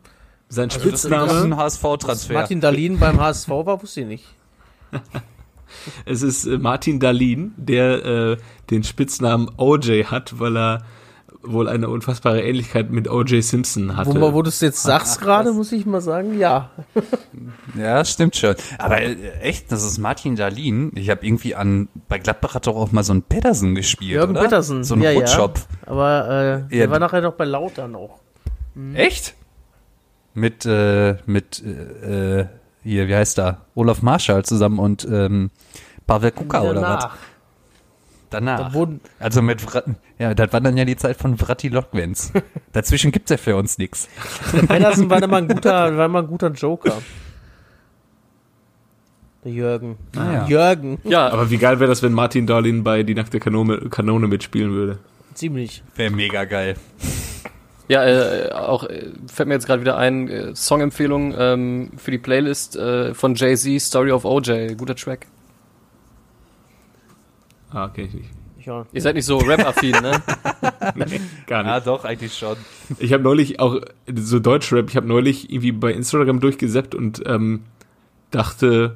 sein 0.49 0.71
also 0.71 0.81
Spitzname. 0.81 1.27
Das 1.27 1.37
ist 1.37 1.45
ein 1.45 1.57
HSV-Transfer. 1.57 2.35
Martin 2.35 2.61
Dahlin 2.61 2.99
beim 2.99 3.21
HSV 3.21 3.49
war, 3.49 3.83
wusste 3.83 4.03
ich 4.03 4.07
nicht. 4.07 4.25
es 6.05 6.23
ist 6.23 6.47
äh, 6.47 6.59
Martin 6.59 7.01
Dahlin, 7.01 7.53
der 7.57 8.05
äh, 8.05 8.37
den 8.71 8.85
Spitznamen 8.85 9.51
OJ 9.57 10.05
hat, 10.05 10.39
weil 10.39 10.57
er 10.57 10.85
wohl 11.47 11.69
eine 11.69 11.89
unfassbare 11.89 12.43
Ähnlichkeit 12.43 12.91
mit 12.91 13.09
O.J. 13.09 13.43
Simpson 13.43 13.97
hatte. 13.97 14.21
Wo, 14.21 14.33
wo 14.33 14.43
du 14.43 14.49
es 14.49 14.61
jetzt 14.61 14.83
sagst 14.83 15.21
gerade, 15.21 15.53
muss 15.53 15.73
ich 15.73 15.87
mal 15.87 16.01
sagen, 16.01 16.39
ja. 16.39 16.71
ja, 17.79 18.05
stimmt 18.05 18.37
schon. 18.37 18.55
Aber 18.79 19.01
äh, 19.01 19.17
echt, 19.41 19.71
das 19.73 19.85
ist 19.85 19.99
Martin 19.99 20.37
Dahlin. 20.37 20.93
Ich 20.95 21.11
habe 21.11 21.27
irgendwie 21.27 21.55
an, 21.55 21.89
bei 22.09 22.19
Gladbach 22.19 22.55
hat 22.55 22.67
doch 22.67 22.77
auch 22.77 22.93
mal 22.93 23.05
so 23.05 23.13
ein 23.13 23.23
Pedersen 23.23 23.75
gespielt, 23.75 24.13
Jürgen 24.13 24.33
oder? 24.33 24.43
Pedersen. 24.43 24.85
So 24.85 24.95
ein 24.95 25.03
ja, 25.03 25.15
Woodshop. 25.15 25.59
Ja. 25.59 25.93
Aber 25.93 26.67
äh, 26.71 26.77
der 26.77 26.91
war 26.91 26.99
nachher 26.99 27.21
noch 27.21 27.35
bei 27.35 27.45
Lautern 27.45 27.95
auch. 27.95 28.21
Mhm. 28.75 28.97
Echt? 28.97 29.35
Mit, 30.35 30.67
äh, 30.67 31.17
mit, 31.27 31.63
äh, 31.63 32.41
äh, 32.41 32.47
hier, 32.83 33.09
wie 33.09 33.15
heißt 33.15 33.39
da? 33.39 33.63
Olaf 33.75 34.03
Marschall 34.03 34.45
zusammen 34.45 34.79
und 34.79 35.07
ähm, 35.11 35.51
Pavel 36.07 36.33
Kuka 36.33 36.63
oder 36.63 36.83
was? 36.83 37.09
Danach. 38.35 38.73
Da 38.73 38.89
also 39.21 39.43
mit 39.43 39.65
ja, 40.19 40.35
das 40.35 40.53
war 40.53 40.61
dann 40.61 40.77
ja 40.77 40.85
die 40.85 40.97
Zeit 40.97 41.17
von 41.17 41.39
Vratti 41.39 41.69
Lokwenz. 41.69 42.33
Dazwischen 42.73 43.13
gibt's 43.13 43.31
ja 43.31 43.37
für 43.37 43.55
uns 43.55 43.79
nichts. 43.79 44.09
Pedersen 44.67 45.09
war 45.09 45.23
immer 45.23 45.37
ein 45.37 45.47
guter, 45.47 45.97
war 45.97 46.07
immer 46.07 46.23
ein 46.23 46.27
guter 46.27 46.51
Joker. 46.51 47.01
Der 49.45 49.53
Jürgen. 49.53 49.99
Ah, 50.17 50.33
ja. 50.33 50.47
Jürgen. 50.49 50.99
Ja. 51.05 51.29
Aber 51.29 51.49
wie 51.51 51.59
geil 51.59 51.79
wäre 51.79 51.89
das, 51.89 52.03
wenn 52.03 52.13
Martin 52.13 52.49
Darlin 52.49 52.83
bei 52.83 53.05
Die 53.05 53.15
nackte 53.15 53.39
Kanone, 53.39 53.89
Kanone 53.89 54.27
mitspielen 54.27 54.73
würde? 54.73 54.99
Ziemlich. 55.35 55.85
Wäre 55.95 56.11
mega 56.11 56.45
geil. 56.45 56.75
Ja, 57.87 58.05
äh, 58.05 58.51
auch 58.51 58.83
äh, 58.83 59.11
fällt 59.33 59.49
mir 59.49 59.55
jetzt 59.55 59.67
gerade 59.67 59.83
wieder 59.83 59.97
ein, 59.97 60.29
äh, 60.29 60.57
Songempfehlung 60.57 61.35
ähm, 61.39 61.91
für 61.99 62.11
die 62.11 62.19
Playlist 62.19 62.75
äh, 62.75 63.15
von 63.15 63.37
Jay-Z, 63.37 63.81
Story 63.81 64.11
of 64.11 64.25
OJ, 64.25 64.75
guter 64.75 64.97
Track. 64.97 65.29
Ah, 67.75 67.87
okay, 67.87 68.05
ich 68.05 68.15
nicht. 68.15 68.31
Ja. 68.65 68.87
Ihr 68.93 69.03
seid 69.03 69.17
nicht 69.17 69.27
so 69.27 69.37
Rap-affin, 69.37 69.91
ne? 69.91 70.23
nee, 70.95 71.21
gar 71.47 71.65
nicht. 71.65 71.73
Ah, 71.73 71.81
doch, 71.81 72.05
eigentlich 72.05 72.33
schon. 72.33 72.57
Ich 72.99 73.13
habe 73.13 73.23
neulich 73.23 73.61
auch, 73.61 73.81
so 74.15 74.39
Deutschrap, 74.39 74.89
ich 74.89 74.97
habe 74.97 75.07
neulich 75.07 75.51
irgendwie 75.51 75.73
bei 75.73 75.93
Instagram 75.93 76.41
durchgesäppt 76.41 76.95
und 76.95 77.23
ähm, 77.27 77.65
dachte, 78.31 78.95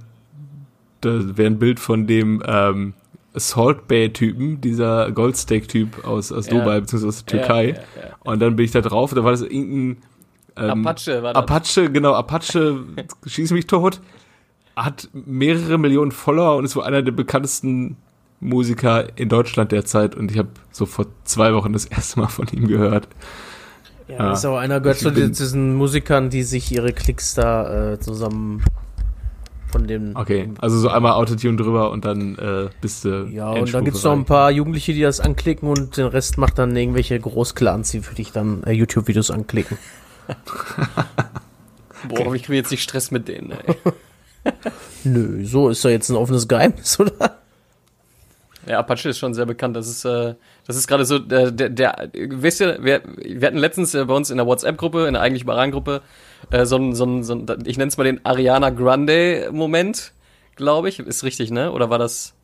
da 1.02 1.36
wäre 1.36 1.50
ein 1.50 1.58
Bild 1.58 1.80
von 1.80 2.06
dem 2.06 2.42
ähm, 2.46 2.94
Salt 3.34 3.88
Bay-Typen, 3.88 4.60
dieser 4.60 5.10
Goldsteak-Typ 5.12 6.06
aus, 6.06 6.32
aus 6.32 6.46
ja. 6.46 6.54
Dubai, 6.54 6.80
beziehungsweise 6.80 7.08
aus 7.08 7.24
der 7.24 7.38
Türkei. 7.38 7.68
Ja, 7.68 7.74
ja, 7.74 8.16
und 8.24 8.40
dann 8.40 8.56
bin 8.56 8.64
ich 8.64 8.70
da 8.70 8.80
drauf, 8.80 9.12
da 9.12 9.22
war 9.22 9.32
das 9.32 9.42
irgendein 9.42 10.02
ähm, 10.56 10.86
Apache, 10.86 11.22
war 11.22 11.34
das. 11.34 11.42
Apache, 11.42 11.90
genau, 11.90 12.14
Apache, 12.14 12.84
schieß 13.26 13.50
mich 13.50 13.66
tot, 13.66 14.00
hat 14.76 15.10
mehrere 15.12 15.78
Millionen 15.78 16.12
Follower 16.12 16.56
und 16.56 16.64
ist 16.64 16.74
wohl 16.74 16.84
einer 16.84 17.02
der 17.02 17.12
bekanntesten 17.12 17.96
Musiker 18.40 19.18
in 19.18 19.28
Deutschland 19.28 19.72
derzeit 19.72 20.14
und 20.14 20.30
ich 20.30 20.38
habe 20.38 20.50
so 20.70 20.86
vor 20.86 21.06
zwei 21.24 21.54
Wochen 21.54 21.72
das 21.72 21.84
erste 21.86 22.20
Mal 22.20 22.28
von 22.28 22.46
ihm 22.48 22.66
gehört. 22.66 23.08
Ja, 24.08 24.16
ja 24.16 24.32
ist 24.32 24.44
auch 24.46 24.56
einer 24.56 24.80
gehört 24.80 24.98
zu 24.98 25.10
diesen 25.10 25.74
Musikern, 25.74 26.30
die 26.30 26.42
sich 26.42 26.72
ihre 26.72 26.92
Klicks 26.92 27.34
da 27.34 27.92
äh, 27.92 28.00
zusammen 28.00 28.62
von 29.70 29.86
dem. 29.86 30.16
Okay, 30.16 30.50
also 30.58 30.78
so 30.78 30.88
einmal 30.88 31.12
Autotune 31.12 31.56
drüber 31.56 31.90
und 31.90 32.04
dann 32.04 32.36
äh, 32.38 32.68
bist 32.80 33.04
du. 33.04 33.26
Ja, 33.26 33.50
und 33.50 33.72
dann 33.74 33.84
gibt's 33.84 34.02
noch 34.02 34.12
ein 34.12 34.24
paar 34.24 34.50
Jugendliche, 34.50 34.94
die 34.94 35.02
das 35.02 35.20
anklicken 35.20 35.68
und 35.68 35.96
den 35.96 36.06
Rest 36.06 36.38
macht 36.38 36.58
dann 36.58 36.74
irgendwelche 36.74 37.18
Großclans, 37.20 37.90
die 37.90 38.00
für 38.00 38.14
dich 38.14 38.32
dann 38.32 38.62
äh, 38.64 38.72
YouTube-Videos 38.72 39.30
anklicken. 39.30 39.76
Boah, 42.08 42.20
okay. 42.20 42.36
ich 42.36 42.42
kriege 42.44 42.56
jetzt 42.56 42.70
nicht 42.70 42.82
Stress 42.82 43.10
mit 43.10 43.28
denen, 43.28 43.52
ey. 43.52 43.74
Nö, 45.04 45.44
so 45.44 45.68
ist 45.68 45.84
doch 45.84 45.90
jetzt 45.90 46.08
ein 46.08 46.16
offenes 46.16 46.48
Geheimnis, 46.48 46.98
oder? 47.00 47.38
Ja, 48.68 48.80
Apache 48.80 49.08
ist 49.08 49.18
schon 49.18 49.32
sehr 49.32 49.46
bekannt. 49.46 49.76
Das 49.76 49.88
ist, 49.88 50.04
äh, 50.04 50.34
das 50.66 50.76
ist 50.76 50.86
gerade 50.86 51.06
so 51.06 51.18
der, 51.18 51.50
der, 51.50 51.70
der, 51.70 52.10
wisst 52.12 52.60
ihr, 52.60 52.78
wir, 52.82 53.00
wir 53.16 53.46
hatten 53.46 53.56
letztens 53.56 53.94
äh, 53.94 54.04
bei 54.04 54.12
uns 54.12 54.28
in 54.28 54.36
der 54.36 54.46
WhatsApp-Gruppe, 54.46 55.06
in 55.06 55.14
der 55.14 55.22
eigentlich 55.22 55.46
Baran-Gruppe, 55.46 56.02
äh, 56.50 56.66
so 56.66 56.76
ein, 56.76 56.94
so 56.94 57.06
ein, 57.06 57.24
so 57.24 57.34
ein, 57.34 57.46
ich 57.64 57.78
nenne 57.78 57.88
es 57.88 57.96
mal 57.96 58.04
den 58.04 58.24
Ariana 58.26 58.68
Grande-Moment, 58.68 60.12
glaube 60.54 60.90
ich. 60.90 60.98
Ist 60.98 61.24
richtig, 61.24 61.50
ne? 61.50 61.72
Oder 61.72 61.88
war 61.88 61.98
das? 61.98 62.34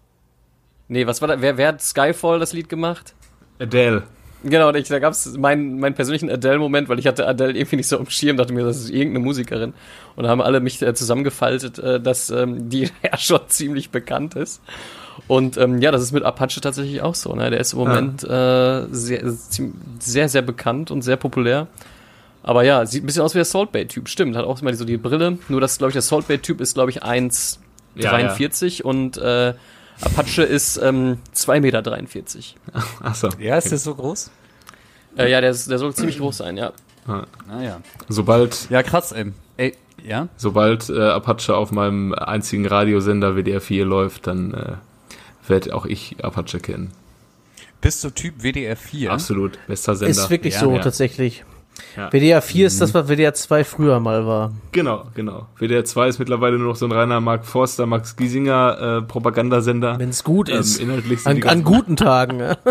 Nee, 0.89 1.07
was 1.07 1.21
war 1.21 1.29
da? 1.29 1.43
Wer, 1.43 1.59
wer 1.59 1.69
hat 1.69 1.83
Skyfall 1.83 2.39
das 2.39 2.55
Lied 2.55 2.71
gemacht? 2.71 3.15
Adele. 3.59 4.05
Genau, 4.45 4.73
ich, 4.75 4.89
da 4.89 4.99
gab's 4.99 5.37
meinen, 5.37 5.79
meinen 5.79 5.95
persönlichen 5.95 6.31
Adele-Moment, 6.31 6.89
weil 6.89 6.99
ich 6.99 7.07
hatte 7.07 7.27
Adele 7.27 7.53
irgendwie 7.53 7.77
nicht 7.77 7.89
so 7.89 7.99
im 7.99 8.09
Schirm, 8.09 8.37
dachte 8.39 8.53
mir, 8.53 8.65
das 8.65 8.79
ist 8.79 8.91
irgendeine 8.91 9.25
Musikerin. 9.25 9.75
Und 10.17 10.25
da 10.25 10.31
haben 10.31 10.41
alle 10.41 10.61
mich 10.61 10.81
äh, 10.81 10.95
zusammengefaltet, 10.95 11.79
äh, 11.79 12.01
dass 12.01 12.31
ähm, 12.31 12.71
die 12.71 12.91
ja 13.03 13.19
schon 13.19 13.41
ziemlich 13.49 13.91
bekannt 13.91 14.37
ist. 14.37 14.63
Und 15.27 15.57
ähm, 15.57 15.81
ja, 15.81 15.91
das 15.91 16.03
ist 16.03 16.13
mit 16.13 16.23
Apache 16.23 16.61
tatsächlich 16.61 17.03
auch 17.03 17.15
so. 17.15 17.35
Ne? 17.35 17.51
Der 17.51 17.61
ist 17.61 17.73
im 17.73 17.79
Moment 17.79 18.29
ah. 18.29 18.81
äh, 18.81 18.87
sehr, 18.91 19.23
sehr, 19.99 20.29
sehr 20.29 20.43
bekannt 20.43 20.91
und 20.91 21.03
sehr 21.03 21.17
populär. 21.17 21.69
Aber 22.43 22.63
ja, 22.63 22.85
sieht 22.85 23.03
ein 23.03 23.07
bisschen 23.07 23.23
aus 23.23 23.35
wie 23.35 23.39
der 23.39 23.47
Salt 23.47 23.73
Bay-Typ. 23.73 24.09
Stimmt, 24.09 24.37
hat 24.37 24.45
auch 24.45 24.61
immer 24.61 24.75
so 24.75 24.85
die 24.85 24.99
Brille. 24.99 25.39
Nur 25.49 25.61
das, 25.61 25.79
glaube 25.79 25.91
ich, 25.91 25.95
der 25.95 26.03
Salt 26.03 26.29
Bay-Typ 26.29 26.61
ist, 26.61 26.75
glaube 26.75 26.91
ich, 26.91 27.03
1, 27.03 27.59
Ja, 27.95 28.11
43 28.11 28.85
und 28.85 29.17
äh, 29.17 29.55
Apache 30.01 30.43
ist 30.43 30.77
ähm, 30.77 31.19
2,43 31.35 31.61
Meter. 31.61 31.83
Achso. 33.03 33.29
Ja, 33.39 33.57
ist 33.57 33.73
das 33.73 33.85
so 33.85 33.95
groß? 33.95 34.31
Äh, 35.17 35.31
ja, 35.31 35.41
der, 35.41 35.53
der 35.53 35.79
soll 35.79 35.95
ziemlich 35.95 36.19
groß 36.19 36.39
sein, 36.39 36.57
ja. 36.57 36.73
Naja. 37.49 37.81
Sobald, 38.09 38.69
Ja, 38.71 38.83
krass, 38.83 39.13
ey. 39.13 39.33
Ey, 39.57 39.75
ja? 40.03 40.29
sobald 40.37 40.91
äh, 40.91 41.01
Apache 41.01 41.55
auf 41.55 41.71
meinem 41.71 42.13
einzigen 42.13 42.67
Radiosender 42.67 43.37
WDR 43.37 43.61
4 43.61 43.85
läuft, 43.85 44.27
dann 44.27 44.53
äh, 44.55 44.73
werde 45.49 45.75
auch 45.75 45.87
ich 45.87 46.17
Apache 46.23 46.59
kennen. 46.61 46.91
Bist 47.81 48.03
du 48.03 48.11
Typ 48.11 48.43
WDR 48.43 48.77
4? 48.77 49.13
Absolut. 49.13 49.59
Bester 49.67 49.95
Sender. 49.95 50.11
Ist 50.11 50.31
wirklich 50.31 50.55
Ja, 50.55 50.61
so, 50.61 50.73
ja. 50.73 50.79
tatsächlich. 50.81 51.45
Ja. 51.97 52.11
WDR 52.13 52.41
4 52.41 52.67
ist 52.69 52.81
das, 52.81 52.95
was 52.95 53.09
WDR 53.09 53.35
2 53.35 53.65
früher 53.65 53.99
mal 54.01 54.27
war. 54.27 54.53
Genau, 54.73 55.07
genau. 55.15 55.49
WDR 55.59 55.85
2 55.85 56.09
ist 56.09 56.19
mittlerweile 56.21 56.57
nur 56.57 56.69
noch 56.69 56.77
so 56.77 56.87
ein 56.87 56.93
reiner 56.93 57.21
Mark 57.21 57.45
Forster, 57.45 57.85
Max 57.87 58.17
Giesinger 58.17 58.99
äh, 58.99 59.03
Propagandasender. 59.03 59.99
Wenn 59.99 60.11
es 60.11 60.23
gut 60.25 60.49
Ähm, 60.49 60.61
ist. 60.61 60.79
inhaltlich 60.79 61.21
sind 61.23 61.31
an, 61.31 61.37
die 61.37 61.45
an 61.49 61.65
guten 61.65 61.97
Tagen. 61.97 62.39
ja. 62.41 62.57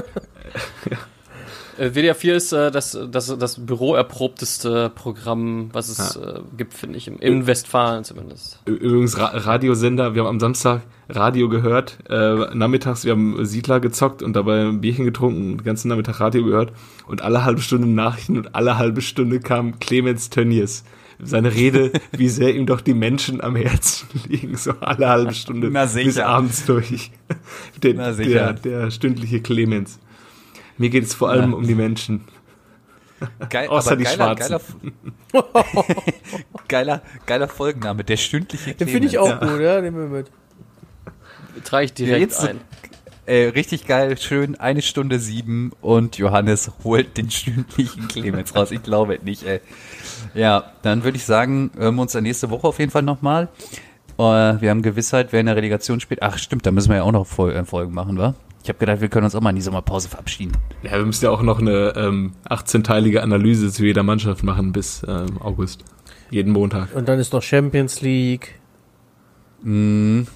Äh, 1.78 1.92
WDR 1.92 2.16
4 2.16 2.36
ist 2.36 2.52
äh, 2.52 2.72
das, 2.72 2.98
das, 3.10 3.38
das 3.38 3.66
büroerprobteste 3.66 4.92
Programm, 4.94 5.70
was 5.74 5.90
es 5.90 6.16
äh, 6.16 6.40
gibt, 6.58 6.74
finde 6.74 6.98
ich, 6.98 7.08
im, 7.08 7.20
in 7.20 7.48
Westfalen 7.48 8.04
zumindest. 8.04 8.60
Übrigens 8.66 9.18
Ra 9.18 9.32
Radiosender, 9.34 10.14
wir 10.14 10.24
haben 10.24 10.30
am 10.30 10.40
Samstag 10.40 10.82
Radio 11.10 11.50
gehört, 11.50 11.98
äh, 12.10 12.56
nachmittags, 12.56 13.06
wir 13.06 13.12
haben 13.12 13.44
Siedler 13.46 13.80
gezockt 13.80 14.22
und 14.22 14.36
dabei 14.36 14.62
ein 14.62 14.82
Bierchen 14.82 15.06
getrunken, 15.06 15.58
den 15.58 15.64
ganzen 15.64 15.90
Nachmittag 15.90 16.20
Radio 16.20 16.44
gehört 16.44 16.72
und 17.08 17.22
alle 17.22 17.44
halbe 17.44 17.62
Stunde 17.62 17.88
Nachrichten 17.88 18.38
und 18.38 18.56
alle 18.56 18.78
halbe 18.78 19.02
Stunde 19.02 19.40
kam 19.40 19.80
Clemens 19.80 20.30
Tönnies. 20.30 20.84
Seine 21.22 21.54
Rede, 21.54 21.92
wie 22.18 22.30
sehr 22.30 22.56
ihm 22.56 22.66
doch 22.66 22.82
die 22.82 22.94
Menschen 22.94 23.42
am 23.42 23.56
Herzen 23.56 24.08
liegen, 24.28 24.58
so 24.58 24.72
alle 24.80 25.10
halbe 25.10 25.34
Stunde 25.34 25.70
bis 25.70 26.18
abends 26.18 26.66
durch. 26.66 27.12
Der, 27.82 28.14
der, 28.14 28.54
der 28.54 28.92
stündliche 28.92 29.42
Clemens. 29.42 30.00
Mir 30.78 30.90
geht 30.90 31.04
es 31.04 31.14
vor 31.14 31.30
allem 31.30 31.52
Na. 31.52 31.58
um 31.58 31.68
die 31.68 31.76
Menschen. 31.76 32.26
Geil, 33.50 33.70
Außer 33.70 33.92
aber 33.92 33.98
die 33.98 34.04
geiler, 34.04 34.16
Schwarzen. 34.38 34.92
Geiler, 35.32 35.42
geiler, 36.68 37.02
geiler 37.26 37.48
Folgenname, 37.48 38.04
der 38.04 38.18
stündliche 38.18 38.74
Den 38.74 38.88
finde 38.88 39.08
ich 39.08 39.18
auch 39.18 39.40
gut, 39.40 39.62
ja, 39.62 39.80
nehmen 39.82 39.98
wir 40.12 40.18
mit. 40.18 40.32
Trage 41.64 41.86
ich 41.86 41.94
direkt 41.94 42.20
jetzt- 42.20 42.46
ein. 42.46 42.60
Äh, 43.26 43.46
richtig 43.56 43.88
geil, 43.88 44.18
schön, 44.18 44.60
eine 44.60 44.82
Stunde 44.82 45.18
sieben 45.18 45.72
und 45.80 46.18
Johannes 46.18 46.72
holt 46.84 47.16
den 47.16 47.32
stündlichen 47.32 48.10
Clemens 48.10 48.54
raus. 48.54 48.72
Ich 48.72 48.84
glaube 48.84 49.18
nicht, 49.24 49.44
ey. 49.44 49.62
Ja, 50.34 50.74
dann 50.82 51.06
würde 51.06 51.16
ich 51.16 51.24
sagen, 51.24 51.72
hören 51.78 51.96
wir 51.96 52.02
uns 52.02 52.12
dann 52.12 52.24
nächste 52.24 52.50
Woche 52.50 52.68
auf 52.68 52.80
jeden 52.80 52.92
Fall 52.92 53.04
nochmal. 53.04 53.48
Äh, 54.18 54.22
wir 54.60 54.70
haben 54.70 54.82
Gewissheit, 54.82 55.30
wer 55.32 55.40
in 55.40 55.46
der 55.46 55.56
Relegation 55.56 56.02
spielt. 56.02 56.22
Ach 56.22 56.38
stimmt, 56.38 56.66
da 56.66 56.72
müssen 56.72 56.90
wir 56.90 56.98
ja 56.98 57.04
auch 57.04 57.14
noch 57.14 57.26
äh, 57.48 57.64
Folgen 57.64 57.94
machen, 57.94 58.18
wa? 58.18 58.36
Ich 58.64 58.70
habe 58.70 58.80
gedacht, 58.80 59.02
wir 59.02 59.10
können 59.10 59.26
uns 59.26 59.36
auch 59.36 59.42
mal 59.42 59.50
in 59.50 59.58
die 59.58 59.62
Sommerpause 59.62 60.08
verabschieden. 60.08 60.54
Ja, 60.84 60.92
wir 60.94 61.06
müssen 61.06 61.26
ja 61.26 61.32
auch 61.32 61.42
noch 61.42 61.60
eine 61.60 61.94
ähm, 61.98 62.32
18-teilige 62.50 63.20
Analyse 63.20 63.72
zu 63.72 63.84
jeder 63.84 64.04
Mannschaft 64.04 64.44
machen 64.44 64.72
bis 64.72 65.04
ähm, 65.06 65.42
August. 65.42 65.84
Jeden 66.30 66.54
Montag. 66.54 66.96
Und 66.96 67.10
dann 67.10 67.20
ist 67.20 67.34
noch 67.34 67.44
Champions 67.44 68.02
League. 68.02 68.56
Bielefeld. 69.64 70.28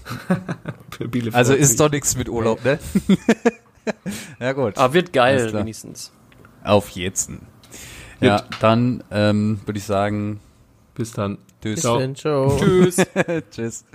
Also 1.36 1.54
ist 1.54 1.80
doch 1.80 1.90
nichts 1.90 2.18
mit 2.18 2.30
Urlaub, 2.30 2.64
ne? 2.64 2.80
ja 4.40 4.54
gut. 4.54 4.78
Aber 4.78 4.94
wird 4.94 5.18
Alles 5.18 5.52
geil, 5.52 5.62
wenigstens. 5.62 6.12
Auf 6.64 6.90
jetzt. 6.92 7.32
Ja, 8.20 8.44
dann 8.60 9.04
ähm, 9.12 9.60
würde 9.66 9.80
ich 9.80 9.86
sagen, 9.86 10.40
Bis 10.96 11.12
dann. 11.12 11.38
tschüss. 11.62 11.76
Bis 11.76 11.84
dann, 11.84 12.16
ciao. 12.16 12.58
Tschüss. 12.58 12.98
Tschüss. 13.52 13.86